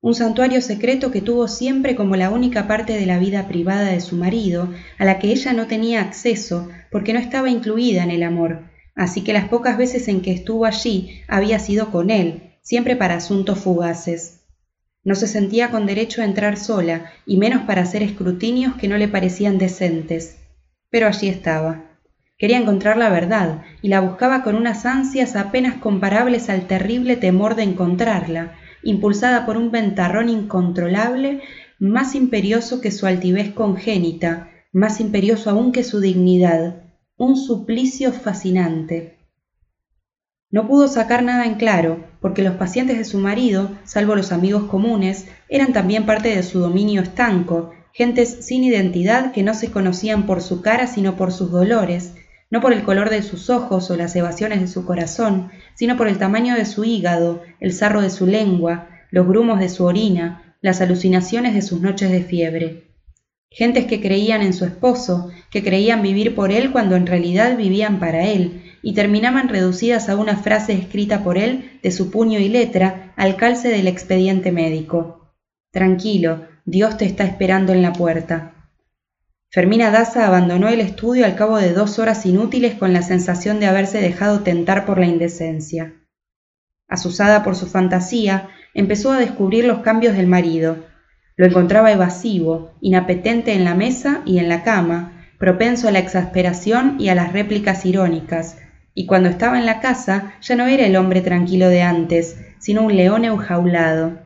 Un 0.00 0.14
santuario 0.14 0.60
secreto 0.60 1.10
que 1.10 1.20
tuvo 1.20 1.48
siempre 1.48 1.96
como 1.96 2.16
la 2.16 2.30
única 2.30 2.68
parte 2.68 2.92
de 2.92 3.06
la 3.06 3.18
vida 3.18 3.48
privada 3.48 3.90
de 3.90 4.00
su 4.00 4.16
marido, 4.16 4.68
a 4.98 5.04
la 5.04 5.18
que 5.18 5.32
ella 5.32 5.52
no 5.52 5.66
tenía 5.66 6.02
acceso 6.02 6.68
porque 6.90 7.12
no 7.12 7.18
estaba 7.18 7.50
incluida 7.50 8.04
en 8.04 8.10
el 8.10 8.22
amor, 8.22 8.70
así 8.94 9.24
que 9.24 9.32
las 9.32 9.48
pocas 9.48 9.76
veces 9.76 10.06
en 10.08 10.20
que 10.20 10.32
estuvo 10.32 10.64
allí 10.64 11.22
había 11.26 11.58
sido 11.58 11.90
con 11.90 12.10
él, 12.10 12.54
siempre 12.62 12.94
para 12.94 13.16
asuntos 13.16 13.58
fugaces. 13.58 14.40
No 15.02 15.14
se 15.14 15.28
sentía 15.28 15.70
con 15.70 15.86
derecho 15.86 16.20
a 16.20 16.24
entrar 16.24 16.56
sola, 16.56 17.12
y 17.26 17.36
menos 17.36 17.62
para 17.62 17.82
hacer 17.82 18.02
escrutinios 18.02 18.74
que 18.74 18.88
no 18.88 18.98
le 18.98 19.06
parecían 19.06 19.56
decentes. 19.56 20.36
Pero 20.90 21.06
allí 21.06 21.28
estaba. 21.28 21.84
Quería 22.38 22.58
encontrar 22.58 22.98
la 22.98 23.08
verdad, 23.08 23.62
y 23.80 23.88
la 23.88 24.00
buscaba 24.00 24.42
con 24.42 24.56
unas 24.56 24.84
ansias 24.84 25.36
apenas 25.36 25.76
comparables 25.76 26.50
al 26.50 26.66
terrible 26.66 27.16
temor 27.16 27.54
de 27.54 27.62
encontrarla, 27.62 28.56
impulsada 28.82 29.46
por 29.46 29.56
un 29.56 29.70
ventarrón 29.70 30.28
incontrolable, 30.28 31.40
más 31.78 32.14
imperioso 32.14 32.82
que 32.82 32.90
su 32.90 33.06
altivez 33.06 33.52
congénita, 33.52 34.50
más 34.70 35.00
imperioso 35.00 35.48
aún 35.48 35.72
que 35.72 35.82
su 35.82 36.00
dignidad, 36.00 36.82
un 37.16 37.36
suplicio 37.36 38.12
fascinante. 38.12 39.16
No 40.50 40.68
pudo 40.68 40.88
sacar 40.88 41.22
nada 41.22 41.46
en 41.46 41.54
claro, 41.54 42.04
porque 42.20 42.42
los 42.42 42.56
pacientes 42.56 42.98
de 42.98 43.04
su 43.04 43.18
marido, 43.18 43.70
salvo 43.84 44.14
los 44.14 44.30
amigos 44.30 44.64
comunes, 44.64 45.26
eran 45.48 45.72
también 45.72 46.04
parte 46.04 46.28
de 46.36 46.42
su 46.42 46.60
dominio 46.60 47.00
estanco, 47.00 47.72
gentes 47.92 48.44
sin 48.44 48.62
identidad 48.62 49.32
que 49.32 49.42
no 49.42 49.54
se 49.54 49.70
conocían 49.70 50.26
por 50.26 50.42
su 50.42 50.60
cara 50.60 50.86
sino 50.86 51.16
por 51.16 51.32
sus 51.32 51.50
dolores, 51.50 52.14
no 52.56 52.62
por 52.62 52.72
el 52.72 52.84
color 52.84 53.10
de 53.10 53.20
sus 53.20 53.50
ojos 53.50 53.90
o 53.90 53.96
las 53.96 54.16
evasiones 54.16 54.62
de 54.62 54.66
su 54.66 54.86
corazón, 54.86 55.50
sino 55.74 55.98
por 55.98 56.08
el 56.08 56.16
tamaño 56.16 56.54
de 56.54 56.64
su 56.64 56.84
hígado, 56.84 57.42
el 57.60 57.74
sarro 57.74 58.00
de 58.00 58.08
su 58.08 58.26
lengua, 58.26 58.88
los 59.10 59.28
grumos 59.28 59.60
de 59.60 59.68
su 59.68 59.84
orina, 59.84 60.56
las 60.62 60.80
alucinaciones 60.80 61.52
de 61.52 61.60
sus 61.60 61.82
noches 61.82 62.10
de 62.10 62.22
fiebre 62.22 62.86
gentes 63.56 63.86
que 63.86 64.02
creían 64.02 64.42
en 64.42 64.52
su 64.52 64.66
esposo, 64.66 65.30
que 65.50 65.62
creían 65.62 66.02
vivir 66.02 66.34
por 66.34 66.52
él 66.52 66.72
cuando 66.72 66.94
en 66.94 67.06
realidad 67.06 67.56
vivían 67.56 67.98
para 67.98 68.26
él, 68.26 68.62
y 68.82 68.92
terminaban 68.92 69.48
reducidas 69.48 70.10
a 70.10 70.16
una 70.16 70.36
frase 70.36 70.74
escrita 70.74 71.24
por 71.24 71.38
él 71.38 71.78
de 71.82 71.90
su 71.90 72.10
puño 72.10 72.38
y 72.38 72.48
letra 72.50 73.14
al 73.16 73.36
calce 73.36 73.68
del 73.68 73.86
expediente 73.86 74.52
médico. 74.52 75.32
Tranquilo, 75.72 76.46
Dios 76.66 76.98
te 76.98 77.06
está 77.06 77.24
esperando 77.24 77.72
en 77.72 77.80
la 77.80 77.94
puerta. 77.94 78.55
Fermina 79.56 79.90
Daza 79.90 80.26
abandonó 80.26 80.68
el 80.68 80.82
estudio 80.82 81.24
al 81.24 81.34
cabo 81.34 81.56
de 81.56 81.72
dos 81.72 81.98
horas 81.98 82.26
inútiles 82.26 82.74
con 82.74 82.92
la 82.92 83.00
sensación 83.00 83.58
de 83.58 83.64
haberse 83.64 84.02
dejado 84.02 84.40
tentar 84.40 84.84
por 84.84 84.98
la 84.98 85.06
indecencia. 85.06 85.94
Asusada 86.88 87.42
por 87.42 87.56
su 87.56 87.66
fantasía, 87.66 88.50
empezó 88.74 89.12
a 89.12 89.18
descubrir 89.18 89.64
los 89.64 89.78
cambios 89.78 90.14
del 90.14 90.26
marido, 90.26 90.84
lo 91.36 91.46
encontraba 91.46 91.90
evasivo, 91.90 92.74
inapetente 92.82 93.54
en 93.54 93.64
la 93.64 93.74
mesa 93.74 94.20
y 94.26 94.40
en 94.40 94.50
la 94.50 94.62
cama, 94.62 95.26
propenso 95.38 95.88
a 95.88 95.90
la 95.90 96.00
exasperación 96.00 96.96
y 97.00 97.08
a 97.08 97.14
las 97.14 97.32
réplicas 97.32 97.86
irónicas, 97.86 98.58
y 98.92 99.06
cuando 99.06 99.30
estaba 99.30 99.58
en 99.58 99.64
la 99.64 99.80
casa 99.80 100.34
ya 100.42 100.54
no 100.54 100.66
era 100.66 100.84
el 100.84 100.96
hombre 100.96 101.22
tranquilo 101.22 101.70
de 101.70 101.80
antes, 101.80 102.38
sino 102.58 102.82
un 102.82 102.94
león 102.94 103.24
enjaulado. 103.24 104.18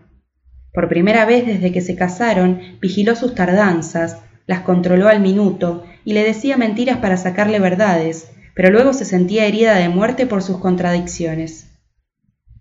Por 0.75 0.89
primera 0.89 1.25
vez 1.25 1.47
desde 1.47 1.71
que 1.71 1.83
se 1.83 1.95
casaron, 1.95 2.61
vigiló 2.81 3.15
sus 3.15 3.37
tardanzas, 3.37 4.25
las 4.51 4.63
controló 4.63 5.07
al 5.07 5.21
minuto 5.21 5.85
y 6.05 6.13
le 6.13 6.25
decía 6.25 6.57
mentiras 6.57 6.99
para 6.99 7.17
sacarle 7.17 7.61
verdades, 7.61 8.33
pero 8.53 8.71
luego 8.71 8.93
se 8.93 9.05
sentía 9.05 9.47
herida 9.47 9.77
de 9.77 9.89
muerte 9.89 10.27
por 10.27 10.43
sus 10.43 10.59
contradicciones. 10.59 11.71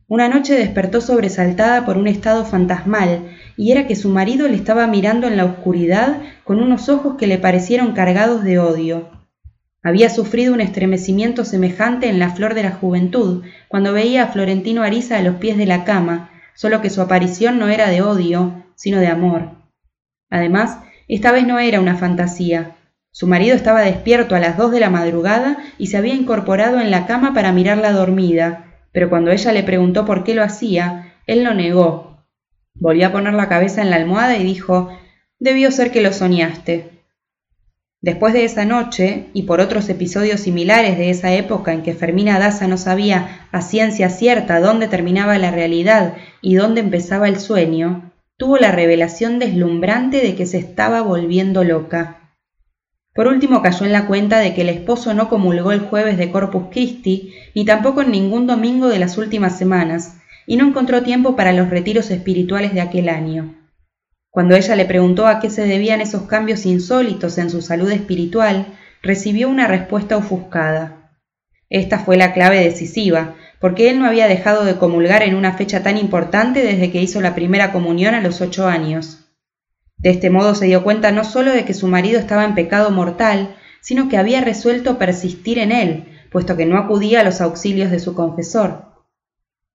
Una 0.07 0.29
noche 0.29 0.53
despertó 0.53 1.01
sobresaltada 1.01 1.87
por 1.87 1.97
un 1.97 2.05
estado 2.05 2.45
fantasmal 2.45 3.31
y 3.57 3.71
era 3.71 3.87
que 3.87 3.95
su 3.95 4.09
marido 4.09 4.47
le 4.47 4.55
estaba 4.55 4.85
mirando 4.85 5.25
en 5.25 5.35
la 5.35 5.45
oscuridad 5.45 6.21
con 6.43 6.61
unos 6.61 6.89
ojos 6.89 7.15
que 7.17 7.25
le 7.25 7.39
parecieron 7.39 7.93
cargados 7.93 8.43
de 8.43 8.59
odio. 8.59 9.09
Había 9.81 10.11
sufrido 10.11 10.53
un 10.53 10.61
estremecimiento 10.61 11.43
semejante 11.43 12.07
en 12.07 12.19
la 12.19 12.29
flor 12.29 12.53
de 12.53 12.61
la 12.61 12.71
juventud, 12.71 13.45
cuando 13.67 13.93
veía 13.93 14.25
a 14.25 14.27
Florentino 14.27 14.83
Ariza 14.83 15.17
a 15.17 15.23
los 15.23 15.37
pies 15.37 15.57
de 15.57 15.65
la 15.65 15.85
cama, 15.85 16.29
solo 16.53 16.83
que 16.83 16.91
su 16.91 17.01
aparición 17.01 17.57
no 17.57 17.67
era 17.67 17.89
de 17.89 18.03
odio, 18.03 18.63
sino 18.75 18.99
de 18.99 19.07
amor. 19.07 19.57
Además, 20.29 20.77
esta 21.15 21.31
vez 21.31 21.45
no 21.45 21.59
era 21.59 21.79
una 21.79 21.97
fantasía. 21.97 22.75
Su 23.11 23.27
marido 23.27 23.55
estaba 23.55 23.81
despierto 23.81 24.35
a 24.35 24.39
las 24.39 24.57
dos 24.57 24.71
de 24.71 24.79
la 24.79 24.89
madrugada 24.89 25.57
y 25.77 25.87
se 25.87 25.97
había 25.97 26.13
incorporado 26.13 26.79
en 26.79 26.91
la 26.91 27.05
cama 27.05 27.33
para 27.33 27.51
mirarla 27.51 27.91
dormida, 27.91 28.65
pero 28.91 29.09
cuando 29.09 29.31
ella 29.31 29.51
le 29.51 29.63
preguntó 29.63 30.05
por 30.05 30.23
qué 30.23 30.35
lo 30.35 30.43
hacía, 30.43 31.13
él 31.25 31.43
lo 31.43 31.53
negó, 31.53 32.09
Volvió 32.79 33.07
a 33.07 33.11
poner 33.11 33.33
la 33.33 33.49
cabeza 33.49 33.81
en 33.81 33.89
la 33.89 33.97
almohada 33.97 34.37
y 34.37 34.43
dijo, 34.43 34.89
Debió 35.37 35.69
ser 35.71 35.91
que 35.91 36.01
lo 36.01 36.13
soñaste. 36.13 36.91
Después 38.01 38.33
de 38.33 38.45
esa 38.45 38.63
noche, 38.63 39.25
y 39.33 39.43
por 39.43 39.59
otros 39.59 39.89
episodios 39.89 40.39
similares 40.39 40.97
de 40.97 41.09
esa 41.09 41.33
época 41.33 41.73
en 41.73 41.83
que 41.83 41.93
Fermina 41.93 42.39
Daza 42.39 42.67
no 42.67 42.77
sabía 42.77 43.47
a 43.51 43.61
ciencia 43.61 44.09
cierta 44.09 44.61
dónde 44.61 44.87
terminaba 44.87 45.37
la 45.37 45.51
realidad 45.51 46.13
y 46.41 46.55
dónde 46.55 46.79
empezaba 46.79 47.27
el 47.27 47.37
sueño, 47.37 48.08
tuvo 48.39 48.57
la 48.57 48.71
revelación 48.71 49.37
deslumbrante 49.37 50.21
de 50.21 50.33
que 50.33 50.45
se 50.45 50.57
estaba 50.59 51.01
volviendo 51.01 51.65
loca. 51.65 52.31
Por 53.13 53.27
último 53.27 53.61
cayó 53.61 53.85
en 53.85 53.91
la 53.91 54.07
cuenta 54.07 54.39
de 54.39 54.53
que 54.53 54.61
el 54.61 54.69
esposo 54.69 55.13
no 55.13 55.27
comulgó 55.27 55.73
el 55.73 55.81
jueves 55.81 56.17
de 56.17 56.31
Corpus 56.31 56.67
Christi, 56.71 57.33
ni 57.53 57.65
tampoco 57.65 58.01
en 58.01 58.11
ningún 58.11 58.47
domingo 58.47 58.87
de 58.87 58.97
las 58.97 59.17
últimas 59.17 59.57
semanas, 59.57 60.21
y 60.47 60.55
no 60.55 60.65
encontró 60.65 61.03
tiempo 61.03 61.35
para 61.35 61.51
los 61.51 61.69
retiros 61.69 62.11
espirituales 62.11 62.73
de 62.73 62.79
aquel 62.79 63.09
año. 63.09 63.55
Cuando 64.29 64.55
ella 64.55 64.77
le 64.77 64.85
preguntó 64.85 65.27
a 65.27 65.41
qué 65.41 65.49
se 65.49 65.65
debían 65.65 65.99
esos 65.99 66.21
cambios 66.21 66.65
insólitos 66.65 67.37
en 67.39 67.49
su 67.49 67.61
salud 67.61 67.91
espiritual, 67.91 68.67
recibió 69.01 69.49
una 69.49 69.67
respuesta 69.67 70.15
ofuscada. 70.15 71.11
Esta 71.69 71.99
fue 71.99 72.15
la 72.15 72.31
clave 72.31 72.63
decisiva, 72.63 73.35
porque 73.59 73.89
él 73.89 73.99
no 73.99 74.05
había 74.05 74.27
dejado 74.27 74.63
de 74.65 74.77
comulgar 74.77 75.23
en 75.23 75.35
una 75.35 75.53
fecha 75.53 75.83
tan 75.83 75.97
importante 75.97 76.63
desde 76.63 76.91
que 76.91 77.01
hizo 77.01 77.21
la 77.21 77.35
primera 77.35 77.71
comunión 77.71 78.15
a 78.15 78.21
los 78.21 78.41
ocho 78.41 78.67
años. 78.67 79.25
De 79.97 80.11
este 80.11 80.29
modo 80.29 80.55
se 80.55 80.65
dio 80.65 80.83
cuenta 80.83 81.11
no 81.11 81.25
solo 81.25 81.51
de 81.51 81.65
que 81.65 81.73
su 81.73 81.87
marido 81.87 82.19
estaba 82.19 82.45
en 82.45 82.55
pecado 82.55 82.89
mortal, 82.91 83.55
sino 83.81 84.07
que 84.07 84.17
había 84.17 84.41
resuelto 84.41 84.97
persistir 84.97 85.59
en 85.59 85.71
él, 85.71 86.05
puesto 86.31 86.55
que 86.55 86.65
no 86.65 86.77
acudía 86.77 87.21
a 87.21 87.23
los 87.23 87.41
auxilios 87.41 87.91
de 87.91 87.99
su 87.99 88.13
confesor. 88.13 88.85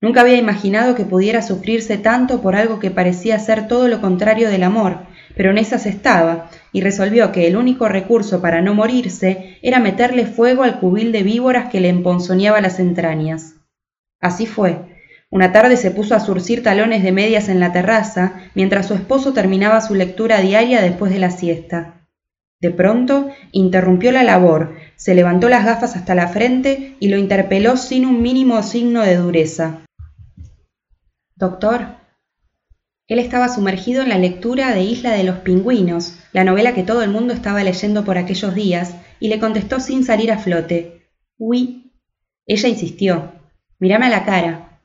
Nunca 0.01 0.21
había 0.21 0.37
imaginado 0.37 0.95
que 0.95 1.05
pudiera 1.05 1.43
sufrirse 1.43 1.97
tanto 1.99 2.43
por 2.43 2.57
algo 2.57 2.79
que 2.79 2.91
parecía 2.91 3.39
ser 3.39 3.69
todo 3.69 3.89
lo 3.89 4.01
contrario 4.01 4.51
del 4.51 4.63
amor, 4.63 5.07
pero 5.37 5.51
en 5.51 5.59
esas 5.59 5.87
estaba, 5.87 6.51
y 6.73 6.81
resolvió 6.83 7.33
que 7.33 7.47
el 7.47 7.57
único 7.57 7.89
recurso 7.89 8.41
para 8.41 8.61
no 8.61 8.75
morirse 8.75 9.59
era 9.63 9.81
meterle 9.81 10.27
fuego 10.27 10.63
al 10.63 10.79
cubil 10.79 11.11
de 11.13 11.23
víboras 11.23 11.71
que 11.71 11.81
le 11.81 11.89
emponzoñaba 11.89 12.61
las 12.61 12.79
entrañas. 12.81 13.54
Así 14.25 14.47
fue. 14.47 14.79
Una 15.31 15.53
tarde 15.53 15.77
se 15.77 15.91
puso 15.91 16.15
a 16.15 16.21
surcir 16.21 16.63
talones 16.63 17.03
de 17.03 17.13
medias 17.13 17.51
en 17.51 17.61
la 17.61 17.73
terraza, 17.73 18.41
mientras 18.55 18.87
su 18.87 18.95
esposo 18.95 19.35
terminaba 19.35 19.83
su 19.83 19.95
lectura 19.95 20.41
diaria 20.41 20.81
después 20.81 21.13
de 21.13 21.19
la 21.19 21.31
siesta. 21.31 22.07
De 22.59 22.71
pronto 22.71 23.29
interrumpió 23.53 24.13
la 24.13 24.23
labor, 24.23 24.77
se 24.97 25.15
levantó 25.15 25.51
las 25.51 25.67
gafas 25.67 25.95
hasta 25.95 26.15
la 26.15 26.29
frente 26.29 26.97
y 27.01 27.09
lo 27.09 27.19
interpeló 27.19 27.77
sin 27.77 28.07
un 28.07 28.23
mínimo 28.23 28.63
signo 28.63 29.03
de 29.03 29.17
dureza. 29.17 29.85
Doctor. 31.37 31.97
Él 33.09 33.19
estaba 33.19 33.51
sumergido 33.51 34.01
en 34.01 34.09
la 34.09 34.17
lectura 34.17 34.73
de 34.73 34.85
Isla 34.85 35.11
de 35.11 35.25
los 35.25 35.41
Pingüinos, 35.41 36.19
la 36.33 36.45
novela 36.45 36.73
que 36.73 36.83
todo 36.83 37.03
el 37.03 37.11
mundo 37.11 37.35
estaba 37.35 37.63
leyendo 37.63 38.07
por 38.07 38.17
aquellos 38.17 38.55
días, 38.55 38.95
y 39.21 39.29
le 39.29 39.39
contestó 39.39 39.81
sin 39.81 40.03
salir 40.03 40.33
a 40.33 40.39
flote. 40.39 41.11
Oui. 41.37 41.93
Ella 42.47 42.71
insistió. 42.71 43.44
Mírame 43.79 44.07
a 44.07 44.11
la 44.11 44.25
cara. 44.25 44.81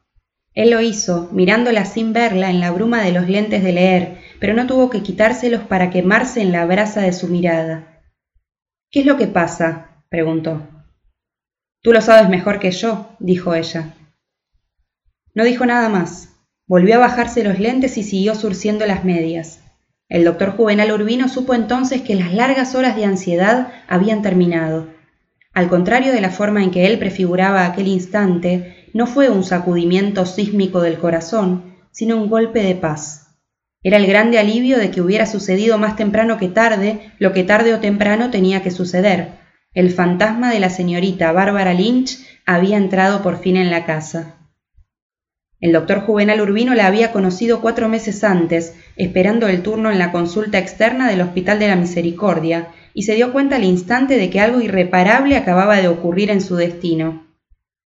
Él 0.54 0.72
lo 0.72 0.82
hizo, 0.82 1.30
mirándola 1.32 1.86
sin 1.86 2.12
verla 2.14 2.50
en 2.50 2.60
la 2.60 2.72
bruma 2.72 3.02
de 3.02 3.12
los 3.12 3.30
lentes 3.30 3.64
de 3.64 3.72
leer, 3.72 4.18
pero 4.40 4.54
no 4.54 4.68
tuvo 4.68 4.90
que 4.90 5.04
quitárselos 5.04 5.62
para 5.64 5.90
quemarse 5.90 6.42
en 6.42 6.52
la 6.52 6.66
brasa 6.66 7.02
de 7.02 7.14
su 7.14 7.28
mirada. 7.28 8.02
¿Qué 8.92 9.02
es 9.02 9.06
lo 9.06 9.18
que 9.18 9.28
pasa? 9.28 10.04
preguntó. 10.10 10.68
Tú 11.82 11.94
lo 11.94 12.02
sabes 12.02 12.30
mejor 12.30 12.60
que 12.60 12.72
yo, 12.72 13.16
dijo 13.20 13.54
ella. 13.54 13.94
No 15.34 15.44
dijo 15.44 15.66
nada 15.66 15.88
más. 15.88 16.36
Volvió 16.68 16.96
a 16.96 17.00
bajarse 17.00 17.44
los 17.44 17.60
lentes 17.60 17.98
y 17.98 18.04
siguió 18.04 18.36
surciendo 18.36 18.86
las 18.86 19.06
medias. 19.06 19.64
El 20.10 20.26
doctor 20.26 20.58
Juvenal 20.58 20.92
Urbino 20.92 21.30
supo 21.30 21.54
entonces 21.54 22.02
que 22.02 22.16
las 22.16 22.34
largas 22.34 22.76
horas 22.76 22.96
de 22.96 23.06
ansiedad 23.06 23.72
habían 23.88 24.22
terminado. 24.22 24.88
Al 25.54 25.70
contrario 25.70 26.12
de 26.12 26.22
la 26.22 26.32
forma 26.32 26.64
en 26.64 26.72
que 26.72 26.86
él 26.86 27.00
prefiguraba 27.00 27.66
aquel 27.66 27.88
instante, 27.88 28.79
no 28.94 29.08
fue 29.08 29.30
un 29.30 29.44
sacudimiento 29.44 30.26
sísmico 30.26 30.82
del 30.82 30.98
corazón, 30.98 31.76
sino 31.92 32.18
un 32.18 32.30
golpe 32.30 32.62
de 32.62 32.76
paz. 32.76 33.38
Era 33.82 33.98
el 33.98 34.08
grande 34.08 34.40
alivio 34.40 34.78
de 34.78 34.92
que 34.92 35.02
hubiera 35.02 35.26
sucedido 35.26 35.78
más 35.78 35.96
temprano 35.96 36.38
que 36.38 36.50
tarde 36.50 37.14
lo 37.18 37.32
que 37.32 37.44
tarde 37.44 37.74
o 37.74 37.80
temprano 37.80 38.30
tenía 38.30 38.62
que 38.62 38.72
suceder. 38.72 39.40
El 39.74 39.92
fantasma 39.92 40.52
de 40.52 40.60
la 40.60 40.70
señorita 40.70 41.32
Bárbara 41.32 41.74
Lynch 41.74 42.20
había 42.46 42.78
entrado 42.78 43.22
por 43.22 43.40
fin 43.40 43.56
en 43.56 43.70
la 43.70 43.86
casa. 43.86 44.36
El 45.62 45.74
doctor 45.74 46.02
Juvenal 46.02 46.42
Urbino 46.42 46.74
la 46.74 46.88
había 46.88 47.12
conocido 47.12 47.62
cuatro 47.62 47.90
meses 47.90 48.24
antes, 48.24 48.76
esperando 48.96 49.48
el 49.48 49.62
turno 49.62 49.92
en 49.92 50.00
la 50.00 50.12
consulta 50.12 50.58
externa 50.58 51.10
del 51.10 51.22
Hospital 51.22 51.60
de 51.60 51.68
la 51.68 51.76
Misericordia, 51.76 52.70
y 52.94 53.04
se 53.04 53.16
dio 53.16 53.32
cuenta 53.32 53.58
al 53.58 53.64
instante 53.64 54.18
de 54.18 54.30
que 54.30 54.40
algo 54.40 54.62
irreparable 54.62 55.38
acababa 55.38 55.80
de 55.82 55.88
ocurrir 55.88 56.32
en 56.32 56.42
su 56.42 56.56
destino. 56.56 57.29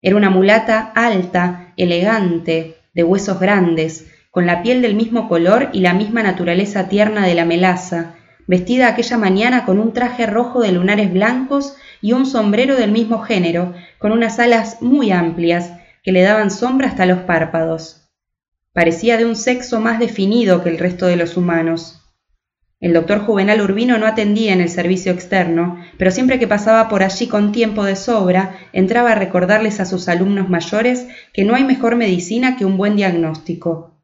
Era 0.03 0.17
una 0.17 0.31
mulata 0.31 0.93
alta, 0.95 1.73
elegante, 1.77 2.77
de 2.95 3.05
huesos 3.05 3.41
grandes, 3.41 4.07
con 4.31 4.47
la 4.47 4.63
piel 4.63 4.83
del 4.83 4.95
mismo 4.95 5.29
color 5.29 5.71
y 5.73 5.81
la 5.81 5.95
misma 5.95 6.23
naturaleza 6.23 6.89
tierna 6.89 7.27
de 7.27 7.35
la 7.35 7.45
melaza, 7.45 8.15
vestida 8.47 8.89
aquella 8.89 9.19
mañana 9.19 9.65
con 9.65 9.79
un 9.79 9.93
traje 9.93 10.27
rojo 10.27 10.61
de 10.61 10.73
lunares 10.73 11.13
blancos 11.13 11.77
y 12.01 12.13
un 12.13 12.27
sombrero 12.27 12.77
del 12.77 12.93
mismo 12.93 13.21
género, 13.21 13.75
con 13.99 14.13
unas 14.13 14.39
alas 14.39 14.83
muy 14.83 15.11
amplias 15.11 15.73
que 16.03 16.13
le 16.13 16.23
daban 16.23 16.51
sombra 16.51 16.89
hasta 16.89 17.07
los 17.07 17.21
párpados. 17.21 18.09
Parecía 18.73 19.17
de 19.17 19.25
un 19.25 19.37
sexo 19.37 19.81
más 19.81 19.99
definido 19.99 20.63
que 20.63 20.69
el 20.69 20.79
resto 20.79 21.07
de 21.07 21.17
los 21.17 21.37
humanos. 21.37 22.06
El 22.79 22.93
doctor 22.93 23.21
Juvenal 23.21 23.63
Urbino 23.63 23.97
no 23.97 24.07
atendía 24.07 24.53
en 24.53 24.61
el 24.61 24.69
servicio 24.69 25.11
externo, 25.11 25.83
pero 25.97 26.11
siempre 26.11 26.39
que 26.39 26.47
pasaba 26.47 26.91
por 26.91 27.03
allí 27.03 27.27
con 27.27 27.51
tiempo 27.51 27.85
de 27.85 27.97
sobra, 27.97 28.59
entraba 28.75 29.13
a 29.13 29.15
recordarles 29.15 29.81
a 29.81 29.87
sus 29.87 30.09
alumnos 30.09 30.51
mayores 30.51 31.09
que 31.33 31.45
no 31.45 31.55
hay 31.55 31.65
mejor 31.65 31.97
medicina 31.97 32.57
que 32.57 32.67
un 32.67 32.77
buen 32.77 32.95
diagnóstico, 32.95 33.97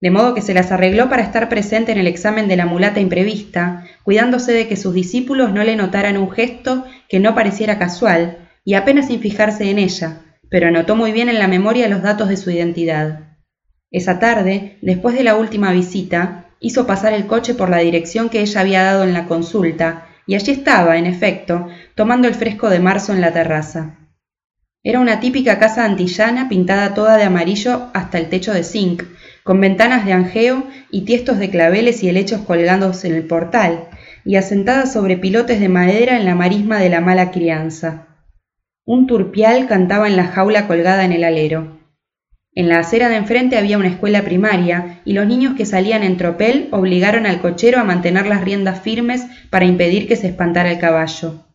de 0.00 0.10
modo 0.10 0.34
que 0.34 0.40
se 0.40 0.54
las 0.54 0.70
arregló 0.70 1.08
para 1.08 1.22
estar 1.22 1.48
presente 1.48 1.90
en 1.90 1.98
el 1.98 2.06
examen 2.06 2.46
de 2.46 2.56
la 2.56 2.66
mulata 2.66 3.00
imprevista, 3.00 3.86
cuidándose 4.04 4.52
de 4.52 4.68
que 4.68 4.76
sus 4.76 4.94
discípulos 4.94 5.52
no 5.52 5.64
le 5.64 5.74
notaran 5.74 6.16
un 6.16 6.30
gesto 6.30 6.84
que 7.08 7.18
no 7.18 7.34
pareciera 7.34 7.78
casual, 7.78 8.48
y 8.64 8.74
apenas 8.74 9.08
sin 9.08 9.20
fijarse 9.20 9.68
en 9.68 9.80
ella, 9.80 10.20
pero 10.48 10.68
anotó 10.68 10.94
muy 10.94 11.10
bien 11.10 11.28
en 11.28 11.40
la 11.40 11.48
memoria 11.48 11.88
los 11.88 12.02
datos 12.02 12.28
de 12.28 12.36
su 12.36 12.52
identidad. 12.52 13.36
Esa 13.90 14.18
tarde, 14.18 14.78
después 14.80 15.16
de 15.16 15.24
la 15.24 15.34
última 15.36 15.72
visita, 15.72 16.41
hizo 16.62 16.86
pasar 16.86 17.12
el 17.12 17.26
coche 17.26 17.54
por 17.54 17.68
la 17.68 17.78
dirección 17.78 18.30
que 18.30 18.40
ella 18.40 18.60
había 18.60 18.82
dado 18.84 19.04
en 19.04 19.12
la 19.12 19.26
consulta, 19.26 20.06
y 20.26 20.36
allí 20.36 20.52
estaba, 20.52 20.96
en 20.96 21.06
efecto, 21.06 21.66
tomando 21.94 22.28
el 22.28 22.34
fresco 22.34 22.70
de 22.70 22.78
marzo 22.78 23.12
en 23.12 23.20
la 23.20 23.32
terraza. 23.32 23.98
Era 24.84 25.00
una 25.00 25.20
típica 25.20 25.58
casa 25.58 25.84
antillana 25.84 26.48
pintada 26.48 26.94
toda 26.94 27.16
de 27.16 27.24
amarillo 27.24 27.88
hasta 27.92 28.18
el 28.18 28.28
techo 28.28 28.54
de 28.54 28.64
zinc, 28.64 29.02
con 29.42 29.60
ventanas 29.60 30.06
de 30.06 30.12
angeo 30.12 30.64
y 30.90 31.02
tiestos 31.02 31.38
de 31.38 31.50
claveles 31.50 32.02
y 32.02 32.08
helechos 32.08 32.42
colgados 32.42 33.04
en 33.04 33.14
el 33.14 33.24
portal, 33.24 33.88
y 34.24 34.36
asentada 34.36 34.86
sobre 34.86 35.16
pilotes 35.16 35.58
de 35.58 35.68
madera 35.68 36.16
en 36.16 36.24
la 36.24 36.36
marisma 36.36 36.78
de 36.78 36.88
la 36.88 37.00
mala 37.00 37.32
crianza. 37.32 38.06
Un 38.84 39.06
turpial 39.08 39.66
cantaba 39.66 40.06
en 40.06 40.16
la 40.16 40.26
jaula 40.26 40.68
colgada 40.68 41.04
en 41.04 41.12
el 41.12 41.24
alero. 41.24 41.81
En 42.54 42.68
la 42.68 42.80
acera 42.80 43.08
de 43.08 43.16
enfrente 43.16 43.56
había 43.56 43.78
una 43.78 43.88
escuela 43.88 44.22
primaria, 44.22 45.00
y 45.06 45.14
los 45.14 45.26
niños 45.26 45.54
que 45.56 45.64
salían 45.64 46.02
en 46.02 46.18
tropel 46.18 46.68
obligaron 46.70 47.24
al 47.24 47.40
cochero 47.40 47.80
a 47.80 47.84
mantener 47.84 48.26
las 48.26 48.44
riendas 48.44 48.82
firmes 48.82 49.26
para 49.48 49.64
impedir 49.64 50.06
que 50.06 50.16
se 50.16 50.26
espantara 50.26 50.70
el 50.70 50.78
caballo. 50.78 51.46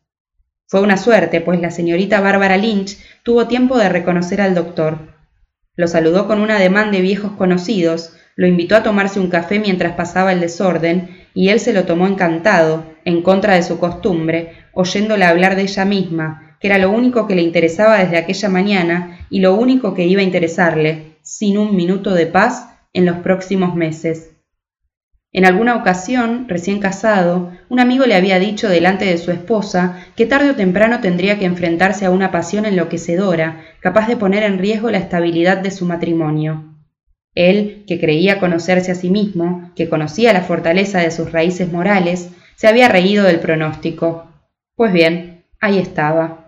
Fue 0.66 0.82
una 0.82 0.98
suerte, 0.98 1.40
pues 1.40 1.62
la 1.62 1.70
señorita 1.70 2.20
Bárbara 2.20 2.58
Lynch 2.58 2.98
tuvo 3.22 3.48
tiempo 3.48 3.78
de 3.78 3.90
reconocer 3.90 4.42
al 4.42 4.56
doctor. 4.56 5.14
Lo 5.76 5.88
saludó 5.88 6.26
con 6.26 6.42
un 6.42 6.50
ademán 6.50 6.92
de 6.92 7.02
viejos 7.02 7.34
conocidos, 7.34 8.14
lo 8.36 8.48
invitó 8.48 8.76
a 8.76 8.84
tomarse 8.84 9.20
un 9.20 9.30
café 9.30 9.60
mientras 9.60 9.94
pasaba 9.94 10.34
el 10.34 10.40
desorden, 10.40 11.10
y 11.36 11.50
él 11.50 11.60
se 11.60 11.74
lo 11.74 11.86
tomó 11.86 12.08
encantado, 12.08 12.86
en 13.06 13.22
contra 13.22 13.54
de 13.54 13.62
su 13.62 13.78
costumbre, 13.78 14.54
oyéndola 14.74 15.30
hablar 15.30 15.56
de 15.56 15.62
ella 15.62 15.86
misma, 15.86 16.47
que 16.60 16.68
era 16.68 16.78
lo 16.78 16.92
único 16.92 17.28
que 17.28 17.36
le 17.36 17.42
interesaba 17.42 18.00
desde 18.00 18.18
aquella 18.18 18.50
mañana 18.50 19.20
y 19.30 19.40
lo 19.40 19.56
único 19.56 19.94
que 19.94 20.06
iba 20.06 20.22
a 20.22 20.26
interesarle, 20.26 21.18
sin 21.22 21.58
un 21.58 21.76
minuto 21.76 22.14
de 22.14 22.28
paz, 22.28 22.70
en 22.94 23.06
los 23.06 23.18
próximos 23.18 23.76
meses. 23.76 24.32
En 25.34 25.46
alguna 25.46 25.76
ocasión, 25.76 26.46
recién 26.48 26.80
casado, 26.80 27.52
un 27.70 27.80
amigo 27.80 28.06
le 28.06 28.16
había 28.16 28.40
dicho 28.40 28.70
delante 28.70 29.06
de 29.06 29.18
su 29.18 29.30
esposa 29.30 30.04
que 30.16 30.26
tarde 30.26 30.52
o 30.52 30.56
temprano 30.56 31.00
tendría 31.00 31.38
que 31.38 31.46
enfrentarse 31.46 32.06
a 32.06 32.12
una 32.12 32.32
pasión 32.32 32.66
enloquecedora, 32.66 33.62
capaz 33.82 34.08
de 34.08 34.18
poner 34.18 34.44
en 34.44 34.58
riesgo 34.58 34.90
la 34.90 34.98
estabilidad 34.98 35.58
de 35.58 35.72
su 35.72 35.86
matrimonio. 35.86 36.74
Él, 37.36 37.84
que 37.86 38.00
creía 38.00 38.40
conocerse 38.40 38.92
a 38.92 38.96
sí 38.96 39.12
mismo, 39.12 39.72
que 39.76 39.90
conocía 39.90 40.34
la 40.34 40.42
fortaleza 40.42 41.00
de 41.00 41.12
sus 41.12 41.32
raíces 41.32 41.72
morales, 41.72 42.30
se 42.56 42.68
había 42.68 42.88
reído 42.88 43.26
del 43.26 43.40
pronóstico. 43.40 44.26
Pues 44.76 44.92
bien, 44.92 45.44
ahí 45.60 45.78
estaba. 45.78 46.47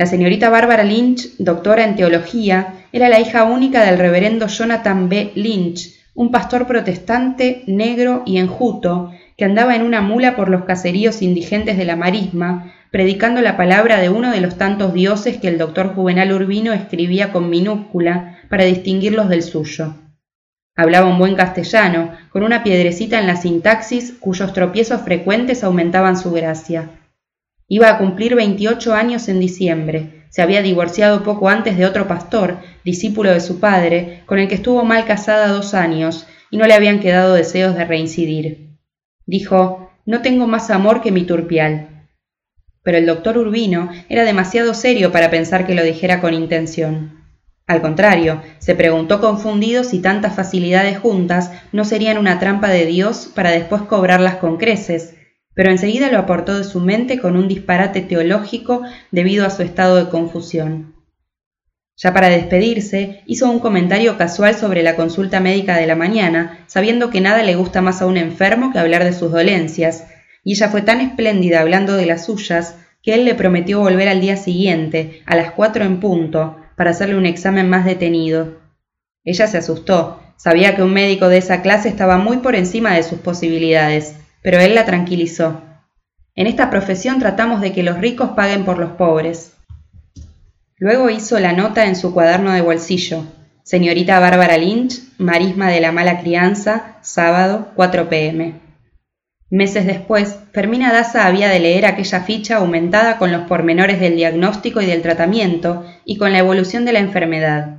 La 0.00 0.06
señorita 0.06 0.48
Bárbara 0.48 0.82
Lynch, 0.82 1.36
doctora 1.36 1.84
en 1.84 1.94
teología, 1.94 2.72
era 2.90 3.10
la 3.10 3.20
hija 3.20 3.44
única 3.44 3.84
del 3.84 3.98
reverendo 3.98 4.46
Jonathan 4.46 5.10
B. 5.10 5.32
Lynch, 5.34 5.94
un 6.14 6.30
pastor 6.30 6.66
protestante, 6.66 7.64
negro 7.66 8.22
y 8.24 8.38
enjuto, 8.38 9.12
que 9.36 9.44
andaba 9.44 9.76
en 9.76 9.82
una 9.82 10.00
mula 10.00 10.36
por 10.36 10.48
los 10.48 10.64
caseríos 10.64 11.20
indigentes 11.20 11.76
de 11.76 11.84
la 11.84 11.96
marisma, 11.96 12.72
predicando 12.90 13.42
la 13.42 13.58
palabra 13.58 14.00
de 14.00 14.08
uno 14.08 14.30
de 14.30 14.40
los 14.40 14.56
tantos 14.56 14.94
dioses 14.94 15.36
que 15.36 15.48
el 15.48 15.58
doctor 15.58 15.94
Juvenal 15.94 16.32
Urbino 16.32 16.72
escribía 16.72 17.30
con 17.30 17.50
minúscula 17.50 18.38
para 18.48 18.64
distinguirlos 18.64 19.28
del 19.28 19.42
suyo. 19.42 19.96
Hablaba 20.76 21.10
un 21.10 21.18
buen 21.18 21.34
castellano, 21.34 22.12
con 22.30 22.42
una 22.42 22.62
piedrecita 22.62 23.18
en 23.18 23.26
la 23.26 23.36
sintaxis 23.36 24.14
cuyos 24.18 24.54
tropiezos 24.54 25.02
frecuentes 25.02 25.62
aumentaban 25.62 26.16
su 26.16 26.32
gracia. 26.32 26.88
Iba 27.72 27.88
a 27.88 27.98
cumplir 27.98 28.34
veintiocho 28.34 28.94
años 28.94 29.28
en 29.28 29.38
diciembre, 29.38 30.24
se 30.28 30.42
había 30.42 30.60
divorciado 30.60 31.22
poco 31.22 31.48
antes 31.48 31.76
de 31.76 31.86
otro 31.86 32.08
pastor, 32.08 32.58
discípulo 32.84 33.30
de 33.30 33.38
su 33.38 33.60
padre, 33.60 34.24
con 34.26 34.40
el 34.40 34.48
que 34.48 34.56
estuvo 34.56 34.84
mal 34.84 35.04
casada 35.04 35.46
dos 35.46 35.72
años, 35.72 36.26
y 36.50 36.56
no 36.56 36.66
le 36.66 36.74
habían 36.74 36.98
quedado 36.98 37.32
deseos 37.32 37.76
de 37.76 37.84
reincidir. 37.84 38.76
Dijo, 39.24 39.92
no 40.04 40.20
tengo 40.20 40.48
más 40.48 40.68
amor 40.70 41.00
que 41.00 41.12
mi 41.12 41.22
turpial. 41.22 42.08
Pero 42.82 42.98
el 42.98 43.06
doctor 43.06 43.38
Urbino 43.38 43.88
era 44.08 44.24
demasiado 44.24 44.74
serio 44.74 45.12
para 45.12 45.30
pensar 45.30 45.64
que 45.64 45.76
lo 45.76 45.84
dijera 45.84 46.20
con 46.20 46.34
intención. 46.34 47.20
Al 47.68 47.82
contrario, 47.82 48.42
se 48.58 48.74
preguntó 48.74 49.20
confundido 49.20 49.84
si 49.84 50.00
tantas 50.00 50.34
facilidades 50.34 50.98
juntas 50.98 51.52
no 51.70 51.84
serían 51.84 52.18
una 52.18 52.40
trampa 52.40 52.68
de 52.68 52.84
Dios 52.86 53.30
para 53.32 53.52
después 53.52 53.82
cobrarlas 53.82 54.38
con 54.38 54.56
creces, 54.56 55.14
pero 55.60 55.72
enseguida 55.72 56.10
lo 56.10 56.16
aportó 56.16 56.56
de 56.56 56.64
su 56.64 56.80
mente 56.80 57.18
con 57.18 57.36
un 57.36 57.46
disparate 57.46 58.00
teológico 58.00 58.80
debido 59.10 59.44
a 59.44 59.50
su 59.50 59.60
estado 59.60 59.96
de 59.96 60.08
confusión. 60.08 60.94
Ya 61.98 62.14
para 62.14 62.30
despedirse, 62.30 63.20
hizo 63.26 63.50
un 63.50 63.58
comentario 63.58 64.16
casual 64.16 64.54
sobre 64.54 64.82
la 64.82 64.96
consulta 64.96 65.38
médica 65.38 65.76
de 65.76 65.86
la 65.86 65.96
mañana, 65.96 66.64
sabiendo 66.66 67.10
que 67.10 67.20
nada 67.20 67.42
le 67.42 67.56
gusta 67.56 67.82
más 67.82 68.00
a 68.00 68.06
un 68.06 68.16
enfermo 68.16 68.72
que 68.72 68.78
hablar 68.78 69.04
de 69.04 69.12
sus 69.12 69.32
dolencias, 69.32 70.06
y 70.44 70.52
ella 70.52 70.70
fue 70.70 70.80
tan 70.80 71.02
espléndida 71.02 71.60
hablando 71.60 71.94
de 71.94 72.06
las 72.06 72.24
suyas 72.24 72.76
que 73.02 73.12
él 73.12 73.26
le 73.26 73.34
prometió 73.34 73.80
volver 73.80 74.08
al 74.08 74.22
día 74.22 74.38
siguiente, 74.38 75.20
a 75.26 75.36
las 75.36 75.50
cuatro 75.50 75.84
en 75.84 76.00
punto, 76.00 76.56
para 76.74 76.92
hacerle 76.92 77.18
un 77.18 77.26
examen 77.26 77.68
más 77.68 77.84
detenido. 77.84 78.62
Ella 79.24 79.46
se 79.46 79.58
asustó, 79.58 80.22
sabía 80.38 80.74
que 80.74 80.82
un 80.82 80.94
médico 80.94 81.28
de 81.28 81.36
esa 81.36 81.60
clase 81.60 81.90
estaba 81.90 82.16
muy 82.16 82.38
por 82.38 82.54
encima 82.54 82.94
de 82.94 83.02
sus 83.02 83.18
posibilidades, 83.18 84.16
pero 84.42 84.58
él 84.58 84.74
la 84.74 84.84
tranquilizó. 84.84 85.62
En 86.34 86.46
esta 86.46 86.70
profesión 86.70 87.18
tratamos 87.18 87.60
de 87.60 87.72
que 87.72 87.82
los 87.82 87.98
ricos 87.98 88.30
paguen 88.30 88.64
por 88.64 88.78
los 88.78 88.92
pobres. 88.92 89.52
Luego 90.76 91.10
hizo 91.10 91.38
la 91.38 91.52
nota 91.52 91.86
en 91.86 91.96
su 91.96 92.14
cuaderno 92.14 92.52
de 92.52 92.62
bolsillo. 92.62 93.24
Señorita 93.62 94.18
Bárbara 94.18 94.56
Lynch, 94.56 95.00
marisma 95.18 95.68
de 95.68 95.80
la 95.80 95.92
mala 95.92 96.20
crianza, 96.20 96.96
sábado, 97.02 97.68
4 97.74 98.08
pm. 98.08 98.54
Meses 99.50 99.84
después, 99.84 100.38
Fermina 100.52 100.92
Daza 100.92 101.26
había 101.26 101.48
de 101.48 101.60
leer 101.60 101.84
aquella 101.84 102.20
ficha 102.20 102.56
aumentada 102.56 103.18
con 103.18 103.32
los 103.32 103.42
pormenores 103.42 104.00
del 104.00 104.16
diagnóstico 104.16 104.80
y 104.80 104.86
del 104.86 105.02
tratamiento 105.02 105.84
y 106.04 106.16
con 106.16 106.32
la 106.32 106.38
evolución 106.38 106.84
de 106.84 106.92
la 106.92 107.00
enfermedad. 107.00 107.78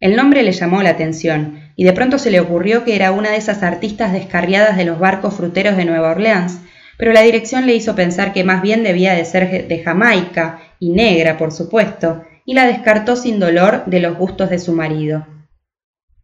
El 0.00 0.16
nombre 0.16 0.42
le 0.42 0.52
llamó 0.52 0.82
la 0.82 0.90
atención, 0.90 1.57
y 1.80 1.84
de 1.84 1.92
pronto 1.92 2.18
se 2.18 2.32
le 2.32 2.40
ocurrió 2.40 2.82
que 2.82 2.96
era 2.96 3.12
una 3.12 3.30
de 3.30 3.36
esas 3.36 3.62
artistas 3.62 4.12
descarriadas 4.12 4.76
de 4.76 4.84
los 4.84 4.98
barcos 4.98 5.34
fruteros 5.34 5.76
de 5.76 5.84
Nueva 5.84 6.10
Orleans, 6.10 6.58
pero 6.96 7.12
la 7.12 7.22
dirección 7.22 7.66
le 7.66 7.76
hizo 7.76 7.94
pensar 7.94 8.32
que 8.32 8.42
más 8.42 8.62
bien 8.62 8.82
debía 8.82 9.14
de 9.14 9.24
ser 9.24 9.68
de 9.68 9.78
Jamaica, 9.78 10.58
y 10.80 10.90
negra, 10.90 11.38
por 11.38 11.52
supuesto, 11.52 12.24
y 12.44 12.54
la 12.54 12.66
descartó 12.66 13.14
sin 13.14 13.38
dolor 13.38 13.84
de 13.86 14.00
los 14.00 14.18
gustos 14.18 14.50
de 14.50 14.58
su 14.58 14.72
marido. 14.72 15.24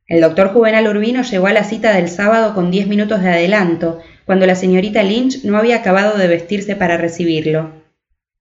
El 0.09 0.22
doctor 0.22 0.48
Juvenal 0.48 0.89
Urbino 0.89 1.22
llegó 1.22 1.47
a 1.47 1.52
la 1.52 1.62
cita 1.62 1.94
del 1.94 2.09
sábado 2.09 2.52
con 2.52 2.72
diez 2.72 2.89
minutos 2.89 3.22
de 3.22 3.28
adelanto, 3.31 4.01
cuando 4.24 4.47
la 4.47 4.56
señorita 4.56 5.05
Lynch 5.05 5.44
no 5.44 5.56
había 5.56 5.76
acabado 5.76 6.18
de 6.18 6.26
vestirse 6.26 6.74
para 6.74 6.97
recibirlo. 6.97 7.70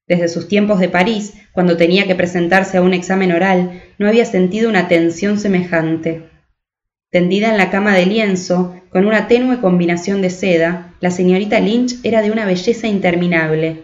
Desde 0.07 0.30
sus 0.30 0.48
tiempos 0.48 0.80
de 0.80 0.90
París, 0.90 1.35
cuando 1.52 1.77
tenía 1.77 2.07
que 2.07 2.15
presentarse 2.15 2.77
a 2.77 2.81
un 2.81 2.95
examen 2.95 3.31
oral, 3.31 3.84
no 3.99 4.07
había 4.07 4.26
sentido 4.26 4.68
una 4.68 4.88
tensión 4.88 5.38
semejante. 5.38 6.32
Tendida 7.14 7.52
en 7.52 7.60
la 7.60 7.69
cama 7.69 7.94
de 7.94 8.07
lienzo, 8.07 8.73
con 8.90 9.06
una 9.06 9.27
tenue 9.27 9.61
combinación 9.61 10.23
de 10.23 10.31
seda, 10.31 10.95
la 10.99 11.11
señorita 11.11 11.60
Lynch 11.60 11.99
era 12.02 12.23
de 12.23 12.31
una 12.31 12.44
belleza 12.44 12.88
interminable. 12.88 13.84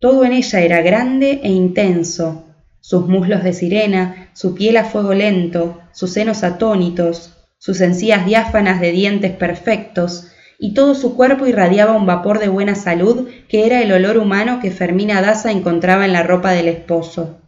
Todo 0.00 0.24
en 0.24 0.32
ella 0.32 0.60
era 0.62 0.82
grande 0.82 1.38
e 1.44 1.50
intenso, 1.50 2.46
sus 2.80 3.06
muslos 3.06 3.44
de 3.44 3.52
sirena, 3.52 4.30
su 4.32 4.56
piel 4.56 4.76
a 4.76 4.82
fuego 4.82 5.14
lento, 5.14 5.80
sus 5.92 6.12
senos 6.12 6.42
atónitos, 6.42 7.36
sus 7.58 7.80
encías 7.80 8.26
diáfanas 8.26 8.80
de 8.80 8.90
dientes 8.90 9.30
perfectos, 9.30 10.26
y 10.58 10.74
todo 10.74 10.96
su 10.96 11.14
cuerpo 11.14 11.46
irradiaba 11.46 11.94
un 11.94 12.06
vapor 12.06 12.40
de 12.40 12.48
buena 12.48 12.74
salud 12.74 13.28
que 13.48 13.66
era 13.66 13.80
el 13.82 13.92
olor 13.92 14.18
humano 14.18 14.58
que 14.60 14.72
Fermina 14.72 15.22
Daza 15.22 15.52
encontraba 15.52 16.06
en 16.06 16.12
la 16.12 16.24
ropa 16.24 16.50
del 16.50 16.66
esposo. 16.66 17.38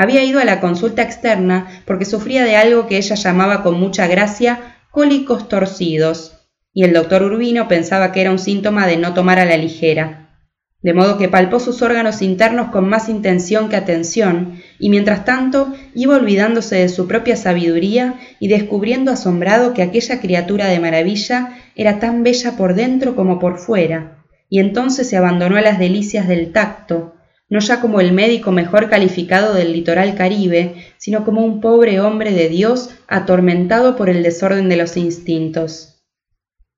Había 0.00 0.24
ido 0.24 0.40
a 0.40 0.46
la 0.46 0.60
consulta 0.60 1.02
externa 1.02 1.68
porque 1.84 2.06
sufría 2.06 2.42
de 2.42 2.56
algo 2.56 2.86
que 2.86 2.96
ella 2.96 3.16
llamaba 3.16 3.62
con 3.62 3.78
mucha 3.78 4.06
gracia 4.06 4.78
cólicos 4.90 5.46
torcidos, 5.50 6.38
y 6.72 6.84
el 6.84 6.94
doctor 6.94 7.22
Urbino 7.22 7.68
pensaba 7.68 8.10
que 8.10 8.22
era 8.22 8.30
un 8.30 8.38
síntoma 8.38 8.86
de 8.86 8.96
no 8.96 9.12
tomar 9.12 9.38
a 9.38 9.44
la 9.44 9.58
ligera. 9.58 10.38
De 10.80 10.94
modo 10.94 11.18
que 11.18 11.28
palpó 11.28 11.60
sus 11.60 11.82
órganos 11.82 12.22
internos 12.22 12.70
con 12.70 12.88
más 12.88 13.10
intención 13.10 13.68
que 13.68 13.76
atención, 13.76 14.62
y 14.78 14.88
mientras 14.88 15.26
tanto 15.26 15.70
iba 15.94 16.16
olvidándose 16.16 16.76
de 16.76 16.88
su 16.88 17.06
propia 17.06 17.36
sabiduría 17.36 18.14
y 18.38 18.48
descubriendo 18.48 19.12
asombrado 19.12 19.74
que 19.74 19.82
aquella 19.82 20.18
criatura 20.18 20.68
de 20.68 20.80
maravilla 20.80 21.58
era 21.76 21.98
tan 21.98 22.22
bella 22.22 22.56
por 22.56 22.72
dentro 22.74 23.14
como 23.14 23.38
por 23.38 23.58
fuera, 23.58 24.24
y 24.48 24.60
entonces 24.60 25.10
se 25.10 25.18
abandonó 25.18 25.58
a 25.58 25.60
las 25.60 25.78
delicias 25.78 26.26
del 26.26 26.52
tacto, 26.52 27.16
no 27.50 27.58
ya 27.58 27.80
como 27.80 28.00
el 28.00 28.12
médico 28.12 28.52
mejor 28.52 28.88
calificado 28.88 29.52
del 29.52 29.72
litoral 29.72 30.14
caribe, 30.14 30.76
sino 30.96 31.24
como 31.24 31.44
un 31.44 31.60
pobre 31.60 32.00
hombre 32.00 32.32
de 32.32 32.48
Dios 32.48 32.90
atormentado 33.08 33.96
por 33.96 34.08
el 34.08 34.22
desorden 34.22 34.68
de 34.68 34.76
los 34.76 34.96
instintos. 34.96 36.00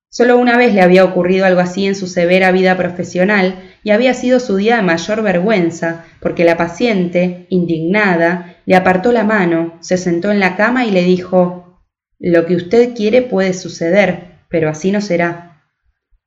Solo 0.08 0.38
una 0.38 0.58
vez 0.58 0.74
le 0.74 0.82
había 0.82 1.04
ocurrido 1.04 1.46
algo 1.46 1.60
así 1.60 1.86
en 1.86 1.94
su 1.94 2.06
severa 2.06 2.52
vida 2.52 2.76
profesional, 2.76 3.62
y 3.84 3.90
había 3.90 4.14
sido 4.14 4.40
su 4.40 4.56
día 4.56 4.76
de 4.76 4.82
mayor 4.82 5.22
vergüenza, 5.22 6.04
porque 6.20 6.44
la 6.44 6.56
paciente, 6.56 7.46
indignada, 7.48 8.56
le 8.66 8.76
apartó 8.76 9.10
la 9.10 9.24
mano, 9.24 9.78
se 9.80 9.96
sentó 9.96 10.30
en 10.30 10.38
la 10.38 10.56
cama 10.56 10.84
y 10.84 10.90
le 10.90 11.02
dijo 11.02 11.82
Lo 12.18 12.46
que 12.46 12.56
usted 12.56 12.94
quiere 12.94 13.22
puede 13.22 13.54
suceder, 13.54 14.42
pero 14.48 14.68
así 14.68 14.92
no 14.92 15.00
será. 15.00 15.64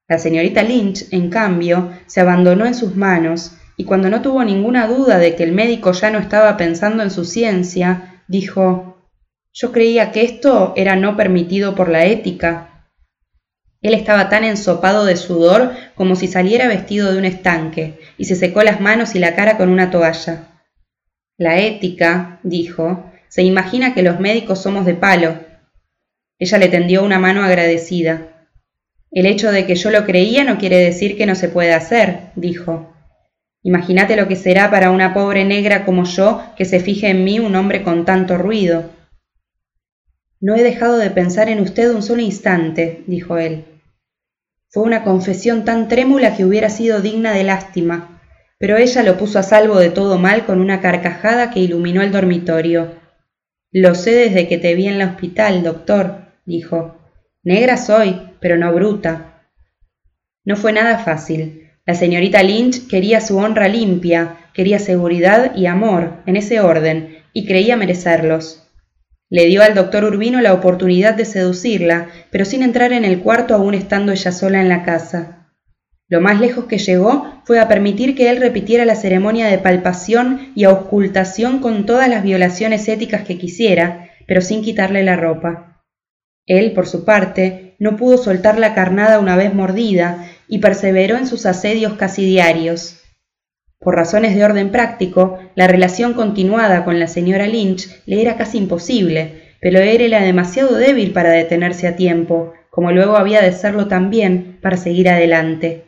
La 0.08 0.20
señorita 0.20 0.64
Lynch, 0.64 1.06
en 1.12 1.30
cambio, 1.30 1.92
se 2.08 2.22
abandonó 2.22 2.66
en 2.66 2.76
sus 2.76 2.96
manos, 2.96 3.54
y 3.78 3.84
cuando 3.86 4.10
no 4.10 4.22
tuvo 4.22 4.44
ninguna 4.44 4.88
duda 4.88 5.18
de 5.18 5.36
que 5.36 5.44
el 5.44 5.52
médico 5.52 5.92
ya 5.92 6.10
no 6.10 6.20
estaba 6.20 6.58
pensando 6.58 7.04
en 7.04 7.12
su 7.12 7.26
ciencia, 7.26 8.22
dijo 8.28 8.98
Yo 9.54 9.72
creía 9.72 10.12
que 10.12 10.24
esto 10.24 10.74
era 10.76 10.96
no 10.96 11.16
permitido 11.18 11.76
por 11.76 11.90
la 11.90 12.06
ética, 12.06 12.76
él 13.86 13.94
estaba 13.94 14.30
tan 14.30 14.44
ensopado 14.44 15.06
de 15.06 15.16
sudor 15.16 15.74
como 15.94 16.16
si 16.16 16.28
saliera 16.28 16.68
vestido 16.68 17.12
de 17.12 17.20
un 17.20 17.26
estanque, 17.26 18.00
y 18.18 18.26
se 18.26 18.36
secó 18.36 18.64
las 18.64 18.82
manos 18.82 19.14
y 19.14 19.20
la 19.20 19.36
cara 19.36 19.58
con 19.58 19.70
una 19.70 19.92
toalla. 19.92 20.48
La 21.38 21.60
ética, 21.60 22.40
dijo, 22.42 23.12
se 23.28 23.44
imagina 23.44 23.94
que 23.94 24.02
los 24.02 24.20
médicos 24.20 24.60
somos 24.64 24.88
de 24.88 24.96
palo. 24.96 25.38
Ella 26.40 26.58
le 26.58 26.70
tendió 26.70 27.04
una 27.04 27.20
mano 27.20 27.44
agradecida. 27.44 28.48
El 29.12 29.28
hecho 29.28 29.52
de 29.52 29.68
que 29.68 29.76
yo 29.76 29.92
lo 29.92 30.04
creía 30.04 30.44
no 30.44 30.58
quiere 30.58 30.78
decir 30.78 31.16
que 31.16 31.28
no 31.28 31.36
se 31.36 31.50
pueda 31.50 31.76
hacer, 31.76 32.32
dijo. 32.36 32.95
Imagínate 33.66 34.16
lo 34.16 34.28
que 34.28 34.36
será 34.36 34.70
para 34.70 34.92
una 34.92 35.16
pobre 35.16 35.44
negra 35.44 35.86
como 35.86 36.04
yo 36.04 36.40
que 36.56 36.66
se 36.66 36.80
fije 36.80 37.10
en 37.10 37.24
mí 37.24 37.40
un 37.40 37.56
hombre 37.56 37.82
con 37.82 38.06
tanto 38.06 38.38
ruido. 38.38 38.92
No 40.40 40.54
he 40.54 40.62
dejado 40.62 40.98
de 41.00 41.10
pensar 41.10 41.50
en 41.50 41.60
usted 41.60 41.92
un 41.92 42.04
solo 42.04 42.22
instante, 42.22 43.04
dijo 43.08 43.40
él. 43.40 43.66
Fue 44.70 44.84
una 44.84 45.04
confesión 45.04 45.66
tan 45.66 45.88
trémula 45.88 46.38
que 46.38 46.46
hubiera 46.46 46.70
sido 46.70 47.02
digna 47.02 47.32
de 47.32 47.44
lástima, 47.44 48.22
pero 48.60 48.78
ella 48.78 49.02
lo 49.02 49.18
puso 49.18 49.40
a 49.40 49.44
salvo 49.44 49.80
de 49.80 49.90
todo 49.90 50.20
mal 50.20 50.46
con 50.46 50.62
una 50.62 50.80
carcajada 50.80 51.50
que 51.50 51.62
iluminó 51.62 52.04
el 52.04 52.12
dormitorio. 52.12 52.94
Lo 53.72 53.96
sé 53.96 54.12
desde 54.12 54.48
que 54.48 54.60
te 54.60 54.76
vi 54.76 54.90
en 54.90 55.02
el 55.02 55.10
hospital, 55.10 55.64
doctor, 55.64 56.34
dijo. 56.46 56.98
Negra 57.42 57.78
soy, 57.78 58.30
pero 58.40 58.58
no 58.58 58.72
bruta. 58.72 59.48
No 60.44 60.56
fue 60.56 60.72
nada 60.72 61.00
fácil. 61.00 61.65
La 61.88 61.94
señorita 61.94 62.42
Lynch 62.42 62.88
quería 62.88 63.22
su 63.22 63.38
honra 63.38 63.68
limpia, 63.68 64.38
quería 64.54 64.80
seguridad 64.80 65.56
y 65.56 65.68
amor, 65.68 66.24
en 66.26 66.36
ese 66.36 66.60
orden, 66.60 67.20
y 67.32 67.46
creía 67.46 67.78
merecerlos. 67.78 68.68
Le 69.30 69.46
dio 69.46 69.62
al 69.62 69.76
doctor 69.76 70.04
Urbino 70.04 70.42
la 70.42 70.54
oportunidad 70.54 71.14
de 71.14 71.26
seducirla, 71.26 72.08
pero 72.32 72.44
sin 72.44 72.64
entrar 72.64 72.92
en 72.92 73.06
el 73.06 73.20
cuarto 73.20 73.54
aún 73.54 73.76
estando 73.76 74.12
ella 74.12 74.32
sola 74.32 74.62
en 74.62 74.70
la 74.70 74.84
casa. 74.84 75.52
Lo 76.08 76.22
más 76.22 76.40
lejos 76.40 76.66
que 76.66 76.80
llegó 76.80 77.42
fue 77.46 77.60
a 77.60 77.68
permitir 77.68 78.16
que 78.16 78.30
él 78.30 78.38
repitiera 78.38 78.86
la 78.86 78.96
ceremonia 78.96 79.48
de 79.48 79.58
palpación 79.60 80.54
y 80.56 80.64
auscultación 80.64 81.60
con 81.60 81.86
todas 81.86 82.10
las 82.10 82.24
violaciones 82.24 82.88
éticas 82.88 83.24
que 83.24 83.38
quisiera, 83.38 84.10
pero 84.28 84.42
sin 84.42 84.64
quitarle 84.64 85.04
la 85.04 85.18
ropa. 85.18 85.84
Él, 86.48 86.74
por 86.74 86.88
su 86.88 87.06
parte, 87.06 87.76
no 87.80 87.98
pudo 87.98 88.18
soltar 88.18 88.58
la 88.60 88.74
carnada 88.74 89.20
una 89.20 89.36
vez 89.36 89.54
mordida 89.54 90.32
y 90.48 90.60
perseveró 90.60 91.18
en 91.18 91.28
sus 91.28 91.46
asedios 91.46 91.94
casi 91.94 92.26
diarios. 92.26 93.02
Por 93.80 93.96
razones 93.96 94.36
de 94.36 94.44
orden 94.44 94.72
práctico, 94.72 95.40
la 95.56 95.68
relación 95.68 96.14
continuada 96.14 96.84
con 96.84 97.00
la 97.00 97.08
señora 97.08 97.46
Lynch 97.46 97.88
le 98.06 98.22
era 98.22 98.36
casi 98.38 98.58
imposible, 98.58 99.44
pero 99.62 99.80
era 99.80 100.22
demasiado 100.22 100.76
débil 100.76 101.12
para 101.12 101.30
detenerse 101.30 101.88
a 101.88 101.96
tiempo, 101.96 102.54
como 102.70 102.92
luego 102.92 103.16
había 103.16 103.42
de 103.42 103.52
serlo 103.52 103.88
también 103.88 104.58
para 104.62 104.78
seguir 104.78 105.10
adelante. 105.10 105.86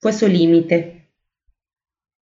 Fue 0.00 0.12
su 0.12 0.28
límite. 0.28 0.98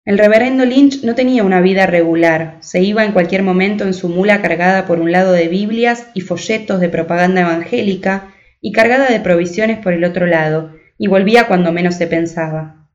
El 0.05 0.19
reverendo 0.19 0.65
Lynch 0.65 1.03
no 1.03 1.17
tenía 1.17 1.43
una 1.43 1.61
vida 1.61 1.87
regular, 1.87 2.59
se 2.61 2.81
iba 2.81 3.05
en 3.05 3.11
cualquier 3.11 3.43
momento 3.43 3.83
en 3.83 3.93
su 3.93 4.09
mula 4.09 4.41
cargada 4.41 4.87
por 4.87 5.01
un 5.01 5.11
lado 5.11 5.33
de 5.33 5.49
Biblias 5.49 6.07
y 6.15 6.21
folletos 6.21 6.79
de 6.79 6.89
propaganda 6.89 7.41
evangélica 7.41 8.33
y 8.61 8.71
cargada 8.71 9.09
de 9.09 9.19
provisiones 9.19 9.81
por 9.81 9.93
el 9.93 10.05
otro 10.05 10.27
lado, 10.27 10.76
y 10.99 11.09
volvía 11.09 11.47
cuando 11.47 11.73
menos 11.73 11.95
se 11.95 12.07
pensaba. 12.07 12.89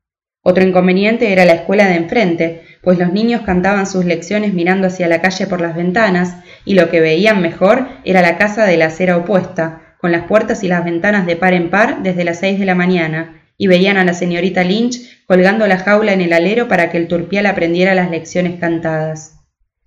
Otro 0.44 0.64
inconveniente 0.64 1.32
era 1.32 1.46
la 1.46 1.54
escuela 1.54 1.88
de 1.88 1.96
enfrente, 1.96 2.64
pues 2.82 2.98
los 2.98 3.14
niños 3.14 3.42
cantaban 3.42 3.86
sus 3.86 4.06
lecciones 4.06 4.54
mirando 4.54 4.88
hacia 4.88 5.08
la 5.08 5.22
calle 5.22 5.46
por 5.46 5.62
las 5.62 5.76
ventanas, 5.76 6.38
y 6.66 6.74
lo 6.74 6.90
que 6.90 7.00
veían 7.00 7.42
mejor 7.42 7.88
era 8.04 8.22
la 8.22 8.38
casa 8.38 8.66
de 8.66 8.78
la 8.78 8.88
acera 8.88 9.18
opuesta, 9.18 9.96
con 10.00 10.12
las 10.12 10.24
puertas 10.24 10.64
y 10.64 10.68
las 10.68 10.84
ventanas 10.84 11.28
de 11.28 11.36
par 11.36 11.54
en 11.54 11.70
par 11.70 12.02
desde 12.02 12.24
las 12.24 12.40
seis 12.40 12.60
de 12.60 12.66
la 12.66 12.74
mañana, 12.74 13.44
y 13.56 13.68
veían 13.68 13.98
a 13.98 14.04
la 14.04 14.16
señorita 14.16 14.64
Lynch 14.64 15.24
colgando 15.28 15.68
la 15.68 15.78
jaula 15.78 16.14
en 16.14 16.22
el 16.22 16.34
alero 16.34 16.68
para 16.68 16.90
que 16.90 16.98
el 16.98 17.08
turpial 17.08 17.46
aprendiera 17.46 17.94
las 17.94 18.10
lecciones 18.10 18.60
cantadas. 18.60 19.38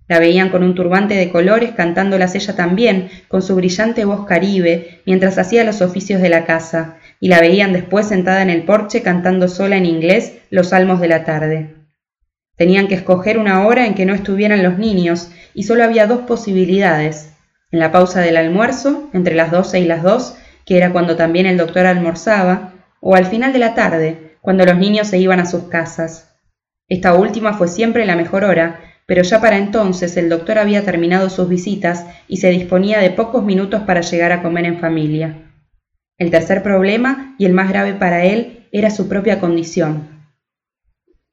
La 0.06 0.20
veían 0.20 0.50
con 0.50 0.62
un 0.62 0.76
turbante 0.76 1.14
de 1.14 1.30
colores 1.30 1.72
cantándolas 1.72 2.36
ella 2.36 2.54
también, 2.54 3.08
con 3.26 3.42
su 3.42 3.56
brillante 3.56 4.04
voz 4.04 4.26
caribe, 4.26 5.00
mientras 5.06 5.38
hacía 5.38 5.64
los 5.64 5.82
oficios 5.82 6.22
de 6.22 6.28
la 6.28 6.44
casa, 6.44 6.98
y 7.24 7.28
la 7.28 7.40
veían 7.40 7.72
después 7.72 8.06
sentada 8.06 8.42
en 8.42 8.50
el 8.50 8.64
porche 8.64 9.00
cantando 9.00 9.48
sola 9.48 9.78
en 9.78 9.86
inglés 9.86 10.34
los 10.50 10.68
salmos 10.68 11.00
de 11.00 11.08
la 11.08 11.24
tarde. 11.24 11.74
Tenían 12.54 12.86
que 12.86 12.96
escoger 12.96 13.38
una 13.38 13.66
hora 13.66 13.86
en 13.86 13.94
que 13.94 14.04
no 14.04 14.12
estuvieran 14.12 14.62
los 14.62 14.76
niños, 14.76 15.30
y 15.54 15.62
solo 15.62 15.84
había 15.84 16.06
dos 16.06 16.26
posibilidades. 16.26 17.32
En 17.70 17.78
la 17.78 17.92
pausa 17.92 18.20
del 18.20 18.36
almuerzo, 18.36 19.08
entre 19.14 19.34
las 19.34 19.50
doce 19.50 19.80
y 19.80 19.86
las 19.86 20.02
dos, 20.02 20.36
que 20.66 20.76
era 20.76 20.92
cuando 20.92 21.16
también 21.16 21.46
el 21.46 21.56
doctor 21.56 21.86
almorzaba, 21.86 22.74
o 23.00 23.14
al 23.14 23.24
final 23.24 23.54
de 23.54 23.58
la 23.58 23.72
tarde, 23.72 24.36
cuando 24.42 24.66
los 24.66 24.76
niños 24.76 25.08
se 25.08 25.16
iban 25.16 25.40
a 25.40 25.46
sus 25.46 25.62
casas. 25.70 26.36
Esta 26.88 27.14
última 27.14 27.54
fue 27.54 27.68
siempre 27.68 28.04
la 28.04 28.16
mejor 28.16 28.44
hora, 28.44 28.80
pero 29.06 29.22
ya 29.22 29.40
para 29.40 29.56
entonces 29.56 30.18
el 30.18 30.28
doctor 30.28 30.58
había 30.58 30.84
terminado 30.84 31.30
sus 31.30 31.48
visitas 31.48 32.04
y 32.28 32.36
se 32.36 32.50
disponía 32.50 32.98
de 32.98 33.08
pocos 33.08 33.42
minutos 33.42 33.80
para 33.86 34.02
llegar 34.02 34.30
a 34.32 34.42
comer 34.42 34.66
en 34.66 34.78
familia. 34.78 35.43
El 36.16 36.30
tercer 36.30 36.62
problema, 36.62 37.34
y 37.38 37.46
el 37.46 37.52
más 37.52 37.68
grave 37.68 37.94
para 37.94 38.24
él, 38.24 38.68
era 38.72 38.90
su 38.90 39.08
propia 39.08 39.40
condición. 39.40 40.14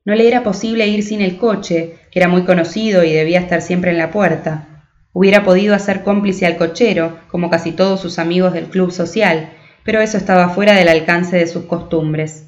No 0.03 0.15
le 0.15 0.27
era 0.27 0.41
posible 0.41 0.87
ir 0.87 1.03
sin 1.03 1.21
el 1.21 1.37
coche, 1.37 1.97
que 2.11 2.19
era 2.19 2.27
muy 2.27 2.43
conocido 2.43 3.03
y 3.03 3.13
debía 3.13 3.39
estar 3.39 3.61
siempre 3.61 3.91
en 3.91 3.99
la 3.99 4.09
puerta. 4.09 4.87
Hubiera 5.13 5.43
podido 5.43 5.75
hacer 5.75 6.01
cómplice 6.01 6.47
al 6.47 6.57
cochero, 6.57 7.19
como 7.29 7.49
casi 7.49 7.71
todos 7.71 7.99
sus 8.01 8.17
amigos 8.17 8.53
del 8.53 8.65
club 8.65 8.91
social, 8.91 9.51
pero 9.83 10.01
eso 10.01 10.17
estaba 10.17 10.49
fuera 10.49 10.73
del 10.73 10.87
alcance 10.87 11.37
de 11.37 11.47
sus 11.47 11.65
costumbres. 11.65 12.47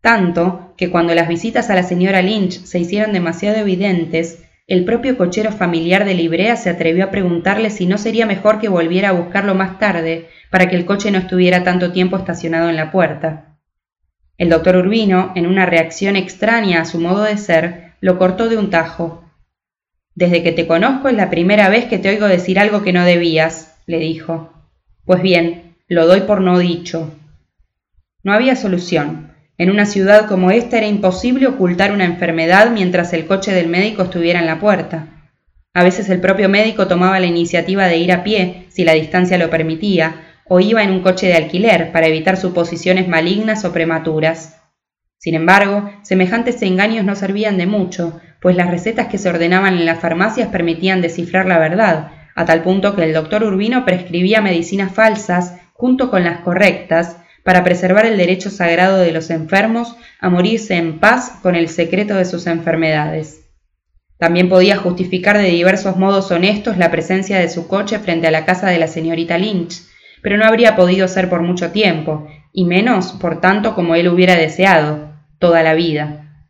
Tanto 0.00 0.74
que 0.76 0.90
cuando 0.90 1.14
las 1.14 1.28
visitas 1.28 1.70
a 1.70 1.74
la 1.74 1.82
señora 1.82 2.22
Lynch 2.22 2.64
se 2.64 2.78
hicieron 2.78 3.12
demasiado 3.12 3.58
evidentes, 3.58 4.42
el 4.70 4.84
propio 4.84 5.18
cochero 5.18 5.50
familiar 5.50 6.04
de 6.04 6.14
Librea 6.14 6.54
se 6.54 6.70
atrevió 6.70 7.02
a 7.02 7.10
preguntarle 7.10 7.70
si 7.70 7.86
no 7.86 7.98
sería 7.98 8.24
mejor 8.24 8.60
que 8.60 8.68
volviera 8.68 9.08
a 9.08 9.12
buscarlo 9.12 9.56
más 9.56 9.80
tarde 9.80 10.28
para 10.48 10.68
que 10.68 10.76
el 10.76 10.86
coche 10.86 11.10
no 11.10 11.18
estuviera 11.18 11.64
tanto 11.64 11.90
tiempo 11.90 12.16
estacionado 12.16 12.70
en 12.70 12.76
la 12.76 12.92
puerta. 12.92 13.58
El 14.38 14.48
doctor 14.48 14.76
Urbino, 14.76 15.32
en 15.34 15.48
una 15.48 15.66
reacción 15.66 16.14
extraña 16.14 16.82
a 16.82 16.84
su 16.84 17.00
modo 17.00 17.24
de 17.24 17.36
ser, 17.36 17.94
lo 18.00 18.16
cortó 18.16 18.48
de 18.48 18.58
un 18.58 18.70
tajo. 18.70 19.24
Desde 20.14 20.44
que 20.44 20.52
te 20.52 20.68
conozco 20.68 21.08
es 21.08 21.16
la 21.16 21.30
primera 21.30 21.68
vez 21.68 21.86
que 21.86 21.98
te 21.98 22.08
oigo 22.08 22.28
decir 22.28 22.60
algo 22.60 22.84
que 22.84 22.92
no 22.92 23.04
debías, 23.04 23.76
le 23.86 23.98
dijo. 23.98 24.52
Pues 25.04 25.20
bien, 25.20 25.74
lo 25.88 26.06
doy 26.06 26.20
por 26.20 26.40
no 26.40 26.60
dicho. 26.60 27.12
No 28.22 28.32
había 28.32 28.54
solución. 28.54 29.29
En 29.60 29.70
una 29.70 29.84
ciudad 29.84 30.26
como 30.26 30.50
esta 30.50 30.78
era 30.78 30.86
imposible 30.86 31.46
ocultar 31.46 31.92
una 31.92 32.06
enfermedad 32.06 32.70
mientras 32.70 33.12
el 33.12 33.26
coche 33.26 33.52
del 33.52 33.68
médico 33.68 34.04
estuviera 34.04 34.40
en 34.40 34.46
la 34.46 34.58
puerta. 34.58 35.08
A 35.74 35.84
veces 35.84 36.08
el 36.08 36.18
propio 36.18 36.48
médico 36.48 36.88
tomaba 36.88 37.20
la 37.20 37.26
iniciativa 37.26 37.86
de 37.86 37.98
ir 37.98 38.10
a 38.10 38.24
pie, 38.24 38.64
si 38.70 38.84
la 38.84 38.94
distancia 38.94 39.36
lo 39.36 39.50
permitía, 39.50 40.14
o 40.48 40.60
iba 40.60 40.82
en 40.82 40.92
un 40.92 41.02
coche 41.02 41.26
de 41.26 41.34
alquiler 41.34 41.92
para 41.92 42.06
evitar 42.06 42.38
suposiciones 42.38 43.06
malignas 43.06 43.66
o 43.66 43.72
prematuras. 43.74 44.62
Sin 45.18 45.34
embargo, 45.34 45.92
semejantes 46.04 46.62
engaños 46.62 47.04
no 47.04 47.14
servían 47.14 47.58
de 47.58 47.66
mucho, 47.66 48.18
pues 48.40 48.56
las 48.56 48.70
recetas 48.70 49.08
que 49.08 49.18
se 49.18 49.28
ordenaban 49.28 49.74
en 49.74 49.84
las 49.84 50.00
farmacias 50.00 50.48
permitían 50.48 51.02
descifrar 51.02 51.44
la 51.44 51.58
verdad, 51.58 52.12
a 52.34 52.46
tal 52.46 52.62
punto 52.62 52.96
que 52.96 53.04
el 53.04 53.12
doctor 53.12 53.44
Urbino 53.44 53.84
prescribía 53.84 54.40
medicinas 54.40 54.90
falsas 54.94 55.56
junto 55.74 56.10
con 56.10 56.24
las 56.24 56.38
correctas, 56.38 57.18
para 57.44 57.64
preservar 57.64 58.06
el 58.06 58.16
derecho 58.16 58.50
sagrado 58.50 58.98
de 58.98 59.12
los 59.12 59.30
enfermos 59.30 59.96
a 60.20 60.28
morirse 60.28 60.76
en 60.76 60.98
paz 60.98 61.38
con 61.42 61.54
el 61.54 61.68
secreto 61.68 62.14
de 62.14 62.24
sus 62.24 62.46
enfermedades. 62.46 63.46
También 64.18 64.50
podía 64.50 64.76
justificar 64.76 65.38
de 65.38 65.48
diversos 65.48 65.96
modos 65.96 66.30
honestos 66.30 66.76
la 66.76 66.90
presencia 66.90 67.38
de 67.38 67.48
su 67.48 67.68
coche 67.68 67.98
frente 67.98 68.26
a 68.26 68.30
la 68.30 68.44
casa 68.44 68.68
de 68.68 68.78
la 68.78 68.86
señorita 68.86 69.38
Lynch, 69.38 69.82
pero 70.22 70.36
no 70.36 70.44
habría 70.44 70.76
podido 70.76 71.08
ser 71.08 71.30
por 71.30 71.42
mucho 71.42 71.70
tiempo, 71.70 72.26
y 72.52 72.64
menos 72.64 73.12
por 73.12 73.40
tanto 73.40 73.74
como 73.74 73.94
él 73.94 74.08
hubiera 74.08 74.36
deseado, 74.36 75.14
toda 75.38 75.62
la 75.62 75.72
vida. 75.72 76.46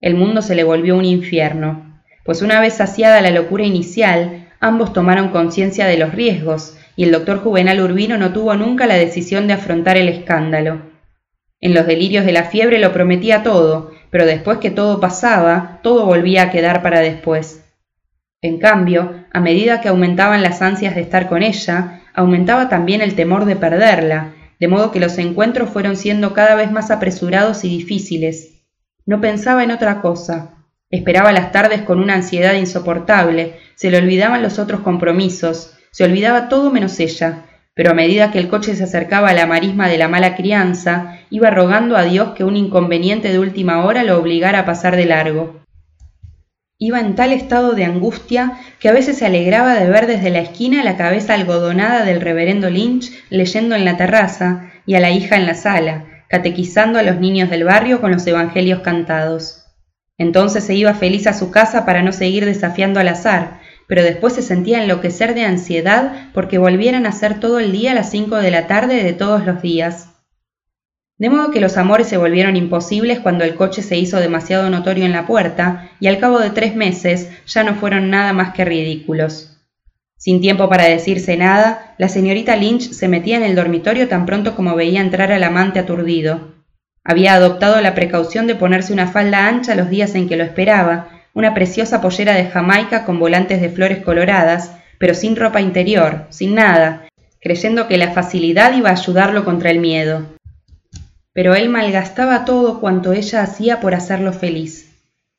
El 0.00 0.14
mundo 0.14 0.40
se 0.40 0.54
le 0.54 0.64
volvió 0.64 0.96
un 0.96 1.04
infierno, 1.04 2.02
pues 2.24 2.40
una 2.40 2.60
vez 2.60 2.74
saciada 2.74 3.20
la 3.20 3.30
locura 3.30 3.64
inicial, 3.64 4.48
ambos 4.60 4.94
tomaron 4.94 5.28
conciencia 5.28 5.86
de 5.86 5.98
los 5.98 6.14
riesgos, 6.14 6.78
y 6.96 7.04
el 7.04 7.12
doctor 7.12 7.38
Juvenal 7.38 7.80
Urbino 7.80 8.16
no 8.18 8.32
tuvo 8.32 8.54
nunca 8.54 8.86
la 8.86 8.94
decisión 8.94 9.46
de 9.46 9.54
afrontar 9.54 9.96
el 9.96 10.08
escándalo. 10.08 10.82
En 11.60 11.74
los 11.74 11.86
delirios 11.86 12.24
de 12.24 12.32
la 12.32 12.44
fiebre 12.44 12.78
lo 12.78 12.92
prometía 12.92 13.42
todo, 13.42 13.92
pero 14.10 14.26
después 14.26 14.58
que 14.58 14.70
todo 14.70 15.00
pasaba, 15.00 15.80
todo 15.82 16.06
volvía 16.06 16.42
a 16.42 16.50
quedar 16.50 16.82
para 16.82 17.00
después. 17.00 17.64
En 18.42 18.58
cambio, 18.58 19.24
a 19.32 19.40
medida 19.40 19.80
que 19.80 19.88
aumentaban 19.88 20.42
las 20.42 20.60
ansias 20.60 20.94
de 20.94 21.00
estar 21.00 21.28
con 21.28 21.42
ella, 21.42 22.02
aumentaba 22.14 22.68
también 22.68 23.00
el 23.00 23.14
temor 23.14 23.46
de 23.46 23.56
perderla, 23.56 24.34
de 24.60 24.68
modo 24.68 24.92
que 24.92 25.00
los 25.00 25.18
encuentros 25.18 25.70
fueron 25.70 25.96
siendo 25.96 26.34
cada 26.34 26.54
vez 26.54 26.70
más 26.70 26.90
apresurados 26.90 27.64
y 27.64 27.68
difíciles. 27.70 28.62
No 29.06 29.20
pensaba 29.20 29.64
en 29.64 29.70
otra 29.70 30.00
cosa. 30.00 30.54
Esperaba 30.90 31.32
las 31.32 31.50
tardes 31.50 31.82
con 31.82 31.98
una 31.98 32.14
ansiedad 32.14 32.54
insoportable, 32.54 33.58
se 33.74 33.90
le 33.90 33.98
olvidaban 33.98 34.42
los 34.42 34.58
otros 34.58 34.80
compromisos, 34.80 35.76
se 35.94 36.02
olvidaba 36.02 36.48
todo 36.48 36.72
menos 36.72 36.98
ella, 36.98 37.44
pero 37.72 37.92
a 37.92 37.94
medida 37.94 38.32
que 38.32 38.40
el 38.40 38.48
coche 38.48 38.74
se 38.74 38.82
acercaba 38.82 39.28
a 39.28 39.32
la 39.32 39.46
marisma 39.46 39.88
de 39.88 39.96
la 39.96 40.08
mala 40.08 40.34
crianza, 40.34 41.20
iba 41.30 41.50
rogando 41.50 41.96
a 41.96 42.02
Dios 42.02 42.30
que 42.34 42.42
un 42.42 42.56
inconveniente 42.56 43.30
de 43.30 43.38
última 43.38 43.84
hora 43.84 44.02
lo 44.02 44.18
obligara 44.18 44.58
a 44.58 44.66
pasar 44.66 44.96
de 44.96 45.04
largo. 45.04 45.60
Iba 46.78 46.98
en 46.98 47.14
tal 47.14 47.32
estado 47.32 47.74
de 47.74 47.84
angustia 47.84 48.58
que 48.80 48.88
a 48.88 48.92
veces 48.92 49.18
se 49.18 49.26
alegraba 49.26 49.76
de 49.76 49.88
ver 49.88 50.08
desde 50.08 50.30
la 50.30 50.40
esquina 50.40 50.82
la 50.82 50.96
cabeza 50.96 51.34
algodonada 51.34 52.04
del 52.04 52.20
reverendo 52.20 52.70
Lynch 52.70 53.12
leyendo 53.30 53.76
en 53.76 53.84
la 53.84 53.96
terraza 53.96 54.72
y 54.86 54.96
a 54.96 55.00
la 55.00 55.12
hija 55.12 55.36
en 55.36 55.46
la 55.46 55.54
sala, 55.54 56.06
catequizando 56.28 56.98
a 56.98 57.04
los 57.04 57.20
niños 57.20 57.50
del 57.50 57.62
barrio 57.62 58.00
con 58.00 58.10
los 58.10 58.26
evangelios 58.26 58.80
cantados. 58.80 59.66
Entonces 60.18 60.64
se 60.64 60.74
iba 60.74 60.92
feliz 60.94 61.28
a 61.28 61.34
su 61.34 61.52
casa 61.52 61.86
para 61.86 62.02
no 62.02 62.10
seguir 62.10 62.46
desafiando 62.46 62.98
al 62.98 63.06
azar, 63.06 63.60
pero 63.86 64.02
después 64.02 64.32
se 64.32 64.42
sentía 64.42 64.82
enloquecer 64.82 65.34
de 65.34 65.44
ansiedad 65.44 66.30
porque 66.32 66.58
volvieran 66.58 67.06
a 67.06 67.12
ser 67.12 67.40
todo 67.40 67.58
el 67.58 67.72
día 67.72 67.92
a 67.92 67.94
las 67.94 68.10
cinco 68.10 68.36
de 68.36 68.50
la 68.50 68.66
tarde 68.66 69.02
de 69.02 69.12
todos 69.12 69.44
los 69.44 69.62
días. 69.62 70.08
De 71.16 71.30
modo 71.30 71.52
que 71.52 71.60
los 71.60 71.76
amores 71.76 72.08
se 72.08 72.16
volvieron 72.16 72.56
imposibles 72.56 73.20
cuando 73.20 73.44
el 73.44 73.54
coche 73.54 73.82
se 73.82 73.96
hizo 73.96 74.18
demasiado 74.18 74.68
notorio 74.68 75.04
en 75.04 75.12
la 75.12 75.26
puerta 75.26 75.90
y 76.00 76.08
al 76.08 76.18
cabo 76.18 76.40
de 76.40 76.50
tres 76.50 76.74
meses 76.74 77.30
ya 77.46 77.62
no 77.62 77.76
fueron 77.76 78.10
nada 78.10 78.32
más 78.32 78.52
que 78.52 78.64
ridículos. 78.64 79.54
Sin 80.16 80.40
tiempo 80.40 80.68
para 80.68 80.84
decirse 80.84 81.36
nada, 81.36 81.94
la 81.98 82.08
señorita 82.08 82.56
Lynch 82.56 82.90
se 82.90 83.08
metía 83.08 83.36
en 83.36 83.42
el 83.42 83.54
dormitorio 83.54 84.08
tan 84.08 84.26
pronto 84.26 84.56
como 84.56 84.74
veía 84.74 85.00
entrar 85.00 85.30
al 85.30 85.44
amante 85.44 85.78
aturdido. 85.78 86.54
Había 87.04 87.34
adoptado 87.34 87.80
la 87.80 87.94
precaución 87.94 88.46
de 88.46 88.54
ponerse 88.54 88.92
una 88.92 89.06
falda 89.06 89.46
ancha 89.46 89.74
los 89.74 89.90
días 89.90 90.14
en 90.14 90.26
que 90.26 90.36
lo 90.36 90.42
esperaba, 90.42 91.13
una 91.34 91.52
preciosa 91.52 92.00
pollera 92.00 92.34
de 92.34 92.46
Jamaica 92.46 93.04
con 93.04 93.18
volantes 93.18 93.60
de 93.60 93.68
flores 93.68 93.98
coloradas, 93.98 94.72
pero 94.98 95.14
sin 95.14 95.36
ropa 95.36 95.60
interior, 95.60 96.26
sin 96.30 96.54
nada, 96.54 97.08
creyendo 97.42 97.88
que 97.88 97.98
la 97.98 98.12
facilidad 98.12 98.72
iba 98.74 98.88
a 98.88 98.92
ayudarlo 98.92 99.44
contra 99.44 99.70
el 99.70 99.80
miedo. 99.80 100.24
Pero 101.32 101.54
él 101.54 101.68
malgastaba 101.68 102.44
todo 102.44 102.80
cuanto 102.80 103.12
ella 103.12 103.42
hacía 103.42 103.80
por 103.80 103.94
hacerlo 103.94 104.32
feliz. 104.32 104.92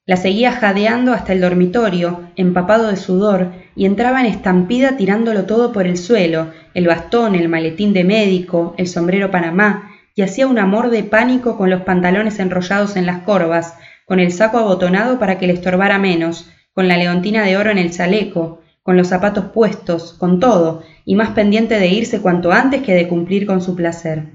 La 0.05 0.17
seguía 0.17 0.51
jadeando 0.51 1.13
hasta 1.13 1.33
el 1.33 1.41
dormitorio, 1.41 2.29
empapado 2.35 2.89
de 2.89 2.97
sudor, 2.97 3.53
y 3.75 3.85
entraba 3.85 4.19
en 4.19 4.27
estampida 4.27 4.97
tirándolo 4.97 5.45
todo 5.45 5.71
por 5.71 5.87
el 5.87 5.97
suelo, 5.97 6.51
el 6.73 6.85
bastón, 6.85 7.33
el 7.33 7.49
maletín 7.49 7.93
de 7.93 8.03
médico, 8.03 8.75
el 8.77 8.87
sombrero 8.87 9.31
panamá, 9.31 9.91
y 10.13 10.21
hacía 10.21 10.45
un 10.47 10.59
amor 10.59 10.91
de 10.91 11.03
pánico 11.03 11.57
con 11.57 11.69
los 11.69 11.81
pantalones 11.81 12.37
enrollados 12.39 12.97
en 12.97 13.05
las 13.05 13.23
corvas, 13.23 13.75
con 14.05 14.19
el 14.19 14.31
saco 14.31 14.57
abotonado 14.57 15.19
para 15.19 15.37
que 15.37 15.47
le 15.47 15.53
estorbara 15.53 15.97
menos, 15.99 16.49
con 16.73 16.87
la 16.87 16.97
leontina 16.97 17.43
de 17.43 17.57
oro 17.57 17.71
en 17.71 17.77
el 17.77 17.91
chaleco, 17.91 18.61
con 18.83 18.97
los 18.97 19.07
zapatos 19.07 19.45
puestos, 19.45 20.13
con 20.13 20.39
todo, 20.39 20.83
y 21.05 21.15
más 21.15 21.31
pendiente 21.31 21.79
de 21.79 21.87
irse 21.87 22.21
cuanto 22.21 22.51
antes 22.51 22.83
que 22.83 22.93
de 22.93 23.07
cumplir 23.07 23.47
con 23.47 23.61
su 23.61 23.75
placer. 23.75 24.25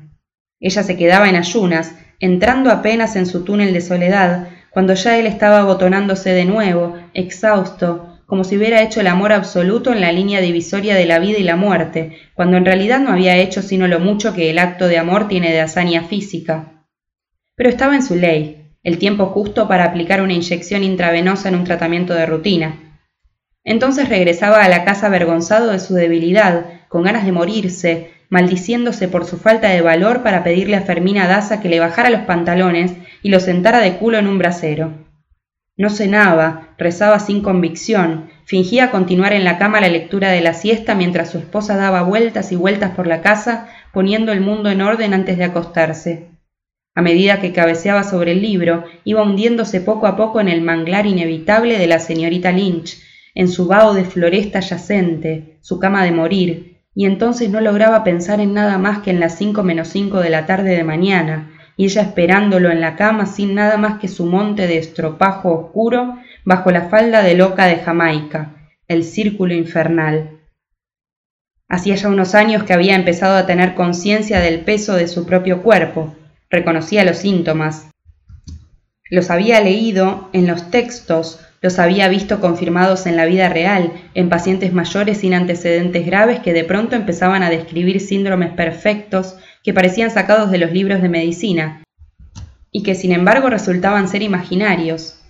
Ella 0.58 0.82
se 0.82 0.96
quedaba 0.96 1.28
en 1.28 1.36
ayunas, 1.36 1.94
entrando 2.18 2.70
apenas 2.70 3.16
en 3.16 3.26
su 3.26 3.44
túnel 3.44 3.72
de 3.72 3.80
soledad, 3.80 4.48
cuando 4.70 4.94
ya 4.94 5.18
él 5.18 5.26
estaba 5.26 5.60
abotonándose 5.60 6.32
de 6.32 6.44
nuevo, 6.44 6.96
exhausto, 7.14 8.18
como 8.26 8.44
si 8.44 8.56
hubiera 8.56 8.82
hecho 8.82 9.00
el 9.00 9.08
amor 9.08 9.32
absoluto 9.32 9.92
en 9.92 10.00
la 10.00 10.12
línea 10.12 10.40
divisoria 10.40 10.94
de 10.94 11.06
la 11.06 11.18
vida 11.18 11.38
y 11.38 11.42
la 11.42 11.56
muerte, 11.56 12.16
cuando 12.34 12.56
en 12.56 12.64
realidad 12.64 13.00
no 13.00 13.10
había 13.10 13.36
hecho 13.36 13.62
sino 13.62 13.88
lo 13.88 13.98
mucho 13.98 14.34
que 14.34 14.50
el 14.50 14.58
acto 14.58 14.86
de 14.86 14.98
amor 14.98 15.26
tiene 15.26 15.50
de 15.50 15.60
hazaña 15.60 16.04
física. 16.04 16.86
Pero 17.56 17.70
estaba 17.70 17.96
en 17.96 18.02
su 18.02 18.14
ley, 18.14 18.59
el 18.82 18.98
tiempo 18.98 19.26
justo 19.26 19.68
para 19.68 19.84
aplicar 19.84 20.22
una 20.22 20.32
inyección 20.32 20.84
intravenosa 20.84 21.48
en 21.48 21.56
un 21.56 21.64
tratamiento 21.64 22.14
de 22.14 22.26
rutina. 22.26 22.98
Entonces 23.62 24.08
regresaba 24.08 24.64
a 24.64 24.68
la 24.68 24.84
casa 24.84 25.06
avergonzado 25.06 25.70
de 25.70 25.78
su 25.78 25.94
debilidad, 25.94 26.64
con 26.88 27.02
ganas 27.02 27.26
de 27.26 27.32
morirse, 27.32 28.10
maldiciéndose 28.30 29.08
por 29.08 29.26
su 29.26 29.36
falta 29.36 29.68
de 29.68 29.82
valor 29.82 30.22
para 30.22 30.42
pedirle 30.42 30.76
a 30.76 30.82
Fermina 30.82 31.28
Daza 31.28 31.60
que 31.60 31.68
le 31.68 31.80
bajara 31.80 32.10
los 32.10 32.22
pantalones 32.22 32.92
y 33.22 33.28
lo 33.28 33.40
sentara 33.40 33.80
de 33.80 33.96
culo 33.96 34.18
en 34.18 34.28
un 34.28 34.38
brasero. 34.38 34.92
No 35.76 35.90
cenaba, 35.90 36.74
rezaba 36.78 37.20
sin 37.20 37.42
convicción, 37.42 38.30
fingía 38.44 38.90
continuar 38.90 39.32
en 39.32 39.44
la 39.44 39.58
cama 39.58 39.80
la 39.80 39.88
lectura 39.88 40.30
de 40.30 40.40
la 40.40 40.54
siesta 40.54 40.94
mientras 40.94 41.30
su 41.30 41.38
esposa 41.38 41.76
daba 41.76 42.02
vueltas 42.02 42.52
y 42.52 42.56
vueltas 42.56 42.92
por 42.92 43.06
la 43.06 43.20
casa, 43.20 43.68
poniendo 43.92 44.32
el 44.32 44.40
mundo 44.40 44.70
en 44.70 44.80
orden 44.80 45.14
antes 45.14 45.36
de 45.36 45.44
acostarse. 45.44 46.29
A 46.94 47.02
medida 47.02 47.40
que 47.40 47.52
cabeceaba 47.52 48.02
sobre 48.02 48.32
el 48.32 48.42
libro, 48.42 48.84
iba 49.04 49.22
hundiéndose 49.22 49.80
poco 49.80 50.06
a 50.06 50.16
poco 50.16 50.40
en 50.40 50.48
el 50.48 50.60
manglar 50.60 51.06
inevitable 51.06 51.78
de 51.78 51.86
la 51.86 52.00
señorita 52.00 52.50
Lynch, 52.50 52.98
en 53.34 53.48
su 53.48 53.66
vaho 53.66 53.94
de 53.94 54.04
floresta 54.04 54.60
yacente, 54.60 55.58
su 55.60 55.78
cama 55.78 56.04
de 56.04 56.10
morir, 56.10 56.80
y 56.94 57.06
entonces 57.06 57.48
no 57.50 57.60
lograba 57.60 58.02
pensar 58.02 58.40
en 58.40 58.54
nada 58.54 58.76
más 58.76 58.98
que 58.98 59.10
en 59.10 59.20
las 59.20 59.38
cinco 59.38 59.62
menos 59.62 59.88
cinco 59.88 60.18
de 60.18 60.30
la 60.30 60.46
tarde 60.46 60.76
de 60.76 60.82
mañana, 60.82 61.52
y 61.76 61.84
ella 61.84 62.02
esperándolo 62.02 62.70
en 62.70 62.80
la 62.80 62.96
cama 62.96 63.26
sin 63.26 63.54
nada 63.54 63.76
más 63.76 64.00
que 64.00 64.08
su 64.08 64.26
monte 64.26 64.66
de 64.66 64.78
estropajo 64.78 65.52
oscuro 65.52 66.18
bajo 66.44 66.70
la 66.72 66.88
falda 66.88 67.22
de 67.22 67.34
loca 67.34 67.66
de 67.66 67.76
Jamaica, 67.76 68.68
el 68.88 69.04
círculo 69.04 69.54
infernal. 69.54 70.40
Hacía 71.68 71.94
ya 71.94 72.08
unos 72.08 72.34
años 72.34 72.64
que 72.64 72.72
había 72.72 72.96
empezado 72.96 73.36
a 73.36 73.46
tener 73.46 73.74
conciencia 73.74 74.40
del 74.40 74.60
peso 74.60 74.96
de 74.96 75.06
su 75.06 75.24
propio 75.24 75.62
cuerpo, 75.62 76.16
reconocía 76.50 77.04
los 77.04 77.18
síntomas. 77.18 77.90
Los 79.08 79.30
había 79.30 79.60
leído 79.60 80.28
en 80.32 80.46
los 80.46 80.70
textos, 80.70 81.40
los 81.62 81.78
había 81.78 82.08
visto 82.08 82.40
confirmados 82.40 83.06
en 83.06 83.16
la 83.16 83.26
vida 83.26 83.48
real, 83.48 83.92
en 84.14 84.28
pacientes 84.28 84.72
mayores 84.72 85.18
sin 85.18 85.34
antecedentes 85.34 86.04
graves 86.06 86.40
que 86.40 86.52
de 86.52 86.64
pronto 86.64 86.96
empezaban 86.96 87.42
a 87.42 87.50
describir 87.50 88.00
síndromes 88.00 88.50
perfectos 88.50 89.36
que 89.62 89.74
parecían 89.74 90.10
sacados 90.10 90.50
de 90.50 90.58
los 90.58 90.72
libros 90.72 91.02
de 91.02 91.08
medicina, 91.08 91.82
y 92.72 92.82
que 92.82 92.94
sin 92.94 93.12
embargo 93.12 93.50
resultaban 93.50 94.08
ser 94.08 94.22
imaginarios. 94.22 95.20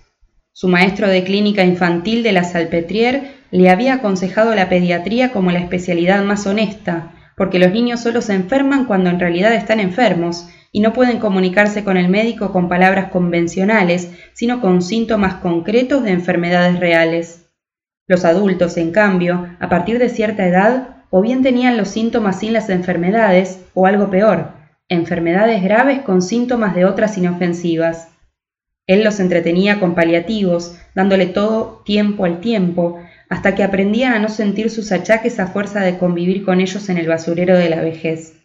Su 0.53 0.67
maestro 0.67 1.07
de 1.07 1.23
clínica 1.23 1.63
infantil 1.63 2.23
de 2.23 2.31
la 2.31 2.43
Salpetriere 2.43 3.33
le 3.51 3.69
había 3.69 3.95
aconsejado 3.95 4.55
la 4.55 4.69
pediatría 4.69 5.31
como 5.31 5.51
la 5.51 5.59
especialidad 5.59 6.23
más 6.23 6.45
honesta, 6.47 7.13
porque 7.35 7.59
los 7.59 7.71
niños 7.71 8.01
solo 8.01 8.21
se 8.21 8.33
enferman 8.33 8.85
cuando 8.85 9.09
en 9.09 9.19
realidad 9.19 9.53
están 9.53 9.79
enfermos 9.79 10.47
y 10.71 10.79
no 10.79 10.93
pueden 10.93 11.19
comunicarse 11.19 11.83
con 11.83 11.97
el 11.97 12.09
médico 12.09 12.51
con 12.51 12.69
palabras 12.69 13.11
convencionales, 13.11 14.11
sino 14.33 14.61
con 14.61 14.81
síntomas 14.81 15.35
concretos 15.35 16.03
de 16.03 16.11
enfermedades 16.11 16.79
reales. 16.79 17.49
Los 18.07 18.25
adultos, 18.25 18.77
en 18.77 18.91
cambio, 18.91 19.49
a 19.59 19.69
partir 19.69 19.99
de 19.99 20.09
cierta 20.09 20.45
edad, 20.45 21.05
o 21.09 21.21
bien 21.21 21.43
tenían 21.43 21.77
los 21.77 21.89
síntomas 21.89 22.39
sin 22.39 22.53
las 22.53 22.69
enfermedades, 22.69 23.61
o 23.73 23.85
algo 23.85 24.09
peor, 24.09 24.53
enfermedades 24.87 25.61
graves 25.61 25.99
con 26.01 26.21
síntomas 26.21 26.73
de 26.73 26.85
otras 26.85 27.17
inofensivas. 27.17 28.09
Él 28.87 29.03
los 29.03 29.19
entretenía 29.19 29.79
con 29.79 29.93
paliativos, 29.93 30.77
dándole 30.95 31.27
todo 31.27 31.81
tiempo 31.85 32.25
al 32.25 32.39
tiempo, 32.39 32.99
hasta 33.29 33.55
que 33.55 33.63
aprendían 33.63 34.13
a 34.13 34.19
no 34.19 34.27
sentir 34.27 34.69
sus 34.69 34.91
achaques 34.91 35.39
a 35.39 35.47
fuerza 35.47 35.81
de 35.81 35.97
convivir 35.97 36.43
con 36.43 36.59
ellos 36.59 36.89
en 36.89 36.97
el 36.97 37.07
basurero 37.07 37.57
de 37.57 37.69
la 37.69 37.81
vejez. 37.81 38.40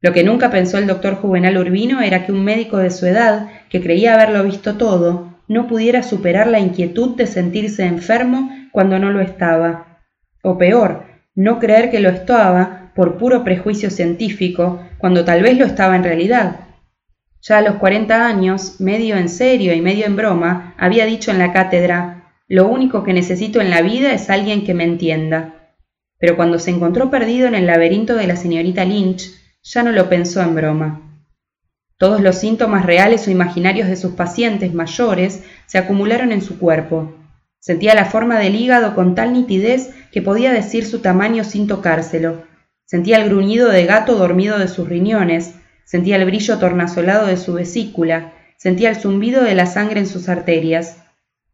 Lo 0.00 0.12
que 0.12 0.24
nunca 0.24 0.50
pensó 0.50 0.78
el 0.78 0.86
doctor 0.86 1.16
Juvenal 1.16 1.56
Urbino 1.58 2.00
era 2.00 2.24
que 2.24 2.32
un 2.32 2.44
médico 2.44 2.76
de 2.78 2.90
su 2.90 3.06
edad, 3.06 3.48
que 3.68 3.82
creía 3.82 4.14
haberlo 4.14 4.44
visto 4.44 4.76
todo, 4.76 5.34
no 5.48 5.66
pudiera 5.66 6.02
superar 6.02 6.46
la 6.46 6.60
inquietud 6.60 7.16
de 7.16 7.26
sentirse 7.26 7.84
enfermo 7.84 8.50
cuando 8.70 8.98
no 8.98 9.10
lo 9.10 9.20
estaba. 9.20 10.00
O 10.42 10.58
peor, 10.58 11.04
no 11.34 11.58
creer 11.58 11.90
que 11.90 12.00
lo 12.00 12.10
estaba 12.10 12.92
por 12.94 13.18
puro 13.18 13.44
prejuicio 13.44 13.90
científico, 13.90 14.82
cuando 14.98 15.24
tal 15.24 15.42
vez 15.42 15.58
lo 15.58 15.64
estaba 15.64 15.96
en 15.96 16.04
realidad, 16.04 16.68
ya 17.40 17.58
a 17.58 17.62
los 17.62 17.76
cuarenta 17.76 18.26
años, 18.26 18.80
medio 18.80 19.16
en 19.16 19.28
serio 19.28 19.72
y 19.72 19.80
medio 19.80 20.06
en 20.06 20.16
broma, 20.16 20.74
había 20.76 21.06
dicho 21.06 21.30
en 21.30 21.38
la 21.38 21.52
cátedra, 21.52 22.32
lo 22.48 22.66
único 22.66 23.04
que 23.04 23.12
necesito 23.12 23.60
en 23.60 23.70
la 23.70 23.80
vida 23.80 24.12
es 24.12 24.28
alguien 24.28 24.64
que 24.64 24.74
me 24.74 24.84
entienda. 24.84 25.74
Pero 26.18 26.36
cuando 26.36 26.58
se 26.58 26.70
encontró 26.70 27.10
perdido 27.10 27.46
en 27.46 27.54
el 27.54 27.66
laberinto 27.66 28.16
de 28.16 28.26
la 28.26 28.34
señorita 28.34 28.84
Lynch, 28.84 29.30
ya 29.72 29.82
no 29.82 29.92
lo 29.92 30.08
pensó 30.08 30.42
en 30.42 30.54
broma. 30.54 31.22
Todos 31.96 32.20
los 32.20 32.36
síntomas 32.36 32.86
reales 32.86 33.26
o 33.26 33.30
imaginarios 33.30 33.88
de 33.88 33.96
sus 33.96 34.12
pacientes 34.12 34.72
mayores 34.72 35.42
se 35.66 35.78
acumularon 35.78 36.32
en 36.32 36.42
su 36.42 36.58
cuerpo. 36.58 37.14
Sentía 37.58 37.94
la 37.94 38.04
forma 38.04 38.38
del 38.38 38.54
hígado 38.54 38.94
con 38.94 39.14
tal 39.14 39.32
nitidez 39.32 39.94
que 40.12 40.22
podía 40.22 40.52
decir 40.52 40.86
su 40.86 41.00
tamaño 41.00 41.44
sin 41.44 41.66
tocárselo. 41.66 42.44
Sentía 42.84 43.18
el 43.18 43.28
gruñido 43.28 43.68
de 43.68 43.84
gato 43.84 44.14
dormido 44.16 44.58
de 44.58 44.68
sus 44.68 44.88
riñones, 44.88 45.54
Sentía 45.88 46.16
el 46.16 46.26
brillo 46.26 46.58
tornasolado 46.58 47.28
de 47.28 47.38
su 47.38 47.54
vesícula, 47.54 48.34
sentía 48.58 48.90
el 48.90 48.96
zumbido 48.96 49.42
de 49.42 49.54
la 49.54 49.64
sangre 49.64 50.00
en 50.00 50.06
sus 50.06 50.28
arterias. 50.28 51.02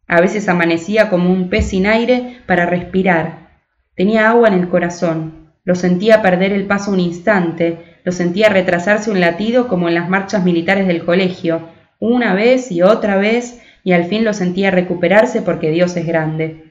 A 0.08 0.20
veces 0.20 0.48
amanecía 0.48 1.08
como 1.08 1.30
un 1.30 1.50
pez 1.50 1.68
sin 1.68 1.86
aire 1.86 2.38
para 2.44 2.66
respirar. 2.66 3.60
Tenía 3.94 4.28
agua 4.28 4.48
en 4.48 4.54
el 4.54 4.68
corazón. 4.68 5.52
Lo 5.62 5.76
sentía 5.76 6.20
perder 6.20 6.52
el 6.52 6.66
paso 6.66 6.90
un 6.90 6.98
instante, 6.98 7.93
lo 8.04 8.12
sentía 8.12 8.50
retrasarse 8.50 9.10
un 9.10 9.20
latido 9.20 9.66
como 9.66 9.88
en 9.88 9.94
las 9.94 10.08
marchas 10.08 10.44
militares 10.44 10.86
del 10.86 11.04
colegio, 11.04 11.68
una 11.98 12.34
vez 12.34 12.70
y 12.70 12.82
otra 12.82 13.16
vez, 13.16 13.60
y 13.82 13.92
al 13.92 14.04
fin 14.04 14.24
lo 14.24 14.34
sentía 14.34 14.70
recuperarse 14.70 15.42
porque 15.42 15.70
Dios 15.70 15.96
es 15.96 16.06
grande. 16.06 16.70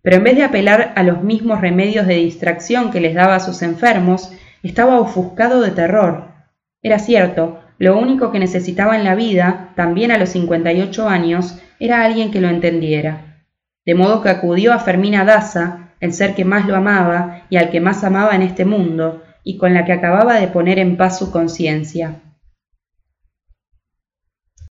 Pero 0.00 0.16
en 0.16 0.24
vez 0.24 0.36
de 0.36 0.44
apelar 0.44 0.92
a 0.96 1.02
los 1.02 1.22
mismos 1.22 1.60
remedios 1.60 2.06
de 2.06 2.16
distracción 2.16 2.90
que 2.90 3.00
les 3.00 3.14
daba 3.14 3.36
a 3.36 3.40
sus 3.40 3.62
enfermos, 3.62 4.32
estaba 4.62 4.98
ofuscado 4.98 5.60
de 5.60 5.70
terror. 5.70 6.28
Era 6.82 6.98
cierto, 6.98 7.60
lo 7.78 7.98
único 7.98 8.32
que 8.32 8.38
necesitaba 8.38 8.96
en 8.96 9.04
la 9.04 9.14
vida, 9.14 9.72
también 9.76 10.10
a 10.10 10.18
los 10.18 10.30
58 10.30 11.08
años, 11.08 11.58
era 11.78 12.04
alguien 12.04 12.30
que 12.30 12.40
lo 12.40 12.48
entendiera. 12.48 13.44
De 13.84 13.94
modo 13.94 14.22
que 14.22 14.30
acudió 14.30 14.72
a 14.72 14.78
Fermina 14.78 15.24
Daza, 15.24 15.90
el 16.00 16.12
ser 16.14 16.34
que 16.34 16.44
más 16.44 16.66
lo 16.66 16.76
amaba 16.76 17.42
y 17.50 17.56
al 17.56 17.70
que 17.70 17.80
más 17.80 18.04
amaba 18.04 18.34
en 18.34 18.42
este 18.42 18.64
mundo, 18.64 19.22
y 19.44 19.56
con 19.56 19.74
la 19.74 19.84
que 19.84 19.92
acababa 19.92 20.40
de 20.40 20.48
poner 20.48 20.78
en 20.78 20.96
paz 20.96 21.18
su 21.18 21.30
conciencia. 21.30 22.20